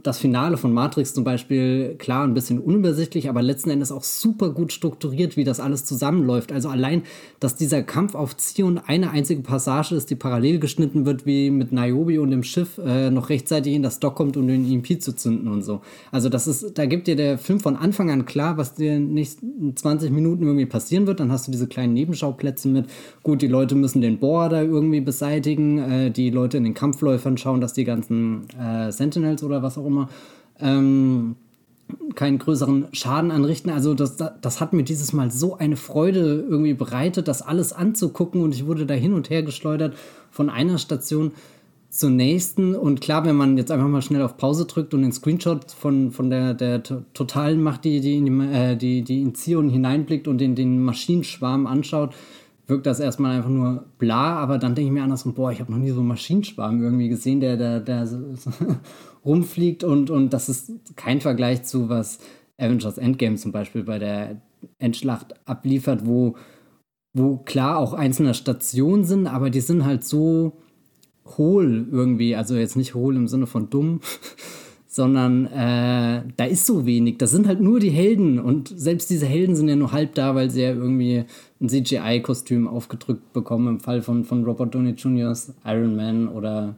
das 0.04 0.18
Finale 0.20 0.58
von 0.58 0.74
Matrix 0.74 1.14
zum 1.14 1.24
Beispiel 1.24 1.96
klar 1.98 2.24
ein 2.24 2.34
bisschen 2.34 2.60
unübersichtlich, 2.60 3.30
aber 3.30 3.42
letzten 3.42 3.70
Endes 3.70 3.92
auch 3.92 4.04
super 4.04 4.50
gut 4.50 4.72
strukturiert, 4.72 5.38
wie 5.38 5.44
das 5.44 5.60
alles 5.60 5.86
zusammenläuft. 5.86 6.52
Also 6.52 6.70
allein, 6.70 7.04
dass 7.40 7.56
dieser 7.56 7.84
Kampf 7.84 8.16
auf 8.16 8.36
Zion 8.38 8.78
eine 8.80 9.12
einzige 9.12 9.42
Passage 9.42 9.96
ist, 9.96 10.10
die 10.10 10.16
parallel 10.16 10.60
geschnitten 10.60 11.06
wird, 11.06 11.26
wie 11.26 11.52
mit 11.52 11.72
Niobe 11.72 12.22
und 12.22 12.32
dem 12.32 12.44
Schiff 12.44 12.78
äh, 12.78 13.10
noch 13.12 13.30
rechtzeitig 13.30 13.74
in 13.74 13.84
das 13.84 14.00
Dock 14.00 14.16
kommt, 14.16 14.38
um 14.38 14.48
den 14.48 14.70
EMP 14.70 15.02
zu 15.02 15.16
zünden 15.16 15.48
und 15.48 15.62
so. 15.62 15.82
Also 16.12 16.30
das 16.30 16.48
ist, 16.48 16.78
da 16.78 16.86
gibt 16.86 17.08
dir 17.08 17.16
der 17.16 17.38
Film 17.38 17.60
von 17.60 17.76
Anfang 17.76 18.10
an 18.10 18.26
klar, 18.26 18.58
was 18.58 18.74
dir 18.74 18.96
in 18.96 19.08
den 19.08 19.14
nächsten 19.14 19.76
20 19.76 20.12
Minuten 20.12 20.44
irgendwie 20.44 20.66
passieren 20.66 21.08
wird. 21.08 21.20
Dann 21.20 21.32
hast 21.32 21.48
du 21.48 21.52
diese 21.52 21.68
kleinen 21.68 21.94
Nebenschauplätze 21.94 22.68
mit, 22.68 22.86
gut, 23.24 23.42
die 23.42 23.48
Leute 23.48 23.76
müssen 23.76 24.02
den 24.02 24.20
Bohrer 24.20 24.50
da 24.50 24.62
irgendwie 24.62 25.02
beseitigen, 25.02 25.78
äh, 25.78 26.12
die 26.12 26.30
Leute 26.30 26.58
in 26.58 26.64
den 26.64 26.74
Kampfläufern 26.74 27.38
schauen, 27.38 27.62
dass 27.62 27.74
die 27.74 27.84
ganzen 27.84 28.31
äh, 28.60 28.92
Sentinels 28.92 29.44
oder 29.44 29.64
was 29.64 29.78
auch 29.78 29.86
immer 29.86 30.10
ähm, 30.60 31.36
keinen 32.16 32.40
größeren 32.40 32.88
Schaden 32.94 33.32
anrichten. 33.32 33.70
Also 33.70 33.94
das, 33.94 34.18
das 34.18 34.62
hat 34.62 34.74
mir 34.74 34.84
dieses 34.84 35.14
Mal 35.14 35.32
so 35.32 35.58
eine 35.58 35.76
Freude 35.76 36.46
irgendwie 36.48 36.74
bereitet, 36.74 37.28
das 37.28 37.42
alles 37.42 37.74
anzugucken 37.74 38.42
und 38.42 38.56
ich 38.56 38.66
wurde 38.66 38.86
da 38.86 38.94
hin 38.94 39.14
und 39.14 39.30
her 39.30 39.44
geschleudert 39.44 39.96
von 40.30 40.50
einer 40.50 40.78
Station 40.78 41.32
zur 41.90 42.10
nächsten. 42.10 42.74
Und 42.74 43.02
klar, 43.02 43.26
wenn 43.26 43.36
man 43.36 43.58
jetzt 43.58 43.72
einfach 43.72 43.88
mal 43.88 44.02
schnell 44.02 44.22
auf 44.22 44.38
Pause 44.38 44.66
drückt 44.66 44.94
und 44.94 45.02
den 45.02 45.12
Screenshot 45.12 45.72
von, 45.72 46.12
von 46.12 46.30
der, 46.30 46.54
der 46.54 46.82
Totalen 46.84 47.62
macht, 47.62 47.84
die, 47.84 48.00
die, 48.00 48.18
in 48.18 48.26
die, 48.26 48.56
äh, 48.56 48.76
die, 48.78 49.02
die 49.04 49.22
in 49.22 49.36
Zion 49.36 49.70
hineinblickt 49.70 50.28
und 50.28 50.40
den, 50.40 50.56
den 50.56 50.82
Maschinenschwarm 50.82 51.68
anschaut, 51.68 52.14
wirkt 52.72 52.88
das 52.88 53.00
erstmal 53.00 53.36
einfach 53.36 53.50
nur 53.50 53.86
bla, 54.00 54.38
aber 54.38 54.58
dann 54.58 54.74
denke 54.74 54.88
ich 54.88 54.94
mir 54.94 55.04
andersrum, 55.04 55.34
boah, 55.34 55.52
ich 55.52 55.60
habe 55.60 55.72
noch 55.72 55.78
nie 55.78 55.92
so 55.92 56.00
einen 56.00 56.08
Maschinenschwarm 56.08 56.82
irgendwie 56.82 57.10
gesehen, 57.10 57.42
der, 57.42 57.58
der, 57.80 58.08
rumfliegt 59.26 59.84
und, 59.84 60.10
und 60.10 60.32
das 60.32 60.50
ist 60.50 60.72
kein 60.96 61.22
Vergleich 61.22 61.64
zu, 61.64 61.90
was 61.90 62.20
Avengers 62.58 62.98
Endgame 62.98 63.36
zum 63.36 63.52
Beispiel 63.52 63.84
bei 63.84 64.00
der 64.00 64.42
Endschlacht 64.80 65.36
abliefert, 65.48 66.06
wo, 66.06 66.38
wo 67.14 67.38
klar 67.38 67.78
auch 67.78 67.94
einzelne 67.94 68.34
Stationen 68.34 69.04
sind, 69.04 69.28
aber 69.28 69.50
die 69.50 69.62
sind 69.62 69.86
halt 69.86 70.04
so 70.04 70.62
hohl 71.38 71.88
irgendwie, 71.92 72.36
also 72.36 72.56
jetzt 72.56 72.78
nicht 72.78 72.96
hohl 72.96 73.16
im 73.16 73.28
Sinne 73.28 73.48
von 73.48 73.70
dumm, 73.70 74.00
sondern 74.94 75.46
äh, 75.46 76.22
da 76.36 76.44
ist 76.44 76.66
so 76.66 76.86
wenig. 76.86 77.18
Das 77.18 77.32
sind 77.32 77.48
halt 77.48 77.62
nur 77.62 77.80
die 77.80 77.92
Helden 77.92 78.40
und 78.40 78.68
selbst 78.76 79.10
diese 79.10 79.26
Helden 79.26 79.56
sind 79.56 79.70
ja 79.70 79.78
nur 79.78 79.94
halb 79.94 80.16
da, 80.16 80.36
weil 80.36 80.50
sie 80.50 80.64
ja 80.64 80.74
irgendwie 80.74 81.24
ein 81.62 81.70
CGI-Kostüm 81.70 82.68
aufgedrückt 82.68 83.32
bekommen 83.32 83.70
im 83.70 83.80
Fall 83.80 84.02
von, 84.02 84.26
von 84.26 84.44
Robert 84.44 84.76
Downey 84.76 84.92
Jr.'s 84.92 85.54
Iron 85.64 85.96
Man 85.96 86.28
oder 86.28 86.76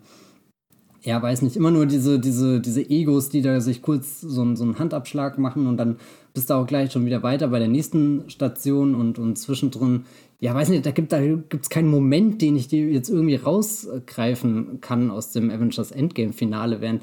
ja, 1.01 1.19
weiß 1.19 1.41
nicht, 1.41 1.55
immer 1.55 1.71
nur 1.71 1.87
diese, 1.87 2.19
diese, 2.19 2.61
diese 2.61 2.87
Egos, 2.87 3.29
die 3.29 3.41
da 3.41 3.59
sich 3.59 3.81
kurz 3.81 4.21
so, 4.21 4.55
so 4.55 4.63
einen 4.63 4.77
Handabschlag 4.77 5.39
machen 5.39 5.65
und 5.65 5.77
dann 5.77 5.97
bist 6.35 6.51
du 6.51 6.53
auch 6.53 6.67
gleich 6.67 6.91
schon 6.91 7.07
wieder 7.07 7.23
weiter 7.23 7.47
bei 7.47 7.57
der 7.57 7.67
nächsten 7.67 8.29
Station 8.29 8.93
und, 8.93 9.17
und 9.17 9.37
zwischendrin, 9.39 10.05
ja, 10.39 10.53
weiß 10.53 10.69
nicht, 10.69 10.85
da 10.85 10.91
gibt 10.91 11.11
es 11.11 11.69
keinen 11.69 11.89
Moment, 11.89 12.43
den 12.43 12.55
ich 12.55 12.67
dir 12.67 12.91
jetzt 12.91 13.09
irgendwie 13.09 13.35
rausgreifen 13.35 14.81
kann 14.81 15.09
aus 15.09 15.31
dem 15.31 15.49
Avengers 15.49 15.91
Endgame-Finale, 15.91 16.79
während 16.79 17.01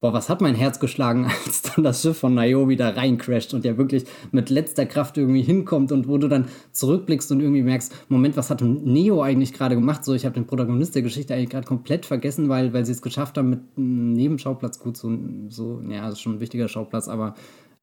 boah, 0.00 0.12
was 0.12 0.28
hat 0.28 0.40
mein 0.40 0.54
Herz 0.54 0.78
geschlagen, 0.78 1.30
als 1.46 1.62
dann 1.62 1.84
das 1.84 2.02
Schiff 2.02 2.18
von 2.18 2.34
Niobe 2.34 2.76
da 2.76 2.90
reincrasht 2.90 3.54
und 3.54 3.64
der 3.64 3.78
wirklich 3.78 4.04
mit 4.30 4.50
letzter 4.50 4.86
Kraft 4.86 5.16
irgendwie 5.16 5.42
hinkommt 5.42 5.92
und 5.92 6.08
wo 6.08 6.18
du 6.18 6.28
dann 6.28 6.48
zurückblickst 6.72 7.32
und 7.32 7.40
irgendwie 7.40 7.62
merkst, 7.62 7.94
Moment, 8.08 8.36
was 8.36 8.50
hat 8.50 8.60
Neo 8.60 9.22
eigentlich 9.22 9.52
gerade 9.52 9.74
gemacht? 9.74 10.04
So, 10.04 10.14
ich 10.14 10.24
habe 10.24 10.34
den 10.34 10.46
Protagonist 10.46 10.94
der 10.94 11.02
Geschichte 11.02 11.34
eigentlich 11.34 11.50
gerade 11.50 11.66
komplett 11.66 12.06
vergessen, 12.06 12.48
weil, 12.48 12.72
weil 12.72 12.84
sie 12.84 12.92
es 12.92 13.02
geschafft 13.02 13.38
haben 13.38 13.50
mit 13.50 13.60
einem 13.76 14.12
Nebenschauplatz, 14.12 14.78
gut, 14.78 14.96
so, 14.96 15.16
so 15.48 15.82
ja, 15.88 16.04
das 16.04 16.14
ist 16.14 16.20
schon 16.20 16.34
ein 16.34 16.40
wichtiger 16.40 16.68
Schauplatz, 16.68 17.08
aber 17.08 17.34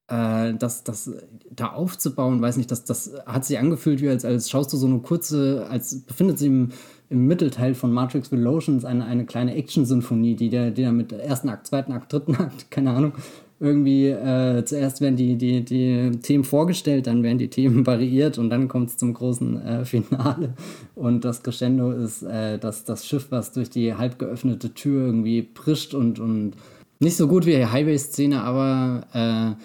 äh, 0.08 0.54
das, 0.54 0.84
das 0.84 1.10
da 1.50 1.68
aufzubauen, 1.72 2.42
weiß 2.42 2.56
nicht, 2.58 2.70
das, 2.70 2.84
das 2.84 3.12
hat 3.26 3.44
sich 3.44 3.58
angefühlt, 3.58 4.02
wie 4.02 4.08
als, 4.08 4.24
als 4.24 4.50
schaust 4.50 4.72
du 4.72 4.76
so 4.76 4.86
eine 4.86 5.00
kurze, 5.00 5.66
als 5.70 6.02
befindet 6.02 6.38
sich 6.38 6.48
im, 6.48 6.72
im 7.10 7.26
Mittelteil 7.26 7.74
von 7.74 7.92
Matrix 7.92 8.32
Relotions 8.32 8.84
eine, 8.84 9.04
eine 9.04 9.26
kleine 9.26 9.54
Action-Symphonie, 9.54 10.34
die 10.34 10.48
der, 10.48 10.70
die 10.70 10.82
da 10.82 10.92
mit 10.92 11.12
ersten 11.12 11.48
Akt, 11.48 11.66
zweiten 11.66 11.92
Akt, 11.92 12.12
dritten 12.12 12.34
Akt, 12.36 12.66
keine 12.70 12.90
Ahnung, 12.90 13.12
irgendwie 13.60 14.08
äh, 14.08 14.64
zuerst 14.64 15.00
werden 15.00 15.16
die, 15.16 15.36
die, 15.36 15.64
die 15.64 16.10
Themen 16.22 16.44
vorgestellt, 16.44 17.06
dann 17.06 17.22
werden 17.22 17.38
die 17.38 17.48
Themen 17.48 17.86
variiert 17.86 18.38
und 18.38 18.50
dann 18.50 18.68
kommt 18.68 18.90
es 18.90 18.96
zum 18.96 19.14
großen 19.14 19.62
äh, 19.62 19.84
Finale. 19.84 20.54
Und 20.94 21.24
das 21.24 21.42
Crescendo 21.42 21.92
ist 21.92 22.22
äh, 22.22 22.58
das, 22.58 22.84
das 22.84 23.06
Schiff, 23.06 23.26
was 23.30 23.52
durch 23.52 23.70
die 23.70 23.94
halb 23.94 24.18
geöffnete 24.18 24.74
Tür 24.74 25.06
irgendwie 25.06 25.42
prischt 25.42 25.94
und, 25.94 26.18
und 26.18 26.52
nicht 26.98 27.16
so 27.16 27.28
gut 27.28 27.46
wie 27.46 27.56
die 27.56 27.66
Highway-Szene, 27.66 28.42
aber 28.42 29.06
äh, 29.12 29.62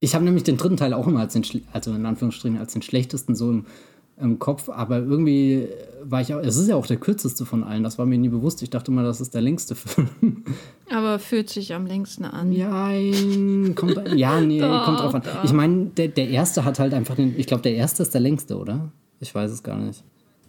ich 0.00 0.14
habe 0.14 0.24
nämlich 0.24 0.42
den 0.42 0.56
dritten 0.56 0.76
Teil 0.76 0.94
auch 0.94 1.06
immer 1.06 1.20
als 1.20 1.32
den, 1.32 1.44
also 1.72 1.92
in 1.92 2.06
Anführungsstrichen 2.06 2.58
als 2.58 2.72
den 2.72 2.82
schlechtesten 2.82 3.34
so 3.34 3.50
im, 3.50 3.66
im 4.22 4.38
Kopf, 4.38 4.68
aber 4.68 4.98
irgendwie 4.98 5.68
war 6.04 6.20
ich 6.20 6.34
auch, 6.34 6.40
es 6.40 6.56
ist 6.56 6.68
ja 6.68 6.76
auch 6.76 6.86
der 6.86 6.96
kürzeste 6.96 7.44
von 7.44 7.64
allen, 7.64 7.82
das 7.82 7.98
war 7.98 8.06
mir 8.06 8.18
nie 8.18 8.28
bewusst. 8.28 8.62
Ich 8.62 8.70
dachte 8.70 8.90
immer, 8.90 9.02
das 9.02 9.20
ist 9.20 9.34
der 9.34 9.42
längste 9.42 9.74
Film. 9.76 10.44
Aber 10.92 11.18
fühlt 11.18 11.50
sich 11.50 11.74
am 11.74 11.86
längsten 11.86 12.24
an. 12.24 12.52
Ja, 12.52 12.90
kommt, 13.74 14.00
ja 14.14 14.40
nee, 14.40 14.60
doch, 14.60 14.84
kommt 14.84 15.00
drauf 15.00 15.14
an. 15.14 15.22
Doch. 15.22 15.44
Ich 15.44 15.52
meine, 15.52 15.86
der, 15.96 16.08
der 16.08 16.28
erste 16.28 16.64
hat 16.64 16.78
halt 16.78 16.94
einfach 16.94 17.16
den, 17.16 17.34
ich 17.36 17.46
glaube, 17.46 17.62
der 17.62 17.74
erste 17.74 18.02
ist 18.02 18.14
der 18.14 18.20
längste, 18.20 18.56
oder? 18.56 18.90
Ich 19.20 19.34
weiß 19.34 19.50
es 19.50 19.62
gar 19.62 19.78
nicht. 19.78 20.02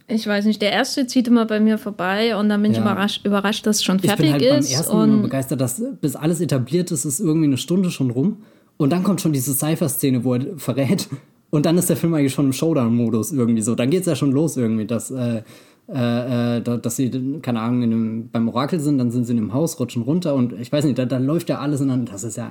Ich 0.06 0.26
weiß 0.26 0.44
nicht, 0.44 0.60
der 0.60 0.72
erste 0.72 1.06
zieht 1.06 1.28
immer 1.28 1.46
bei 1.46 1.60
mir 1.60 1.78
vorbei 1.78 2.36
und 2.36 2.50
dann 2.50 2.60
bin 2.60 2.72
ja. 2.72 2.78
ich 2.78 2.84
überrascht, 2.84 3.24
überrascht, 3.24 3.66
dass 3.66 3.76
es 3.76 3.84
schon 3.84 4.00
fertig 4.00 4.26
ist. 4.26 4.34
Ich 4.34 4.38
bin 4.38 4.52
halt 4.52 4.60
ist 4.60 4.68
beim 4.68 4.78
ersten 4.78 4.96
und 4.96 5.22
begeistert, 5.22 5.60
dass 5.60 5.82
bis 6.00 6.14
alles 6.14 6.40
etabliert 6.40 6.90
ist, 6.90 7.06
ist 7.06 7.20
irgendwie 7.20 7.46
eine 7.46 7.56
Stunde 7.56 7.90
schon 7.90 8.10
rum. 8.10 8.42
Und 8.76 8.90
dann 8.90 9.02
kommt 9.02 9.20
schon 9.20 9.32
diese 9.32 9.54
Cypher-Szene, 9.54 10.24
wo 10.24 10.34
er 10.34 10.58
verrät. 10.58 11.08
Und 11.54 11.66
dann 11.66 11.78
ist 11.78 11.88
der 11.88 11.96
Film 11.96 12.12
eigentlich 12.14 12.32
schon 12.32 12.46
im 12.46 12.52
Showdown-Modus 12.52 13.30
irgendwie 13.30 13.62
so. 13.62 13.76
Dann 13.76 13.88
geht 13.88 14.00
es 14.00 14.06
ja 14.06 14.16
schon 14.16 14.32
los 14.32 14.56
irgendwie, 14.56 14.86
dass, 14.86 15.12
äh, 15.12 15.42
äh, 15.88 16.56
äh 16.56 16.60
dass 16.60 16.96
sie, 16.96 17.38
keine 17.42 17.60
Ahnung, 17.60 17.84
einem, 17.84 18.28
beim 18.32 18.48
Orakel 18.48 18.80
sind, 18.80 18.98
dann 18.98 19.12
sind 19.12 19.24
sie 19.24 19.34
in 19.34 19.38
einem 19.38 19.52
Haus, 19.52 19.78
rutschen 19.78 20.02
runter 20.02 20.34
und 20.34 20.52
ich 20.54 20.72
weiß 20.72 20.84
nicht, 20.84 20.98
da, 20.98 21.04
da 21.04 21.18
läuft 21.18 21.48
ja 21.48 21.60
alles 21.60 21.80
ineinander. 21.80 22.10
Das 22.10 22.24
ist 22.24 22.36
ja, 22.36 22.50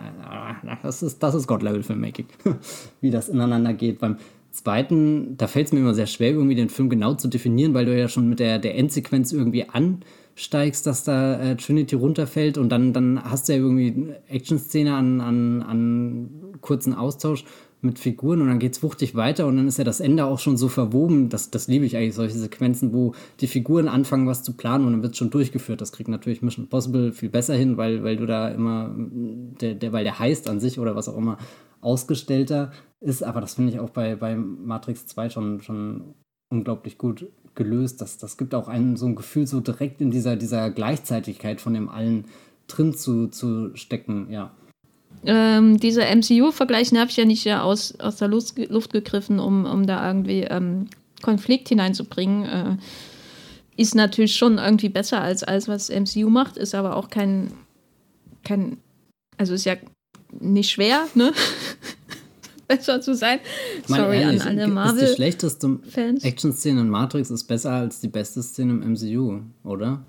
das 0.81 1.03
ist, 1.03 1.21
das 1.21 1.35
ist 1.35 1.47
God-Level-Filmmaking, 1.47 2.27
wie 3.01 3.11
das 3.11 3.27
ineinander 3.27 3.73
geht. 3.73 3.99
Beim 3.99 4.19
zweiten, 4.51 5.35
da 5.35 5.47
fällt 5.47 5.65
es 5.65 5.73
mir 5.73 5.79
immer 5.81 5.95
sehr 5.95 6.07
schwer, 6.07 6.31
irgendwie 6.31 6.55
den 6.55 6.69
Film 6.69 6.89
genau 6.89 7.13
zu 7.15 7.27
definieren, 7.27 7.73
weil 7.73 7.83
du 7.83 7.99
ja 7.99 8.07
schon 8.07 8.29
mit 8.29 8.39
der, 8.39 8.57
der 8.57 8.77
Endsequenz 8.77 9.33
irgendwie 9.33 9.67
an 9.67 10.05
steigst, 10.35 10.87
dass 10.87 11.03
da 11.03 11.39
äh, 11.39 11.55
Trinity 11.57 11.95
runterfällt 11.95 12.57
und 12.57 12.69
dann, 12.69 12.93
dann 12.93 13.23
hast 13.23 13.47
du 13.47 13.53
ja 13.53 13.59
irgendwie 13.59 14.13
Action-Szene 14.29 14.93
an, 14.93 15.21
an, 15.21 15.61
an 15.61 16.29
kurzen 16.61 16.93
Austausch 16.93 17.45
mit 17.83 17.99
Figuren 17.99 18.41
und 18.41 18.47
dann 18.47 18.59
geht 18.59 18.73
es 18.73 18.83
wuchtig 18.83 19.15
weiter 19.15 19.47
und 19.47 19.57
dann 19.57 19.67
ist 19.67 19.77
ja 19.77 19.83
das 19.83 19.99
Ende 19.99 20.25
auch 20.25 20.39
schon 20.39 20.57
so 20.57 20.67
verwoben, 20.69 21.29
das, 21.29 21.51
das 21.51 21.67
liebe 21.67 21.85
ich 21.85 21.97
eigentlich, 21.97 22.15
solche 22.15 22.37
Sequenzen, 22.37 22.93
wo 22.93 23.13
die 23.39 23.47
Figuren 23.47 23.87
anfangen, 23.87 24.27
was 24.27 24.43
zu 24.43 24.53
planen 24.53 24.85
und 24.85 24.93
dann 24.93 25.03
wird 25.03 25.13
es 25.13 25.17
schon 25.17 25.29
durchgeführt. 25.29 25.81
Das 25.81 25.91
kriegt 25.91 26.09
natürlich 26.09 26.41
Mission 26.41 26.69
Possible 26.69 27.11
viel 27.11 27.29
besser 27.29 27.55
hin, 27.55 27.77
weil, 27.77 28.03
weil 28.03 28.17
du 28.17 28.25
da 28.25 28.49
immer, 28.49 28.93
der, 28.97 29.75
der, 29.75 29.91
weil 29.93 30.03
der 30.03 30.19
heißt 30.19 30.49
an 30.49 30.59
sich 30.59 30.79
oder 30.79 30.95
was 30.95 31.09
auch 31.09 31.17
immer 31.17 31.37
ausgestellter 31.81 32.71
ist, 33.01 33.23
aber 33.23 33.41
das 33.41 33.55
finde 33.55 33.71
ich 33.71 33.79
auch 33.79 33.89
bei, 33.89 34.15
bei 34.15 34.35
Matrix 34.35 35.05
2 35.07 35.29
schon, 35.29 35.61
schon 35.61 36.15
unglaublich 36.49 36.97
gut 36.97 37.27
gelöst. 37.55 38.01
Das, 38.01 38.17
das 38.17 38.37
gibt 38.37 38.55
auch 38.55 38.67
einen 38.67 38.95
so 38.95 39.05
ein 39.05 39.15
Gefühl, 39.15 39.47
so 39.47 39.59
direkt 39.59 40.01
in 40.01 40.11
dieser, 40.11 40.35
dieser 40.35 40.71
Gleichzeitigkeit 40.71 41.61
von 41.61 41.73
dem 41.73 41.89
allen 41.89 42.25
drin 42.67 42.93
zu, 42.93 43.27
zu 43.27 43.75
stecken, 43.75 44.29
ja. 44.29 44.51
Ähm, 45.25 45.79
dieser 45.79 46.13
MCU-Vergleich 46.15 46.91
habe 46.93 47.09
ich 47.09 47.17
ja 47.17 47.25
nicht 47.25 47.45
ja 47.45 47.63
aus, 47.63 47.97
aus 47.99 48.17
der 48.17 48.27
Luft, 48.27 48.57
Luft 48.69 48.91
gegriffen, 48.91 49.39
um, 49.39 49.65
um 49.65 49.87
da 49.87 50.05
irgendwie 50.07 50.41
ähm, 50.41 50.87
Konflikt 51.21 51.69
hineinzubringen. 51.69 52.43
Äh, 52.45 52.77
ist 53.75 53.95
natürlich 53.95 54.35
schon 54.35 54.57
irgendwie 54.57 54.89
besser 54.89 55.21
als 55.21 55.43
alles, 55.43 55.67
was 55.67 55.89
MCU 55.89 56.29
macht, 56.29 56.57
ist 56.57 56.75
aber 56.75 56.95
auch 56.95 57.09
kein, 57.09 57.51
kein 58.43 58.77
also 59.37 59.53
ist 59.53 59.65
ja 59.65 59.75
nicht 60.39 60.71
schwer, 60.71 61.07
ne? 61.15 61.31
besser 62.67 63.01
zu 63.01 63.15
sein. 63.15 63.39
Sorry 63.87 64.21
ehrlich, 64.21 64.41
an 64.41 64.59
alle 64.59 64.67
Marvel. 64.67 65.07
Die 65.07 65.15
schlechteste 65.15 65.79
Action-Szene 66.21 66.81
in 66.81 66.89
Matrix 66.89 67.29
ist 67.31 67.45
besser 67.45 67.71
als 67.71 67.99
die 67.99 68.07
beste 68.07 68.41
Szene 68.41 68.73
im 68.73 68.93
MCU, 68.93 69.41
oder? 69.63 70.03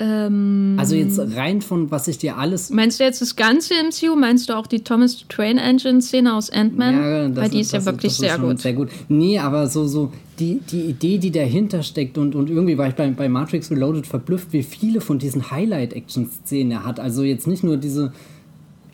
Ähm, 0.00 0.76
also 0.78 0.94
jetzt 0.94 1.20
rein 1.36 1.60
von 1.60 1.90
was 1.90 2.08
ich 2.08 2.16
dir 2.16 2.38
alles. 2.38 2.70
Meinst 2.70 2.98
du 2.98 3.04
jetzt 3.04 3.20
das 3.20 3.36
ganze 3.36 3.74
MCU? 3.74 4.16
Meinst 4.16 4.48
du 4.48 4.56
auch 4.56 4.66
die 4.66 4.82
Thomas 4.82 5.26
Train 5.28 5.58
Engine 5.58 6.00
Szene 6.00 6.34
aus 6.34 6.48
Ant-Man? 6.48 6.94
Ja, 6.94 7.36
Weil 7.36 7.50
die 7.50 7.60
ist, 7.60 7.66
ist 7.66 7.72
ja 7.72 7.84
wirklich 7.84 8.14
sehr 8.14 8.38
gut. 8.38 8.60
Sehr 8.60 8.72
gut. 8.72 8.88
Nee, 9.08 9.38
aber 9.38 9.66
so, 9.66 9.86
so 9.86 10.10
die, 10.38 10.60
die 10.70 10.80
Idee, 10.86 11.18
die 11.18 11.30
dahinter 11.30 11.82
steckt 11.82 12.16
und, 12.16 12.34
und 12.34 12.48
irgendwie 12.48 12.78
war 12.78 12.88
ich 12.88 12.94
bei, 12.94 13.08
bei 13.10 13.28
Matrix 13.28 13.70
Reloaded 13.70 14.06
verblüfft, 14.06 14.54
wie 14.54 14.62
viele 14.62 15.02
von 15.02 15.18
diesen 15.18 15.50
Highlight-Action-Szenen 15.50 16.72
er 16.72 16.84
hat. 16.86 16.98
Also 16.98 17.22
jetzt 17.22 17.46
nicht 17.46 17.62
nur 17.62 17.76
diese 17.76 18.12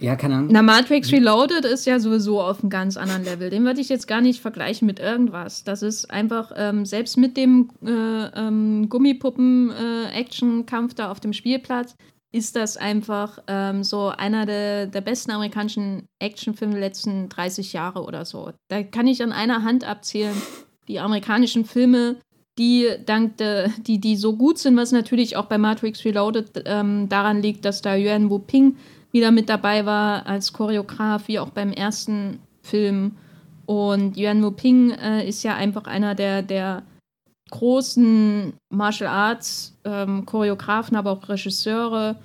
ja, 0.00 0.16
keine 0.16 0.36
Ahnung. 0.36 0.48
Na, 0.52 0.62
Matrix 0.62 1.12
Reloaded 1.12 1.64
ist 1.64 1.86
ja 1.86 1.98
sowieso 1.98 2.40
auf 2.40 2.60
einem 2.60 2.70
ganz 2.70 2.96
anderen 2.96 3.24
Level. 3.24 3.50
Den 3.50 3.64
würde 3.64 3.80
ich 3.80 3.88
jetzt 3.88 4.06
gar 4.06 4.20
nicht 4.20 4.40
vergleichen 4.40 4.86
mit 4.86 4.98
irgendwas. 4.98 5.64
Das 5.64 5.82
ist 5.82 6.10
einfach, 6.10 6.52
ähm, 6.56 6.84
selbst 6.84 7.16
mit 7.16 7.36
dem 7.36 7.70
äh, 7.84 7.90
ähm, 7.90 8.88
Gummipuppen-Action-Kampf 8.88 10.94
da 10.94 11.10
auf 11.10 11.20
dem 11.20 11.32
Spielplatz, 11.32 11.94
ist 12.32 12.56
das 12.56 12.76
einfach 12.76 13.38
ähm, 13.46 13.82
so 13.82 14.08
einer 14.08 14.44
der, 14.44 14.86
der 14.86 15.00
besten 15.00 15.30
amerikanischen 15.30 16.06
Actionfilme 16.18 16.74
der 16.74 16.82
letzten 16.82 17.30
30 17.30 17.72
Jahre 17.72 18.02
oder 18.02 18.26
so. 18.26 18.52
Da 18.68 18.82
kann 18.82 19.06
ich 19.06 19.22
an 19.22 19.32
einer 19.32 19.62
Hand 19.62 19.88
abzählen, 19.88 20.34
die 20.88 21.00
amerikanischen 21.00 21.64
Filme, 21.64 22.16
die 22.58 22.88
dank 23.04 23.38
de, 23.38 23.70
die, 23.78 24.00
die 24.00 24.16
so 24.16 24.36
gut 24.36 24.58
sind, 24.58 24.76
was 24.76 24.92
natürlich 24.92 25.36
auch 25.36 25.46
bei 25.46 25.58
Matrix 25.58 26.04
Reloaded 26.04 26.62
ähm, 26.66 27.08
daran 27.08 27.42
liegt, 27.42 27.64
dass 27.64 27.82
da 27.82 27.96
Yuan 27.96 28.30
Wu 28.30 28.38
Ping 28.38 28.76
wieder 29.16 29.30
mit 29.30 29.48
dabei 29.48 29.86
war 29.86 30.26
als 30.26 30.52
Choreograf, 30.52 31.26
wie 31.26 31.38
auch 31.38 31.48
beim 31.48 31.72
ersten 31.72 32.38
Film. 32.62 33.12
Und 33.64 34.16
Yuan 34.18 34.42
Wu 34.42 34.50
Ping 34.50 34.90
äh, 34.90 35.26
ist 35.26 35.42
ja 35.42 35.56
einfach 35.56 35.84
einer 35.84 36.14
der, 36.14 36.42
der 36.42 36.82
großen 37.50 38.52
Martial 38.68 39.08
Arts 39.10 39.74
ähm, 39.84 40.26
Choreografen, 40.26 40.96
aber 40.96 41.12
auch 41.12 41.28
Regisseure 41.28 42.16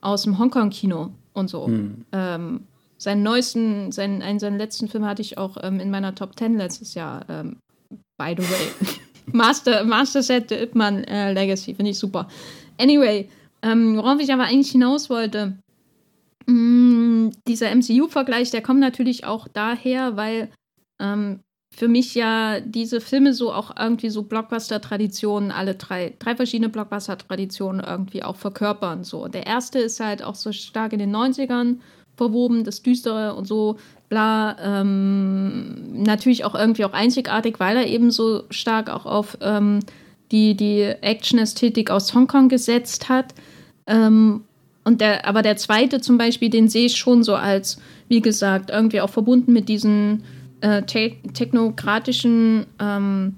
aus 0.00 0.22
dem 0.22 0.38
Hongkong-Kino 0.38 1.10
und 1.32 1.50
so. 1.50 1.66
Hm. 1.66 2.04
Ähm, 2.12 2.60
seinen 2.98 3.24
neuesten, 3.24 3.90
seinen, 3.90 4.22
einen 4.22 4.38
seinen 4.38 4.58
letzten 4.58 4.88
Film 4.88 5.04
hatte 5.04 5.22
ich 5.22 5.38
auch 5.38 5.56
ähm, 5.62 5.80
in 5.80 5.90
meiner 5.90 6.14
Top 6.14 6.38
10 6.38 6.56
letztes 6.56 6.94
Jahr. 6.94 7.24
Ähm, 7.28 7.56
by 8.16 8.36
the 8.36 8.44
way. 8.48 8.68
Master, 9.32 9.84
Master 9.84 10.22
Set 10.22 10.52
Ip 10.52 10.76
Man 10.76 11.02
äh, 11.04 11.32
Legacy, 11.32 11.74
finde 11.74 11.90
ich 11.90 11.98
super. 11.98 12.28
Anyway, 12.78 13.28
ähm, 13.62 13.96
worauf 13.96 14.20
ich 14.20 14.32
aber 14.32 14.44
eigentlich 14.44 14.70
hinaus 14.70 15.10
wollte, 15.10 15.58
Mm, 16.48 17.28
dieser 17.46 17.70
MCU-Vergleich, 17.74 18.50
der 18.50 18.62
kommt 18.62 18.80
natürlich 18.80 19.24
auch 19.24 19.48
daher, 19.48 20.16
weil 20.16 20.50
ähm, 20.98 21.40
für 21.74 21.88
mich 21.88 22.14
ja 22.14 22.60
diese 22.60 23.02
Filme 23.02 23.34
so 23.34 23.52
auch 23.52 23.76
irgendwie 23.78 24.08
so 24.08 24.22
Blockbuster-Traditionen, 24.22 25.52
alle 25.52 25.74
drei, 25.74 26.14
drei 26.18 26.34
verschiedene 26.34 26.70
Blockbuster-Traditionen 26.70 27.84
irgendwie 27.86 28.22
auch 28.22 28.36
verkörpern. 28.36 29.04
So. 29.04 29.28
Der 29.28 29.46
erste 29.46 29.78
ist 29.78 30.00
halt 30.00 30.22
auch 30.22 30.34
so 30.34 30.50
stark 30.52 30.94
in 30.94 30.98
den 30.98 31.14
90ern 31.14 31.76
verwoben, 32.16 32.64
das 32.64 32.82
Düstere 32.82 33.34
und 33.34 33.46
so, 33.46 33.76
bla. 34.08 34.56
Ähm, 34.60 36.02
natürlich 36.02 36.46
auch 36.46 36.54
irgendwie 36.54 36.86
auch 36.86 36.94
einzigartig, 36.94 37.60
weil 37.60 37.76
er 37.76 37.86
eben 37.86 38.10
so 38.10 38.44
stark 38.48 38.88
auch 38.88 39.04
auf 39.04 39.36
ähm, 39.42 39.80
die, 40.32 40.56
die 40.56 40.82
Action-Ästhetik 40.82 41.90
aus 41.90 42.14
Hongkong 42.14 42.48
gesetzt 42.48 43.10
hat. 43.10 43.34
Ähm, 43.86 44.44
und 44.88 45.02
der, 45.02 45.26
aber 45.26 45.42
der 45.42 45.58
zweite 45.58 46.00
zum 46.00 46.16
Beispiel, 46.16 46.48
den 46.48 46.70
sehe 46.70 46.86
ich 46.86 46.96
schon 46.96 47.22
so 47.22 47.34
als, 47.34 47.78
wie 48.08 48.22
gesagt, 48.22 48.70
irgendwie 48.70 49.02
auch 49.02 49.10
verbunden 49.10 49.52
mit 49.52 49.68
diesen 49.68 50.24
äh, 50.62 50.80
te 50.80 51.12
technokratischen 51.34 52.64
ähm, 52.80 53.34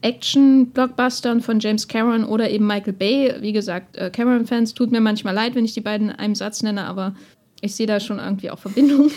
Action-Blockbustern 0.00 1.42
von 1.42 1.60
James 1.60 1.86
Cameron 1.86 2.24
oder 2.24 2.48
eben 2.48 2.66
Michael 2.66 2.94
Bay. 2.94 3.34
Wie 3.40 3.52
gesagt, 3.52 3.98
äh, 3.98 4.08
Cameron-Fans 4.08 4.72
tut 4.72 4.90
mir 4.90 5.02
manchmal 5.02 5.34
leid, 5.34 5.54
wenn 5.54 5.66
ich 5.66 5.74
die 5.74 5.82
beiden 5.82 6.08
in 6.08 6.16
einem 6.16 6.34
Satz 6.34 6.62
nenne, 6.62 6.86
aber 6.86 7.14
ich 7.60 7.74
sehe 7.74 7.86
da 7.86 8.00
schon 8.00 8.18
irgendwie 8.18 8.50
auch 8.50 8.58
Verbindungen. 8.58 9.10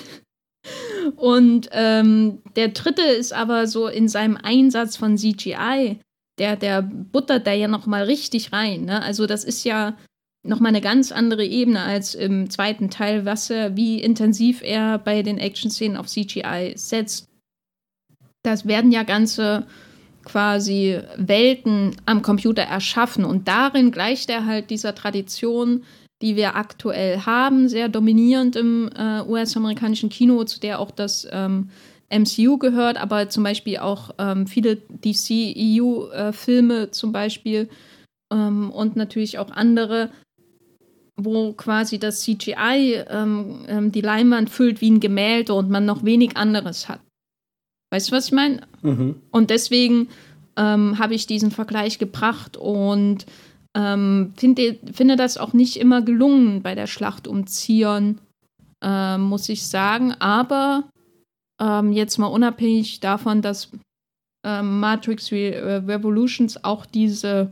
Und 1.16 1.70
ähm, 1.72 2.40
der 2.58 2.68
dritte 2.68 3.04
ist 3.04 3.32
aber 3.32 3.68
so 3.68 3.88
in 3.88 4.10
seinem 4.10 4.36
Einsatz 4.36 4.98
von 4.98 5.18
CGI, 5.18 5.98
der, 6.40 6.58
der 6.58 6.82
buttert 6.82 7.48
da 7.48 7.54
ja 7.54 7.70
nochmal 7.70 8.04
richtig 8.04 8.52
rein. 8.52 8.84
Ne? 8.84 9.02
Also 9.02 9.28
das 9.28 9.46
ist 9.46 9.64
ja 9.64 9.96
nochmal 10.44 10.70
eine 10.70 10.82
ganz 10.82 11.12
andere 11.12 11.46
Ebene 11.46 11.82
als 11.82 12.16
im 12.16 12.50
zweiten 12.50 12.90
Teil, 12.90 13.26
was 13.26 13.50
er, 13.50 13.76
wie 13.76 14.02
intensiv 14.02 14.62
er 14.62 15.00
bei 15.00 15.24
den 15.24 15.38
Action-Szenen 15.38 15.98
auf 15.98 16.08
CGI 16.08 16.74
setzt. 16.76 17.28
Das 18.44 18.68
werden 18.68 18.92
ja 18.92 19.04
ganze 19.04 19.66
quasi 20.26 21.00
Welten 21.18 21.96
am 22.06 22.22
Computer 22.22 22.64
erschaffen 22.64 23.26
und 23.26 23.48
darin 23.48 23.92
gleicht 23.92 24.30
er 24.30 24.46
halt 24.46 24.70
dieser 24.70 24.96
Tradition, 24.96 25.84
die 26.22 26.36
wir 26.36 26.56
aktuell 26.56 27.20
haben, 27.20 27.68
sehr 27.68 27.90
dominierend 27.90 28.56
im 28.56 28.90
äh, 28.98 29.22
US-amerikanischen 29.28 30.10
Kino, 30.10 30.44
zu 30.46 30.60
der 30.60 30.80
auch 30.80 30.92
das 30.92 31.28
ähm, 31.32 31.70
MCU 32.10 32.58
gehört, 32.58 32.98
aber 32.98 33.30
zum 33.30 33.44
Beispiel 33.44 33.78
auch 33.78 34.12
ähm, 34.18 34.48
viele 34.48 34.78
DC-EU-Filme 34.78 36.84
äh, 36.84 36.92
zum 36.92 37.12
Beispiel 37.12 37.70
ähm, 38.32 38.72
und 38.72 38.96
natürlich 38.96 39.40
auch 39.40 39.52
andere, 39.52 40.10
wo 41.16 41.54
quasi 41.54 42.00
das 42.00 42.22
CGI 42.22 43.04
ähm, 43.08 43.66
ähm, 43.68 43.92
die 43.92 44.02
Leinwand 44.02 44.50
füllt 44.50 44.82
wie 44.82 44.90
ein 44.90 45.00
Gemälde 45.00 45.54
und 45.54 45.70
man 45.70 45.86
noch 45.86 46.04
wenig 46.04 46.38
anderes 46.38 46.90
hat. 46.90 47.02
Weißt 47.92 48.10
du, 48.10 48.16
was 48.16 48.28
ich 48.28 48.32
meine? 48.32 48.62
Mhm. 48.82 49.16
Und 49.32 49.50
deswegen 49.50 50.10
ähm, 50.58 50.98
habe 50.98 51.14
ich 51.14 51.28
diesen 51.28 51.52
Vergleich 51.52 52.00
gebracht 52.00 52.58
und 52.58 53.26
ähm, 53.76 54.34
finde, 54.36 54.80
finde 54.92 55.16
das 55.16 55.38
auch 55.38 55.54
nicht 55.54 55.78
immer 55.78 56.02
gelungen 56.02 56.62
bei 56.62 56.76
der 56.76 56.88
Schlacht 56.88 57.28
um 57.28 57.48
Zion, 57.48 58.20
äh, 58.84 59.18
muss 59.18 59.50
ich 59.50 59.68
sagen. 59.68 60.14
Aber 60.20 60.86
ähm, 61.62 61.92
jetzt 61.92 62.18
mal 62.18 62.28
unabhängig 62.28 63.00
davon, 63.00 63.42
dass 63.42 63.70
ähm, 64.44 64.80
Matrix 64.80 65.32
Re 65.32 65.54
äh, 65.54 65.76
Revolutions 65.76 66.64
auch 66.64 66.86
diese 66.86 67.52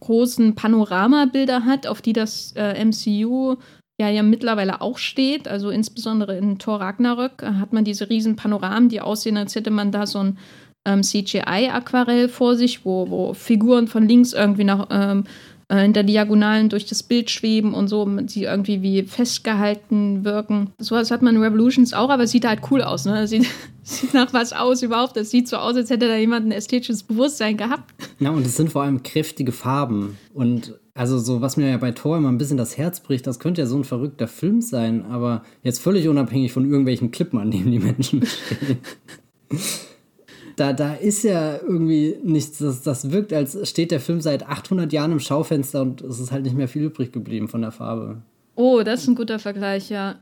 großen 0.00 0.54
Panoramabilder 0.54 1.64
hat, 1.64 1.86
auf 1.86 2.02
die 2.02 2.12
das 2.12 2.52
äh, 2.56 2.84
MCU 2.84 3.56
ja, 3.98 4.08
ja 4.08 4.22
mittlerweile 4.22 4.80
auch 4.80 4.98
steht. 4.98 5.48
Also 5.48 5.70
insbesondere 5.70 6.36
in 6.36 6.58
Thor 6.58 6.80
Ragnarök 6.80 7.42
hat 7.42 7.72
man 7.72 7.84
diese 7.84 8.10
riesen 8.10 8.36
Panoramen, 8.36 8.88
die 8.88 9.00
aussehen, 9.00 9.36
als 9.36 9.54
hätte 9.54 9.70
man 9.70 9.90
da 9.90 10.06
so 10.06 10.18
ein 10.18 10.38
ähm, 10.86 11.02
CGI-Aquarell 11.02 12.28
vor 12.28 12.56
sich, 12.56 12.84
wo, 12.84 13.10
wo 13.10 13.34
Figuren 13.34 13.88
von 13.88 14.06
links 14.06 14.32
irgendwie 14.32 14.64
nach 14.64 14.86
ähm, 14.90 15.24
äh, 15.68 15.84
in 15.84 15.92
der 15.92 16.04
Diagonalen 16.04 16.68
durch 16.68 16.86
das 16.86 17.02
Bild 17.02 17.30
schweben 17.30 17.74
und 17.74 17.88
so, 17.88 18.08
sie 18.26 18.44
irgendwie 18.44 18.82
wie 18.82 19.02
festgehalten 19.02 20.24
wirken. 20.24 20.70
So 20.78 20.94
was 20.94 21.10
hat 21.10 21.22
man 21.22 21.36
in 21.36 21.42
Revolutions 21.42 21.92
auch, 21.92 22.10
aber 22.10 22.24
es 22.24 22.30
sieht 22.30 22.46
halt 22.46 22.60
cool 22.70 22.82
aus. 22.82 23.04
Ne? 23.04 23.26
Sieht, 23.26 23.46
sieht 23.82 24.14
nach 24.14 24.32
was 24.32 24.52
aus 24.52 24.82
überhaupt. 24.82 25.16
Das 25.16 25.30
sieht 25.30 25.48
so 25.48 25.56
aus, 25.56 25.76
als 25.76 25.90
hätte 25.90 26.08
da 26.08 26.16
jemand 26.16 26.46
ein 26.46 26.52
ästhetisches 26.52 27.02
Bewusstsein 27.02 27.56
gehabt. 27.56 27.94
Ja, 28.20 28.30
und 28.30 28.46
es 28.46 28.56
sind 28.56 28.70
vor 28.70 28.82
allem 28.82 29.02
kräftige 29.02 29.52
Farben. 29.52 30.18
Und 30.32 30.78
also 30.94 31.18
so, 31.18 31.40
was 31.40 31.56
mir 31.56 31.68
ja 31.68 31.76
bei 31.76 31.92
Thor 31.92 32.16
immer 32.16 32.30
ein 32.30 32.38
bisschen 32.38 32.56
das 32.56 32.78
Herz 32.78 33.00
bricht, 33.00 33.26
das 33.26 33.38
könnte 33.38 33.60
ja 33.60 33.66
so 33.66 33.76
ein 33.76 33.84
verrückter 33.84 34.28
Film 34.28 34.62
sein, 34.62 35.04
aber 35.04 35.42
jetzt 35.62 35.80
völlig 35.80 36.08
unabhängig 36.08 36.52
von 36.52 36.64
irgendwelchen 36.64 37.10
Klippen, 37.10 37.38
an 37.38 37.50
denen 37.50 37.70
die 37.70 37.80
Menschen 37.80 38.24
stehen 38.26 38.78
da, 40.56 40.72
da 40.72 40.94
ist 40.94 41.22
ja 41.22 41.58
irgendwie 41.58 42.16
nichts, 42.22 42.58
das, 42.58 42.82
das 42.82 43.10
wirkt, 43.10 43.32
als 43.32 43.68
steht 43.68 43.90
der 43.90 44.00
Film 44.00 44.20
seit 44.20 44.46
800 44.48 44.92
Jahren 44.92 45.12
im 45.12 45.20
Schaufenster 45.20 45.82
und 45.82 46.00
es 46.00 46.18
ist 46.18 46.32
halt 46.32 46.44
nicht 46.44 46.56
mehr 46.56 46.68
viel 46.68 46.84
übrig 46.84 47.12
geblieben 47.12 47.48
von 47.48 47.60
der 47.60 47.72
Farbe. 47.72 48.22
Oh, 48.54 48.82
das 48.82 49.02
ist 49.02 49.08
ein 49.08 49.14
guter 49.14 49.38
Vergleich, 49.38 49.90
ja. 49.90 50.18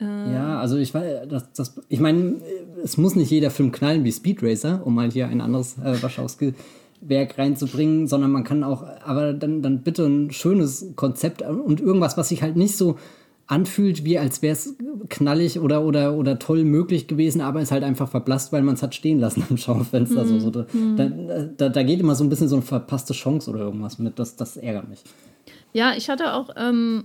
Äh. 0.00 0.32
Ja, 0.32 0.58
also 0.58 0.76
ich 0.78 0.94
weiß, 0.94 1.28
das, 1.28 1.52
das, 1.52 1.80
ich 1.88 2.00
meine, 2.00 2.40
es 2.82 2.96
muss 2.96 3.14
nicht 3.14 3.30
jeder 3.30 3.50
Film 3.50 3.70
knallen 3.70 4.02
wie 4.04 4.12
Speed 4.12 4.42
Racer, 4.42 4.80
um 4.84 4.94
mal 4.94 5.10
hier 5.10 5.28
ein 5.28 5.42
anderes 5.42 5.76
äh, 5.78 6.02
Wachowski-Werk 6.02 7.38
reinzubringen, 7.38 8.08
sondern 8.08 8.32
man 8.32 8.44
kann 8.44 8.64
auch, 8.64 8.84
aber 9.04 9.34
dann, 9.34 9.60
dann 9.60 9.82
bitte 9.82 10.06
ein 10.06 10.30
schönes 10.30 10.92
Konzept 10.96 11.42
und 11.42 11.80
irgendwas, 11.80 12.16
was 12.16 12.30
sich 12.30 12.42
halt 12.42 12.56
nicht 12.56 12.76
so 12.76 12.96
anfühlt, 13.46 14.04
wie 14.04 14.18
als 14.18 14.42
wäre 14.42 14.52
es 14.52 14.76
knallig 15.08 15.58
oder, 15.58 15.84
oder, 15.84 16.14
oder 16.14 16.38
toll 16.38 16.64
möglich 16.64 17.06
gewesen, 17.06 17.40
aber 17.40 17.60
ist 17.60 17.72
halt 17.72 17.84
einfach 17.84 18.08
verblasst, 18.08 18.52
weil 18.52 18.62
man 18.62 18.74
es 18.74 18.82
hat 18.82 18.94
stehen 18.94 19.20
lassen 19.20 19.44
am 19.48 19.56
Schaufenster. 19.56 20.24
Mhm. 20.24 20.40
So, 20.40 20.50
so, 20.50 20.66
hm. 20.70 20.96
da, 20.96 21.08
da, 21.56 21.68
da, 21.68 21.82
geht 21.82 22.00
immer 22.00 22.14
so 22.14 22.24
ein 22.24 22.30
bisschen 22.30 22.48
so 22.48 22.56
eine 22.56 22.62
verpasste 22.62 23.12
Chance 23.12 23.50
oder 23.50 23.60
irgendwas 23.60 23.98
mit. 23.98 24.18
Das, 24.18 24.36
das 24.36 24.56
ärgert 24.56 24.88
mich. 24.88 25.02
Ja, 25.72 25.94
ich 25.96 26.08
hatte 26.08 26.34
auch 26.34 26.50
ähm, 26.56 27.04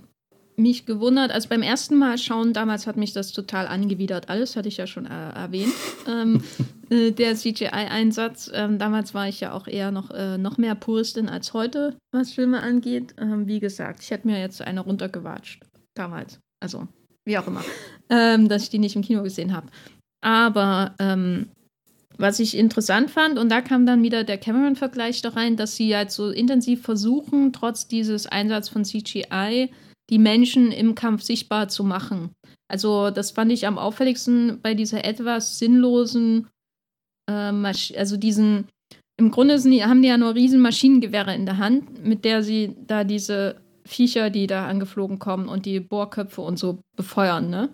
mich 0.56 0.86
gewundert, 0.86 1.30
also 1.30 1.48
beim 1.48 1.62
ersten 1.62 1.96
Mal 1.96 2.18
schauen, 2.18 2.52
damals 2.52 2.86
hat 2.86 2.96
mich 2.96 3.12
das 3.12 3.32
total 3.32 3.66
angewidert. 3.66 4.28
Alles 4.28 4.56
hatte 4.56 4.68
ich 4.68 4.76
ja 4.76 4.86
schon 4.86 5.06
äh, 5.06 5.30
erwähnt. 5.30 5.72
ähm, 6.08 6.42
äh, 6.90 7.12
der 7.12 7.34
CGI-Einsatz, 7.34 8.50
ähm, 8.54 8.78
damals 8.78 9.14
war 9.14 9.28
ich 9.28 9.40
ja 9.40 9.52
auch 9.52 9.66
eher 9.66 9.90
noch, 9.90 10.10
äh, 10.10 10.38
noch 10.38 10.58
mehr 10.58 10.74
Puristin 10.74 11.28
als 11.28 11.52
heute, 11.52 11.96
was 12.12 12.32
Filme 12.32 12.62
angeht. 12.62 13.14
Ähm, 13.18 13.46
wie 13.46 13.60
gesagt, 13.60 14.02
ich 14.02 14.10
hätte 14.10 14.26
mir 14.26 14.40
jetzt 14.40 14.62
eine 14.62 14.80
runtergewatscht 14.80 15.67
damals. 15.98 16.40
Also, 16.60 16.86
wie 17.24 17.38
auch 17.38 17.46
immer. 17.46 17.64
Ähm, 18.10 18.48
dass 18.48 18.62
ich 18.62 18.70
die 18.70 18.78
nicht 18.78 18.96
im 18.96 19.02
Kino 19.02 19.22
gesehen 19.22 19.52
habe. 19.52 19.66
Aber 20.22 20.94
ähm, 20.98 21.50
was 22.16 22.40
ich 22.40 22.56
interessant 22.56 23.10
fand, 23.10 23.38
und 23.38 23.50
da 23.50 23.60
kam 23.60 23.84
dann 23.84 24.02
wieder 24.02 24.24
der 24.24 24.38
Cameron-Vergleich 24.38 25.22
da 25.22 25.28
rein, 25.28 25.56
dass 25.56 25.76
sie 25.76 25.94
halt 25.94 26.10
so 26.10 26.30
intensiv 26.30 26.82
versuchen, 26.82 27.52
trotz 27.52 27.86
dieses 27.86 28.26
Einsatz 28.26 28.70
von 28.70 28.84
CGI, 28.84 29.70
die 30.10 30.18
Menschen 30.18 30.72
im 30.72 30.94
Kampf 30.94 31.22
sichtbar 31.22 31.68
zu 31.68 31.84
machen. 31.84 32.30
Also, 32.66 33.10
das 33.10 33.30
fand 33.30 33.52
ich 33.52 33.66
am 33.66 33.78
auffälligsten 33.78 34.60
bei 34.62 34.74
dieser 34.74 35.04
etwas 35.04 35.58
sinnlosen, 35.58 36.48
äh, 37.30 37.52
also 37.96 38.16
diesen, 38.16 38.68
im 39.16 39.30
Grunde 39.30 39.60
die, 39.60 39.84
haben 39.84 40.02
die 40.02 40.08
ja 40.08 40.16
nur 40.16 40.34
riesen 40.34 40.60
Maschinengewehre 40.60 41.34
in 41.34 41.46
der 41.46 41.58
Hand, 41.58 42.04
mit 42.04 42.24
der 42.24 42.42
sie 42.42 42.74
da 42.86 43.04
diese 43.04 43.60
Viecher, 43.88 44.30
die 44.30 44.46
da 44.46 44.66
angeflogen 44.66 45.18
kommen 45.18 45.48
und 45.48 45.66
die 45.66 45.80
Bohrköpfe 45.80 46.42
und 46.42 46.58
so 46.58 46.80
befeuern, 46.96 47.48
ne? 47.48 47.70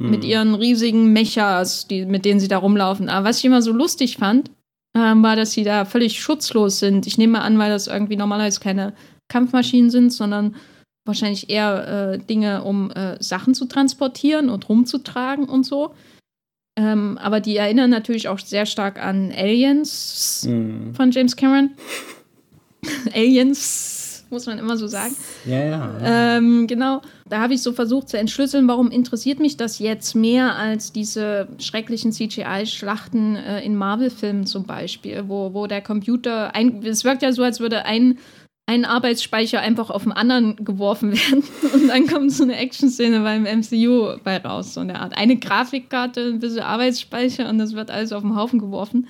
Mhm. 0.00 0.10
Mit 0.10 0.24
ihren 0.24 0.54
riesigen 0.54 1.12
Mechas, 1.12 1.88
die, 1.88 2.06
mit 2.06 2.24
denen 2.24 2.40
sie 2.40 2.48
da 2.48 2.58
rumlaufen. 2.58 3.08
Aber 3.08 3.28
was 3.28 3.38
ich 3.38 3.44
immer 3.44 3.62
so 3.62 3.72
lustig 3.72 4.16
fand, 4.16 4.50
ähm, 4.96 5.22
war, 5.22 5.34
dass 5.36 5.52
sie 5.52 5.64
da 5.64 5.84
völlig 5.84 6.20
schutzlos 6.20 6.78
sind. 6.78 7.06
Ich 7.06 7.18
nehme 7.18 7.40
an, 7.40 7.58
weil 7.58 7.70
das 7.70 7.88
irgendwie 7.88 8.16
normalerweise 8.16 8.60
keine 8.60 8.94
Kampfmaschinen 9.28 9.90
sind, 9.90 10.12
sondern 10.12 10.54
wahrscheinlich 11.04 11.50
eher 11.50 12.12
äh, 12.12 12.18
Dinge, 12.18 12.62
um 12.62 12.90
äh, 12.92 13.20
Sachen 13.20 13.54
zu 13.54 13.66
transportieren 13.66 14.48
und 14.48 14.68
rumzutragen 14.68 15.48
und 15.48 15.64
so. 15.64 15.92
Ähm, 16.78 17.18
aber 17.18 17.40
die 17.40 17.56
erinnern 17.56 17.90
natürlich 17.90 18.28
auch 18.28 18.38
sehr 18.38 18.66
stark 18.66 19.02
an 19.02 19.32
Aliens 19.32 20.46
mhm. 20.48 20.94
von 20.94 21.10
James 21.10 21.34
Cameron. 21.34 21.72
Aliens 23.12 23.97
muss 24.30 24.46
man 24.46 24.58
immer 24.58 24.76
so 24.76 24.86
sagen. 24.86 25.14
Ja, 25.44 25.64
ja. 25.64 25.98
Ähm, 26.02 26.66
genau. 26.66 27.02
Da 27.28 27.40
habe 27.40 27.54
ich 27.54 27.62
so 27.62 27.72
versucht 27.72 28.08
zu 28.08 28.18
entschlüsseln, 28.18 28.68
warum 28.68 28.90
interessiert 28.90 29.40
mich 29.40 29.56
das 29.56 29.78
jetzt 29.78 30.14
mehr 30.14 30.56
als 30.56 30.92
diese 30.92 31.48
schrecklichen 31.58 32.12
CGI-Schlachten 32.12 33.36
äh, 33.36 33.64
in 33.64 33.76
Marvel-Filmen 33.76 34.46
zum 34.46 34.64
Beispiel, 34.64 35.24
wo, 35.26 35.54
wo 35.54 35.66
der 35.66 35.82
Computer, 35.82 36.54
ein, 36.54 36.82
es 36.84 37.04
wirkt 37.04 37.22
ja 37.22 37.32
so, 37.32 37.42
als 37.42 37.60
würde 37.60 37.84
ein 37.84 38.18
ein 38.68 38.84
Arbeitsspeicher 38.84 39.60
einfach 39.60 39.88
auf 39.88 40.02
den 40.02 40.12
anderen 40.12 40.56
geworfen 40.62 41.12
werden 41.12 41.42
und 41.72 41.88
dann 41.88 42.06
kommt 42.06 42.32
so 42.32 42.44
eine 42.44 42.56
Action-Szene 42.56 43.20
beim 43.20 43.44
MCU 43.44 44.18
bei 44.22 44.36
raus, 44.36 44.74
so 44.74 44.80
eine 44.80 45.00
Art. 45.00 45.16
Eine 45.16 45.38
Grafikkarte, 45.38 46.20
ein 46.26 46.38
bisschen 46.38 46.60
Arbeitsspeicher 46.60 47.48
und 47.48 47.56
das 47.56 47.72
wird 47.72 47.90
alles 47.90 48.12
auf 48.12 48.22
den 48.22 48.36
Haufen 48.36 48.58
geworfen. 48.58 49.08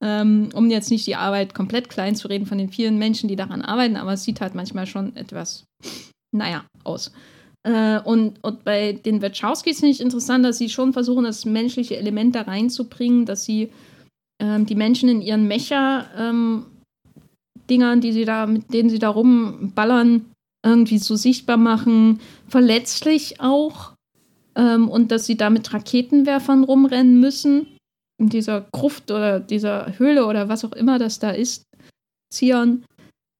Ähm, 0.00 0.50
um 0.54 0.70
jetzt 0.70 0.90
nicht 0.90 1.06
die 1.08 1.16
Arbeit 1.16 1.54
komplett 1.54 1.88
klein 1.88 2.14
zu 2.14 2.28
reden 2.28 2.46
von 2.46 2.58
den 2.58 2.68
vielen 2.68 2.98
Menschen, 2.98 3.28
die 3.28 3.34
daran 3.34 3.62
arbeiten, 3.62 3.96
aber 3.96 4.12
es 4.12 4.22
sieht 4.22 4.40
halt 4.40 4.54
manchmal 4.54 4.86
schon 4.86 5.16
etwas, 5.16 5.64
naja, 6.30 6.64
aus. 6.84 7.10
Äh, 7.64 8.00
und, 8.00 8.42
und 8.44 8.64
bei 8.64 8.92
den 8.92 9.20
Wachowskis 9.20 9.80
finde 9.80 9.90
ich 9.90 10.00
interessant, 10.00 10.44
dass 10.44 10.58
sie 10.58 10.68
schon 10.68 10.92
versuchen, 10.92 11.24
das 11.24 11.44
menschliche 11.44 11.96
Element 11.96 12.36
da 12.36 12.42
reinzubringen, 12.42 13.26
dass 13.26 13.44
sie 13.44 13.70
ähm, 14.40 14.66
die 14.66 14.76
Menschen 14.76 15.08
in 15.08 15.20
ihren 15.20 15.48
Mecher-Dingern, 15.48 16.68
ähm, 17.68 18.00
die 18.00 18.12
sie 18.12 18.24
da, 18.24 18.46
mit 18.46 18.72
denen 18.72 18.90
sie 18.90 19.00
da 19.00 19.08
rumballern, 19.08 20.26
irgendwie 20.64 20.98
so 20.98 21.16
sichtbar 21.16 21.56
machen, 21.56 22.20
verletzlich 22.46 23.40
auch. 23.40 23.94
Ähm, 24.54 24.88
und 24.88 25.10
dass 25.10 25.26
sie 25.26 25.36
da 25.36 25.50
mit 25.50 25.72
Raketenwerfern 25.72 26.62
rumrennen 26.62 27.18
müssen 27.18 27.66
in 28.18 28.28
dieser 28.28 28.62
Gruft 28.72 29.10
oder 29.10 29.40
dieser 29.40 29.98
Höhle 29.98 30.26
oder 30.26 30.48
was 30.48 30.64
auch 30.64 30.72
immer 30.72 30.98
das 30.98 31.18
da 31.18 31.30
ist, 31.30 31.64
Zion. 32.32 32.84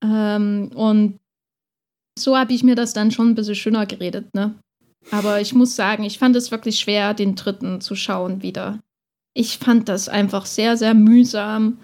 Ähm, 0.03 0.71
und 0.75 1.19
so 2.19 2.37
habe 2.37 2.53
ich 2.53 2.63
mir 2.63 2.75
das 2.75 2.93
dann 2.93 3.11
schon 3.11 3.31
ein 3.31 3.35
bisschen 3.35 3.55
schöner 3.55 3.87
geredet, 3.87 4.35
ne? 4.35 4.55
Aber 5.11 5.41
ich 5.41 5.55
muss 5.55 5.75
sagen, 5.75 6.05
ich 6.05 6.19
fand 6.19 6.37
es 6.37 6.51
wirklich 6.51 6.79
schwer, 6.79 7.15
den 7.15 7.35
dritten 7.35 7.81
zu 7.81 7.95
schauen 7.95 8.43
wieder. 8.43 8.79
Ich 9.35 9.59
fand 9.59 9.89
das 9.89 10.09
einfach 10.09 10.45
sehr, 10.47 10.77
sehr 10.77 10.95
mühsam. 10.95 11.79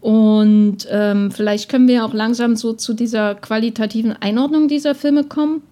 Und 0.00 0.86
ähm, 0.90 1.30
vielleicht 1.30 1.68
können 1.68 1.88
wir 1.88 2.04
auch 2.04 2.14
langsam 2.14 2.56
so 2.56 2.72
zu 2.72 2.94
dieser 2.94 3.34
qualitativen 3.34 4.12
Einordnung 4.12 4.68
dieser 4.68 4.94
Filme 4.94 5.24
kommen. 5.24 5.62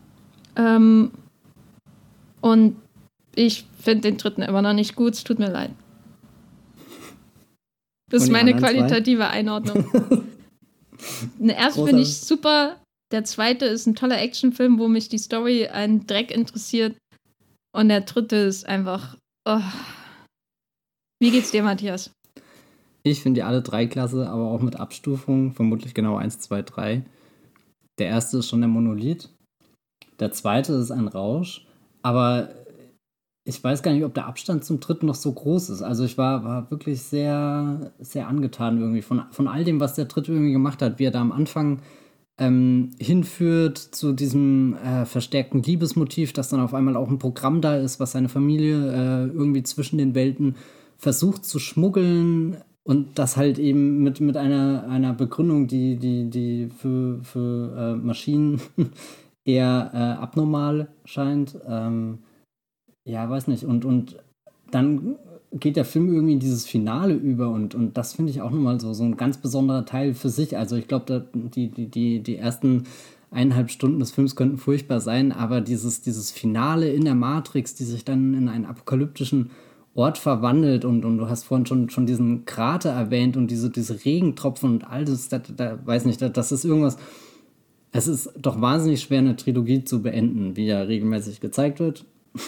Ähm, 0.57 1.11
und 2.41 2.77
ich 3.35 3.67
finde 3.81 4.03
den 4.03 4.19
dritten 4.19 4.43
immer 4.43 4.63
noch 4.63 4.73
nicht 4.73 4.97
gut, 4.97 5.15
es 5.15 5.25
tut 5.25 5.39
mir 5.39 5.51
leid. 5.51 5.71
Das 8.11 8.23
ist 8.23 8.31
meine 8.31 8.55
qualitative 8.55 9.23
zwei? 9.23 9.31
Einordnung. 9.31 10.27
Erst 11.41 11.77
finde 11.77 12.03
ich 12.03 12.17
super 12.17 12.77
der 13.13 13.25
zweite 13.25 13.67
ist 13.67 13.87
ein 13.87 13.95
toller 13.95 14.21
Actionfilm, 14.21 14.79
wo 14.79 14.89
mich 14.89 15.09
die 15.09 15.19
Story 15.19 15.69
einen 15.69 16.07
Dreck 16.07 16.31
interessiert. 16.31 16.97
Und 17.73 17.89
der 17.89 18.01
dritte 18.01 18.37
ist 18.37 18.67
einfach. 18.67 19.17
Oh. 19.49 19.61
Wie 21.21 21.31
geht's 21.31 21.51
dir, 21.51 21.63
Matthias? 21.63 22.11
Ich 23.05 23.23
finde 23.23 23.39
die 23.39 23.43
alle 23.45 23.63
drei 23.63 23.87
klasse, 23.87 24.29
aber 24.29 24.51
auch 24.51 24.61
mit 24.61 24.77
Abstufung, 24.77 25.53
vermutlich 25.53 25.95
genau 25.95 26.17
1, 26.17 26.41
2, 26.41 26.63
3. 26.63 27.05
Der 27.99 28.09
erste 28.09 28.39
ist 28.39 28.49
schon 28.49 28.61
der 28.61 28.69
Monolith. 28.69 29.29
Der 30.19 30.33
zweite 30.33 30.73
ist 30.75 30.91
ein 30.91 31.07
Rausch. 31.07 31.65
Aber 32.03 32.51
ich 33.49 33.63
weiß 33.63 33.85
gar 33.85 33.93
nicht, 33.93 34.05
ob 34.05 34.13
der 34.13 34.27
Abstand 34.27 34.65
zum 34.65 34.81
dritten 34.81 35.07
noch 35.07 35.15
so 35.15 35.31
groß 35.33 35.71
ist. 35.71 35.81
Also 35.81 36.05
ich 36.05 36.19
war, 36.19 36.43
war 36.43 36.69
wirklich 36.73 37.01
sehr, 37.03 37.93
sehr 38.01 38.27
angetan 38.27 38.81
irgendwie 38.81 39.03
von, 39.03 39.23
von 39.31 39.47
all 39.47 39.63
dem, 39.63 39.79
was 39.79 39.95
der 39.95 40.07
dritte 40.07 40.33
irgendwie 40.33 40.53
gemacht 40.53 40.83
hat, 40.83 40.99
wie 40.99 41.05
er 41.05 41.13
da 41.13 41.21
am 41.21 41.31
Anfang 41.31 41.79
ähm, 42.39 42.91
hinführt 42.99 43.79
zu 43.79 44.13
diesem 44.13 44.77
äh, 44.85 45.05
verstärkten 45.05 45.63
Liebesmotiv, 45.63 46.33
dass 46.33 46.49
dann 46.49 46.59
auf 46.59 46.75
einmal 46.75 46.97
auch 46.97 47.09
ein 47.09 47.21
Programm 47.21 47.61
da 47.61 47.77
ist, 47.77 48.01
was 48.01 48.13
seine 48.13 48.29
Familie 48.29 48.75
äh, 48.93 49.27
irgendwie 49.29 49.63
zwischen 49.63 49.99
den 49.99 50.17
Welten 50.17 50.57
versucht 50.97 51.45
zu 51.45 51.61
schmuggeln 51.61 52.57
und 52.83 53.17
das 53.17 53.37
halt 53.37 53.61
eben 53.61 54.03
mit, 54.03 54.21
mit 54.21 54.37
einer, 54.37 54.89
einer 54.89 55.13
Begründung, 55.13 55.69
die, 55.69 55.97
die, 55.97 56.31
die 56.31 56.69
für, 56.77 57.21
für 57.23 57.77
äh, 57.77 57.95
Maschinen 57.95 58.61
eher 59.45 59.93
äh, 59.95 60.21
abnormal 60.21 60.89
scheint. 61.05 61.57
Ähm, 61.69 62.19
ja, 63.07 63.31
weiß 63.31 63.47
nicht. 63.47 63.65
Und, 63.65 63.85
und 63.85 64.17
dann 64.71 65.17
geht 65.53 65.77
der 65.77 65.85
Film 65.85 66.13
irgendwie 66.13 66.35
in 66.35 66.41
dieses 66.41 66.67
Finale 66.67 67.15
über 67.15 67.49
und, 67.51 67.75
und 67.75 67.97
das 67.97 68.15
finde 68.15 68.33
ich 68.33 68.43
auch 68.43 68.51
nochmal 68.51 68.81
so, 68.81 68.93
so 68.93 69.05
ein 69.05 69.17
ganz 69.17 69.39
besonderer 69.39 69.87
Teil 69.87 70.13
für 70.13 70.29
sich. 70.29 70.59
Also 70.59 70.77
ich 70.77 70.89
glaube, 70.89 71.29
die, 71.33 71.69
die, 71.69 71.87
die, 71.87 72.23
die 72.23 72.37
ersten 72.37 72.85
eineinhalb 73.31 73.71
Stunden 73.71 74.01
des 74.01 74.11
Films 74.11 74.37
könnten 74.37 74.59
furchtbar 74.59 75.01
sein, 75.01 75.33
aber 75.33 75.61
dieses, 75.61 76.03
dieses 76.03 76.31
Finale 76.31 76.93
in 76.93 77.05
der 77.05 77.15
Matrix, 77.15 77.75
die 77.75 77.85
sich 77.85 78.05
dann 78.05 78.35
in 78.35 78.49
einen 78.49 78.67
apokalyptischen 78.67 79.51
Ort 79.95 80.19
verwandelt 80.19 80.85
und, 80.85 81.05
und 81.05 81.17
du 81.17 81.29
hast 81.29 81.45
vorhin 81.45 81.65
schon, 81.65 81.89
schon 81.89 82.07
diesen 82.07 82.45
Krater 82.45 82.91
erwähnt 82.91 83.37
und 83.37 83.51
diese, 83.51 83.71
diese 83.71 84.05
Regentropfen 84.05 84.71
und 84.71 84.85
all 84.85 85.05
das, 85.05 85.29
da, 85.29 85.39
da 85.39 85.79
weiß 85.85 86.05
nicht, 86.05 86.21
da, 86.21 86.29
das 86.29 86.53
ist 86.53 86.65
irgendwas. 86.65 86.99
Es 87.93 88.09
ist 88.09 88.31
doch 88.37 88.61
wahnsinnig 88.61 89.01
schwer, 89.01 89.21
eine 89.21 89.37
Trilogie 89.37 89.85
zu 89.85 90.03
beenden, 90.03 90.57
wie 90.57 90.67
ja 90.67 90.83
regelmäßig 90.83 91.41
gezeigt 91.41 91.81
wird. 91.81 92.05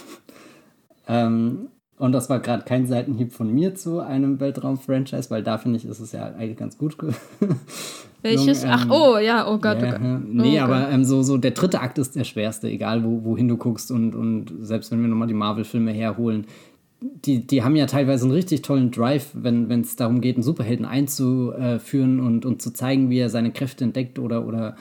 ähm, 1.08 1.68
und 1.98 2.12
das 2.12 2.30
war 2.30 2.38
gerade 2.38 2.62
kein 2.64 2.86
Seitenhieb 2.86 3.32
von 3.32 3.52
mir 3.52 3.74
zu 3.74 4.00
einem 4.00 4.38
Weltraum-Franchise, 4.38 5.30
weil 5.30 5.42
da 5.42 5.58
finde 5.58 5.78
ich, 5.78 5.84
ist 5.84 5.98
es 5.98 6.12
ja 6.12 6.26
eigentlich 6.26 6.56
ganz 6.56 6.78
gut. 6.78 6.96
Welches? 8.22 8.62
Ähm, 8.62 8.70
Ach, 8.72 8.86
oh, 8.88 9.18
ja, 9.18 9.48
oh 9.48 9.58
Gott. 9.58 9.82
Ja, 9.82 9.96
oh 9.96 9.98
Gott. 9.98 10.20
Nee, 10.28 10.60
oh 10.60 10.64
aber 10.64 10.90
ähm, 10.90 11.04
so, 11.04 11.22
so 11.22 11.38
der 11.38 11.50
dritte 11.50 11.80
Akt 11.80 11.98
ist 11.98 12.14
der 12.14 12.24
schwerste, 12.24 12.68
egal 12.68 13.02
wo, 13.02 13.24
wohin 13.24 13.48
du 13.48 13.56
guckst. 13.56 13.90
Und, 13.90 14.14
und 14.14 14.52
selbst 14.60 14.92
wenn 14.92 15.00
wir 15.00 15.08
nochmal 15.08 15.28
die 15.28 15.34
Marvel-Filme 15.34 15.90
herholen, 15.90 16.46
die, 17.00 17.46
die 17.46 17.62
haben 17.62 17.76
ja 17.76 17.86
teilweise 17.86 18.24
einen 18.24 18.32
richtig 18.32 18.62
tollen 18.62 18.90
Drive, 18.90 19.30
wenn 19.34 19.70
es 19.80 19.96
darum 19.96 20.20
geht, 20.20 20.36
einen 20.36 20.42
Superhelden 20.42 20.84
einzuführen 20.84 22.20
und, 22.20 22.44
und 22.44 22.62
zu 22.62 22.72
zeigen, 22.72 23.10
wie 23.10 23.18
er 23.18 23.30
seine 23.30 23.52
Kräfte 23.52 23.84
entdeckt 23.84 24.18
oder, 24.18 24.46
oder 24.46 24.76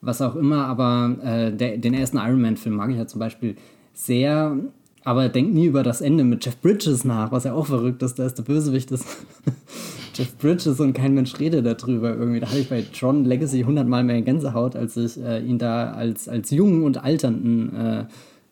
was 0.00 0.20
auch 0.22 0.36
immer. 0.36 0.66
Aber 0.66 1.16
äh, 1.22 1.52
der, 1.52 1.78
den 1.78 1.94
ersten 1.94 2.18
Iron 2.18 2.40
Man-Film 2.40 2.76
mag 2.76 2.90
ich 2.90 2.96
ja 2.96 3.06
zum 3.06 3.20
Beispiel 3.20 3.56
sehr 3.94 4.56
aber 5.04 5.28
denkt 5.28 5.54
nie 5.54 5.66
über 5.66 5.82
das 5.82 6.00
Ende 6.00 6.24
mit 6.24 6.44
Jeff 6.44 6.60
Bridges 6.60 7.04
nach, 7.04 7.32
was 7.32 7.44
ja 7.44 7.54
auch 7.54 7.66
verrückt 7.66 8.02
ist, 8.02 8.18
da 8.18 8.26
ist 8.26 8.38
der 8.38 8.44
Bösewicht 8.44 8.90
ist 8.90 9.04
Jeff 10.14 10.36
Bridges 10.38 10.78
und 10.78 10.92
kein 10.92 11.14
Mensch 11.14 11.38
redet 11.40 11.64
darüber 11.64 12.14
irgendwie. 12.14 12.40
Da 12.40 12.48
hatte 12.48 12.60
ich 12.60 12.68
bei 12.68 12.82
Tron 12.82 13.24
Legacy 13.24 13.62
hundertmal 13.62 14.04
mehr 14.04 14.20
Gänsehaut, 14.22 14.76
als 14.76 14.96
ich 14.96 15.18
äh, 15.18 15.40
ihn 15.40 15.58
da 15.58 15.92
als, 15.92 16.28
als 16.28 16.50
jungen 16.50 16.82
und 16.82 17.02
alternden 17.02 17.74
äh, 17.74 18.04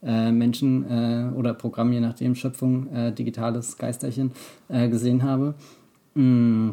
äh, 0.02 0.32
Menschen 0.32 0.85
äh, 0.90 1.31
oder 1.35 1.52
Programm, 1.52 1.93
je 1.93 2.01
nachdem, 2.01 2.35
Schöpfung, 2.35 2.90
äh, 2.93 3.12
digitales 3.12 3.77
Geisterchen 3.77 4.32
äh, 4.68 4.89
gesehen 4.89 5.22
habe. 5.22 5.55
Mm. 6.14 6.70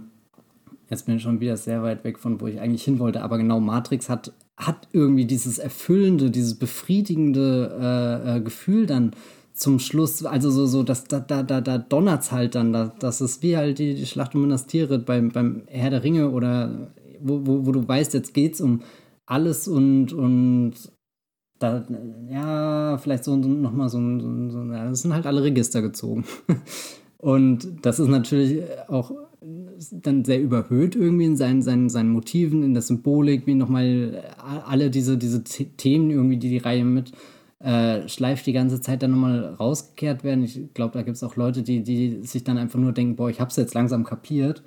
Jetzt 0.90 1.06
bin 1.06 1.18
ich 1.18 1.22
schon 1.22 1.42
wieder 1.42 1.58
sehr 1.58 1.84
weit 1.84 2.06
weg 2.06 2.18
von, 2.18 2.40
wo 2.40 2.48
ich 2.48 2.62
eigentlich 2.62 2.86
hin 2.86 3.00
wollte, 3.00 3.22
aber 3.22 3.38
genau 3.38 3.60
Matrix 3.60 4.08
hat, 4.08 4.32
hat 4.56 4.88
irgendwie 4.94 5.26
dieses 5.26 5.58
erfüllende, 5.58 6.32
dieses 6.32 6.56
befriedigende 6.56 8.42
Gefühl 8.42 8.86
dann 8.86 9.12
zum 9.58 9.80
Schluss, 9.80 10.24
also 10.24 10.52
so, 10.52 10.68
so 10.68 10.84
das, 10.84 11.06
da, 11.06 11.20
da, 11.20 11.42
da, 11.42 11.62
da 11.62 11.78
donnert 11.80 12.22
es 12.24 12.32
halt 12.32 12.56
dann. 12.56 12.74
Da, 12.74 12.94
das 13.00 13.22
ist 13.22 13.42
wie 13.42 13.58
halt 13.58 13.80
die, 13.80 14.06
Schlacht 14.06 14.36
um 14.36 14.42
Minas 14.42 14.68
Tirith 14.68 15.06
beim, 15.06 15.30
beim 15.30 15.64
Herr 15.68 15.90
der 15.90 16.04
Ringe 16.04 16.30
oder 16.30 16.92
wo, 17.20 17.46
wo, 17.46 17.66
wo 17.66 17.72
du 17.72 17.88
weißt, 17.88 18.14
jetzt 18.14 18.34
geht's 18.34 18.62
um 18.62 18.82
alles 19.26 19.68
und, 19.68 20.14
und 20.14 20.74
da, 21.60 21.86
ja, 22.30 22.98
vielleicht 23.00 23.24
so 23.24 23.36
nochmal 23.36 23.90
so, 23.90 24.00
so, 24.20 24.50
so, 24.50 24.64
ja, 24.72 24.90
das 24.90 25.02
sind 25.02 25.14
halt 25.14 25.26
alle 25.26 25.44
Register 25.44 25.82
gezogen. 25.82 26.24
und 27.18 27.68
das 27.82 28.00
ist 28.00 28.10
natürlich 28.10 28.62
auch 28.88 29.12
dann 29.92 30.24
sehr 30.24 30.42
überhöht 30.42 30.96
irgendwie 30.96 31.26
in 31.26 31.36
seinen, 31.36 31.62
seinen, 31.62 31.90
seinen 31.90 32.10
Motiven, 32.10 32.64
in 32.64 32.74
der 32.74 32.84
Symbolik, 32.84 33.48
wie 33.48 33.56
nochmal 33.56 34.24
alle 34.68 34.90
diese, 34.90 35.18
diese 35.18 35.44
Themen 35.44 36.12
irgendwie, 36.12 36.38
die 36.38 36.50
die 36.50 36.58
Reihe 36.58 36.84
mit 36.84 37.12
äh, 37.60 38.08
schleift 38.08 38.46
die 38.46 38.54
ganze 38.54 38.82
Zeit 38.82 39.02
dann 39.02 39.12
nochmal 39.12 39.56
rausgekehrt 39.56 40.24
werden. 40.24 40.44
Ich 40.44 40.74
glaube, 40.74 40.94
da 40.94 41.02
gibt 41.02 41.18
es 41.18 41.24
auch 41.24 41.36
Leute, 41.36 41.64
die, 41.64 41.84
die 41.84 42.22
sich 42.24 42.44
dann 42.44 42.58
einfach 42.58 42.80
nur 42.80 42.94
denken, 42.94 43.16
boah, 43.16 43.30
ich 43.30 43.40
habe 43.40 43.50
es 43.50 43.56
jetzt 43.56 43.74
langsam 43.74 44.04
kapiert. 44.04 44.64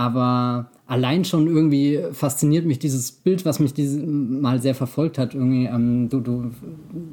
Aber 0.00 0.70
allein 0.86 1.26
schon 1.26 1.46
irgendwie 1.46 2.00
fasziniert 2.12 2.64
mich 2.64 2.78
dieses 2.78 3.12
Bild, 3.12 3.44
was 3.44 3.60
mich 3.60 3.74
dieses 3.74 4.02
Mal 4.02 4.58
sehr 4.62 4.74
verfolgt 4.74 5.18
hat. 5.18 5.34
Irgendwie, 5.34 5.66
ähm, 5.66 6.08
du, 6.08 6.20
du, 6.20 6.50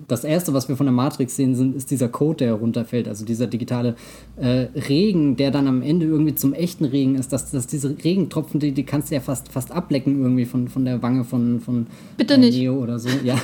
das 0.07 0.23
erste, 0.23 0.53
was 0.53 0.69
wir 0.69 0.77
von 0.77 0.85
der 0.85 0.93
Matrix 0.93 1.35
sehen, 1.35 1.53
sind, 1.53 1.75
ist 1.75 1.91
dieser 1.91 2.07
Code, 2.07 2.45
der 2.45 2.53
runterfällt, 2.53 3.09
also 3.09 3.25
dieser 3.25 3.47
digitale 3.47 3.97
äh, 4.37 4.67
Regen, 4.87 5.35
der 5.35 5.51
dann 5.51 5.67
am 5.67 5.81
Ende 5.81 6.05
irgendwie 6.05 6.33
zum 6.33 6.53
echten 6.53 6.85
Regen 6.85 7.15
ist. 7.15 7.33
Dass, 7.33 7.51
dass 7.51 7.67
diese 7.67 7.89
Regentropfen, 8.01 8.61
die, 8.61 8.71
die 8.71 8.85
kannst 8.85 9.11
du 9.11 9.15
ja 9.15 9.21
fast, 9.21 9.51
fast 9.51 9.73
ablecken 9.73 10.21
irgendwie 10.21 10.45
von, 10.45 10.69
von 10.69 10.85
der 10.85 11.01
Wange 11.01 11.25
von, 11.25 11.59
von 11.59 11.87
Bitte 12.15 12.35
äh, 12.35 12.37
nicht. 12.37 12.57
Neo 12.57 12.81
oder 12.81 12.99
so. 12.99 13.09
Ja. 13.21 13.35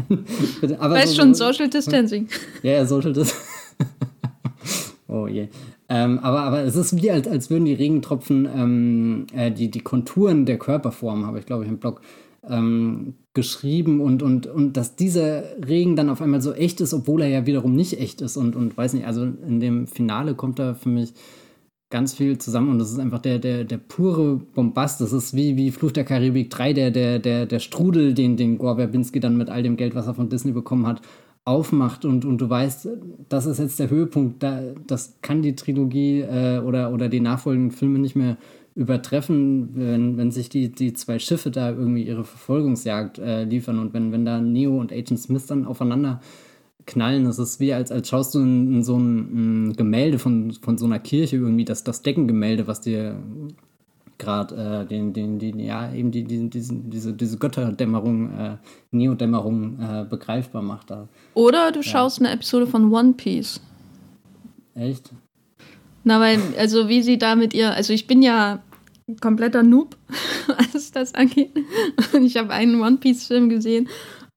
Aber 0.80 0.96
weißt 0.96 1.14
so, 1.14 1.22
schon, 1.22 1.34
Social 1.34 1.70
Distancing. 1.70 2.28
Ja, 2.62 2.72
ja, 2.72 2.84
Social 2.84 3.14
Distancing. 3.14 3.46
oh 5.08 5.26
je. 5.28 5.48
Ähm, 5.94 6.20
aber, 6.20 6.40
aber 6.40 6.60
es 6.62 6.74
ist 6.74 6.96
wie, 6.96 7.10
als, 7.10 7.28
als 7.28 7.50
würden 7.50 7.66
die 7.66 7.74
Regentropfen 7.74 8.48
ähm, 8.56 9.26
äh, 9.34 9.50
die, 9.50 9.70
die 9.70 9.80
Konturen 9.80 10.46
der 10.46 10.58
Körperform, 10.58 11.26
habe 11.26 11.38
ich 11.38 11.44
glaube 11.44 11.64
ich 11.64 11.70
im 11.70 11.76
Blog 11.76 12.00
ähm, 12.48 13.12
geschrieben 13.34 14.00
und, 14.00 14.22
und, 14.22 14.46
und 14.46 14.78
dass 14.78 14.96
dieser 14.96 15.44
Regen 15.68 15.94
dann 15.94 16.08
auf 16.08 16.22
einmal 16.22 16.40
so 16.40 16.54
echt 16.54 16.80
ist, 16.80 16.94
obwohl 16.94 17.20
er 17.20 17.28
ja 17.28 17.44
wiederum 17.44 17.76
nicht 17.76 18.00
echt 18.00 18.22
ist 18.22 18.38
und, 18.38 18.56
und 18.56 18.74
weiß 18.74 18.94
nicht, 18.94 19.06
also 19.06 19.24
in 19.24 19.60
dem 19.60 19.86
Finale 19.86 20.34
kommt 20.34 20.58
da 20.58 20.72
für 20.72 20.88
mich 20.88 21.12
ganz 21.90 22.14
viel 22.14 22.38
zusammen 22.38 22.70
und 22.70 22.78
das 22.78 22.90
ist 22.90 22.98
einfach 22.98 23.20
der, 23.20 23.38
der, 23.38 23.64
der 23.64 23.76
pure 23.76 24.36
Bombast. 24.36 25.02
Das 25.02 25.12
ist 25.12 25.36
wie, 25.36 25.58
wie 25.58 25.70
Fluch 25.70 25.92
der 25.92 26.04
Karibik 26.04 26.48
3, 26.48 26.72
der, 26.72 26.90
der, 26.90 27.18
der, 27.18 27.44
der 27.44 27.58
Strudel, 27.58 28.14
den, 28.14 28.38
den 28.38 28.56
Gore 28.56 28.76
Verbinski 28.76 29.20
dann 29.20 29.36
mit 29.36 29.50
all 29.50 29.62
dem 29.62 29.76
Geld, 29.76 29.94
was 29.94 30.06
er 30.06 30.14
von 30.14 30.30
Disney 30.30 30.52
bekommen 30.52 30.86
hat, 30.86 31.02
aufmacht 31.44 32.04
und, 32.04 32.24
und 32.24 32.40
du 32.40 32.48
weißt, 32.48 32.88
das 33.28 33.46
ist 33.46 33.58
jetzt 33.58 33.78
der 33.78 33.90
Höhepunkt, 33.90 34.42
da, 34.42 34.62
das 34.86 35.18
kann 35.22 35.42
die 35.42 35.56
Trilogie 35.56 36.20
äh, 36.20 36.60
oder, 36.60 36.92
oder 36.92 37.08
die 37.08 37.20
nachfolgenden 37.20 37.72
Filme 37.72 37.98
nicht 37.98 38.14
mehr 38.14 38.36
übertreffen, 38.74 39.70
wenn, 39.74 40.16
wenn 40.16 40.30
sich 40.30 40.48
die, 40.48 40.70
die 40.70 40.94
zwei 40.94 41.18
Schiffe 41.18 41.50
da 41.50 41.70
irgendwie 41.70 42.04
ihre 42.04 42.24
Verfolgungsjagd 42.24 43.18
äh, 43.18 43.44
liefern 43.44 43.78
und 43.78 43.92
wenn, 43.92 44.12
wenn 44.12 44.24
da 44.24 44.40
Neo 44.40 44.78
und 44.78 44.92
Agent 44.92 45.18
Smith 45.18 45.46
dann 45.46 45.66
aufeinander 45.66 46.20
knallen, 46.86 47.24
das 47.24 47.38
ist 47.38 47.60
wie 47.60 47.72
als, 47.74 47.90
als 47.92 48.08
schaust 48.08 48.34
du 48.34 48.40
in, 48.40 48.76
in 48.76 48.82
so 48.84 48.96
ein, 48.96 49.68
ein, 49.68 49.72
Gemälde 49.74 50.18
von, 50.18 50.52
von 50.52 50.78
so 50.78 50.86
einer 50.86 51.00
Kirche 51.00 51.36
irgendwie, 51.36 51.64
das, 51.64 51.84
das 51.84 52.02
Deckengemälde, 52.02 52.66
was 52.66 52.80
dir 52.80 53.16
gerade 54.22 54.84
äh, 54.84 54.86
den, 54.86 55.12
den, 55.12 55.38
den, 55.38 55.58
ja, 55.58 55.92
eben 55.92 56.10
die, 56.10 56.24
die, 56.24 56.48
diesen, 56.48 56.88
diese, 56.88 57.12
diese 57.12 57.36
Götterdämmerung, 57.36 58.38
äh, 58.38 58.56
Neodämmerung 58.92 59.78
äh, 59.80 60.04
begreifbar 60.08 60.62
macht. 60.62 60.90
Da. 60.90 61.08
Oder 61.34 61.72
du 61.72 61.80
ja. 61.80 61.82
schaust 61.82 62.20
eine 62.20 62.30
Episode 62.30 62.66
von 62.66 62.92
One 62.92 63.14
Piece. 63.14 63.60
Echt? 64.74 65.10
Na, 66.04 66.20
weil, 66.20 66.40
also 66.58 66.88
wie 66.88 67.02
sie 67.02 67.18
da 67.18 67.34
mit 67.34 67.52
ihr, 67.52 67.72
also 67.74 67.92
ich 67.92 68.06
bin 68.06 68.22
ja 68.22 68.62
kompletter 69.20 69.62
Noob, 69.62 69.96
was 70.72 70.92
das 70.92 71.14
angeht. 71.14 71.52
Und 72.14 72.24
ich 72.24 72.36
habe 72.36 72.50
einen 72.50 72.80
One 72.80 72.96
Piece-Film 72.96 73.48
gesehen. 73.48 73.88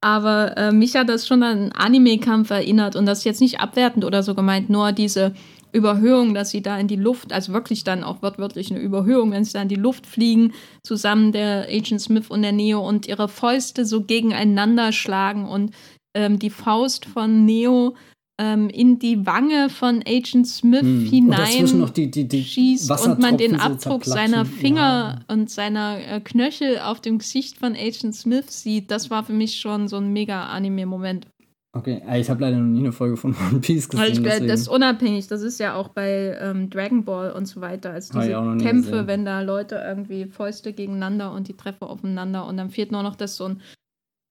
Aber 0.02 0.56
äh, 0.58 0.72
mich 0.72 0.96
hat 0.96 1.10
das 1.10 1.26
schon 1.26 1.42
an 1.42 1.58
einen 1.58 1.72
Anime-Kampf 1.72 2.52
erinnert 2.52 2.96
und 2.96 3.08
das 3.08 3.20
ist 3.20 3.24
jetzt 3.24 3.42
nicht 3.42 3.60
abwertend 3.60 4.06
oder 4.06 4.22
so 4.22 4.36
gemeint, 4.36 4.70
nur 4.70 4.92
diese 4.92 5.34
Überhöhung, 5.76 6.34
dass 6.34 6.50
sie 6.50 6.62
da 6.62 6.80
in 6.80 6.88
die 6.88 6.96
Luft, 6.96 7.34
also 7.34 7.54
wirklich 7.54 7.84
dann 7.84 8.04
auch 8.04 8.22
wortwörtlich 8.22 8.72
eine 8.72 8.80
Überhöhung, 8.80 9.32
wenn 9.32 9.44
sie 9.44 9.54
da 9.54 9.62
in 9.62 9.68
die 9.68 9.76
Luft 9.76 10.08
fliegen, 10.08 10.54
zusammen 10.84 11.32
der 11.32 11.68
Agent 11.70 12.02
Smith 12.02 12.30
und 12.30 12.42
der 12.42 12.52
Neo 12.52 12.88
und 12.88 13.08
ihre 13.08 13.28
Fäuste 13.28 13.86
so 13.86 14.02
gegeneinander 14.02 14.92
schlagen 14.92 15.48
und 15.48 15.72
ähm, 16.16 16.40
die 16.40 16.50
Faust 16.50 17.06
von 17.06 17.46
Neo 17.46 17.96
ähm, 18.38 18.70
in 18.70 19.00
die 19.00 19.26
Wange 19.26 19.70
von 19.70 20.04
Agent 20.06 20.48
Smith 20.48 20.82
hm. 20.82 21.06
hinein 21.06 21.82
und 21.82 21.96
die, 21.96 22.12
die, 22.12 22.28
die 22.28 22.44
schießt 22.44 22.92
und 22.92 23.20
man 23.20 23.38
den 23.38 23.60
Abdruck 23.60 24.04
so 24.04 24.12
seiner 24.12 24.46
Finger 24.46 25.22
ja. 25.28 25.34
und 25.34 25.50
seiner 25.50 26.00
äh, 26.00 26.20
Knöchel 26.20 26.80
auf 26.80 27.00
dem 27.00 27.20
Gesicht 27.20 27.58
von 27.58 27.76
Agent 27.76 28.16
Smith 28.16 28.46
sieht, 28.50 28.92
das 28.92 29.10
war 29.10 29.24
für 29.24 29.34
mich 29.34 29.60
schon 29.60 29.88
so 29.88 29.98
ein 29.98 30.12
mega 30.12 30.48
Anime-Moment. 30.48 31.28
Okay, 31.76 32.02
äh, 32.08 32.22
ich 32.22 32.30
habe 32.30 32.42
leider 32.42 32.58
noch 32.58 32.72
nie 32.72 32.80
eine 32.80 32.94
Folge 32.94 33.18
von 33.18 33.36
One 33.52 33.60
Piece 33.60 33.90
gesehen. 33.90 34.26
Also, 34.26 34.48
das 34.48 34.62
ist 34.62 34.68
unabhängig, 34.70 35.28
das 35.28 35.42
ist 35.42 35.60
ja 35.60 35.76
auch 35.76 35.90
bei 35.90 36.38
ähm, 36.40 36.70
Dragon 36.70 37.04
Ball 37.04 37.32
und 37.32 37.48
so 37.48 37.60
weiter. 37.60 37.92
Also 37.92 38.18
diese 38.18 38.30
Kämpfe, 38.64 38.92
gesehen. 38.92 39.08
wenn 39.08 39.26
da 39.26 39.42
Leute 39.42 39.84
irgendwie 39.86 40.26
Fäuste 40.26 40.72
gegeneinander 40.72 41.34
und 41.34 41.50
die 41.50 41.58
treffen 41.58 41.84
aufeinander 41.84 42.48
und 42.48 42.56
dann 42.56 42.70
fehlt 42.70 42.94
nur 42.94 43.04
noch 43.04 43.16
das 43.16 43.36
so 43.36 43.46
ein 43.46 43.62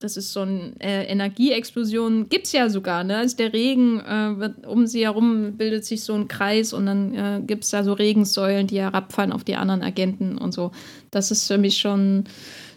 das 0.01 0.19
ist 0.19 0.33
so 0.33 0.41
eine 0.41 0.75
äh, 0.81 1.05
Energieexplosion, 1.07 2.29
gibt 2.29 2.47
es 2.47 2.53
ja 2.53 2.69
sogar, 2.69 3.05
ne? 3.05 3.17
Also 3.19 3.37
der 3.37 3.55
Regen, 3.55 4.01
äh, 4.01 4.39
wird, 4.39 4.67
um 4.67 4.87
sie 4.87 5.05
herum 5.05 5.57
bildet 5.57 5.85
sich 5.87 6.05
so 6.05 6.15
ein 6.15 6.29
Kreis 6.29 6.75
und 6.75 6.87
dann 6.87 7.15
äh, 7.15 7.41
gibt 7.47 7.65
es 7.65 7.71
da 7.71 7.85
so 7.85 7.95
Regensäulen, 7.95 8.67
die 8.67 8.81
herabfallen 8.81 9.33
auf 9.33 9.45
die 9.45 9.57
anderen 9.57 9.83
Agenten 9.83 10.37
und 10.37 10.53
so. 10.53 10.73
Das 11.11 11.31
ist 11.31 11.47
für 11.47 11.57
mich 11.57 11.79
schon 11.79 12.25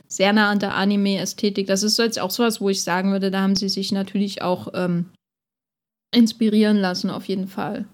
sehr 0.08 0.34
nah 0.34 0.50
an 0.50 0.60
der 0.60 0.76
Anime-Ästhetik. 0.76 1.68
Das 1.68 1.84
ist 1.84 1.98
jetzt 2.00 2.20
auch 2.20 2.32
sowas, 2.32 2.62
wo 2.62 2.70
ich 2.70 2.82
sagen 2.82 3.12
würde, 3.12 3.32
da 3.32 3.42
haben 3.42 3.56
sie 3.56 3.70
sich 3.70 3.92
natürlich 3.92 4.42
auch 4.42 4.70
ähm, 4.74 5.12
inspirieren 6.14 6.78
lassen, 6.78 7.10
auf 7.10 7.28
jeden 7.28 7.48
Fall. 7.48 7.86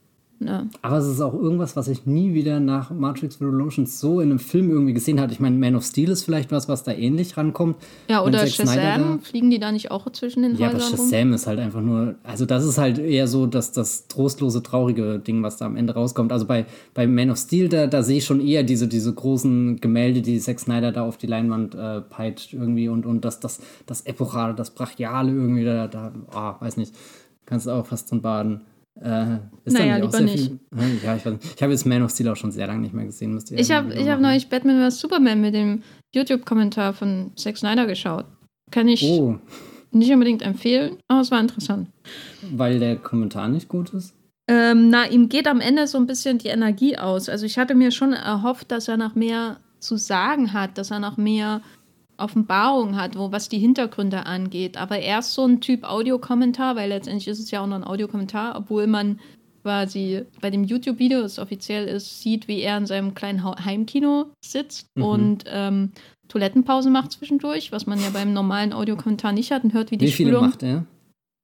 Ja. 0.45 0.67
Aber 0.81 0.97
es 0.97 1.07
ist 1.07 1.21
auch 1.21 1.33
irgendwas, 1.33 1.75
was 1.75 1.87
ich 1.87 2.05
nie 2.05 2.33
wieder 2.33 2.59
nach 2.59 2.91
Matrix 2.91 3.39
Revolutions 3.41 3.99
so 3.99 4.19
in 4.19 4.29
einem 4.29 4.39
Film 4.39 4.69
irgendwie 4.69 4.93
gesehen 4.93 5.19
hatte. 5.19 5.33
Ich 5.33 5.39
meine, 5.39 5.57
Man 5.57 5.75
of 5.75 5.83
Steel 5.83 6.09
ist 6.09 6.23
vielleicht 6.23 6.51
was, 6.51 6.67
was 6.67 6.83
da 6.83 6.91
ähnlich 6.91 7.37
rankommt. 7.37 7.77
Ja, 8.09 8.23
oder 8.23 8.45
Shazam, 8.47 9.19
fliegen 9.21 9.49
die 9.49 9.59
da 9.59 9.71
nicht 9.71 9.91
auch 9.91 10.09
zwischen 10.11 10.43
den 10.43 10.55
ja, 10.55 10.67
Häusern 10.67 10.79
Ja, 10.79 10.87
aber 10.87 10.97
Shazam 10.97 11.27
rum? 11.27 11.33
ist 11.33 11.47
halt 11.47 11.59
einfach 11.59 11.81
nur, 11.81 12.15
also 12.23 12.45
das 12.45 12.65
ist 12.65 12.77
halt 12.77 12.99
eher 12.99 13.27
so 13.27 13.47
das, 13.47 13.71
das 13.71 14.07
trostlose, 14.07 14.63
traurige 14.63 15.19
Ding, 15.19 15.43
was 15.43 15.57
da 15.57 15.65
am 15.65 15.75
Ende 15.75 15.93
rauskommt. 15.93 16.31
Also 16.31 16.45
bei, 16.45 16.65
bei 16.93 17.07
Man 17.07 17.29
of 17.29 17.37
Steel, 17.37 17.69
da, 17.69 17.87
da 17.87 18.03
sehe 18.03 18.17
ich 18.17 18.25
schon 18.25 18.39
eher 18.39 18.63
diese, 18.63 18.87
diese 18.87 19.13
großen 19.13 19.79
Gemälde, 19.81 20.21
die 20.21 20.39
Zack 20.39 20.59
Snyder 20.59 20.91
da 20.91 21.03
auf 21.03 21.17
die 21.17 21.27
Leinwand 21.27 21.75
äh, 21.75 22.01
peitscht 22.01 22.53
irgendwie 22.53 22.89
und, 22.89 23.05
und 23.05 23.25
das, 23.25 23.39
das, 23.39 23.59
das 23.85 24.01
Epochale, 24.01 24.53
das 24.53 24.71
Brachiale 24.71 25.31
irgendwie 25.31 25.65
da, 25.65 25.87
da 25.87 26.11
oh, 26.33 26.63
weiß 26.63 26.77
nicht, 26.77 26.93
kannst 27.45 27.67
du 27.67 27.71
auch 27.71 27.85
fast 27.85 28.11
drin 28.11 28.21
baden. 28.21 28.61
Äh, 29.01 29.37
naja, 29.65 29.97
lieber 29.97 30.19
nicht. 30.21 30.51
Viel, 30.75 30.99
ja, 31.03 31.15
ich, 31.15 31.25
ich 31.25 31.63
habe 31.63 31.71
jetzt 31.71 31.85
Man 31.85 32.03
of 32.03 32.11
Steel 32.11 32.29
auch 32.29 32.35
schon 32.35 32.51
sehr 32.51 32.67
lange 32.67 32.81
nicht 32.81 32.93
mehr 32.93 33.05
gesehen. 33.05 33.33
Müsst 33.33 33.51
ihr 33.51 33.57
ich 33.57 33.71
habe 33.71 33.93
hab 34.09 34.19
neulich 34.19 34.49
Batman 34.49 34.89
vs. 34.89 34.99
Superman 34.99 35.41
mit 35.41 35.55
dem 35.55 35.81
YouTube-Kommentar 36.13 36.93
von 36.93 37.31
Zack 37.35 37.57
Snyder 37.57 37.87
geschaut. 37.87 38.25
Kann 38.71 38.87
ich 38.87 39.03
oh. 39.03 39.37
nicht 39.91 40.11
unbedingt 40.11 40.41
empfehlen, 40.41 40.97
aber 41.07 41.21
es 41.21 41.31
war 41.31 41.39
interessant. 41.39 41.89
Weil 42.51 42.79
der 42.79 42.97
Kommentar 42.97 43.47
nicht 43.47 43.67
gut 43.67 43.89
ist? 43.93 44.13
Ähm, 44.47 44.89
na, 44.89 45.07
ihm 45.07 45.29
geht 45.29 45.47
am 45.47 45.61
Ende 45.61 45.87
so 45.87 45.97
ein 45.97 46.05
bisschen 46.05 46.37
die 46.37 46.49
Energie 46.49 46.97
aus. 46.97 47.29
Also 47.29 47.45
ich 47.45 47.57
hatte 47.57 47.75
mir 47.75 47.91
schon 47.91 48.13
erhofft, 48.13 48.71
dass 48.71 48.87
er 48.87 48.97
noch 48.97 49.15
mehr 49.15 49.57
zu 49.79 49.97
sagen 49.97 50.53
hat, 50.53 50.77
dass 50.77 50.91
er 50.91 50.99
noch 50.99 51.17
mehr 51.17 51.61
Offenbarung 52.17 52.95
hat, 52.95 53.17
wo 53.17 53.31
was 53.31 53.49
die 53.49 53.59
Hintergründe 53.59 54.25
angeht. 54.25 54.77
Aber 54.77 54.99
erst 54.99 55.33
so 55.33 55.45
ein 55.45 55.61
Typ 55.61 55.83
Audiokommentar, 55.83 56.75
weil 56.75 56.89
letztendlich 56.89 57.27
ist 57.27 57.39
es 57.39 57.51
ja 57.51 57.61
auch 57.61 57.67
noch 57.67 57.77
ein 57.77 57.83
Audiokommentar, 57.83 58.55
obwohl 58.57 58.87
man 58.87 59.19
quasi 59.63 60.23
bei 60.41 60.49
dem 60.49 60.63
YouTube-Video, 60.63 61.21
das 61.21 61.39
offiziell 61.39 61.87
ist, 61.87 62.21
sieht, 62.21 62.47
wie 62.47 62.61
er 62.61 62.77
in 62.77 62.85
seinem 62.85 63.15
kleinen 63.15 63.43
Heimkino 63.43 64.25
sitzt 64.43 64.87
mhm. 64.95 65.03
und 65.03 65.43
ähm, 65.47 65.91
Toilettenpause 66.27 66.89
macht 66.89 67.13
zwischendurch, 67.13 67.71
was 67.71 67.85
man 67.85 67.99
ja 67.99 68.09
beim 68.11 68.33
normalen 68.33 68.73
Audiokommentar 68.73 69.31
nicht 69.31 69.51
hat 69.51 69.63
und 69.63 69.73
hört, 69.73 69.91
wie 69.91 69.97
die 69.97 70.07
Wie 70.07 70.11
viele 70.11 70.31
Spülung, 70.31 70.45
macht 70.47 70.63
er? 70.63 70.85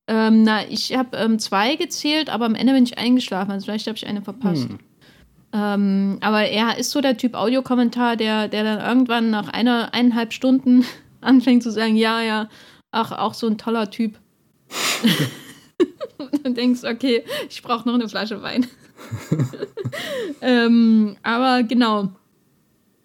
Ähm, 0.09 0.43
na, 0.43 0.67
ich 0.67 0.97
habe 0.97 1.15
ähm, 1.17 1.39
zwei 1.39 1.75
gezählt, 1.75 2.29
aber 2.29 2.45
am 2.45 2.55
Ende 2.55 2.73
bin 2.73 2.83
ich 2.83 2.97
eingeschlafen. 2.97 3.51
Also 3.51 3.65
vielleicht 3.65 3.87
habe 3.87 3.95
ich 3.95 4.07
eine 4.07 4.21
verpasst. 4.21 4.69
Hm. 4.69 4.79
Ähm, 5.51 6.17
aber 6.21 6.43
er 6.43 6.77
ist 6.77 6.91
so 6.91 7.01
der 7.01 7.17
Typ 7.17 7.33
Audiokommentar, 7.33 8.15
der, 8.15 8.47
der 8.47 8.63
dann 8.63 8.79
irgendwann 8.79 9.29
nach 9.29 9.49
einer, 9.49 9.93
eineinhalb 9.93 10.33
Stunden 10.33 10.85
anfängt 11.21 11.63
zu 11.63 11.71
sagen, 11.71 11.95
ja, 11.95 12.21
ja, 12.21 12.49
ach, 12.91 13.11
auch 13.11 13.33
so 13.33 13.47
ein 13.47 13.57
toller 13.57 13.89
Typ. 13.89 14.19
Und 16.17 16.45
dann 16.45 16.53
denkst, 16.53 16.83
okay, 16.83 17.23
ich 17.49 17.63
brauche 17.63 17.87
noch 17.87 17.95
eine 17.95 18.09
Flasche 18.09 18.41
Wein. 18.41 18.67
ähm, 20.41 21.15
aber 21.23 21.63
genau, 21.63 22.09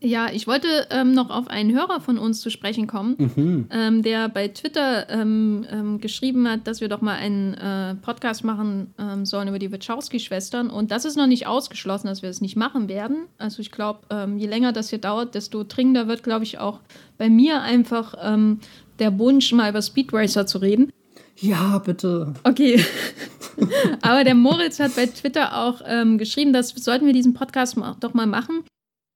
ja, 0.05 0.29
ich 0.31 0.47
wollte 0.47 0.69
ähm, 0.91 1.13
noch 1.13 1.31
auf 1.31 1.49
einen 1.49 1.73
Hörer 1.75 2.01
von 2.01 2.19
uns 2.19 2.41
zu 2.41 2.51
sprechen 2.51 2.87
kommen, 2.87 3.17
mhm. 3.19 3.69
ähm, 3.71 4.03
der 4.03 4.29
bei 4.29 4.49
Twitter 4.49 5.09
ähm, 5.09 5.67
ähm 5.71 6.01
geschrieben 6.01 6.49
hat, 6.49 6.67
dass 6.67 6.81
wir 6.81 6.89
doch 6.89 7.01
mal 7.01 7.15
einen 7.15 7.55
äh, 7.55 7.95
Podcast 7.95 8.45
machen 8.45 8.93
ähm, 8.99 9.25
sollen 9.25 9.49
über 9.49 9.59
die 9.59 9.73
Wachowski-Schwestern. 9.73 10.69
Und 10.69 10.91
das 10.91 11.05
ist 11.07 11.17
noch 11.17 11.27
nicht 11.27 11.47
ausgeschlossen, 11.47 12.09
dass 12.09 12.23
wir 12.23 12.29
es 12.29 12.37
das 12.37 12.43
nicht 12.43 12.57
machen 12.57 12.89
werden. 12.89 13.27
Also 13.39 13.61
ich 13.61 13.71
glaube, 13.71 14.01
ähm, 14.11 14.39
je 14.39 14.47
länger 14.47 14.73
das 14.73 14.91
hier 14.91 14.99
dauert, 14.99 15.35
desto 15.35 15.65
dringender 15.65 16.07
wird, 16.07 16.23
glaube 16.23 16.45
ich, 16.45 16.59
auch 16.59 16.81
bei 17.17 17.31
mir 17.31 17.63
einfach 17.63 18.15
der 18.99 19.19
Wunsch, 19.19 19.53
mal 19.53 19.71
über 19.71 19.81
Speed 19.81 20.13
Racer 20.13 20.47
zu 20.47 20.59
reden. 20.59 20.91
Ja, 21.37 21.79
bitte. 21.79 22.35
Okay. 22.43 22.85
Aber 24.03 24.25
der 24.25 24.35
Moritz 24.35 24.81
hat 24.81 24.97
bei 24.97 25.07
Twitter 25.07 25.57
auch 25.57 25.81
geschrieben, 26.19 26.53
dass 26.53 26.71
sollten 26.71 27.07
wir 27.07 27.13
diesen 27.13 27.35
Podcast 27.35 27.77
doch 28.01 28.15
mal 28.15 28.27
machen 28.27 28.65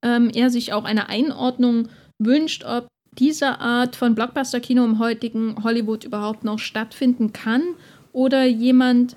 ähm, 0.02 0.30
er 0.34 0.50
sich 0.50 0.72
auch 0.72 0.84
eine 0.84 1.08
Einordnung 1.08 1.88
wünscht, 2.18 2.64
ob 2.64 2.88
diese 3.18 3.60
Art 3.60 3.96
von 3.96 4.14
Blockbuster-Kino 4.14 4.84
im 4.84 4.98
heutigen 4.98 5.62
Hollywood 5.64 6.04
überhaupt 6.04 6.44
noch 6.44 6.58
stattfinden 6.58 7.32
kann 7.32 7.62
oder 8.12 8.44
jemand 8.44 9.16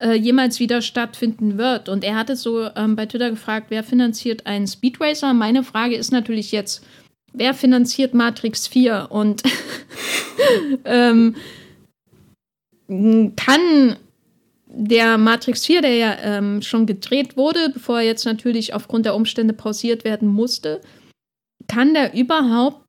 äh, 0.00 0.14
jemals 0.14 0.60
wieder 0.60 0.82
stattfinden 0.82 1.58
wird. 1.58 1.88
Und 1.88 2.04
er 2.04 2.16
hatte 2.16 2.36
so 2.36 2.68
ähm, 2.74 2.96
bei 2.96 3.06
Twitter 3.06 3.30
gefragt, 3.30 3.66
wer 3.68 3.84
finanziert 3.84 4.46
einen 4.46 4.66
Speed 4.66 5.00
Racer? 5.00 5.34
Meine 5.34 5.62
Frage 5.62 5.96
ist 5.96 6.10
natürlich 6.10 6.52
jetzt, 6.52 6.84
wer 7.32 7.54
finanziert 7.54 8.14
Matrix 8.14 8.66
4? 8.66 9.08
Und 9.10 9.42
ähm, 10.84 11.34
kann 12.88 13.96
der 14.72 15.18
Matrix 15.18 15.66
4, 15.66 15.82
der 15.82 15.94
ja 15.96 16.16
ähm, 16.22 16.62
schon 16.62 16.86
gedreht 16.86 17.36
wurde, 17.36 17.70
bevor 17.70 17.98
er 17.98 18.06
jetzt 18.06 18.24
natürlich 18.24 18.72
aufgrund 18.72 19.04
der 19.04 19.14
Umstände 19.14 19.52
pausiert 19.52 20.04
werden 20.04 20.28
musste, 20.28 20.80
kann 21.68 21.94
der 21.94 22.14
überhaupt 22.14 22.84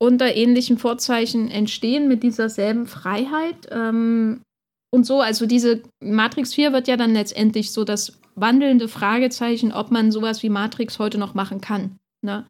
unter 0.00 0.34
ähnlichen 0.34 0.78
Vorzeichen 0.78 1.50
entstehen 1.50 2.08
mit 2.08 2.22
dieser 2.22 2.48
selben 2.48 2.86
Freiheit? 2.86 3.68
Ähm, 3.70 4.42
und 4.90 5.04
so, 5.04 5.20
also 5.20 5.46
diese 5.46 5.82
Matrix 6.02 6.54
4 6.54 6.72
wird 6.72 6.88
ja 6.88 6.96
dann 6.96 7.12
letztendlich 7.12 7.72
so 7.72 7.84
das 7.84 8.18
wandelnde 8.34 8.88
Fragezeichen, 8.88 9.72
ob 9.72 9.90
man 9.90 10.10
sowas 10.10 10.42
wie 10.42 10.48
Matrix 10.48 10.98
heute 10.98 11.18
noch 11.18 11.34
machen 11.34 11.60
kann. 11.60 11.98
Ne? 12.22 12.46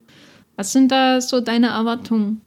Was 0.57 0.73
sind 0.73 0.93
da 0.93 1.21
so 1.21 1.41
deine 1.41 1.69
Erwartungen? 1.69 2.43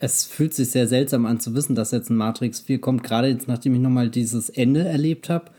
Es 0.00 0.24
fühlt 0.24 0.54
sich 0.54 0.70
sehr 0.70 0.88
seltsam 0.88 1.26
an 1.26 1.40
zu 1.40 1.54
wissen, 1.54 1.74
dass 1.74 1.92
jetzt 1.92 2.10
ein 2.10 2.16
Matrix 2.16 2.60
4 2.60 2.80
kommt, 2.80 3.04
gerade 3.04 3.28
jetzt, 3.28 3.46
nachdem 3.48 3.74
ich 3.74 3.80
nochmal 3.80 4.08
dieses 4.08 4.48
Ende 4.48 4.82
erlebt 4.82 5.28
habe. 5.28 5.50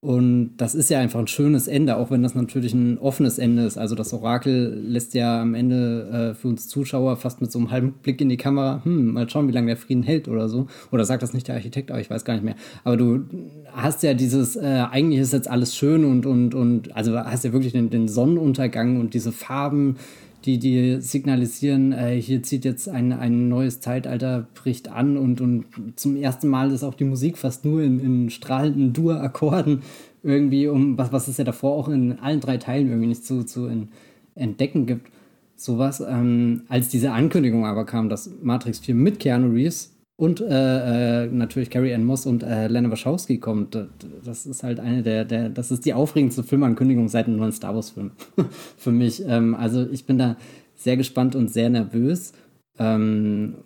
Und 0.00 0.56
das 0.58 0.76
ist 0.76 0.90
ja 0.90 1.00
einfach 1.00 1.18
ein 1.18 1.26
schönes 1.26 1.66
Ende, 1.66 1.96
auch 1.96 2.12
wenn 2.12 2.22
das 2.22 2.36
natürlich 2.36 2.72
ein 2.72 2.98
offenes 2.98 3.40
Ende 3.40 3.64
ist. 3.64 3.76
Also 3.76 3.96
das 3.96 4.12
Orakel 4.12 4.80
lässt 4.86 5.14
ja 5.14 5.42
am 5.42 5.56
Ende 5.56 6.30
äh, 6.30 6.34
für 6.34 6.46
uns 6.46 6.68
Zuschauer 6.68 7.16
fast 7.16 7.40
mit 7.40 7.50
so 7.50 7.58
einem 7.58 7.72
halben 7.72 7.94
Blick 7.94 8.20
in 8.20 8.28
die 8.28 8.36
Kamera, 8.36 8.84
hm, 8.84 9.14
mal 9.14 9.28
schauen, 9.28 9.48
wie 9.48 9.52
lange 9.52 9.66
der 9.66 9.76
Frieden 9.76 10.04
hält 10.04 10.28
oder 10.28 10.48
so. 10.48 10.68
Oder 10.92 11.04
sagt 11.04 11.24
das 11.24 11.32
nicht 11.32 11.48
der 11.48 11.56
Architekt, 11.56 11.90
aber 11.90 12.00
ich 12.00 12.10
weiß 12.10 12.24
gar 12.24 12.34
nicht 12.34 12.44
mehr. 12.44 12.54
Aber 12.84 12.96
du 12.96 13.24
hast 13.72 14.04
ja 14.04 14.14
dieses, 14.14 14.54
äh, 14.54 14.84
eigentlich 14.88 15.18
ist 15.18 15.32
jetzt 15.32 15.50
alles 15.50 15.74
schön 15.74 16.04
und, 16.04 16.26
und, 16.26 16.54
und, 16.54 16.94
also 16.94 17.18
hast 17.18 17.44
ja 17.44 17.52
wirklich 17.52 17.72
den, 17.72 17.90
den 17.90 18.06
Sonnenuntergang 18.06 19.00
und 19.00 19.14
diese 19.14 19.32
Farben, 19.32 19.96
die, 20.44 20.58
die 20.58 21.00
signalisieren, 21.00 21.92
äh, 21.92 22.20
hier 22.20 22.42
zieht 22.42 22.64
jetzt 22.64 22.88
ein, 22.88 23.12
ein 23.12 23.48
neues 23.48 23.80
Zeitalter, 23.80 24.46
bricht 24.54 24.88
an 24.88 25.16
und, 25.16 25.40
und 25.40 25.64
zum 25.96 26.16
ersten 26.16 26.48
Mal 26.48 26.70
ist 26.70 26.84
auch 26.84 26.94
die 26.94 27.04
Musik 27.04 27.38
fast 27.38 27.64
nur 27.64 27.82
in, 27.82 27.98
in 28.00 28.30
strahlenden 28.30 28.92
Dur-Akkorden 28.92 29.82
irgendwie, 30.22 30.68
um 30.68 30.96
was, 30.96 31.12
was 31.12 31.28
es 31.28 31.38
ja 31.38 31.44
davor 31.44 31.72
auch 31.72 31.88
in 31.88 32.18
allen 32.20 32.40
drei 32.40 32.56
Teilen 32.56 32.88
irgendwie 32.88 33.08
nicht 33.08 33.24
zu, 33.24 33.44
zu 33.44 33.66
in, 33.66 33.88
entdecken 34.34 34.86
gibt. 34.86 35.10
Sowas. 35.56 36.00
Ähm, 36.00 36.62
als 36.68 36.88
diese 36.88 37.10
Ankündigung 37.10 37.66
aber 37.66 37.84
kam, 37.84 38.08
dass 38.08 38.30
Matrix 38.42 38.78
4 38.78 38.94
mit 38.94 39.18
Keanu 39.18 39.52
Reeves 39.52 39.92
und 40.20 40.40
äh, 40.40 41.24
äh, 41.24 41.26
natürlich 41.28 41.70
Carrie 41.70 41.94
Ann 41.94 42.04
Moss 42.04 42.26
und 42.26 42.42
äh, 42.42 42.66
Lena 42.66 42.90
Wachowski 42.90 43.38
kommt. 43.38 43.78
Das 44.24 44.46
ist 44.46 44.64
halt 44.64 44.80
eine 44.80 45.04
der, 45.04 45.24
der, 45.24 45.48
das 45.48 45.70
ist 45.70 45.84
die 45.84 45.94
aufregendste 45.94 46.42
Filmankündigung 46.42 47.08
seit 47.08 47.26
einem 47.26 47.36
neuen 47.36 47.52
Star 47.52 47.72
Wars-Film 47.72 48.10
für 48.76 48.90
mich. 48.90 49.22
Ähm, 49.24 49.54
also 49.54 49.88
ich 49.88 50.06
bin 50.06 50.18
da 50.18 50.36
sehr 50.74 50.96
gespannt 50.96 51.36
und 51.36 51.52
sehr 51.52 51.70
nervös. 51.70 52.32
Ähm, 52.80 53.58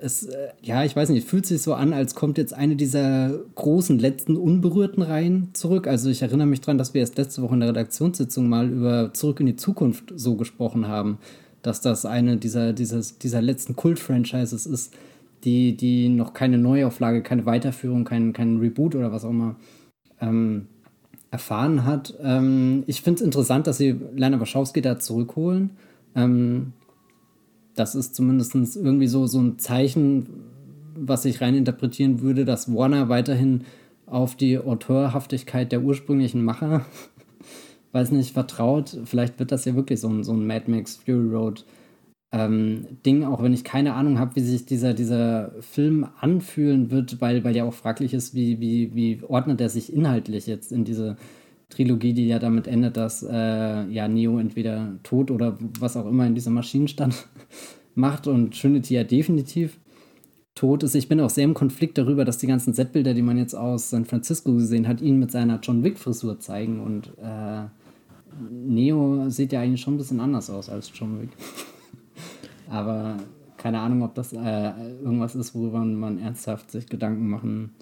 es, 0.00 0.24
äh, 0.24 0.48
ja, 0.62 0.82
ich 0.82 0.96
weiß 0.96 1.10
nicht, 1.10 1.28
fühlt 1.28 1.44
sich 1.44 1.60
so 1.60 1.74
an, 1.74 1.92
als 1.92 2.14
kommt 2.14 2.38
jetzt 2.38 2.54
eine 2.54 2.76
dieser 2.76 3.38
großen 3.54 3.98
letzten 3.98 4.38
unberührten 4.38 5.02
Reihen 5.02 5.50
zurück. 5.52 5.86
Also 5.86 6.08
ich 6.08 6.22
erinnere 6.22 6.46
mich 6.46 6.62
daran, 6.62 6.78
dass 6.78 6.94
wir 6.94 7.02
erst 7.02 7.18
letzte 7.18 7.42
Woche 7.42 7.52
in 7.52 7.60
der 7.60 7.68
Redaktionssitzung 7.68 8.48
mal 8.48 8.70
über 8.70 9.12
Zurück 9.12 9.40
in 9.40 9.46
die 9.46 9.56
Zukunft 9.56 10.14
so 10.16 10.36
gesprochen 10.36 10.88
haben, 10.88 11.18
dass 11.60 11.82
das 11.82 12.06
eine 12.06 12.38
dieser, 12.38 12.72
dieses, 12.72 13.18
dieser 13.18 13.42
letzten 13.42 13.76
Kult-Franchises 13.76 14.64
ist, 14.64 14.94
die, 15.46 15.76
die 15.76 16.08
noch 16.08 16.34
keine 16.34 16.58
Neuauflage, 16.58 17.22
keine 17.22 17.46
Weiterführung, 17.46 18.04
kein, 18.04 18.32
kein 18.32 18.58
Reboot 18.58 18.96
oder 18.96 19.12
was 19.12 19.24
auch 19.24 19.30
immer 19.30 19.54
ähm, 20.20 20.66
erfahren 21.30 21.84
hat. 21.84 22.14
Ähm, 22.20 22.82
ich 22.86 23.00
finde 23.00 23.20
es 23.20 23.24
interessant, 23.24 23.66
dass 23.66 23.78
sie 23.78 23.98
Lana 24.16 24.40
Wachowski 24.40 24.82
da 24.82 24.98
zurückholen. 24.98 25.70
Ähm, 26.16 26.72
das 27.76 27.94
ist 27.94 28.16
zumindest 28.16 28.54
irgendwie 28.54 29.06
so, 29.06 29.26
so 29.26 29.38
ein 29.40 29.58
Zeichen, 29.58 30.26
was 30.96 31.24
ich 31.24 31.40
reininterpretieren 31.40 32.20
würde, 32.22 32.44
dass 32.44 32.74
Warner 32.74 33.08
weiterhin 33.08 33.62
auf 34.06 34.34
die 34.34 34.58
Autorhaftigkeit 34.58 35.70
der 35.70 35.82
ursprünglichen 35.82 36.42
Macher, 36.42 36.84
weiß 37.92 38.10
nicht, 38.10 38.32
vertraut. 38.32 38.98
Vielleicht 39.04 39.38
wird 39.38 39.52
das 39.52 39.64
ja 39.64 39.76
wirklich 39.76 40.00
so 40.00 40.08
ein, 40.08 40.24
so 40.24 40.32
ein 40.32 40.44
Mad 40.44 40.68
Max 40.68 40.96
Fury 40.96 41.32
Road 41.32 41.64
ähm, 42.36 42.86
Ding, 43.04 43.24
auch 43.24 43.42
wenn 43.42 43.54
ich 43.54 43.64
keine 43.64 43.94
Ahnung 43.94 44.18
habe, 44.18 44.36
wie 44.36 44.40
sich 44.40 44.66
dieser, 44.66 44.94
dieser 44.94 45.52
Film 45.60 46.06
anfühlen 46.20 46.90
wird, 46.90 47.20
weil, 47.20 47.44
weil 47.44 47.56
ja 47.56 47.64
auch 47.64 47.72
fraglich 47.72 48.12
ist, 48.12 48.34
wie, 48.34 48.60
wie, 48.60 48.94
wie 48.94 49.20
ordnet 49.26 49.60
er 49.60 49.68
sich 49.68 49.92
inhaltlich 49.92 50.46
jetzt 50.46 50.72
in 50.72 50.84
diese 50.84 51.16
Trilogie, 51.70 52.12
die 52.12 52.28
ja 52.28 52.38
damit 52.38 52.66
endet, 52.66 52.96
dass 52.96 53.22
äh, 53.22 53.86
ja 53.88 54.08
Neo 54.08 54.38
entweder 54.38 54.98
tot 55.02 55.30
oder 55.30 55.56
was 55.80 55.96
auch 55.96 56.06
immer 56.06 56.26
in 56.26 56.34
diesem 56.34 56.54
Maschinenstand 56.54 57.26
macht 57.94 58.26
und 58.26 58.58
Trinity 58.58 58.94
ja 58.94 59.04
definitiv 59.04 59.78
tot 60.54 60.82
ist. 60.82 60.94
Ich 60.94 61.08
bin 61.08 61.20
auch 61.20 61.30
sehr 61.30 61.44
im 61.44 61.54
Konflikt 61.54 61.98
darüber, 61.98 62.24
dass 62.24 62.38
die 62.38 62.46
ganzen 62.46 62.72
Setbilder, 62.72 63.14
die 63.14 63.22
man 63.22 63.38
jetzt 63.38 63.54
aus 63.54 63.90
San 63.90 64.04
Francisco 64.04 64.52
gesehen 64.54 64.86
hat, 64.86 65.00
ihn 65.00 65.18
mit 65.18 65.30
seiner 65.30 65.58
John 65.60 65.82
Wick-Frisur 65.82 66.38
zeigen 66.38 66.80
und 66.80 67.12
äh, 67.18 67.64
Neo 68.50 69.30
sieht 69.30 69.52
ja 69.52 69.60
eigentlich 69.60 69.80
schon 69.80 69.94
ein 69.94 69.98
bisschen 69.98 70.20
anders 70.20 70.50
aus 70.50 70.68
als 70.68 70.90
John 70.94 71.20
Wick. 71.20 71.30
Aber 72.68 73.16
keine 73.56 73.80
Ahnung, 73.80 74.02
ob 74.02 74.14
das 74.14 74.32
äh, 74.32 74.72
irgendwas 75.02 75.34
ist, 75.34 75.54
worüber 75.54 75.80
man 75.80 76.18
ernsthaft 76.18 76.70
sich 76.70 76.86
Gedanken 76.86 77.28
machen 77.28 77.74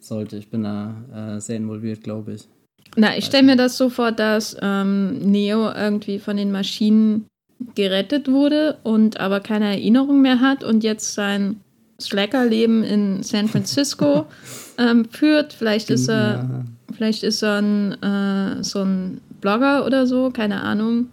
sollte. 0.00 0.36
Ich 0.36 0.50
bin 0.50 0.62
da 0.62 0.94
äh, 1.14 1.40
sehr 1.40 1.56
involviert, 1.56 2.02
glaube 2.02 2.34
ich. 2.34 2.48
Na, 2.96 3.16
ich 3.16 3.24
stelle 3.24 3.44
mir 3.44 3.56
das 3.56 3.76
so 3.76 3.88
vor, 3.90 4.12
dass 4.12 4.56
ähm, 4.60 5.18
Neo 5.18 5.70
irgendwie 5.72 6.18
von 6.18 6.36
den 6.36 6.52
Maschinen 6.52 7.26
gerettet 7.74 8.28
wurde 8.28 8.78
und 8.82 9.18
aber 9.18 9.40
keine 9.40 9.66
Erinnerung 9.66 10.22
mehr 10.22 10.40
hat 10.40 10.62
und 10.62 10.84
jetzt 10.84 11.14
sein 11.14 11.60
Slacker-Leben 12.00 12.84
in 12.84 13.22
San 13.22 13.48
Francisco 13.48 14.26
ähm, 14.78 15.06
führt. 15.06 15.52
Vielleicht 15.52 15.90
ist 15.90 16.08
er, 16.08 16.34
ja. 16.34 16.64
vielleicht 16.94 17.22
ist 17.22 17.42
er 17.42 17.62
ein, 17.62 18.02
äh, 18.02 18.62
so 18.62 18.82
ein 18.82 19.20
Blogger 19.40 19.86
oder 19.86 20.06
so, 20.06 20.30
keine 20.30 20.60
Ahnung. 20.62 21.08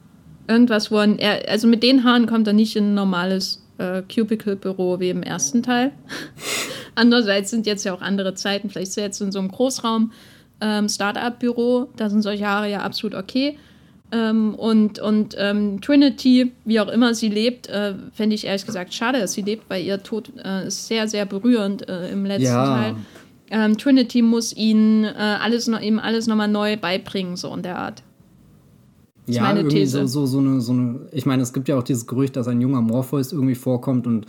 Irgendwas, 0.51 0.91
wo 0.91 0.97
er, 0.97 1.49
also 1.49 1.67
mit 1.67 1.81
den 1.81 2.03
Haaren 2.03 2.25
kommt 2.25 2.45
er 2.45 2.53
nicht 2.53 2.75
in 2.75 2.91
ein 2.91 2.93
normales 2.93 3.63
äh, 3.77 4.01
Cubicle-Büro 4.01 4.99
wie 4.99 5.09
im 5.09 5.23
ersten 5.23 5.63
Teil. 5.63 5.91
Andererseits 6.95 7.51
sind 7.51 7.65
jetzt 7.65 7.85
ja 7.85 7.93
auch 7.93 8.01
andere 8.01 8.33
Zeiten. 8.35 8.69
Vielleicht 8.69 8.89
ist 8.89 8.97
er 8.97 9.05
jetzt 9.05 9.21
in 9.21 9.31
so 9.31 9.39
einem 9.39 9.49
Großraum 9.49 10.11
ähm, 10.59 10.89
Startup-Büro, 10.89 11.87
da 11.95 12.09
sind 12.09 12.21
solche 12.21 12.45
Haare 12.45 12.69
ja 12.69 12.81
absolut 12.81 13.15
okay. 13.15 13.57
Ähm, 14.11 14.55
und 14.55 14.99
und 14.99 15.35
ähm, 15.39 15.79
Trinity, 15.79 16.51
wie 16.65 16.81
auch 16.81 16.89
immer 16.89 17.13
sie 17.13 17.29
lebt, 17.29 17.67
äh, 17.67 17.93
fände 18.11 18.35
ich 18.35 18.45
ehrlich 18.45 18.65
gesagt 18.65 18.93
schade, 18.93 19.19
dass 19.19 19.31
sie 19.31 19.41
lebt, 19.41 19.69
weil 19.69 19.85
ihr 19.85 20.03
Tod 20.03 20.33
äh, 20.43 20.67
ist 20.67 20.87
sehr, 20.87 21.07
sehr 21.07 21.25
berührend 21.25 21.87
äh, 21.87 22.11
im 22.11 22.25
letzten 22.25 22.45
ja. 22.45 22.65
Teil. 22.65 22.95
Ähm, 23.51 23.77
Trinity 23.77 24.21
muss 24.21 24.53
ihnen 24.53 25.05
äh, 25.05 25.15
alles 25.15 25.67
noch, 25.67 25.79
ihm 25.79 25.97
alles 25.97 26.27
nochmal 26.27 26.49
neu 26.49 26.75
beibringen, 26.75 27.37
so 27.37 27.53
in 27.53 27.63
der 27.63 27.77
Art. 27.77 28.03
Das 29.27 29.35
ja, 29.35 29.55
irgendwie 29.55 29.77
These. 29.77 30.07
so, 30.07 30.07
so, 30.07 30.25
so, 30.25 30.39
eine, 30.39 30.61
so 30.61 30.73
eine. 30.73 30.99
Ich 31.11 31.25
meine, 31.25 31.43
es 31.43 31.53
gibt 31.53 31.67
ja 31.67 31.77
auch 31.77 31.83
dieses 31.83 32.07
Gerücht, 32.07 32.35
dass 32.35 32.47
ein 32.47 32.61
junger 32.61 32.81
Morpheus 32.81 33.31
irgendwie 33.31 33.55
vorkommt 33.55 34.07
und 34.07 34.25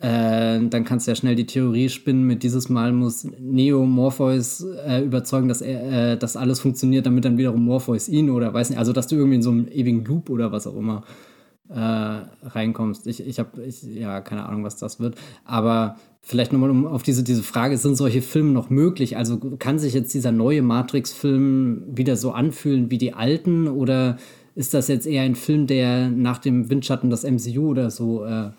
äh, 0.00 0.66
dann 0.66 0.84
kannst 0.84 1.06
du 1.06 1.10
ja 1.10 1.14
schnell 1.14 1.34
die 1.34 1.44
Theorie 1.44 1.90
spinnen 1.90 2.26
mit 2.26 2.42
dieses 2.42 2.70
Mal 2.70 2.92
muss 2.92 3.26
Neo 3.38 3.84
Morpheus 3.84 4.64
äh, 4.86 5.04
überzeugen, 5.04 5.48
dass 5.48 5.60
er, 5.60 6.12
äh, 6.12 6.16
dass 6.16 6.36
alles 6.38 6.60
funktioniert, 6.60 7.04
damit 7.04 7.26
dann 7.26 7.36
wiederum 7.36 7.62
Morpheus 7.64 8.08
ihn 8.08 8.30
oder 8.30 8.54
weiß 8.54 8.70
nicht, 8.70 8.78
also 8.78 8.94
dass 8.94 9.08
du 9.08 9.16
irgendwie 9.16 9.36
in 9.36 9.42
so 9.42 9.50
einem 9.50 9.68
ewigen 9.68 10.02
Loop 10.06 10.30
oder 10.30 10.52
was 10.52 10.66
auch 10.66 10.76
immer 10.76 11.02
äh, 11.68 11.78
reinkommst. 11.78 13.06
Ich, 13.06 13.26
ich 13.26 13.38
habe, 13.38 13.62
ich, 13.62 13.82
ja, 13.82 14.22
keine 14.22 14.46
Ahnung, 14.46 14.64
was 14.64 14.76
das 14.76 15.00
wird. 15.00 15.16
Aber 15.44 15.96
vielleicht 16.22 16.52
nochmal 16.52 16.70
um 16.70 16.86
auf 16.86 17.02
diese, 17.02 17.24
diese 17.24 17.42
Frage, 17.42 17.76
sind 17.76 17.96
solche 17.96 18.22
Filme 18.22 18.52
noch 18.52 18.70
möglich? 18.70 19.16
Also 19.16 19.38
kann 19.38 19.78
sich 19.78 19.94
jetzt 19.94 20.14
dieser 20.14 20.32
neue 20.32 20.62
Matrix-Film 20.62 21.84
wieder 21.88 22.16
so 22.16 22.32
anfühlen 22.32 22.90
wie 22.90 22.98
die 22.98 23.14
alten 23.14 23.68
oder 23.68 24.16
ist 24.54 24.74
das 24.74 24.88
jetzt 24.88 25.06
eher 25.06 25.22
ein 25.22 25.36
Film, 25.36 25.66
der 25.66 26.10
nach 26.10 26.38
dem 26.38 26.68
Windschatten 26.68 27.10
des 27.10 27.24
MCU 27.24 27.70
oder 27.70 27.90
so 27.90 28.24
äh, 28.24 28.50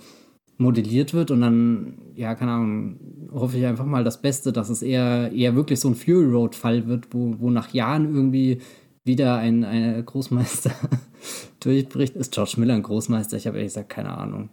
modelliert 0.57 1.13
wird 1.13 1.31
und 1.31 1.41
dann, 1.41 1.97
ja, 2.15 2.35
keine 2.35 2.51
Ahnung, 2.51 3.29
hoffe 3.31 3.57
ich 3.57 3.65
einfach 3.65 3.85
mal 3.85 4.03
das 4.03 4.21
Beste, 4.21 4.53
dass 4.53 4.69
es 4.69 4.81
eher, 4.81 5.31
eher 5.31 5.55
wirklich 5.55 5.79
so 5.79 5.89
ein 5.89 5.95
Fury 5.95 6.25
Road-Fall 6.25 6.87
wird, 6.87 7.07
wo, 7.11 7.35
wo 7.39 7.49
nach 7.49 7.73
Jahren 7.73 8.13
irgendwie 8.13 8.59
wieder 9.03 9.37
ein, 9.37 9.63
ein 9.63 10.05
Großmeister 10.05 10.71
durchbricht. 11.59 12.15
Ist 12.15 12.33
George 12.33 12.55
Miller 12.57 12.75
ein 12.75 12.83
Großmeister? 12.83 13.37
Ich 13.37 13.47
habe 13.47 13.57
ehrlich 13.57 13.73
gesagt 13.73 13.89
keine 13.89 14.17
Ahnung. 14.17 14.49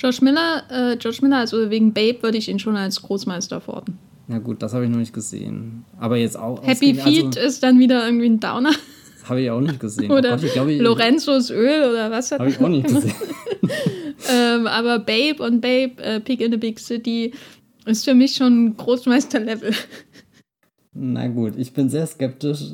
George 0.00 0.20
Miller, 0.22 0.62
äh, 0.70 0.96
George 0.96 1.18
Miller, 1.20 1.36
also 1.36 1.68
wegen 1.68 1.92
Babe 1.92 2.22
würde 2.22 2.38
ich 2.38 2.48
ihn 2.48 2.58
schon 2.58 2.74
als 2.74 3.02
Großmeister 3.02 3.60
verorten. 3.60 3.98
Na 4.28 4.38
gut, 4.38 4.62
das 4.62 4.72
habe 4.72 4.84
ich 4.84 4.90
noch 4.90 4.98
nicht 4.98 5.12
gesehen. 5.12 5.84
Aber 5.98 6.16
jetzt 6.16 6.38
auch. 6.38 6.66
Happy 6.66 6.94
Feet 6.94 7.36
also, 7.36 7.40
ist 7.40 7.62
dann 7.62 7.78
wieder 7.78 8.06
irgendwie 8.06 8.26
ein 8.26 8.40
Downer. 8.40 8.70
Habe 9.24 9.42
ich 9.42 9.50
auch 9.50 9.60
nicht 9.60 9.78
gesehen. 9.78 10.10
oder 10.10 10.30
oh 10.30 10.36
Gott, 10.36 10.44
ich 10.44 10.52
glaub, 10.54 10.68
ich, 10.68 10.80
Lorenzos 10.80 11.50
Öl 11.50 11.90
oder 11.90 12.10
was 12.10 12.32
hat 12.32 12.40
Habe 12.40 12.48
ich 12.48 12.58
auch 12.58 12.68
nicht 12.68 12.86
gesehen. 12.86 13.12
ähm, 14.32 14.66
aber 14.66 15.00
Babe 15.00 15.42
und 15.42 15.60
Babe, 15.60 16.02
äh, 16.02 16.20
Pig 16.20 16.40
in 16.40 16.52
the 16.52 16.56
Big 16.56 16.80
City, 16.80 17.32
ist 17.84 18.04
für 18.06 18.14
mich 18.14 18.36
schon 18.36 18.74
Großmeister-Level. 18.78 19.74
Na 20.94 21.28
gut, 21.28 21.56
ich 21.58 21.74
bin 21.74 21.90
sehr 21.90 22.06
skeptisch. 22.06 22.72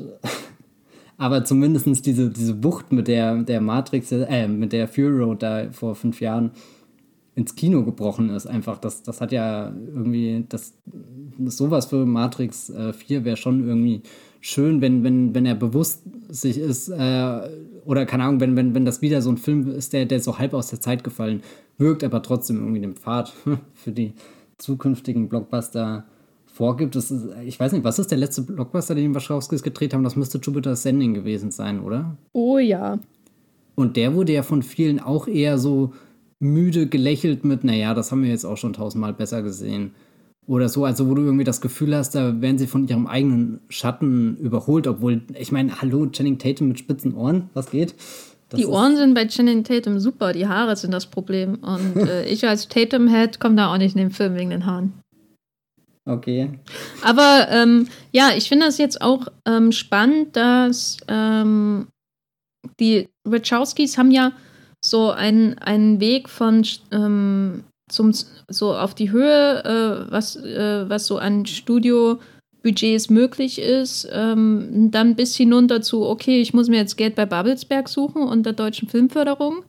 Aber 1.17 1.43
zumindest 1.43 2.05
diese, 2.05 2.29
diese 2.29 2.53
Bucht 2.53 2.93
mit 2.93 3.09
der, 3.09 3.35
der 3.43 3.59
Matrix, 3.59 4.13
äh, 4.13 4.47
mit 4.47 4.71
der 4.71 4.87
Fury 4.87 5.23
Road 5.23 5.43
da 5.43 5.71
vor 5.73 5.93
fünf 5.93 6.21
Jahren 6.21 6.51
ins 7.37 7.53
Kino 7.53 7.83
gebrochen 7.83 8.31
ist, 8.31 8.47
einfach, 8.47 8.79
das, 8.79 9.03
das 9.03 9.21
hat 9.21 9.31
ja 9.31 9.71
irgendwie, 9.93 10.43
das, 10.49 10.73
sowas 11.45 11.85
für 11.85 12.03
Matrix 12.03 12.71
äh, 12.71 12.93
4 12.93 13.25
wäre 13.25 13.37
schon 13.37 13.67
irgendwie 13.67 14.01
schön, 14.41 14.81
wenn, 14.81 15.03
wenn, 15.03 15.35
wenn 15.35 15.45
er 15.45 15.53
bewusst 15.53 16.01
sich 16.29 16.57
ist, 16.57 16.89
äh, 16.89 17.39
oder 17.85 18.07
keine 18.07 18.23
Ahnung, 18.23 18.39
wenn, 18.39 18.55
wenn, 18.55 18.73
wenn 18.73 18.85
das 18.85 19.03
wieder 19.03 19.21
so 19.21 19.29
ein 19.29 19.37
Film 19.37 19.69
ist, 19.69 19.93
der, 19.93 20.07
der 20.07 20.19
so 20.19 20.39
halb 20.39 20.55
aus 20.55 20.69
der 20.69 20.81
Zeit 20.81 21.03
gefallen 21.03 21.43
wirkt, 21.77 22.03
aber 22.03 22.23
trotzdem 22.23 22.57
irgendwie 22.57 22.81
den 22.81 22.95
Pfad 22.95 23.31
für 23.75 23.91
die 23.91 24.13
zukünftigen 24.57 25.29
Blockbuster 25.29 26.05
vorgibt. 26.47 26.95
Das 26.95 27.11
ist, 27.11 27.27
ich 27.45 27.59
weiß 27.59 27.71
nicht, 27.71 27.83
was 27.83 27.99
ist 27.99 28.09
der 28.09 28.17
letzte 28.17 28.41
Blockbuster, 28.41 28.95
den 28.95 29.13
die 29.13 29.15
Wachowskis 29.15 29.61
gedreht 29.61 29.93
haben? 29.93 30.03
Das 30.03 30.15
müsste 30.15 30.39
Jupiter's 30.39 30.81
Sending 30.81 31.13
gewesen 31.13 31.51
sein, 31.51 31.81
oder? 31.81 32.17
Oh 32.33 32.57
ja. 32.57 32.97
Und 33.75 33.95
der 33.95 34.15
wurde 34.15 34.33
ja 34.33 34.41
von 34.41 34.63
vielen 34.63 34.99
auch 34.99 35.27
eher 35.27 35.59
so 35.59 35.93
müde 36.39 36.87
gelächelt 36.87 37.43
mit, 37.43 37.63
naja, 37.63 37.93
das 37.93 38.11
haben 38.11 38.23
wir 38.23 38.29
jetzt 38.29 38.45
auch 38.45 38.57
schon 38.57 38.73
tausendmal 38.73 39.13
besser 39.13 39.41
gesehen. 39.41 39.91
Oder 40.45 40.69
so, 40.69 40.85
also 40.85 41.09
wo 41.09 41.13
du 41.13 41.23
irgendwie 41.23 41.43
das 41.43 41.59
Gefühl 41.59 41.95
hast, 41.95 42.15
da 42.15 42.41
werden 42.41 42.57
sie 42.57 42.67
von 42.67 42.87
ihrem 42.87 43.05
eigenen 43.05 43.59
Schatten 43.67 44.37
überholt, 44.37 44.87
obwohl, 44.87 45.21
ich 45.37 45.51
meine, 45.51 45.81
hallo, 45.81 46.07
Channing 46.07 46.39
Tatum 46.39 46.69
mit 46.69 46.79
spitzen 46.79 47.13
Ohren, 47.15 47.49
was 47.53 47.69
geht? 47.69 47.95
Das 48.49 48.59
die 48.59 48.65
Ohren 48.65 48.95
sind 48.95 49.13
bei 49.13 49.27
Channing 49.27 49.65
Tatum 49.65 49.99
super, 49.99 50.31
die 50.31 50.47
Haare 50.47 50.77
sind 50.77 50.91
das 50.91 51.07
Problem. 51.07 51.55
Und 51.55 51.97
äh, 52.07 52.25
ich 52.25 52.47
als 52.47 52.69
Tatum-Head 52.69 53.41
komme 53.41 53.55
da 53.55 53.73
auch 53.73 53.77
nicht 53.77 53.95
in 53.95 53.99
den 53.99 54.11
Film 54.11 54.35
wegen 54.35 54.51
den 54.51 54.65
Haaren. 54.65 54.93
Okay. 56.05 56.51
Aber 57.03 57.47
ähm, 57.49 57.87
ja, 58.13 58.29
ich 58.37 58.47
finde 58.47 58.67
das 58.67 58.77
jetzt 58.77 59.01
auch 59.01 59.27
ähm, 59.45 59.73
spannend, 59.73 60.37
dass 60.37 60.97
ähm, 61.09 61.87
die 62.79 63.09
Wachowskis 63.25 63.97
haben 63.97 64.11
ja 64.11 64.31
so 64.83 65.11
einen, 65.11 65.57
einen 65.57 65.99
Weg 65.99 66.29
von 66.29 66.65
ähm, 66.91 67.63
zum, 67.89 68.11
so 68.49 68.75
auf 68.75 68.93
die 68.93 69.11
Höhe, 69.11 69.63
äh, 69.63 70.11
was, 70.11 70.35
äh, 70.35 70.89
was 70.89 71.07
so 71.07 71.17
an 71.17 71.45
Studiobudgets 71.45 73.09
möglich 73.09 73.59
ist, 73.59 74.07
ähm, 74.11 74.89
dann 74.91 75.15
bis 75.15 75.35
hinunter 75.35 75.81
zu, 75.81 76.05
okay, 76.05 76.41
ich 76.41 76.53
muss 76.53 76.67
mir 76.67 76.77
jetzt 76.77 76.97
Geld 76.97 77.15
bei 77.15 77.25
Babelsberg 77.25 77.87
suchen 77.87 78.23
und 78.23 78.45
der 78.45 78.53
deutschen 78.53 78.89
Filmförderung 78.89 79.63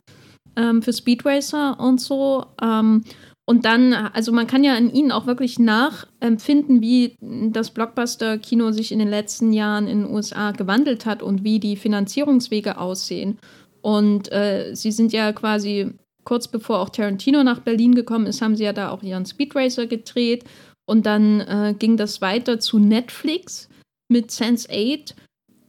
ähm, 0.57 0.83
für 0.83 0.93
Speed 0.93 1.25
Racer 1.25 1.79
und 1.79 2.01
so. 2.01 2.45
Ähm, 2.61 3.05
und 3.49 3.65
dann, 3.65 3.95
also 3.95 4.31
man 4.31 4.47
kann 4.47 4.63
ja 4.63 4.75
an 4.75 4.93
ihnen 4.93 5.11
auch 5.11 5.27
wirklich 5.27 5.59
nachempfinden, 5.59 6.83
wie 6.83 7.17
das 7.51 7.71
Blockbuster-Kino 7.71 8.73
sich 8.73 8.93
in 8.93 8.99
den 8.99 9.09
letzten 9.09 9.55
Jahren 9.55 9.87
in 9.87 10.03
den 10.03 10.15
USA 10.15 10.51
gewandelt 10.51 11.07
hat 11.07 11.23
und 11.23 11.45
wie 11.45 11.59
die 11.59 11.77
Finanzierungswege 11.77 12.77
aussehen. 12.77 13.39
Und 13.83 14.31
äh, 14.33 14.75
sie 14.75 14.93
sind 14.93 15.13
ja 15.13 15.33
quasi 15.33 15.93
kurz 16.25 16.49
bevor 16.49 16.81
auch 16.81 16.91
Tarantino 16.91 17.43
nach 17.43 17.61
Berlin 17.61 17.95
gekommen 17.95 18.27
ist, 18.27 18.43
haben 18.43 18.57
sie 18.57 18.65
ja 18.65 18.73
da 18.73 18.91
auch 18.91 19.03
ihren 19.03 19.25
Speed 19.25 19.55
Racer 19.55 19.87
gedreht. 19.87 20.45
Und 20.87 21.07
dann 21.07 21.41
äh, 21.41 21.75
ging 21.79 21.97
das 21.97 22.21
weiter 22.21 22.61
zu 22.61 22.79
Netflix 22.79 23.69
mit 24.11 24.31
Sense 24.31 24.69
8. 24.71 25.15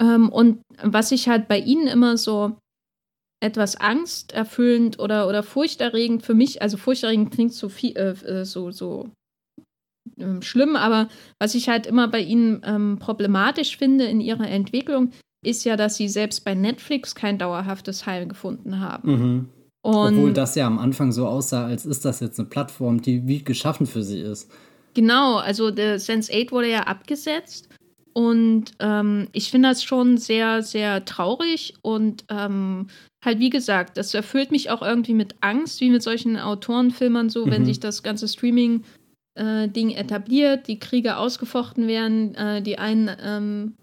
Ähm, 0.01 0.29
und 0.29 0.61
was 0.81 1.11
ich 1.11 1.27
halt 1.29 1.47
bei 1.47 1.59
ihnen 1.59 1.87
immer 1.87 2.17
so 2.17 2.57
etwas 3.41 3.77
angsterfüllend 3.77 4.99
oder, 4.99 5.27
oder 5.27 5.43
furchterregend 5.43 6.23
für 6.23 6.33
mich, 6.33 6.61
also 6.61 6.77
furchterregend 6.77 7.31
klingt 7.31 7.53
so 7.53 7.69
viel, 7.69 7.95
äh, 7.95 8.11
äh 8.11 8.45
so, 8.45 8.71
so 8.71 9.09
ähm, 10.17 10.41
schlimm, 10.41 10.75
aber 10.75 11.07
was 11.39 11.55
ich 11.55 11.69
halt 11.69 11.87
immer 11.87 12.07
bei 12.07 12.19
ihnen 12.19 12.61
ähm, 12.65 12.97
problematisch 12.99 13.77
finde 13.77 14.05
in 14.05 14.19
ihrer 14.19 14.47
Entwicklung, 14.47 15.11
ist 15.41 15.63
ja, 15.65 15.75
dass 15.75 15.95
sie 15.95 16.07
selbst 16.07 16.43
bei 16.43 16.53
Netflix 16.53 17.15
kein 17.15 17.37
dauerhaftes 17.37 18.05
Heil 18.05 18.27
gefunden 18.27 18.79
haben. 18.79 19.11
Mhm. 19.11 19.49
Obwohl 19.81 20.33
das 20.33 20.55
ja 20.55 20.67
am 20.67 20.77
Anfang 20.77 21.11
so 21.11 21.25
aussah, 21.25 21.65
als 21.65 21.85
ist 21.85 22.03
das 22.03 22.19
jetzt 22.19 22.39
eine 22.39 22.49
Plattform, 22.49 23.01
die 23.01 23.25
wie 23.27 23.43
geschaffen 23.43 23.85
für 23.87 24.03
sie 24.03 24.19
ist. 24.19 24.51
Genau, 24.93 25.37
also 25.37 25.71
der 25.71 25.99
Sense 25.99 26.31
8 26.33 26.51
wurde 26.51 26.69
ja 26.69 26.81
abgesetzt 26.83 27.69
und 28.13 28.71
ähm, 28.79 29.29
ich 29.31 29.51
finde 29.51 29.69
das 29.69 29.83
schon 29.83 30.17
sehr, 30.17 30.61
sehr 30.63 31.05
traurig 31.05 31.75
und 31.81 32.25
ähm, 32.29 32.87
halt 33.23 33.39
wie 33.39 33.49
gesagt, 33.49 33.97
das 33.97 34.13
erfüllt 34.13 34.51
mich 34.51 34.69
auch 34.69 34.81
irgendwie 34.81 35.13
mit 35.13 35.35
Angst, 35.41 35.79
wie 35.79 35.89
mit 35.89 36.03
solchen 36.03 36.37
Autorenfilmern 36.37 37.29
so, 37.29 37.45
mhm. 37.45 37.51
wenn 37.51 37.65
sich 37.65 37.79
das 37.79 38.03
ganze 38.03 38.27
Streaming 38.27 38.83
äh, 39.35 39.69
Ding 39.69 39.91
etabliert, 39.91 40.67
die 40.67 40.79
Kriege 40.79 41.17
ausgefochten 41.17 41.87
werden, 41.87 42.35
äh, 42.35 42.61
die 42.61 42.77
einen 42.77 43.09
ähm, 43.23 43.75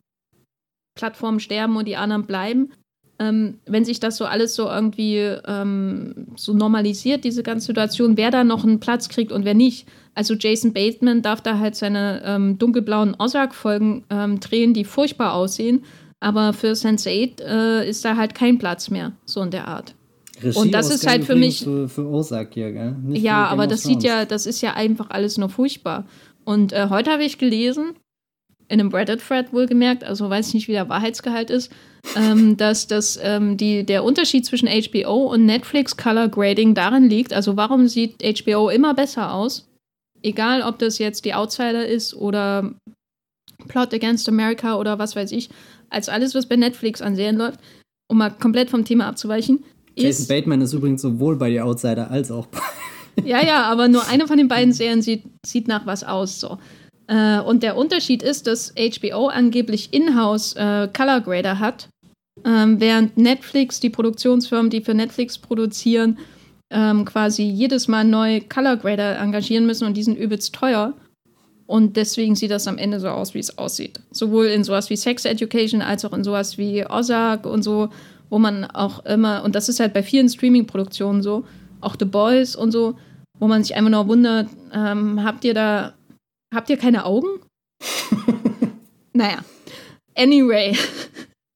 Plattformen 0.96 1.38
sterben 1.38 1.76
und 1.76 1.86
die 1.86 1.96
anderen 1.96 2.26
bleiben. 2.26 2.72
Ähm, 3.18 3.60
wenn 3.64 3.84
sich 3.84 4.00
das 4.00 4.16
so 4.16 4.26
alles 4.26 4.54
so 4.54 4.68
irgendwie 4.68 5.16
ähm, 5.16 6.26
so 6.36 6.52
normalisiert, 6.52 7.24
diese 7.24 7.42
ganze 7.42 7.68
Situation, 7.68 8.16
wer 8.18 8.30
da 8.30 8.44
noch 8.44 8.64
einen 8.64 8.80
Platz 8.80 9.08
kriegt 9.08 9.32
und 9.32 9.44
wer 9.44 9.54
nicht. 9.54 9.86
Also 10.14 10.34
Jason 10.34 10.72
Bateman 10.72 11.22
darf 11.22 11.40
da 11.40 11.58
halt 11.58 11.76
seine 11.76 12.22
ähm, 12.24 12.58
dunkelblauen 12.58 13.16
Ozark-Folgen 13.18 14.04
ähm, 14.10 14.40
drehen, 14.40 14.74
die 14.74 14.84
furchtbar 14.84 15.32
aussehen. 15.32 15.84
Aber 16.20 16.52
für 16.52 16.72
Sense8 16.72 17.42
äh, 17.42 17.88
ist 17.88 18.04
da 18.04 18.16
halt 18.16 18.34
kein 18.34 18.58
Platz 18.58 18.90
mehr, 18.90 19.12
so 19.24 19.42
in 19.42 19.50
der 19.50 19.68
Art. 19.68 19.94
Regie 20.42 20.58
und 20.58 20.72
das 20.72 20.90
ist 20.90 21.06
halt 21.06 21.24
für 21.24 21.36
mich. 21.36 21.64
Für, 21.64 21.88
für 21.88 22.06
Ozark 22.06 22.52
hier, 22.54 22.72
gell? 22.72 22.96
Nicht 23.02 23.22
ja, 23.22 23.46
aber 23.46 23.66
das 23.66 23.82
sieht 23.82 24.02
ja, 24.02 24.24
das 24.24 24.46
ist 24.46 24.60
ja 24.60 24.74
einfach 24.74 25.10
alles 25.10 25.38
nur 25.38 25.48
furchtbar. 25.48 26.06
Und 26.44 26.72
äh, 26.72 26.88
heute 26.90 27.10
habe 27.10 27.24
ich 27.24 27.38
gelesen, 27.38 27.94
in 28.68 28.80
einem 28.80 28.92
Reddit-Thread 28.92 29.52
wohlgemerkt, 29.52 30.04
also 30.04 30.28
weiß 30.28 30.48
ich 30.48 30.54
nicht, 30.54 30.68
wie 30.68 30.72
der 30.72 30.88
Wahrheitsgehalt 30.88 31.50
ist, 31.50 31.70
ähm, 32.16 32.56
dass 32.56 32.86
das, 32.86 33.18
ähm, 33.22 33.56
die, 33.56 33.84
der 33.84 34.04
Unterschied 34.04 34.44
zwischen 34.44 34.68
HBO 34.68 35.26
und 35.32 35.46
Netflix 35.46 35.96
Color 35.96 36.28
Grading 36.28 36.74
darin 36.74 37.08
liegt, 37.08 37.32
also 37.32 37.56
warum 37.56 37.88
sieht 37.88 38.22
HBO 38.22 38.68
immer 38.68 38.94
besser 38.94 39.32
aus, 39.32 39.68
egal 40.22 40.62
ob 40.62 40.78
das 40.78 40.98
jetzt 40.98 41.24
die 41.24 41.34
Outsider 41.34 41.86
ist 41.86 42.14
oder 42.14 42.74
Plot 43.68 43.94
Against 43.94 44.28
America 44.28 44.76
oder 44.76 44.98
was 44.98 45.16
weiß 45.16 45.32
ich, 45.32 45.48
als 45.90 46.08
alles, 46.08 46.34
was 46.34 46.46
bei 46.46 46.56
Netflix 46.56 47.00
an 47.00 47.16
Serien 47.16 47.36
läuft, 47.36 47.60
um 48.08 48.18
mal 48.18 48.30
komplett 48.30 48.70
vom 48.70 48.84
Thema 48.84 49.06
abzuweichen. 49.06 49.64
Jason 49.96 50.26
Bateman 50.26 50.60
ist 50.60 50.72
übrigens 50.72 51.02
sowohl 51.02 51.36
bei 51.36 51.50
The 51.50 51.60
Outsider 51.60 52.10
als 52.10 52.30
auch 52.30 52.46
bei. 52.46 52.60
ja, 53.24 53.42
ja, 53.42 53.62
aber 53.62 53.88
nur 53.88 54.06
eine 54.08 54.26
von 54.26 54.36
den 54.36 54.48
beiden 54.48 54.72
Serien 54.72 55.00
sieht, 55.00 55.24
sieht 55.44 55.68
nach 55.68 55.86
was 55.86 56.04
aus. 56.04 56.40
So. 56.40 56.58
Äh, 57.08 57.40
und 57.40 57.62
der 57.62 57.76
Unterschied 57.76 58.22
ist, 58.22 58.46
dass 58.46 58.74
HBO 58.74 59.28
angeblich 59.28 59.92
in-house 59.92 60.54
äh, 60.54 60.88
Color 60.92 61.20
Grader 61.20 61.58
hat, 61.58 61.88
ähm, 62.44 62.80
während 62.80 63.16
Netflix, 63.16 63.80
die 63.80 63.90
Produktionsfirmen, 63.90 64.70
die 64.70 64.80
für 64.80 64.94
Netflix 64.94 65.38
produzieren, 65.38 66.18
ähm, 66.70 67.04
quasi 67.04 67.44
jedes 67.44 67.88
Mal 67.88 68.04
neu 68.04 68.40
Color 68.48 68.76
Grader 68.76 69.18
engagieren 69.18 69.66
müssen 69.66 69.86
und 69.86 69.96
die 69.96 70.02
sind 70.02 70.18
übelst 70.18 70.54
teuer. 70.54 70.94
Und 71.66 71.96
deswegen 71.96 72.36
sieht 72.36 72.52
das 72.52 72.68
am 72.68 72.78
Ende 72.78 73.00
so 73.00 73.08
aus, 73.08 73.34
wie 73.34 73.40
es 73.40 73.58
aussieht. 73.58 74.00
Sowohl 74.12 74.46
in 74.46 74.62
sowas 74.62 74.88
wie 74.88 74.96
Sex 74.96 75.24
Education 75.24 75.82
als 75.82 76.04
auch 76.04 76.12
in 76.12 76.22
sowas 76.22 76.58
wie 76.58 76.84
Ozark 76.88 77.44
und 77.44 77.62
so, 77.62 77.88
wo 78.30 78.38
man 78.38 78.64
auch 78.64 79.04
immer, 79.04 79.42
und 79.44 79.54
das 79.54 79.68
ist 79.68 79.80
halt 79.80 79.92
bei 79.92 80.02
vielen 80.02 80.28
Streaming-Produktionen 80.28 81.22
so, 81.22 81.44
auch 81.80 81.96
The 81.98 82.04
Boys 82.04 82.54
und 82.54 82.70
so, 82.70 82.96
wo 83.38 83.48
man 83.48 83.62
sich 83.64 83.76
einfach 83.76 83.90
nur 83.90 84.08
wundert, 84.08 84.48
ähm, 84.72 85.22
habt 85.24 85.44
ihr 85.44 85.54
da 85.54 85.94
Habt 86.54 86.70
ihr 86.70 86.76
keine 86.76 87.04
Augen? 87.04 87.40
naja. 89.12 89.44
Anyway. 90.14 90.76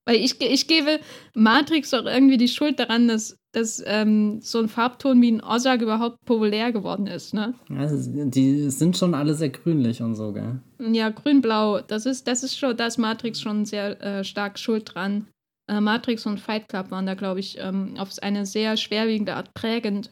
Weil 0.07 0.17
ich, 0.17 0.41
ich 0.41 0.67
gebe 0.67 0.99
Matrix 1.35 1.95
auch 1.95 2.05
irgendwie 2.05 2.37
die 2.37 2.49
Schuld 2.49 2.81
daran, 2.81 3.07
dass, 3.07 3.37
dass 3.53 3.83
ähm, 3.87 4.41
so 4.41 4.59
ein 4.59 4.69
Farbton 4.69 5.21
wie 5.23 5.31
ein 5.31 5.43
Ozark 5.43 5.83
überhaupt 5.83 6.17
populär 6.25 6.73
geworden 6.73 7.07
ist, 7.07 7.33
ne? 7.33 7.55
Also, 7.77 8.11
die 8.11 8.71
sind 8.71 8.97
schon 8.97 9.15
alle 9.15 9.35
sehr 9.35 9.51
grünlich 9.51 10.03
und 10.03 10.17
so, 10.17 10.33
gell? 10.33 10.59
Ja, 10.81 11.11
grün-blau. 11.11 11.83
Das 11.83 12.07
ist, 12.07 12.27
das 12.27 12.43
ist 12.43 12.59
schon, 12.59 12.77
da 12.77 12.87
ist 12.87 12.99
Matrix 12.99 13.41
schon 13.41 13.67
sehr 13.67 14.03
äh, 14.03 14.25
stark 14.25 14.59
schuld 14.59 14.95
dran. 14.95 15.29
Äh, 15.71 15.81
Matrix 15.81 16.27
und 16.27 16.41
Fight 16.41 16.69
Club 16.69 16.91
waren 16.91 17.07
da, 17.07 17.15
glaube 17.15 17.39
ich, 17.39 17.59
ähm, 17.61 17.95
auf 17.97 18.11
eine 18.21 18.47
sehr 18.47 18.77
schwerwiegende 18.77 19.37
Art 19.37 19.55
prägend. 19.55 20.11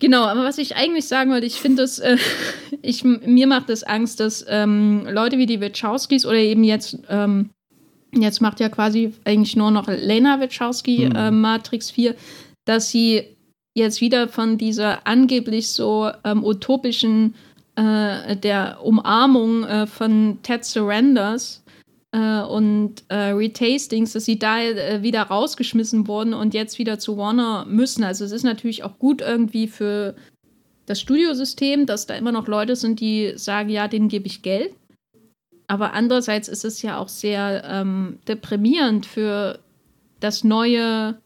Genau, 0.00 0.24
aber 0.24 0.44
was 0.44 0.58
ich 0.58 0.76
eigentlich 0.76 1.06
sagen 1.06 1.30
wollte, 1.30 1.46
ich 1.46 1.60
finde 1.60 1.82
das, 1.82 1.98
äh, 1.98 2.16
ich, 2.82 3.04
mir 3.04 3.46
macht 3.46 3.70
es 3.70 3.80
das 3.80 3.88
Angst, 3.88 4.20
dass 4.20 4.44
ähm, 4.48 5.06
Leute 5.08 5.38
wie 5.38 5.46
die 5.46 5.60
Wachowskis 5.60 6.26
oder 6.26 6.38
eben 6.38 6.64
jetzt, 6.64 6.98
ähm, 7.08 7.50
jetzt 8.12 8.40
macht 8.40 8.60
ja 8.60 8.68
quasi 8.68 9.14
eigentlich 9.24 9.56
nur 9.56 9.70
noch 9.70 9.88
Lena 9.88 10.40
Wachowski 10.40 11.06
mhm. 11.06 11.16
äh, 11.16 11.30
Matrix 11.30 11.90
4, 11.90 12.14
dass 12.64 12.90
sie 12.90 13.36
jetzt 13.74 14.00
wieder 14.00 14.28
von 14.28 14.58
dieser 14.58 15.06
angeblich 15.06 15.68
so 15.68 16.10
ähm, 16.24 16.44
utopischen 16.44 17.34
äh, 17.76 18.36
der 18.36 18.78
Umarmung 18.82 19.64
äh, 19.64 19.86
von 19.86 20.38
Ted 20.42 20.64
Surrenders 20.64 21.63
äh, 22.14 22.42
und 22.42 23.02
äh, 23.08 23.32
Retastings, 23.32 24.12
dass 24.12 24.24
sie 24.24 24.38
da 24.38 24.60
äh, 24.60 25.02
wieder 25.02 25.22
rausgeschmissen 25.22 26.06
wurden 26.06 26.32
und 26.32 26.54
jetzt 26.54 26.78
wieder 26.78 27.00
zu 27.00 27.16
Warner 27.16 27.66
müssen. 27.68 28.04
Also 28.04 28.24
es 28.24 28.30
ist 28.30 28.44
natürlich 28.44 28.84
auch 28.84 28.98
gut 29.00 29.20
irgendwie 29.20 29.66
für 29.66 30.14
das 30.86 31.00
Studiosystem, 31.00 31.86
dass 31.86 32.06
da 32.06 32.14
immer 32.14 32.30
noch 32.30 32.46
Leute 32.46 32.76
sind, 32.76 33.00
die 33.00 33.32
sagen, 33.34 33.68
ja, 33.68 33.88
denen 33.88 34.08
gebe 34.08 34.26
ich 34.26 34.42
Geld. 34.42 34.74
Aber 35.66 35.94
andererseits 35.94 36.46
ist 36.46 36.64
es 36.64 36.82
ja 36.82 36.98
auch 36.98 37.08
sehr 37.08 37.64
ähm, 37.66 38.18
deprimierend 38.28 39.06
für 39.06 39.58
das 40.20 40.44
neue 40.44 41.16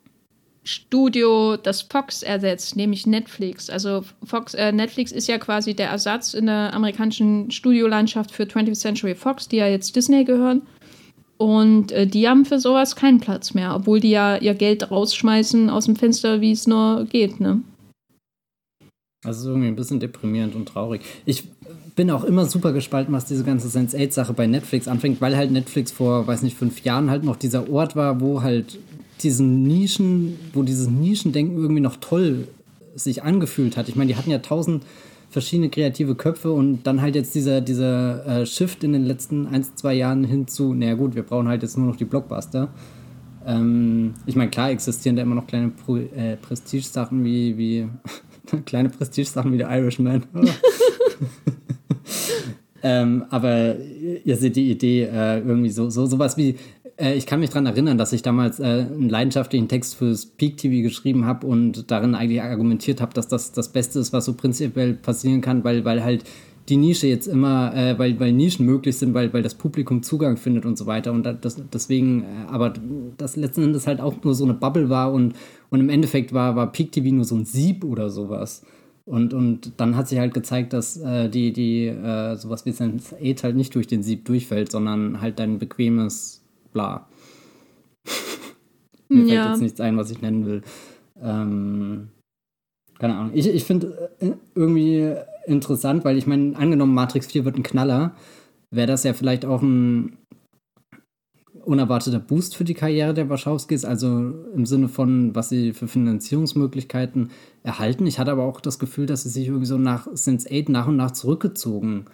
Studio, 0.63 1.57
das 1.57 1.83
Fox 1.83 2.23
ersetzt, 2.23 2.77
nämlich 2.77 3.07
Netflix. 3.07 3.69
Also 3.69 4.05
Fox, 4.25 4.55
äh, 4.55 4.73
Netflix 4.73 5.13
ist 5.13 5.27
ja 5.27 5.39
quasi 5.39 5.75
der 5.75 5.89
Ersatz 5.89 6.35
in 6.35 6.47
der 6.47 6.73
amerikanischen 6.73 7.51
Studiolandschaft 7.51 8.31
für 8.31 8.45
20th 8.45 8.79
Century 8.79 9.15
Fox, 9.15 9.49
die 9.49 9.57
ja 9.57 9.67
jetzt 9.67 9.97
Disney 9.97 10.25
gehören. 10.25 10.63
Und 11.39 11.93
äh, 11.93 12.07
die 12.07 12.29
haben 12.29 12.45
für 12.45 12.59
sowas 12.59 12.97
keinen 12.97 13.21
Platz 13.21 13.55
mehr, 13.55 13.75
obwohl 13.75 14.01
die 14.01 14.11
ja 14.11 14.37
ihr 14.37 14.55
Geld 14.55 14.91
rausschmeißen 14.91 15.71
aus 15.71 15.87
dem 15.87 15.97
Fenster, 15.97 16.41
wie 16.41 16.51
es 16.51 16.67
nur 16.67 17.07
geht, 17.09 17.41
ne? 17.41 17.63
Also 19.25 19.51
irgendwie 19.51 19.69
ein 19.69 19.77
bisschen 19.77 20.01
deprimierend 20.01 20.55
und 20.55 20.67
traurig. 20.67 21.03
Ich 21.27 21.45
bin 21.97 22.11
auch 22.11 22.25
immer 22.25 22.47
super 22.47 22.73
gespalten, 22.73 23.13
was 23.13 23.25
diese 23.25 23.43
ganze 23.43 23.67
Sense8-Sache 23.69 24.33
bei 24.33 24.47
Netflix 24.47 24.87
anfängt, 24.87 25.21
weil 25.21 25.37
halt 25.37 25.51
Netflix 25.51 25.91
vor, 25.91 26.27
weiß 26.27 26.43
nicht, 26.43 26.57
fünf 26.57 26.85
Jahren 26.85 27.11
halt 27.11 27.25
noch 27.25 27.37
dieser 27.37 27.69
Ort 27.71 27.97
war, 27.97 28.21
wo 28.21 28.43
halt 28.43 28.79
diesen 29.23 29.65
Nischen, 29.65 30.39
wo 30.53 30.63
dieses 30.63 30.89
Nischendenken 30.89 31.57
irgendwie 31.57 31.81
noch 31.81 31.97
toll 31.97 32.47
sich 32.95 33.23
angefühlt 33.23 33.77
hat. 33.77 33.89
Ich 33.89 33.97
meine, 33.97 34.09
die 34.13 34.17
hatten 34.17 34.31
ja 34.31 34.39
tausend 34.39 34.85
verschiedene 35.31 35.69
kreative 35.69 36.15
Köpfe 36.15 36.53
und 36.53 36.85
dann 36.85 37.03
halt 37.03 37.15
jetzt 37.15 37.35
dieser, 37.35 37.61
dieser 37.61 38.27
äh, 38.27 38.47
Shift 38.47 38.83
in 38.85 38.93
den 38.93 39.05
letzten 39.05 39.47
ein, 39.47 39.63
zwei 39.63 39.95
Jahren 39.95 40.25
hin 40.25 40.49
zu, 40.49 40.75
naja 40.75 40.95
gut, 40.95 41.15
wir 41.15 41.23
brauchen 41.23 41.49
halt 41.49 41.63
jetzt 41.63 41.77
nur 41.77 41.87
noch 41.87 41.97
die 41.97 42.07
Blockbuster. 42.07 42.69
Ähm, 43.47 44.15
ich 44.27 44.37
meine, 44.37 44.51
klar 44.51 44.71
existieren 44.71 45.17
da 45.17 45.23
immer 45.23 45.35
noch 45.35 45.47
kleine 45.47 45.69
Pro, 45.69 45.97
äh, 45.97 46.37
Prestige-Sachen 46.37 47.25
wie, 47.25 47.59
wie 47.59 47.89
kleine 48.65 48.89
Prestige-Sachen 48.89 49.53
wie 49.53 49.59
der 49.59 49.71
Irishman. 49.71 50.25
ähm, 52.83 53.25
aber 53.29 53.77
ihr 54.25 54.37
seht 54.37 54.57
die 54.57 54.71
Idee 54.71 55.05
äh, 55.05 55.41
irgendwie 55.41 55.71
so, 55.71 55.91
so 55.91 56.07
sowas 56.07 56.37
wie 56.37 56.57
äh, 56.99 57.15
ich 57.15 57.27
kann 57.27 57.41
mich 57.41 57.51
daran 57.51 57.67
erinnern, 57.67 57.99
dass 57.99 58.13
ich 58.13 58.23
damals 58.23 58.61
äh, 58.61 58.65
einen 58.65 59.09
leidenschaftlichen 59.09 59.69
Text 59.69 59.95
fürs 59.95 60.27
Peak 60.27 60.57
TV 60.57 60.83
geschrieben 60.83 61.25
habe 61.25 61.47
und 61.47 61.91
darin 61.91 62.15
eigentlich 62.15 62.43
argumentiert 62.43 63.01
habe, 63.01 63.15
dass 63.15 63.29
das 63.29 63.53
das 63.53 63.71
Beste 63.71 63.99
ist, 64.01 64.13
was 64.13 64.25
so 64.25 64.35
prinzipiell 64.35 64.95
passieren 64.95 65.41
kann, 65.41 65.65
weil, 65.65 65.85
weil 65.85 66.03
halt 66.03 66.25
die 66.69 66.77
Nische 66.77 67.07
jetzt 67.07 67.27
immer, 67.27 67.75
äh, 67.75 67.99
weil, 67.99 68.21
weil 68.21 68.33
Nischen 68.33 68.67
möglich 68.67 68.99
sind, 68.99 69.15
weil, 69.15 69.33
weil 69.33 69.43
das 69.43 69.55
Publikum 69.55 70.03
Zugang 70.03 70.37
findet 70.37 70.67
und 70.67 70.77
so 70.77 70.87
weiter. 70.87 71.13
Und 71.13 71.25
das, 71.25 71.63
deswegen, 71.73 72.23
äh, 72.23 72.27
aber 72.49 72.75
das 73.17 73.37
letzten 73.37 73.63
Endes 73.63 73.87
halt 73.87 74.01
auch 74.01 74.15
nur 74.23 74.35
so 74.35 74.45
eine 74.45 74.55
Bubble 74.55 74.91
war 74.91 75.13
und, 75.13 75.35
und 75.71 75.81
im 75.81 75.89
Endeffekt 75.89 76.33
war, 76.33 76.57
war 76.57 76.71
Peak 76.73 76.93
TV 76.93 77.15
nur 77.15 77.25
so 77.25 77.37
ein 77.37 77.45
Sieb 77.45 77.85
oder 77.85 78.11
sowas. 78.11 78.65
Und, 79.07 79.33
und 79.33 79.73
dann 79.79 79.97
hat 79.97 80.07
sich 80.07 80.19
halt 80.19 80.35
gezeigt, 80.35 80.75
dass 80.75 80.99
äh, 80.99 81.31
die, 81.31 81.55
die 81.55 81.87
äh, 81.87 82.37
sowas 82.37 82.67
wie 82.67 82.73
Sense 82.73 83.17
8 83.17 83.43
halt 83.43 83.57
nicht 83.57 83.75
durch 83.75 83.87
den 83.87 84.03
Sieb 84.03 84.27
durchfällt, 84.27 84.71
sondern 84.71 85.23
halt 85.23 85.39
dein 85.39 85.59
bequemes 85.59 86.38
bla. 86.73 87.09
Mir 89.09 89.25
ja. 89.25 89.43
fällt 89.43 89.55
jetzt 89.55 89.63
nichts 89.63 89.81
ein, 89.81 89.97
was 89.97 90.11
ich 90.11 90.21
nennen 90.21 90.47
will. 90.47 90.63
Ähm, 91.21 92.09
keine 92.99 93.17
Ahnung. 93.17 93.33
Ich, 93.35 93.49
ich 93.49 93.65
finde 93.65 94.11
äh, 94.21 94.33
irgendwie 94.55 95.15
interessant, 95.47 96.05
weil 96.05 96.19
ich 96.19 96.27
meine, 96.27 96.57
angenommen, 96.57 96.95
Matrix 96.95 97.27
4 97.29 97.45
wird 97.45 97.57
ein 97.57 97.63
Knaller, 97.63 98.15
wäre 98.71 98.87
das 98.87 99.05
ja 99.05 99.15
vielleicht 99.15 99.45
auch 99.45 99.63
ein 99.63 100.19
unerwarteter 101.65 102.19
Boost 102.19 102.57
für 102.57 102.65
die 102.65 102.75
Karriere 102.75 103.13
der 103.13 103.29
Wachowskis, 103.29 103.85
also 103.85 104.33
im 104.55 104.65
Sinne 104.65 104.89
von, 104.89 105.35
was 105.35 105.51
sie 105.51 105.75
für 105.75 105.87
Finanzierungsmöglichkeiten 105.87 107.31
erhalten. 107.63 108.07
Ich 108.07 108.19
hatte 108.19 108.33
aber 108.33 108.45
auch 108.45 108.61
das 108.61 108.79
Gefühl, 108.79 109.07
dass 109.07 109.25
sie 109.25 109.29
sich 109.29 109.49
irgendwie 109.49 109.67
so 109.67 109.77
nach 109.77 110.07
Sense8 110.07 110.71
nach 110.71 110.89
und 110.89 110.97
nach 110.97 111.11
zurückgezogen 111.11 112.07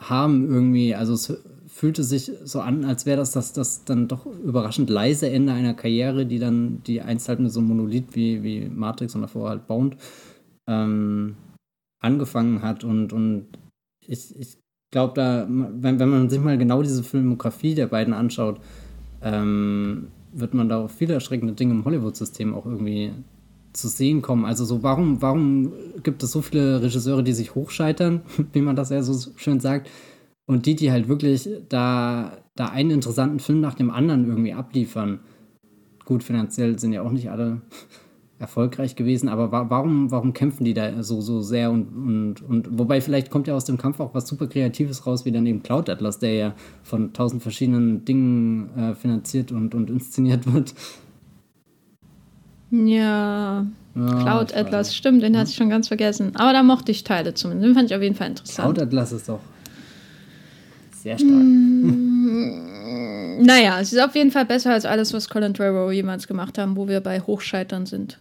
haben 0.00 0.48
irgendwie. 0.48 0.94
Also 0.94 1.14
es 1.14 1.40
fühlte 1.72 2.04
sich 2.04 2.30
so 2.44 2.60
an, 2.60 2.84
als 2.84 3.06
wäre 3.06 3.18
das, 3.18 3.32
das 3.32 3.52
das 3.52 3.84
dann 3.84 4.08
doch 4.08 4.26
überraschend 4.26 4.90
leise 4.90 5.30
Ende 5.30 5.52
einer 5.52 5.74
Karriere, 5.74 6.26
die 6.26 6.38
dann, 6.38 6.82
die 6.86 7.00
einst 7.00 7.28
halt 7.28 7.40
mit 7.40 7.52
so 7.52 7.60
einem 7.60 7.68
Monolith 7.68 8.14
wie, 8.14 8.42
wie 8.42 8.68
Matrix 8.68 9.14
und 9.14 9.22
davor 9.22 9.48
halt 9.48 9.66
Bound 9.66 9.96
ähm, 10.66 11.36
angefangen 12.02 12.62
hat. 12.62 12.84
Und, 12.84 13.12
und 13.12 13.46
ich, 14.06 14.38
ich 14.38 14.58
glaube, 14.90 15.14
da, 15.14 15.46
wenn, 15.48 15.98
wenn 15.98 16.08
man 16.08 16.28
sich 16.28 16.40
mal 16.40 16.58
genau 16.58 16.82
diese 16.82 17.02
Filmografie 17.02 17.74
der 17.74 17.86
beiden 17.86 18.12
anschaut, 18.12 18.60
ähm, 19.22 20.08
wird 20.32 20.54
man 20.54 20.68
da 20.68 20.84
auf 20.84 20.92
viele 20.92 21.14
erschreckende 21.14 21.54
Dinge 21.54 21.72
im 21.72 21.84
Hollywood-System 21.84 22.54
auch 22.54 22.66
irgendwie 22.66 23.12
zu 23.72 23.88
sehen 23.88 24.22
kommen. 24.22 24.44
Also 24.44 24.64
so, 24.64 24.82
warum, 24.82 25.22
warum 25.22 25.72
gibt 26.02 26.22
es 26.22 26.32
so 26.32 26.42
viele 26.42 26.82
Regisseure, 26.82 27.22
die 27.22 27.32
sich 27.32 27.54
hochscheitern, 27.54 28.22
wie 28.52 28.60
man 28.60 28.76
das 28.76 28.90
ja 28.90 29.02
so 29.02 29.30
schön 29.36 29.60
sagt, 29.60 29.88
und 30.50 30.66
die, 30.66 30.74
die 30.74 30.90
halt 30.90 31.06
wirklich 31.06 31.48
da, 31.68 32.32
da 32.56 32.66
einen 32.70 32.90
interessanten 32.90 33.38
Film 33.38 33.60
nach 33.60 33.74
dem 33.74 33.88
anderen 33.88 34.26
irgendwie 34.26 34.52
abliefern. 34.52 35.20
Gut, 36.04 36.24
finanziell 36.24 36.76
sind 36.76 36.92
ja 36.92 37.02
auch 37.02 37.12
nicht 37.12 37.30
alle 37.30 37.60
erfolgreich 38.40 38.96
gewesen, 38.96 39.28
aber 39.28 39.52
wa 39.52 39.66
warum, 39.68 40.10
warum 40.10 40.32
kämpfen 40.32 40.64
die 40.64 40.74
da 40.74 41.04
so, 41.04 41.20
so 41.20 41.40
sehr 41.40 41.70
und, 41.70 41.86
und, 41.94 42.42
und 42.42 42.78
wobei 42.80 43.00
vielleicht 43.00 43.30
kommt 43.30 43.46
ja 43.46 43.54
aus 43.54 43.64
dem 43.64 43.78
Kampf 43.78 44.00
auch 44.00 44.12
was 44.12 44.26
super 44.26 44.48
Kreatives 44.48 45.06
raus, 45.06 45.24
wie 45.24 45.30
dann 45.30 45.46
eben 45.46 45.62
Cloud 45.62 45.88
Atlas, 45.88 46.18
der 46.18 46.34
ja 46.34 46.54
von 46.82 47.12
tausend 47.12 47.44
verschiedenen 47.44 48.04
Dingen 48.04 48.76
äh, 48.76 48.94
finanziert 48.96 49.52
und, 49.52 49.76
und 49.76 49.88
inszeniert 49.88 50.52
wird. 50.52 50.74
Ja, 52.72 53.66
ja 53.94 54.22
Cloud 54.22 54.52
Atlas, 54.56 54.96
stimmt, 54.96 55.22
den 55.22 55.34
ja. 55.34 55.40
hatte 55.40 55.50
ich 55.50 55.56
schon 55.56 55.70
ganz 55.70 55.86
vergessen. 55.86 56.34
Aber 56.34 56.52
da 56.52 56.64
mochte 56.64 56.90
ich 56.90 57.04
Teile 57.04 57.34
zumindest. 57.34 57.68
Den 57.68 57.74
fand 57.76 57.88
ich 57.88 57.96
auf 57.96 58.02
jeden 58.02 58.16
Fall 58.16 58.30
interessant. 58.30 58.74
Cloud 58.74 58.88
Atlas 58.88 59.12
ist 59.12 59.28
doch 59.28 59.38
sehr 61.02 61.18
stark. 61.18 61.30
Mm, 61.30 62.60
naja, 63.42 63.80
es 63.80 63.92
ist 63.92 64.00
auf 64.00 64.14
jeden 64.14 64.30
Fall 64.30 64.44
besser 64.44 64.72
als 64.72 64.84
alles, 64.84 65.12
was 65.12 65.28
Colin 65.28 65.54
Trevorrow 65.54 65.92
jemals 65.92 66.26
gemacht 66.26 66.58
haben, 66.58 66.76
wo 66.76 66.88
wir 66.88 67.00
bei 67.00 67.20
Hochscheitern 67.20 67.86
sind. 67.86 68.20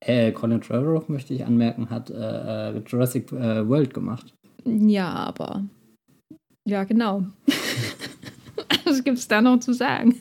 Äh, 0.00 0.32
Colin 0.32 0.60
Trevorrow, 0.60 1.08
möchte 1.08 1.34
ich 1.34 1.44
anmerken, 1.44 1.90
hat 1.90 2.10
äh, 2.10 2.70
äh 2.70 2.82
Jurassic 2.86 3.32
äh, 3.32 3.68
World 3.68 3.94
gemacht. 3.94 4.34
Ja, 4.64 5.08
aber. 5.08 5.64
Ja, 6.66 6.84
genau. 6.84 7.24
Was 8.84 9.02
gibt 9.04 9.18
es 9.18 9.28
da 9.28 9.40
noch 9.40 9.60
zu 9.60 9.72
sagen? 9.72 10.20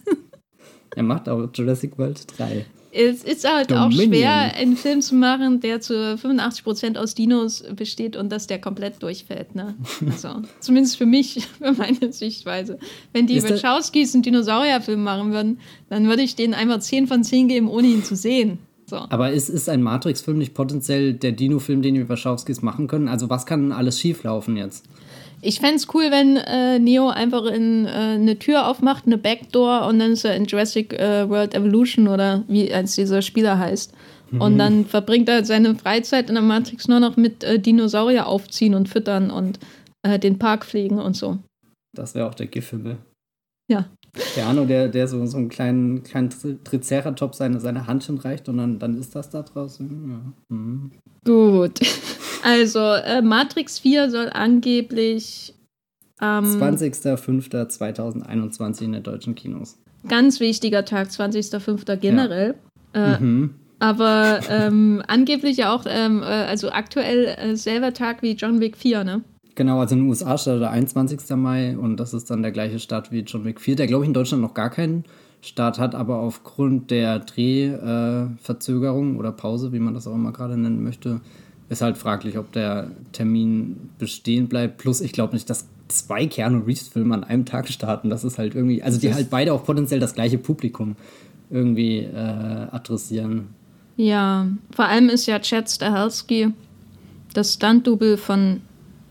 er 0.95 1.03
macht 1.03 1.27
auch 1.27 1.49
Jurassic 1.53 1.97
World 1.97 2.26
3. 2.38 2.65
Es 2.91 3.23
ist 3.23 3.47
halt 3.47 3.71
Dominion. 3.71 3.91
auch 3.91 4.07
schwer, 4.07 4.55
einen 4.55 4.75
Film 4.75 5.01
zu 5.01 5.15
machen, 5.15 5.59
der 5.59 5.79
zu 5.79 5.93
85% 5.93 6.97
aus 6.97 7.13
Dinos 7.13 7.63
besteht 7.75 8.15
und 8.15 8.31
dass 8.31 8.47
der 8.47 8.59
komplett 8.59 9.01
durchfällt. 9.01 9.55
Ne? 9.55 9.75
Also, 10.09 10.41
zumindest 10.59 10.97
für 10.97 11.05
mich, 11.05 11.47
für 11.61 11.73
meine 11.73 12.11
Sichtweise. 12.11 12.79
Wenn 13.13 13.27
die 13.27 13.43
Wachowskis 13.43 14.13
einen 14.13 14.23
Dinosaurierfilm 14.23 15.03
machen 15.03 15.31
würden, 15.31 15.59
dann 15.89 16.07
würde 16.07 16.23
ich 16.23 16.35
denen 16.35 16.53
einfach 16.53 16.79
10 16.79 17.07
von 17.07 17.23
10 17.23 17.47
geben, 17.47 17.69
ohne 17.69 17.87
ihn 17.87 18.03
zu 18.03 18.15
sehen. 18.15 18.59
So. 18.89 18.97
Aber 19.09 19.31
ist, 19.31 19.49
ist 19.49 19.69
ein 19.69 19.83
Matrix-Film 19.83 20.39
nicht 20.39 20.55
potenziell 20.55 21.13
der 21.13 21.31
Dino-Film, 21.31 21.83
den 21.83 21.93
die 21.93 22.09
Wachowskis 22.09 22.63
machen 22.63 22.87
können? 22.87 23.07
Also 23.07 23.29
was 23.29 23.45
kann 23.45 23.71
alles 23.71 23.99
schieflaufen 23.99 24.57
jetzt? 24.57 24.85
Ich 25.41 25.59
fände 25.59 25.75
es 25.75 25.87
cool, 25.93 26.11
wenn 26.11 26.37
äh, 26.37 26.79
Neo 26.79 27.09
einfach 27.09 27.45
in, 27.45 27.85
äh, 27.85 27.89
eine 27.89 28.37
Tür 28.37 28.67
aufmacht, 28.67 29.05
eine 29.05 29.17
Backdoor 29.17 29.87
und 29.87 29.99
dann 29.99 30.11
ist 30.11 30.25
er 30.25 30.35
in 30.35 30.45
Jurassic 30.45 30.93
äh, 30.93 31.29
World 31.29 31.53
Evolution 31.53 32.07
oder 32.07 32.43
wie 32.47 32.73
eins 32.73 32.95
dieser 32.95 33.21
Spieler 33.21 33.57
heißt. 33.57 33.93
Mhm. 34.31 34.41
Und 34.41 34.57
dann 34.57 34.85
verbringt 34.85 35.29
er 35.29 35.45
seine 35.45 35.75
Freizeit 35.75 36.29
in 36.29 36.35
der 36.35 36.43
Matrix 36.43 36.87
nur 36.87 36.99
noch 36.99 37.15
mit 37.15 37.43
äh, 37.43 37.59
Dinosaurier 37.59 38.27
aufziehen 38.27 38.75
und 38.75 38.89
füttern 38.89 39.31
und 39.31 39.59
äh, 40.03 40.19
den 40.19 40.37
Park 40.37 40.65
pflegen 40.65 40.99
und 40.99 41.15
so. 41.15 41.39
Das 41.95 42.15
wäre 42.15 42.27
auch 42.27 42.35
der 42.35 42.47
Giffel. 42.47 42.97
Ja. 43.71 43.85
Der 44.35 44.47
Arno, 44.47 44.65
der, 44.65 44.87
der 44.87 45.07
so, 45.07 45.25
so 45.25 45.37
einen 45.37 45.49
kleinen, 45.49 46.03
kleinen 46.03 46.29
Triceratops 46.63 47.37
seine, 47.37 47.59
seine 47.59 47.87
Handchen 47.87 48.17
reicht 48.17 48.49
und 48.49 48.57
dann, 48.57 48.79
dann 48.79 48.97
ist 48.97 49.15
das 49.15 49.29
da 49.29 49.43
draußen. 49.43 50.09
Ja. 50.49 50.55
Mhm. 50.55 50.91
Gut. 51.30 51.80
Also, 52.41 52.80
äh, 52.80 53.22
Matrix 53.22 53.80
4 53.80 54.10
soll 54.10 54.30
angeblich 54.31 55.53
am. 56.19 56.45
Ähm, 56.45 56.77
20.05.2021 56.77 58.81
in 58.81 58.93
den 58.93 59.03
deutschen 59.03 59.35
Kinos. 59.35 59.77
Ganz 60.07 60.39
wichtiger 60.39 60.85
Tag, 60.85 61.10
20.05. 61.10 61.97
generell. 61.97 62.56
Ja. 62.95 63.15
Äh, 63.15 63.19
mhm. 63.19 63.56
Aber 63.80 64.39
ähm, 64.49 65.03
angeblich 65.06 65.57
ja 65.57 65.76
auch, 65.76 65.84
ähm, 65.85 66.22
äh, 66.22 66.27
also 66.27 66.72
aktuell 66.72 67.26
äh, 67.26 67.57
selber 67.57 67.91
Tag 67.91 68.22
wie 68.22 68.35
John 68.35 68.61
Wick 68.61 68.77
4, 68.77 69.03
ne? 69.03 69.22
Genau, 69.56 69.81
also 69.81 69.95
in 69.95 70.03
den 70.03 70.10
USA 70.10 70.38
startet 70.38 70.61
der 70.61 70.72
21. 70.72 71.19
Mai 71.35 71.77
und 71.77 71.97
das 71.97 72.14
ist 72.14 72.31
dann 72.31 72.41
der 72.41 72.53
gleiche 72.53 72.80
Start 72.80 73.11
wie 73.11 73.19
John 73.19 73.43
Wick 73.43 73.60
4, 73.60 73.76
der 73.76 73.88
glaube 73.88 74.06
ich 74.06 74.07
in 74.07 74.14
Deutschland 74.14 74.41
noch 74.41 74.53
gar 74.53 74.69
keinen 74.69 75.03
Start 75.41 75.79
hat, 75.79 75.95
aber 75.95 76.17
aufgrund 76.17 76.91
der 76.91 77.19
Drehverzögerung 77.19 79.17
oder 79.17 79.31
Pause, 79.31 79.71
wie 79.71 79.79
man 79.79 79.93
das 79.93 80.05
auch 80.07 80.15
immer 80.15 80.33
gerade 80.33 80.57
nennen 80.57 80.83
möchte, 80.83 81.21
ist 81.69 81.81
halt 81.81 81.97
fraglich, 81.97 82.37
ob 82.37 82.51
der 82.51 82.91
Termin 83.13 83.89
bestehen 83.99 84.47
bleibt. 84.47 84.77
Plus, 84.79 85.01
ich 85.01 85.13
glaube 85.13 85.33
nicht, 85.33 85.49
dass 85.49 85.67
zwei 85.87 86.25
Keanu 86.25 86.59
Reeves-Filme 86.59 87.13
an 87.13 87.23
einem 87.23 87.45
Tag 87.45 87.69
starten. 87.69 88.09
Das 88.09 88.23
ist 88.23 88.37
halt 88.37 88.55
irgendwie, 88.55 88.83
also 88.83 88.99
die 88.99 89.13
halt 89.13 89.29
beide 89.29 89.53
auch 89.53 89.63
potenziell 89.63 89.99
das 89.99 90.13
gleiche 90.13 90.37
Publikum 90.37 90.95
irgendwie 91.49 91.99
äh, 91.99 92.67
adressieren. 92.71 93.47
Ja, 93.97 94.47
vor 94.71 94.85
allem 94.85 95.09
ist 95.09 95.25
ja 95.25 95.39
Chad 95.39 95.69
Stahelski 95.69 96.53
das 97.33 97.53
Stunt-Double 97.53 98.17
von 98.17 98.61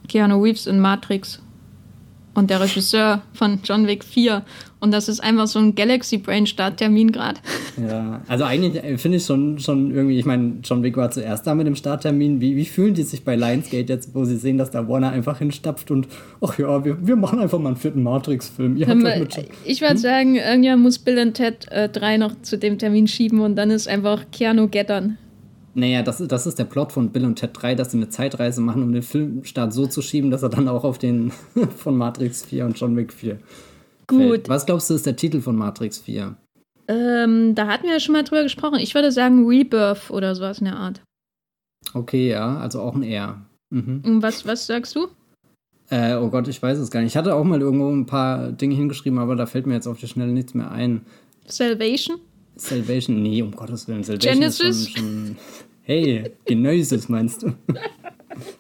Keanu 0.08 0.42
Reeves 0.42 0.66
in 0.66 0.80
Matrix 0.80 1.40
und 2.38 2.50
der 2.50 2.60
Regisseur 2.60 3.22
von 3.32 3.58
John 3.64 3.86
Wick 3.86 4.04
4. 4.04 4.42
Und 4.80 4.92
das 4.92 5.08
ist 5.08 5.18
einfach 5.18 5.48
so 5.48 5.58
ein 5.58 5.74
Galaxy 5.74 6.18
Brain 6.18 6.46
Starttermin 6.46 7.12
gerade. 7.12 7.40
Ja, 7.78 8.22
also 8.26 8.42
eigentlich 8.42 8.82
äh, 8.82 8.98
finde 8.98 9.18
ich 9.18 9.24
schon, 9.24 9.60
schon 9.60 9.94
irgendwie, 9.94 10.18
ich 10.18 10.24
meine, 10.24 10.54
John 10.64 10.82
Wick 10.82 10.96
war 10.96 11.12
zuerst 11.12 11.46
da 11.46 11.54
mit 11.54 11.64
dem 11.64 11.76
Starttermin. 11.76 12.40
Wie, 12.40 12.56
wie 12.56 12.64
fühlen 12.64 12.92
die 12.92 13.04
sich 13.04 13.22
bei 13.22 13.36
Lionsgate 13.36 13.92
jetzt, 13.92 14.16
wo 14.16 14.24
sie 14.24 14.36
sehen, 14.36 14.58
dass 14.58 14.72
da 14.72 14.88
Warner 14.88 15.10
einfach 15.10 15.38
hinstapft 15.38 15.92
und, 15.92 16.08
ach 16.40 16.58
ja, 16.58 16.84
wir, 16.84 17.06
wir 17.06 17.14
machen 17.14 17.38
einfach 17.38 17.60
mal 17.60 17.68
einen 17.68 17.76
vierten 17.76 18.02
Matrix-Film. 18.02 18.76
Ich 19.64 19.80
würde 19.80 19.92
hm? 19.92 19.98
sagen, 19.98 20.34
irgendjemand 20.34 20.82
muss 20.82 20.98
Bill 20.98 21.18
und 21.18 21.34
Ted 21.34 21.70
äh, 21.70 21.88
3 21.88 22.16
noch 22.16 22.42
zu 22.42 22.58
dem 22.58 22.78
Termin 22.78 23.06
schieben 23.06 23.40
und 23.40 23.54
dann 23.54 23.70
ist 23.70 23.86
einfach 23.86 24.24
Keanu 24.32 24.66
Gettern. 24.66 25.18
Naja, 25.78 26.02
das, 26.02 26.18
das 26.26 26.46
ist 26.46 26.58
der 26.58 26.64
Plot 26.64 26.90
von 26.90 27.10
Bill 27.10 27.24
und 27.24 27.36
Ted 27.36 27.50
3, 27.52 27.76
dass 27.76 27.92
sie 27.92 27.98
eine 27.98 28.08
Zeitreise 28.08 28.60
machen, 28.60 28.82
um 28.82 28.92
den 28.92 29.02
Filmstart 29.02 29.72
so 29.72 29.86
zu 29.86 30.02
schieben, 30.02 30.32
dass 30.32 30.42
er 30.42 30.48
dann 30.48 30.66
auch 30.66 30.82
auf 30.82 30.98
den 30.98 31.30
von 31.76 31.96
Matrix 31.96 32.44
4 32.44 32.64
und 32.64 32.78
John 32.78 32.96
Wick 32.96 33.12
4 33.12 33.38
Gut. 34.08 34.18
Fällt. 34.18 34.48
Was 34.48 34.66
glaubst 34.66 34.90
du, 34.90 34.94
ist 34.94 35.06
der 35.06 35.14
Titel 35.14 35.40
von 35.40 35.54
Matrix 35.54 35.98
4? 35.98 36.34
Ähm, 36.88 37.54
da 37.54 37.68
hatten 37.68 37.84
wir 37.84 37.92
ja 37.92 38.00
schon 38.00 38.14
mal 38.14 38.24
drüber 38.24 38.42
gesprochen. 38.42 38.80
Ich 38.80 38.94
würde 38.94 39.12
sagen 39.12 39.46
Rebirth 39.46 40.10
oder 40.10 40.34
sowas 40.34 40.58
in 40.58 40.64
der 40.64 40.76
Art. 40.76 41.00
Okay, 41.94 42.30
ja, 42.30 42.58
also 42.58 42.80
auch 42.80 42.96
ein 42.96 43.04
R. 43.04 43.46
Mhm. 43.70 44.02
Und 44.04 44.22
was, 44.22 44.46
was 44.46 44.66
sagst 44.66 44.96
du? 44.96 45.06
Äh, 45.90 46.16
oh 46.16 46.28
Gott, 46.28 46.48
ich 46.48 46.60
weiß 46.60 46.78
es 46.78 46.90
gar 46.90 47.00
nicht. 47.00 47.12
Ich 47.12 47.16
hatte 47.16 47.34
auch 47.34 47.44
mal 47.44 47.60
irgendwo 47.60 47.88
ein 47.88 48.06
paar 48.06 48.50
Dinge 48.50 48.74
hingeschrieben, 48.74 49.20
aber 49.20 49.36
da 49.36 49.46
fällt 49.46 49.66
mir 49.66 49.74
jetzt 49.74 49.86
auf 49.86 50.00
die 50.00 50.08
Schnelle 50.08 50.32
nichts 50.32 50.54
mehr 50.54 50.72
ein. 50.72 51.02
Salvation? 51.46 52.16
Salvation? 52.56 53.22
Nee, 53.22 53.42
um 53.42 53.52
Gottes 53.52 53.86
Willen. 53.86 54.02
Salvation 54.02 54.34
Genesis? 54.34 54.80
Ist 54.80 54.90
schon, 54.90 55.04
schon 55.04 55.36
Hey, 55.88 56.36
Genesis 56.44 57.08
meinst 57.08 57.42
du? 57.42 57.54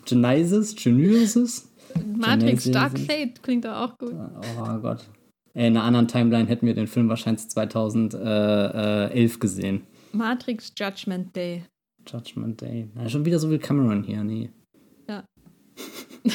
Genesis? 0.06 0.74
Genesis? 0.74 1.70
Matrix 2.16 2.64
Genesis. 2.64 2.72
Dark 2.72 2.98
Fate 2.98 3.42
klingt 3.42 3.66
doch 3.66 3.76
auch 3.76 3.98
gut. 3.98 4.14
Oh 4.14 4.78
Gott. 4.78 5.06
Ey, 5.52 5.66
in 5.66 5.76
einer 5.76 5.84
anderen 5.84 6.08
Timeline 6.08 6.48
hätten 6.48 6.66
wir 6.66 6.72
den 6.72 6.86
Film 6.86 7.10
wahrscheinlich 7.10 7.46
2011 7.46 9.38
gesehen. 9.40 9.82
Matrix 10.12 10.72
Judgment 10.74 11.36
Day. 11.36 11.64
Judgment 12.10 12.62
Day. 12.62 12.88
Na, 12.94 13.06
schon 13.10 13.26
wieder 13.26 13.38
so 13.38 13.50
viel 13.50 13.58
Cameron 13.58 14.04
hier, 14.04 14.24
nee. 14.24 14.48
Ja. 15.06 15.24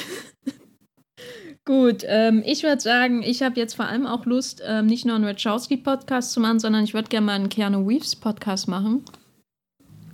Gut, 1.65 2.03
ähm, 2.05 2.43
ich 2.45 2.61
würde 2.61 2.81
sagen, 2.81 3.23
ich 3.23 3.41
habe 3.41 3.59
jetzt 3.59 3.73
vor 3.73 3.85
allem 3.85 4.05
auch 4.05 4.27
Lust, 4.27 4.61
ähm, 4.63 4.85
nicht 4.85 5.07
nur 5.07 5.15
einen 5.15 5.25
Wachowski-Podcast 5.25 6.33
zu 6.33 6.39
machen, 6.39 6.59
sondern 6.59 6.83
ich 6.83 6.93
würde 6.93 7.09
gerne 7.09 7.25
mal 7.25 7.33
einen 7.33 7.49
Keanu 7.49 7.83
Reeves-Podcast 7.83 8.67
machen. 8.67 9.03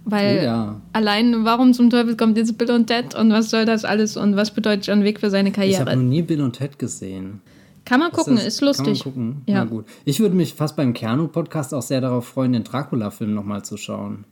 Weil 0.05 0.39
oh 0.39 0.43
ja. 0.43 0.81
allein, 0.93 1.45
warum 1.45 1.73
zum 1.73 1.89
Teufel 1.89 2.15
kommt 2.15 2.37
jetzt 2.37 2.57
Bill 2.57 2.71
und 2.71 2.87
Ted 2.87 3.15
und 3.15 3.31
was 3.31 3.49
soll 3.49 3.65
das 3.65 3.85
alles 3.85 4.17
und 4.17 4.35
was 4.35 4.51
bedeutet 4.51 4.87
John 4.87 5.03
Wick 5.03 5.19
für 5.19 5.29
seine 5.29 5.51
Karriere? 5.51 5.73
Ich 5.73 5.79
habe 5.79 5.95
noch 5.95 6.09
nie 6.09 6.21
Bill 6.21 6.41
und 6.41 6.53
Ted 6.53 6.79
gesehen. 6.79 7.41
Kann 7.85 7.99
man 7.99 8.11
gucken, 8.11 8.37
ist, 8.37 8.45
ist 8.45 8.61
lustig. 8.61 9.03
Kann 9.03 9.13
man 9.13 9.31
gucken? 9.31 9.41
Ja. 9.45 9.55
Na 9.55 9.65
gut. 9.65 9.85
Ich 10.05 10.19
würde 10.19 10.35
mich 10.35 10.53
fast 10.53 10.75
beim 10.75 10.93
Kerno-Podcast 10.93 11.73
auch 11.73 11.81
sehr 11.81 12.01
darauf 12.01 12.27
freuen, 12.27 12.53
den 12.53 12.63
Dracula-Film 12.63 13.33
nochmal 13.33 13.63
zu 13.63 13.77
schauen. 13.77 14.25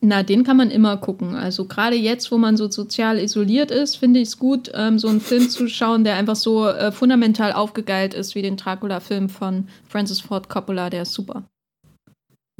Na, 0.00 0.22
den 0.22 0.44
kann 0.44 0.56
man 0.56 0.70
immer 0.70 0.96
gucken. 0.98 1.34
Also 1.34 1.66
gerade 1.66 1.96
jetzt, 1.96 2.30
wo 2.30 2.38
man 2.38 2.56
so 2.56 2.70
sozial 2.70 3.18
isoliert 3.18 3.70
ist, 3.70 3.96
finde 3.96 4.20
ich 4.20 4.28
es 4.28 4.38
gut, 4.38 4.70
ähm, 4.74 4.98
so 4.98 5.08
einen 5.08 5.20
Film 5.20 5.48
zu 5.48 5.68
schauen, 5.68 6.04
der 6.04 6.16
einfach 6.16 6.36
so 6.36 6.66
äh, 6.68 6.92
fundamental 6.92 7.52
aufgegeilt 7.52 8.12
ist 8.12 8.34
wie 8.34 8.42
den 8.42 8.56
Dracula-Film 8.56 9.28
von 9.28 9.68
Francis 9.88 10.20
Ford 10.20 10.48
Coppola, 10.48 10.90
der 10.90 11.02
ist 11.02 11.12
super. 11.12 11.44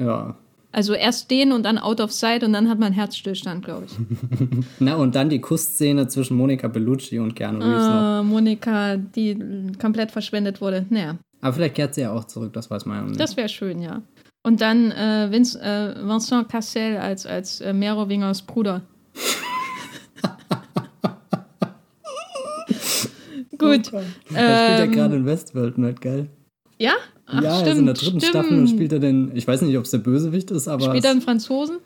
Ja. 0.00 0.36
Also 0.76 0.92
erst 0.92 1.30
den 1.30 1.52
und 1.52 1.62
dann 1.62 1.78
Out 1.78 2.02
of 2.02 2.12
Sight 2.12 2.44
und 2.44 2.52
dann 2.52 2.68
hat 2.68 2.78
man 2.78 2.92
Herzstillstand, 2.92 3.64
glaube 3.64 3.86
ich. 3.86 3.92
Na, 4.78 4.96
und 4.96 5.14
dann 5.14 5.30
die 5.30 5.40
Kussszene 5.40 6.06
zwischen 6.06 6.36
Monica 6.36 6.68
Bellucci 6.68 7.18
und 7.18 7.34
Keanu 7.34 7.60
Reeves. 7.60 7.86
Äh, 7.86 8.22
Monika, 8.22 8.98
die 8.98 9.72
komplett 9.80 10.10
verschwendet 10.10 10.60
wurde. 10.60 10.84
Naja. 10.90 11.16
Aber 11.40 11.54
vielleicht 11.54 11.76
kehrt 11.76 11.94
sie 11.94 12.02
ja 12.02 12.12
auch 12.12 12.26
zurück, 12.26 12.52
das 12.52 12.70
weiß 12.70 12.84
man 12.84 12.98
ja 12.98 13.04
nicht. 13.04 13.18
Das 13.18 13.38
wäre 13.38 13.48
schön, 13.48 13.80
ja. 13.80 14.02
Und 14.42 14.60
dann 14.60 14.92
äh, 14.92 15.28
Vince, 15.30 15.58
äh, 15.62 15.94
Vincent 16.06 16.50
Cassel 16.50 16.98
als, 16.98 17.24
als 17.24 17.62
äh, 17.62 17.72
Merowingers 17.72 18.42
Bruder. 18.42 18.82
Gut. 23.56 23.90
Oh, 23.94 23.96
er 23.96 24.04
spielt 24.04 24.34
ja 24.34 24.84
ähm, 24.84 24.92
gerade 24.92 25.16
in 25.16 25.24
Westworld, 25.24 25.78
nicht 25.78 26.02
geil. 26.02 26.28
Ja? 26.78 26.92
Ach, 27.26 27.42
ja, 27.42 27.54
stimmt, 27.54 27.66
er 27.66 27.72
ist 27.72 27.78
in 27.78 27.86
der 27.86 27.94
dritten 27.94 28.20
stimmt. 28.20 28.24
Staffel 28.24 28.58
und 28.58 28.68
spielt 28.68 28.92
er 28.92 28.98
den, 29.00 29.32
ich 29.34 29.46
weiß 29.46 29.62
nicht, 29.62 29.76
ob 29.76 29.84
es 29.84 29.90
der 29.90 29.98
Bösewicht 29.98 30.50
ist, 30.50 30.68
aber. 30.68 30.84
Spielt 30.84 31.04
er 31.04 31.10
einen 31.10 31.22
Franzosen? 31.22 31.78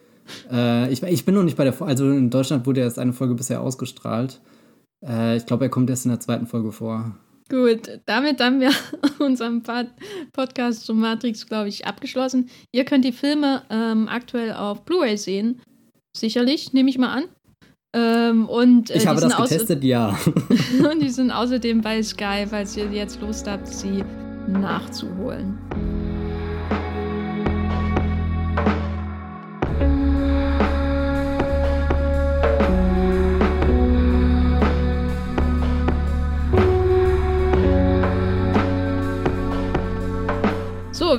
Äh, 0.51 0.93
ich, 0.93 1.03
ich 1.03 1.25
bin 1.25 1.35
noch 1.35 1.43
nicht 1.43 1.57
bei 1.57 1.65
der, 1.65 1.81
also 1.83 2.11
in 2.11 2.31
Deutschland 2.31 2.67
wurde 2.67 2.81
erst 2.81 2.99
eine 2.99 3.13
Folge 3.13 3.35
bisher 3.35 3.61
ausgestrahlt. 3.61 4.41
Äh, 5.05 5.37
ich 5.37 5.47
glaube, 5.47 5.65
er 5.65 5.71
kommt 5.71 5.91
erst 5.91 6.05
in 6.05 6.11
der 6.11 6.21
zweiten 6.21 6.47
Folge 6.47 6.73
vor. 6.73 7.17
Gut, 7.49 8.01
damit 8.07 8.41
haben 8.41 8.61
wir 8.61 8.71
unseren 9.19 9.63
Podcast 10.33 10.87
zu 10.87 10.95
Matrix, 10.95 11.47
glaube 11.47 11.69
ich, 11.69 11.87
abgeschlossen. 11.87 12.49
Ihr 12.73 12.85
könnt 12.85 13.05
die 13.05 13.13
Filme 13.13 13.63
ähm, 13.71 14.09
aktuell 14.09 14.53
auf 14.53 14.85
Blu-ray 14.85 15.17
sehen. 15.17 15.61
Sicherlich, 16.17 16.73
nehme 16.73 16.91
ich 16.91 16.99
mal 16.99 17.13
an. 17.13 17.25
Ähm, 17.93 18.49
und, 18.49 18.91
äh, 18.91 18.99
ich 18.99 19.07
habe 19.07 19.21
das 19.21 19.37
getestet, 19.37 19.83
ja. 19.83 20.17
und 20.93 21.03
die 21.03 21.09
sind 21.09 21.33
außerdem 21.33 21.81
bei 21.81 22.01
Sky, 22.03 22.47
falls 22.49 22.77
ihr 22.77 22.89
jetzt 22.93 23.21
Lust 23.21 23.49
habt, 23.49 23.67
sie 23.67 24.05
nachzuholen. 24.53 25.59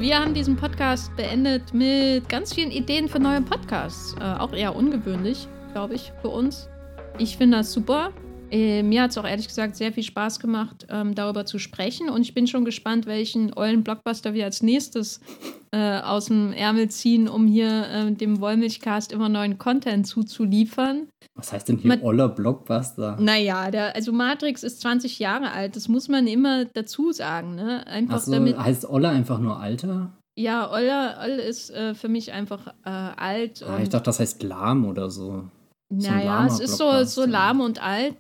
wir 0.02 0.20
haben 0.20 0.34
diesen 0.34 0.56
Podcast 0.56 1.16
beendet 1.16 1.74
mit 1.74 2.28
ganz 2.28 2.54
vielen 2.54 2.72
Ideen 2.72 3.08
für 3.08 3.20
neue 3.20 3.42
Podcasts. 3.42 4.16
Äh, 4.20 4.24
auch 4.40 4.52
eher 4.52 4.76
ungewöhnlich, 4.76 5.48
glaube 5.74 5.94
ich, 5.94 6.12
für 6.22 6.30
uns. 6.30 6.70
Ich 7.20 7.38
finde 7.38 7.58
das 7.58 7.72
super. 7.72 8.12
Äh, 8.52 8.84
mir 8.84 9.04
hat 9.04 9.12
es 9.12 9.18
auch 9.18 9.26
ehrlich 9.26 9.48
gesagt 9.48 9.78
sehr 9.78 9.94
viel 9.94 10.04
Spaß 10.04 10.40
gemacht, 10.40 10.86
ähm, 10.90 11.16
darüber 11.16 11.46
zu 11.46 11.58
sprechen. 11.58 12.10
Und 12.10 12.22
ich 12.22 12.34
bin 12.34 12.48
schon 12.48 12.66
gespannt, 12.66 13.06
welchen 13.06 13.54
ollen 13.54 13.84
Blockbuster 13.84 14.34
wir 14.34 14.44
als 14.44 14.62
nächstes 14.62 15.22
äh, 15.72 16.00
aus 16.00 16.26
dem 16.26 16.52
Ärmel 16.52 16.90
ziehen, 16.90 17.30
um 17.30 17.48
hier 17.48 17.88
äh, 17.88 18.12
dem 18.12 18.42
Wollmilchcast 18.42 19.14
immer 19.14 19.30
neuen 19.30 19.58
Content 19.58 20.06
zuzuliefern. 20.06 21.08
Was 21.36 21.54
heißt 21.54 21.70
denn 21.70 21.78
hier 21.78 21.96
Ma 21.96 22.04
oller 22.04 22.28
Blockbuster? 22.28 23.18
Naja, 23.22 23.72
der, 23.72 23.96
also 23.96 24.12
Matrix 24.12 24.64
ist 24.64 24.82
20 24.82 25.20
Jahre 25.20 25.52
alt, 25.52 25.78
das 25.78 25.88
muss 25.88 26.10
man 26.10 26.28
immer 26.28 26.66
dazu 26.66 27.14
sagen. 27.14 27.56
Ne? 27.56 27.88
Einfach 27.88 28.20
so, 28.20 28.34
damit, 28.34 28.58
heißt 28.58 28.90
Oller 28.90 29.12
einfach 29.12 29.40
nur 29.40 29.58
Alter? 29.58 30.12
Ja, 30.38 30.70
Oller, 30.70 31.20
Oll 31.24 31.40
ist 31.40 31.70
äh, 31.70 31.96
für 31.96 32.10
mich 32.10 32.34
einfach 32.34 32.68
äh, 32.84 32.90
alt. 32.90 33.64
Ah, 33.64 33.80
ich 33.82 33.90
dachte, 33.90 34.06
das 34.06 34.20
heißt 34.20 34.44
lahm 34.44 34.86
oder 34.86 35.10
so. 35.10 35.46
Naja, 35.90 36.46
es 36.48 36.60
ist 36.60 36.78
so, 36.78 37.04
so 37.04 37.26
lahm 37.26 37.62
und 37.62 37.82
alt. 37.82 38.16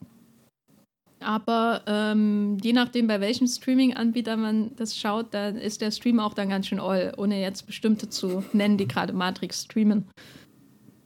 Aber 1.23 1.81
ähm, 1.87 2.57
je 2.61 2.73
nachdem, 2.73 3.07
bei 3.07 3.19
welchem 3.21 3.47
Streaming-Anbieter 3.47 4.37
man 4.37 4.71
das 4.75 4.97
schaut, 4.97 5.33
dann 5.33 5.57
ist 5.57 5.81
der 5.81 5.91
Stream 5.91 6.19
auch 6.19 6.33
dann 6.33 6.49
ganz 6.49 6.67
schön 6.67 6.79
oll, 6.79 7.13
ohne 7.17 7.41
jetzt 7.41 7.65
bestimmte 7.67 8.09
zu 8.09 8.43
nennen, 8.53 8.77
die 8.77 8.87
gerade 8.87 9.13
Matrix 9.13 9.63
streamen. 9.63 10.05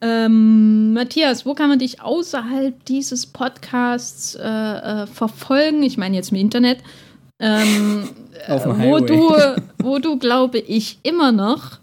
Ähm, 0.02 0.94
Matthias, 0.94 1.46
wo 1.46 1.54
kann 1.54 1.70
man 1.70 1.80
dich 1.80 2.02
außerhalb 2.02 2.84
dieses 2.86 3.26
Podcasts 3.26 4.36
äh, 4.36 4.44
äh, 4.44 5.08
verfolgen? 5.08 5.84
Ich 5.84 5.98
meine 5.98 6.16
jetzt 6.16 6.32
im 6.32 6.38
Internet. 6.38 6.80
Ähm, 7.40 8.10
Auf 8.48 8.64
dem 8.64 8.82
wo 8.84 9.00
du, 9.00 9.34
wo 9.80 10.00
du, 10.00 10.20
glaube 10.20 10.60
ich, 10.60 11.00
immer 11.04 11.32
noch 11.32 11.80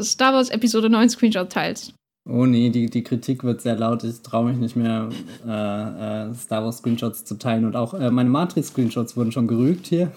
Star 0.00 0.34
Wars 0.34 0.50
Episode 0.50 0.90
9 0.90 1.08
Screenshot 1.08 1.50
teilst. 1.50 1.94
Oh 2.26 2.46
nee, 2.46 2.70
die, 2.70 2.88
die 2.88 3.04
Kritik 3.04 3.44
wird 3.44 3.60
sehr 3.60 3.76
laut. 3.76 4.02
Ich 4.02 4.22
traue 4.22 4.50
mich 4.50 4.56
nicht 4.56 4.76
mehr, 4.76 5.10
äh, 5.46 6.30
äh, 6.30 6.34
Star 6.34 6.64
Wars 6.64 6.78
Screenshots 6.78 7.24
zu 7.24 7.34
teilen. 7.34 7.66
Und 7.66 7.76
auch 7.76 7.92
äh, 7.92 8.10
meine 8.10 8.30
Matrix-Screenshots 8.30 9.14
wurden 9.16 9.30
schon 9.30 9.46
gerügt 9.46 9.86
hier. 9.86 10.10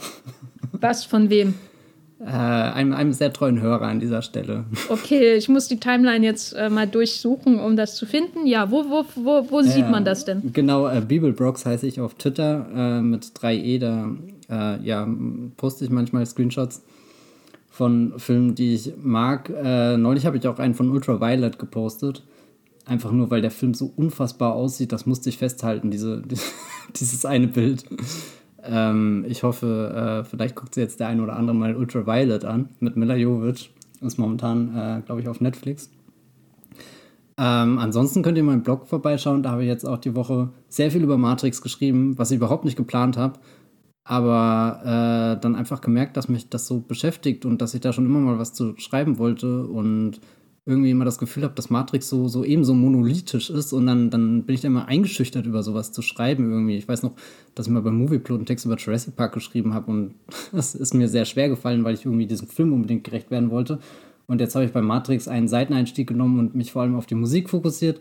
Was, 0.71 1.03
von 1.03 1.29
wem? 1.29 1.55
Äh, 2.21 2.29
einem, 2.29 2.93
einem 2.93 3.11
sehr 3.11 3.34
treuen 3.34 3.59
Hörer 3.59 3.88
an 3.88 3.99
dieser 3.99 4.21
Stelle. 4.21 4.63
Okay, 4.88 5.35
ich 5.35 5.49
muss 5.49 5.67
die 5.67 5.81
Timeline 5.81 6.25
jetzt 6.25 6.53
äh, 6.53 6.69
mal 6.69 6.88
durchsuchen, 6.88 7.59
um 7.59 7.75
das 7.75 7.95
zu 7.95 8.05
finden. 8.05 8.47
Ja, 8.47 8.71
wo, 8.71 8.85
wo, 8.85 9.03
wo, 9.15 9.51
wo 9.51 9.61
sieht 9.61 9.89
man 9.89 10.05
das 10.05 10.23
denn? 10.23 10.53
Genau, 10.53 10.88
äh, 10.88 11.01
Bibelbrox 11.01 11.65
heiße 11.65 11.85
ich 11.85 11.99
auf 11.99 12.13
Twitter 12.13 12.67
äh, 12.73 13.01
mit 13.01 13.25
3e. 13.25 13.79
Da 13.79 14.15
ja, 14.81 15.05
poste 15.57 15.84
ich 15.84 15.91
manchmal 15.91 16.25
Screenshots 16.25 16.81
von 17.77 18.13
Filmen, 18.17 18.55
die 18.55 18.73
ich 18.73 18.93
mag. 19.03 19.51
Äh, 19.51 19.97
neulich 19.97 20.25
habe 20.25 20.35
ich 20.35 20.47
auch 20.47 20.57
einen 20.57 20.73
von 20.73 20.89
Ultraviolet 20.89 21.59
gepostet. 21.59 22.23
Einfach 22.87 23.11
nur, 23.11 23.29
weil 23.29 23.41
der 23.41 23.51
Film 23.51 23.75
so 23.75 23.93
unfassbar 23.95 24.53
aussieht. 24.53 24.91
Das 24.91 25.05
musste 25.05 25.29
ich 25.29 25.37
festhalten, 25.37 25.91
diese, 25.91 26.23
dieses 26.99 27.23
eine 27.23 27.47
Bild. 27.47 27.85
Ähm, 28.63 29.25
ich 29.27 29.43
hoffe, 29.43 30.23
äh, 30.25 30.27
vielleicht 30.27 30.55
guckt 30.55 30.73
sich 30.73 30.81
jetzt 30.81 30.99
der 30.99 31.07
eine 31.07 31.21
oder 31.21 31.35
andere 31.35 31.55
mal 31.55 31.75
Ultraviolet 31.75 32.45
an 32.45 32.69
mit 32.79 32.97
Mila 32.97 33.15
Jovic. 33.15 33.69
Ist 34.01 34.17
momentan, 34.17 34.75
äh, 34.75 35.01
glaube 35.05 35.21
ich, 35.21 35.27
auf 35.27 35.39
Netflix. 35.39 35.91
Ähm, 37.37 37.77
ansonsten 37.77 38.23
könnt 38.23 38.39
ihr 38.39 38.43
meinen 38.43 38.63
Blog 38.63 38.87
vorbeischauen. 38.87 39.43
Da 39.43 39.51
habe 39.51 39.61
ich 39.61 39.67
jetzt 39.67 39.85
auch 39.85 39.99
die 39.99 40.15
Woche 40.15 40.49
sehr 40.67 40.89
viel 40.89 41.03
über 41.03 41.19
Matrix 41.19 41.61
geschrieben, 41.61 42.17
was 42.17 42.31
ich 42.31 42.37
überhaupt 42.37 42.65
nicht 42.65 42.75
geplant 42.75 43.17
habe 43.17 43.37
aber 44.07 45.35
äh, 45.38 45.41
dann 45.41 45.55
einfach 45.55 45.81
gemerkt, 45.81 46.15
dass 46.15 46.29
mich 46.29 46.47
das 46.49 46.65
so 46.65 46.79
beschäftigt 46.79 47.45
und 47.45 47.61
dass 47.61 47.73
ich 47.73 47.81
da 47.81 47.91
schon 47.91 48.05
immer 48.05 48.19
mal 48.19 48.39
was 48.39 48.53
zu 48.53 48.77
schreiben 48.77 49.17
wollte 49.17 49.67
und 49.67 50.21
irgendwie 50.65 50.91
immer 50.91 51.03
das 51.03 51.17
Gefühl 51.17 51.43
habe, 51.43 51.55
dass 51.55 51.69
Matrix 51.69 52.07
so, 52.07 52.29
so 52.29 52.45
ebenso 52.45 52.73
monolithisch 52.73 53.49
ist 53.49 53.73
und 53.73 53.85
dann, 53.85 54.09
dann 54.09 54.43
bin 54.43 54.55
ich 54.55 54.61
da 54.61 54.69
immer 54.69 54.88
eingeschüchtert, 54.88 55.45
über 55.45 55.61
sowas 55.61 55.91
zu 55.91 56.01
schreiben 56.01 56.49
irgendwie. 56.49 56.77
Ich 56.77 56.88
weiß 56.88 57.03
noch, 57.03 57.13
dass 57.53 57.67
ich 57.67 57.73
mal 57.73 57.81
beim 57.81 57.97
Movieplot 57.97 58.39
einen 58.39 58.45
Text 58.45 58.65
über 58.65 58.77
Jurassic 58.77 59.17
Park 59.17 59.34
geschrieben 59.34 59.73
habe 59.73 59.91
und 59.91 60.15
das 60.53 60.73
ist 60.73 60.93
mir 60.93 61.09
sehr 61.09 61.25
schwer 61.25 61.49
gefallen, 61.49 61.84
weil 61.84 61.93
ich 61.93 62.05
irgendwie 62.05 62.27
diesem 62.27 62.47
Film 62.47 62.71
unbedingt 62.71 63.03
gerecht 63.03 63.29
werden 63.29 63.51
wollte. 63.51 63.79
Und 64.27 64.39
jetzt 64.39 64.55
habe 64.55 64.65
ich 64.65 64.71
bei 64.71 64.81
Matrix 64.81 65.27
einen 65.27 65.49
Seiteneinstieg 65.49 66.07
genommen 66.07 66.39
und 66.39 66.55
mich 66.55 66.71
vor 66.71 66.81
allem 66.81 66.95
auf 66.95 67.05
die 67.05 67.15
Musik 67.15 67.49
fokussiert 67.49 67.99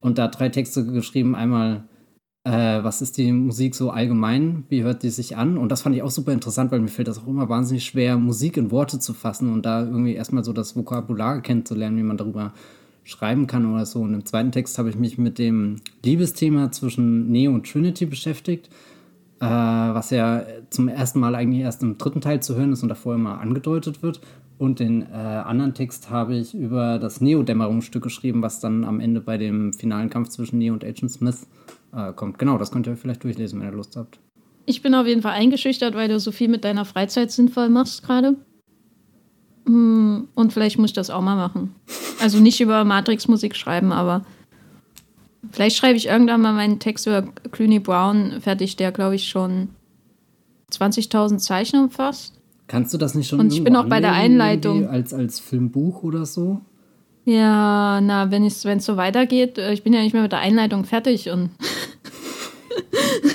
und 0.00 0.18
da 0.18 0.28
drei 0.28 0.48
Texte 0.48 0.84
geschrieben. 0.84 1.34
Einmal 1.34 1.84
äh, 2.44 2.50
was 2.82 3.02
ist 3.02 3.18
die 3.18 3.32
Musik 3.32 3.74
so 3.74 3.90
allgemein? 3.90 4.64
Wie 4.68 4.82
hört 4.82 5.02
die 5.02 5.10
sich 5.10 5.36
an? 5.36 5.58
Und 5.58 5.70
das 5.70 5.82
fand 5.82 5.94
ich 5.94 6.02
auch 6.02 6.10
super 6.10 6.32
interessant, 6.32 6.72
weil 6.72 6.80
mir 6.80 6.88
fällt 6.88 7.08
das 7.08 7.18
auch 7.18 7.26
immer 7.26 7.48
wahnsinnig 7.48 7.84
schwer, 7.84 8.16
Musik 8.16 8.56
in 8.56 8.70
Worte 8.70 8.98
zu 8.98 9.12
fassen 9.12 9.52
und 9.52 9.66
da 9.66 9.82
irgendwie 9.84 10.14
erstmal 10.14 10.44
so 10.44 10.52
das 10.52 10.74
Vokabular 10.74 11.42
kennenzulernen, 11.42 11.98
wie 11.98 12.02
man 12.02 12.16
darüber 12.16 12.52
schreiben 13.04 13.46
kann 13.46 13.66
oder 13.66 13.84
so. 13.84 14.00
Und 14.00 14.14
im 14.14 14.24
zweiten 14.24 14.52
Text 14.52 14.78
habe 14.78 14.88
ich 14.88 14.96
mich 14.96 15.18
mit 15.18 15.38
dem 15.38 15.76
Liebesthema 16.02 16.72
zwischen 16.72 17.30
Neo 17.30 17.52
und 17.52 17.70
Trinity 17.70 18.06
beschäftigt, 18.06 18.68
äh, 19.40 19.44
was 19.44 20.10
ja 20.10 20.42
zum 20.70 20.88
ersten 20.88 21.20
Mal 21.20 21.34
eigentlich 21.34 21.62
erst 21.62 21.82
im 21.82 21.98
dritten 21.98 22.22
Teil 22.22 22.40
zu 22.42 22.56
hören 22.56 22.72
ist 22.72 22.82
und 22.82 22.88
davor 22.88 23.14
immer 23.14 23.40
angedeutet 23.40 24.02
wird. 24.02 24.20
Und 24.56 24.78
den 24.78 25.02
äh, 25.02 25.14
anderen 25.14 25.72
Text 25.74 26.10
habe 26.10 26.36
ich 26.36 26.54
über 26.54 26.98
das 26.98 27.20
Neo-Dämmerungsstück 27.20 28.02
geschrieben, 28.02 28.42
was 28.42 28.60
dann 28.60 28.84
am 28.84 29.00
Ende 29.00 29.20
bei 29.20 29.38
dem 29.38 29.72
finalen 29.72 30.10
Kampf 30.10 30.28
zwischen 30.28 30.58
Neo 30.58 30.74
und 30.74 30.84
Agent 30.84 31.10
Smith 31.10 31.46
äh, 31.94 32.12
kommt. 32.12 32.38
Genau, 32.38 32.58
das 32.58 32.70
könnt 32.70 32.86
ihr 32.86 32.96
vielleicht 32.96 33.24
durchlesen, 33.24 33.60
wenn 33.60 33.68
ihr 33.68 33.74
Lust 33.74 33.96
habt. 33.96 34.18
Ich 34.66 34.82
bin 34.82 34.94
auf 34.94 35.06
jeden 35.06 35.22
Fall 35.22 35.32
eingeschüchtert, 35.32 35.94
weil 35.94 36.08
du 36.08 36.20
so 36.20 36.32
viel 36.32 36.48
mit 36.48 36.64
deiner 36.64 36.84
Freizeit 36.84 37.30
sinnvoll 37.30 37.68
machst 37.68 38.02
gerade. 38.02 38.36
Hm, 39.66 40.28
und 40.34 40.52
vielleicht 40.52 40.78
muss 40.78 40.90
ich 40.90 40.94
das 40.94 41.10
auch 41.10 41.22
mal 41.22 41.36
machen. 41.36 41.74
Also 42.20 42.38
nicht 42.38 42.60
über 42.60 42.84
Matrix-Musik 42.84 43.56
schreiben, 43.56 43.92
aber 43.92 44.24
vielleicht 45.50 45.76
schreibe 45.76 45.96
ich 45.96 46.06
irgendwann 46.06 46.40
mal 46.40 46.52
meinen 46.52 46.78
Text 46.78 47.06
über 47.06 47.22
Clooney 47.50 47.80
Brown 47.80 48.40
fertig, 48.40 48.76
der 48.76 48.92
glaube 48.92 49.14
ich 49.14 49.28
schon 49.28 49.68
20.000 50.72 51.38
Zeichen 51.38 51.80
umfasst. 51.80 52.34
Kannst 52.68 52.94
du 52.94 52.98
das 52.98 53.14
nicht 53.14 53.28
schon 53.28 53.40
Und 53.40 53.52
ich 53.52 53.64
bin 53.64 53.74
auch 53.74 53.86
bei 53.86 54.00
der 54.00 54.12
Einleitung. 54.12 54.88
Als, 54.88 55.12
als 55.12 55.40
Filmbuch 55.40 56.04
oder 56.04 56.24
so? 56.24 56.60
Ja, 57.24 58.00
na, 58.00 58.30
wenn 58.30 58.44
es 58.44 58.62
so 58.62 58.96
weitergeht, 58.96 59.58
äh, 59.58 59.72
ich 59.72 59.82
bin 59.82 59.92
ja 59.92 60.00
nicht 60.02 60.12
mehr 60.12 60.22
mit 60.22 60.32
der 60.32 60.38
Einleitung 60.38 60.84
fertig 60.84 61.30
und 61.30 61.50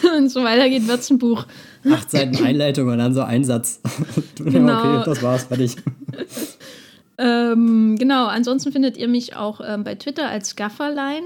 es 0.26 0.34
so 0.34 0.44
weitergeht, 0.44 0.88
wird 0.88 1.00
es 1.00 1.10
ein 1.10 1.18
Buch. 1.18 1.46
Acht 1.90 2.10
Seiten 2.10 2.44
Einleitung 2.44 2.88
und 2.90 2.98
dann 2.98 3.14
so 3.14 3.22
ein 3.22 3.44
Satz. 3.44 3.82
Genau. 4.38 4.80
okay, 4.80 5.04
das 5.06 5.24
war's, 5.24 5.44
fertig. 5.46 5.76
ähm, 7.18 7.96
genau, 7.98 8.28
ansonsten 8.28 8.72
findet 8.72 8.98
ihr 8.98 9.08
mich 9.08 9.36
auch 9.36 9.62
ähm, 9.66 9.84
bei 9.84 9.96
Twitter 9.96 10.28
als 10.28 10.56
Gafferlein, 10.56 11.24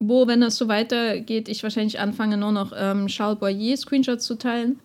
wo, 0.00 0.26
wenn 0.26 0.40
das 0.40 0.56
so 0.56 0.68
weitergeht, 0.68 1.48
ich 1.48 1.62
wahrscheinlich 1.62 2.00
anfange, 2.00 2.36
nur 2.36 2.52
noch 2.52 2.72
ähm, 2.76 3.08
Charles 3.08 3.38
Boyer-Screenshots 3.38 4.24
zu 4.24 4.36
teilen. 4.36 4.78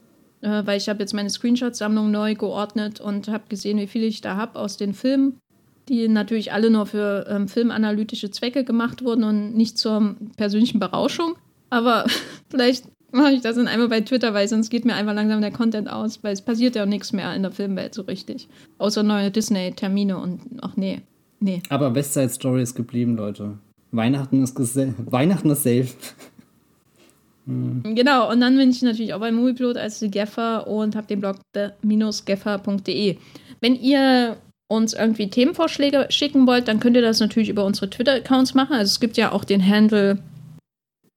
Äh, 0.44 0.66
weil 0.66 0.78
ich 0.78 0.90
habe 0.90 1.00
jetzt 1.00 1.14
meine 1.14 1.30
Screenshot-Sammlung 1.30 2.12
neu 2.12 2.36
geordnet 2.36 3.00
und 3.00 3.30
habe 3.30 3.46
gesehen, 3.48 3.78
wie 3.78 3.88
viele 3.88 4.06
ich 4.06 4.20
da 4.20 4.36
habe 4.36 4.60
aus 4.60 4.76
den 4.76 4.94
Filmen, 4.94 5.40
die 5.88 6.10
natürlich 6.10 6.52
alle 6.52 6.70
nur 6.70 6.86
für 6.86 7.26
ähm, 7.30 7.48
filmanalytische 7.48 8.30
Zwecke 8.30 8.66
gemacht 8.66 9.06
wurden 9.06 9.24
und 9.24 9.56
nicht 9.56 9.78
zur 9.78 10.16
persönlichen 10.36 10.80
Berauschung. 10.80 11.36
Aber 11.70 12.06
vielleicht 12.50 12.86
mache 13.14 13.34
ich 13.34 13.42
das 13.42 13.56
dann 13.56 13.68
einmal 13.68 13.88
bei 13.88 14.02
Twitter, 14.02 14.34
weil 14.34 14.48
sonst 14.48 14.70
geht 14.70 14.86
mir 14.86 14.96
einfach 14.96 15.14
langsam 15.14 15.42
der 15.42 15.52
Content 15.52 15.90
aus, 15.90 16.24
weil 16.24 16.34
es 16.34 16.42
passiert 16.42 16.76
ja 16.76 16.84
auch 16.84 16.88
nichts 16.88 17.14
mehr 17.14 17.34
in 17.36 17.44
der 17.44 17.52
Filmwelt 17.52 17.94
so 17.94 18.04
richtig. 18.04 18.48
Außer 18.78 19.04
neue 19.04 19.32
Disney-Termine 19.32 20.18
und 20.18 20.42
ach 20.62 20.76
nee, 20.76 21.02
nee. 21.40 21.62
Aber 21.70 21.94
West 21.96 22.14
Side 22.14 22.30
Story 22.30 22.64
ist 22.64 22.76
geblieben, 22.76 23.16
Leute. 23.16 23.58
Weihnachten 23.92 24.44
ist, 24.44 24.58
Weihnachten 25.12 25.50
ist 25.52 25.64
safe. 25.64 25.88
hm. 27.46 27.84
Genau, 27.96 28.32
und 28.32 28.42
dann 28.42 28.58
bin 28.58 28.70
ich 28.70 28.82
natürlich 28.82 29.14
auch 29.14 29.20
bei 29.20 29.32
Moviepilot 29.32 29.78
als 29.78 30.00
die 30.00 30.12
Geffer 30.12 30.68
und 30.68 30.96
habe 30.96 31.08
den 31.08 31.20
Blog 31.20 31.38
geffer.de. 32.26 33.18
Wenn 33.62 33.76
ihr 33.76 34.38
uns 34.68 34.94
irgendwie 34.94 35.30
Themenvorschläge 35.30 36.08
schicken 36.10 36.48
wollt, 36.48 36.68
dann 36.68 36.80
könnt 36.80 36.96
ihr 36.96 37.02
das 37.02 37.20
natürlich 37.20 37.50
über 37.50 37.64
unsere 37.64 37.90
Twitter-Accounts 37.90 38.56
machen. 38.56 38.74
Also 38.74 38.90
es 38.90 39.00
gibt 39.00 39.18
ja 39.18 39.32
auch 39.32 39.44
den 39.44 39.66
Handle 39.66 40.18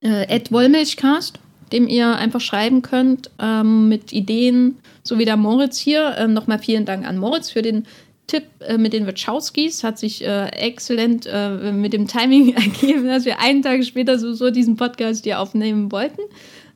äh, 0.00 0.40
Wollmilchcast 0.50 1.40
dem 1.72 1.88
ihr 1.88 2.16
einfach 2.16 2.40
schreiben 2.40 2.82
könnt 2.82 3.30
ähm, 3.40 3.88
mit 3.88 4.12
Ideen, 4.12 4.76
so 5.02 5.18
wie 5.18 5.24
der 5.24 5.36
Moritz 5.36 5.78
hier. 5.78 6.14
Ähm, 6.18 6.32
Nochmal 6.32 6.58
vielen 6.58 6.84
Dank 6.84 7.06
an 7.06 7.18
Moritz 7.18 7.50
für 7.50 7.62
den 7.62 7.86
Tipp 8.26 8.44
äh, 8.60 8.78
mit 8.78 8.92
den 8.92 9.06
Wachowskis. 9.06 9.84
Hat 9.84 9.98
sich 9.98 10.24
äh, 10.24 10.46
exzellent 10.48 11.28
äh, 11.30 11.72
mit 11.72 11.92
dem 11.92 12.06
Timing 12.06 12.54
ergeben, 12.56 13.06
dass 13.06 13.24
wir 13.24 13.40
einen 13.40 13.62
Tag 13.62 13.84
später 13.84 14.18
so, 14.18 14.32
so 14.32 14.50
diesen 14.50 14.76
Podcast 14.76 15.24
hier 15.24 15.40
aufnehmen 15.40 15.90
wollten. 15.92 16.20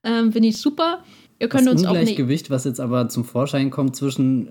Ähm, 0.04 0.32
Finde 0.32 0.48
ich 0.48 0.58
super. 0.58 1.04
Ihr 1.38 1.48
könnt 1.48 1.66
das 1.66 1.72
uns 1.72 1.84
Ungleichgewicht, 1.84 2.46
auch 2.46 2.50
was 2.50 2.64
jetzt 2.64 2.80
aber 2.80 3.08
zum 3.08 3.24
Vorschein 3.24 3.70
kommt 3.70 3.96
zwischen 3.96 4.48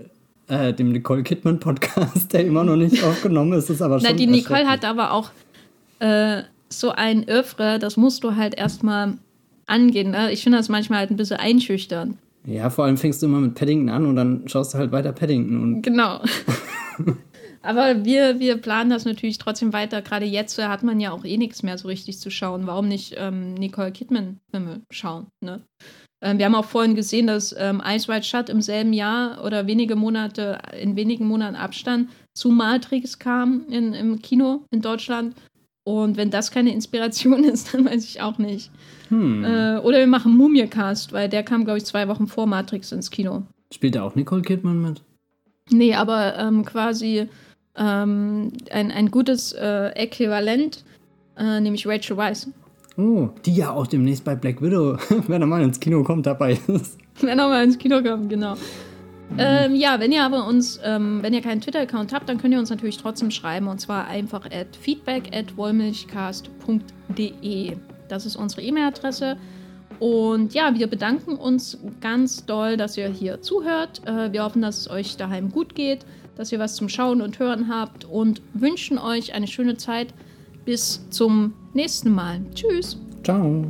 äh, 0.48 0.74
dem 0.74 0.92
Nicole 0.92 1.24
Kidman 1.24 1.60
Podcast, 1.60 2.34
der 2.34 2.46
immer 2.46 2.64
noch 2.64 2.76
nicht 2.76 3.04
aufgenommen 3.04 3.54
ist, 3.54 3.70
ist 3.70 3.82
aber 3.82 4.00
schon. 4.00 4.10
Na, 4.10 4.16
die 4.16 4.28
Nicole 4.28 4.68
hat 4.68 4.84
aber 4.84 5.14
auch 5.14 5.32
äh, 6.00 6.44
so 6.70 6.92
ein 6.92 7.28
Öffre, 7.28 7.80
das 7.80 7.98
musst 7.98 8.24
du 8.24 8.36
halt 8.36 8.56
erstmal 8.56 9.18
angehen. 9.70 10.12
Ne? 10.12 10.32
Ich 10.32 10.44
finde 10.44 10.58
das 10.58 10.70
manchmal 10.70 11.00
halt 11.00 11.12
ein 11.12 11.18
bisschen 11.18 11.38
einschüchtern. 11.38 12.18
Ja, 12.46 12.70
vor 12.70 12.86
allem 12.86 12.98
fängst 12.98 13.22
du 13.22 13.28
immer 13.28 13.40
mit 13.40 13.56
Paddington 13.56 13.90
an 13.90 14.06
und 14.06 14.16
dann 14.16 14.48
schaust 14.48 14.74
du 14.74 14.78
halt 14.78 14.92
weiter 14.92 15.12
Paddington. 15.12 15.62
Und 15.62 15.82
genau. 15.82 16.22
Aber 17.62 18.06
wir, 18.06 18.40
wir 18.40 18.58
planen 18.58 18.90
das 18.90 19.06
natürlich 19.06 19.38
trotzdem 19.38 19.74
weiter. 19.74 20.02
Gerade 20.02 20.26
jetzt 20.26 20.58
hat 20.58 20.84
man 20.84 21.00
ja 21.00 21.12
auch 21.12 21.26
eh 21.26 21.38
nichts 21.38 21.62
mehr 21.62 21.78
so 21.78 21.88
richtig 21.90 22.20
zu 22.20 22.32
schauen. 22.32 22.68
Warum 22.68 22.88
nicht 22.88 23.16
ähm, 23.18 23.54
Nicole 23.56 23.92
Kidman-Filme 23.92 24.82
schauen? 24.90 25.28
Ne? 25.42 25.62
Ähm, 26.22 26.38
wir 26.38 26.46
haben 26.46 26.56
auch 26.56 26.66
vorhin 26.66 26.96
gesehen, 26.96 27.28
dass 27.28 27.54
ähm, 27.58 27.82
Ice 27.86 28.08
White 28.08 28.26
Shut 28.26 28.50
im 28.50 28.62
selben 28.62 28.94
Jahr 28.94 29.44
oder 29.44 29.68
wenige 29.68 29.96
Monate, 29.96 30.60
in 30.80 30.96
wenigen 30.96 31.28
Monaten 31.28 31.56
Abstand 31.56 32.10
zu 32.34 32.50
Matrix 32.50 33.20
kam 33.20 33.66
in, 33.70 33.94
im 33.94 34.22
Kino 34.22 34.66
in 34.72 34.82
Deutschland. 34.82 35.36
Und 35.90 36.18
wenn 36.18 36.30
das 36.30 36.52
keine 36.52 36.72
Inspiration 36.72 37.44
ist, 37.44 37.74
dann 37.74 37.86
weiß 37.86 38.06
ich 38.06 38.22
auch 38.22 38.38
nicht. 38.38 38.70
Hm. 39.10 39.44
Äh, 39.44 39.78
oder 39.80 39.98
wir 39.98 40.08
machen 40.08 40.38
Mumiecast, 40.38 41.14
weil 41.14 41.30
der 41.30 41.42
kam, 41.42 41.66
glaube 41.66 41.80
ich, 41.80 41.86
zwei 41.86 42.08
Wochen 42.08 42.28
vor 42.28 42.46
Matrix 42.46 42.92
ins 42.92 43.10
Kino. 43.10 43.44
Spielt 43.74 43.96
da 43.96 44.04
auch 44.04 44.16
Nicole 44.16 44.44
Kidman 44.44 44.82
mit? 44.82 45.02
Nee, 45.72 45.96
aber 45.96 46.38
ähm, 46.38 46.64
quasi 46.64 47.28
ähm, 47.76 48.52
ein, 48.72 48.92
ein 48.92 49.10
gutes 49.10 49.54
äh, 49.54 49.90
Äquivalent, 49.96 50.84
äh, 51.38 51.60
nämlich 51.60 51.88
Rachel 51.88 52.18
Weisz. 52.18 52.48
Oh, 52.98 53.30
die 53.46 53.56
ja 53.56 53.72
auch 53.72 53.88
demnächst 53.88 54.24
bei 54.24 54.36
Black 54.36 54.62
Widow, 54.62 54.98
wenn 55.28 55.42
er 55.42 55.48
mal 55.48 55.64
ins 55.64 55.80
Kino 55.80 56.04
kommt, 56.04 56.28
dabei 56.28 56.60
ist. 56.68 56.98
Wenn 57.22 57.40
er 57.40 57.48
mal 57.48 57.64
ins 57.64 57.78
Kino 57.78 58.02
kommt, 58.04 58.30
genau. 58.30 58.56
Ähm, 59.38 59.76
ja, 59.76 60.00
wenn 60.00 60.12
ihr 60.12 60.24
aber 60.24 60.48
uns, 60.48 60.80
ähm, 60.84 61.20
wenn 61.22 61.34
ihr 61.34 61.42
keinen 61.42 61.62
Twitter-Account 61.62 62.14
habt, 62.14 62.30
dann 62.30 62.40
könnt 62.40 62.54
ihr 62.54 62.60
uns 62.60 62.70
natürlich 62.70 62.98
trotzdem 62.98 63.32
schreiben 63.32 63.68
und 63.68 63.80
zwar 63.80 64.08
einfach 64.08 64.46
at 64.46 64.76
feedback 64.76 65.36
at 65.36 65.56
wollmilchcast.de. 65.56 67.78
Das 68.08 68.26
ist 68.26 68.36
unsere 68.36 68.64
E-Mail-Adresse. 68.64 69.38
Und 70.00 70.54
ja, 70.54 70.74
wir 70.76 70.88
bedanken 70.88 71.36
uns 71.36 71.78
ganz 72.00 72.46
doll, 72.46 72.78
dass 72.78 72.98
ihr 72.98 73.10
hier 73.10 73.42
zuhört. 73.42 74.02
Äh, 74.08 74.32
wir 74.32 74.44
hoffen, 74.44 74.62
dass 74.62 74.78
es 74.78 74.90
euch 74.90 75.18
daheim 75.18 75.52
gut 75.52 75.76
geht, 75.76 76.06
dass 76.38 76.52
ihr 76.52 76.60
was 76.60 76.76
zum 76.76 76.90
Schauen 76.90 77.22
und 77.22 77.38
Hören 77.38 77.68
habt 77.68 78.06
und 78.06 78.42
wünschen 78.54 78.98
euch 78.98 79.34
eine 79.34 79.48
schöne 79.48 79.78
Zeit. 79.78 80.14
Bis 80.66 81.08
zum 81.10 81.54
nächsten 81.74 82.14
Mal. 82.14 82.42
Tschüss. 82.54 82.98
Ciao. 83.24 83.70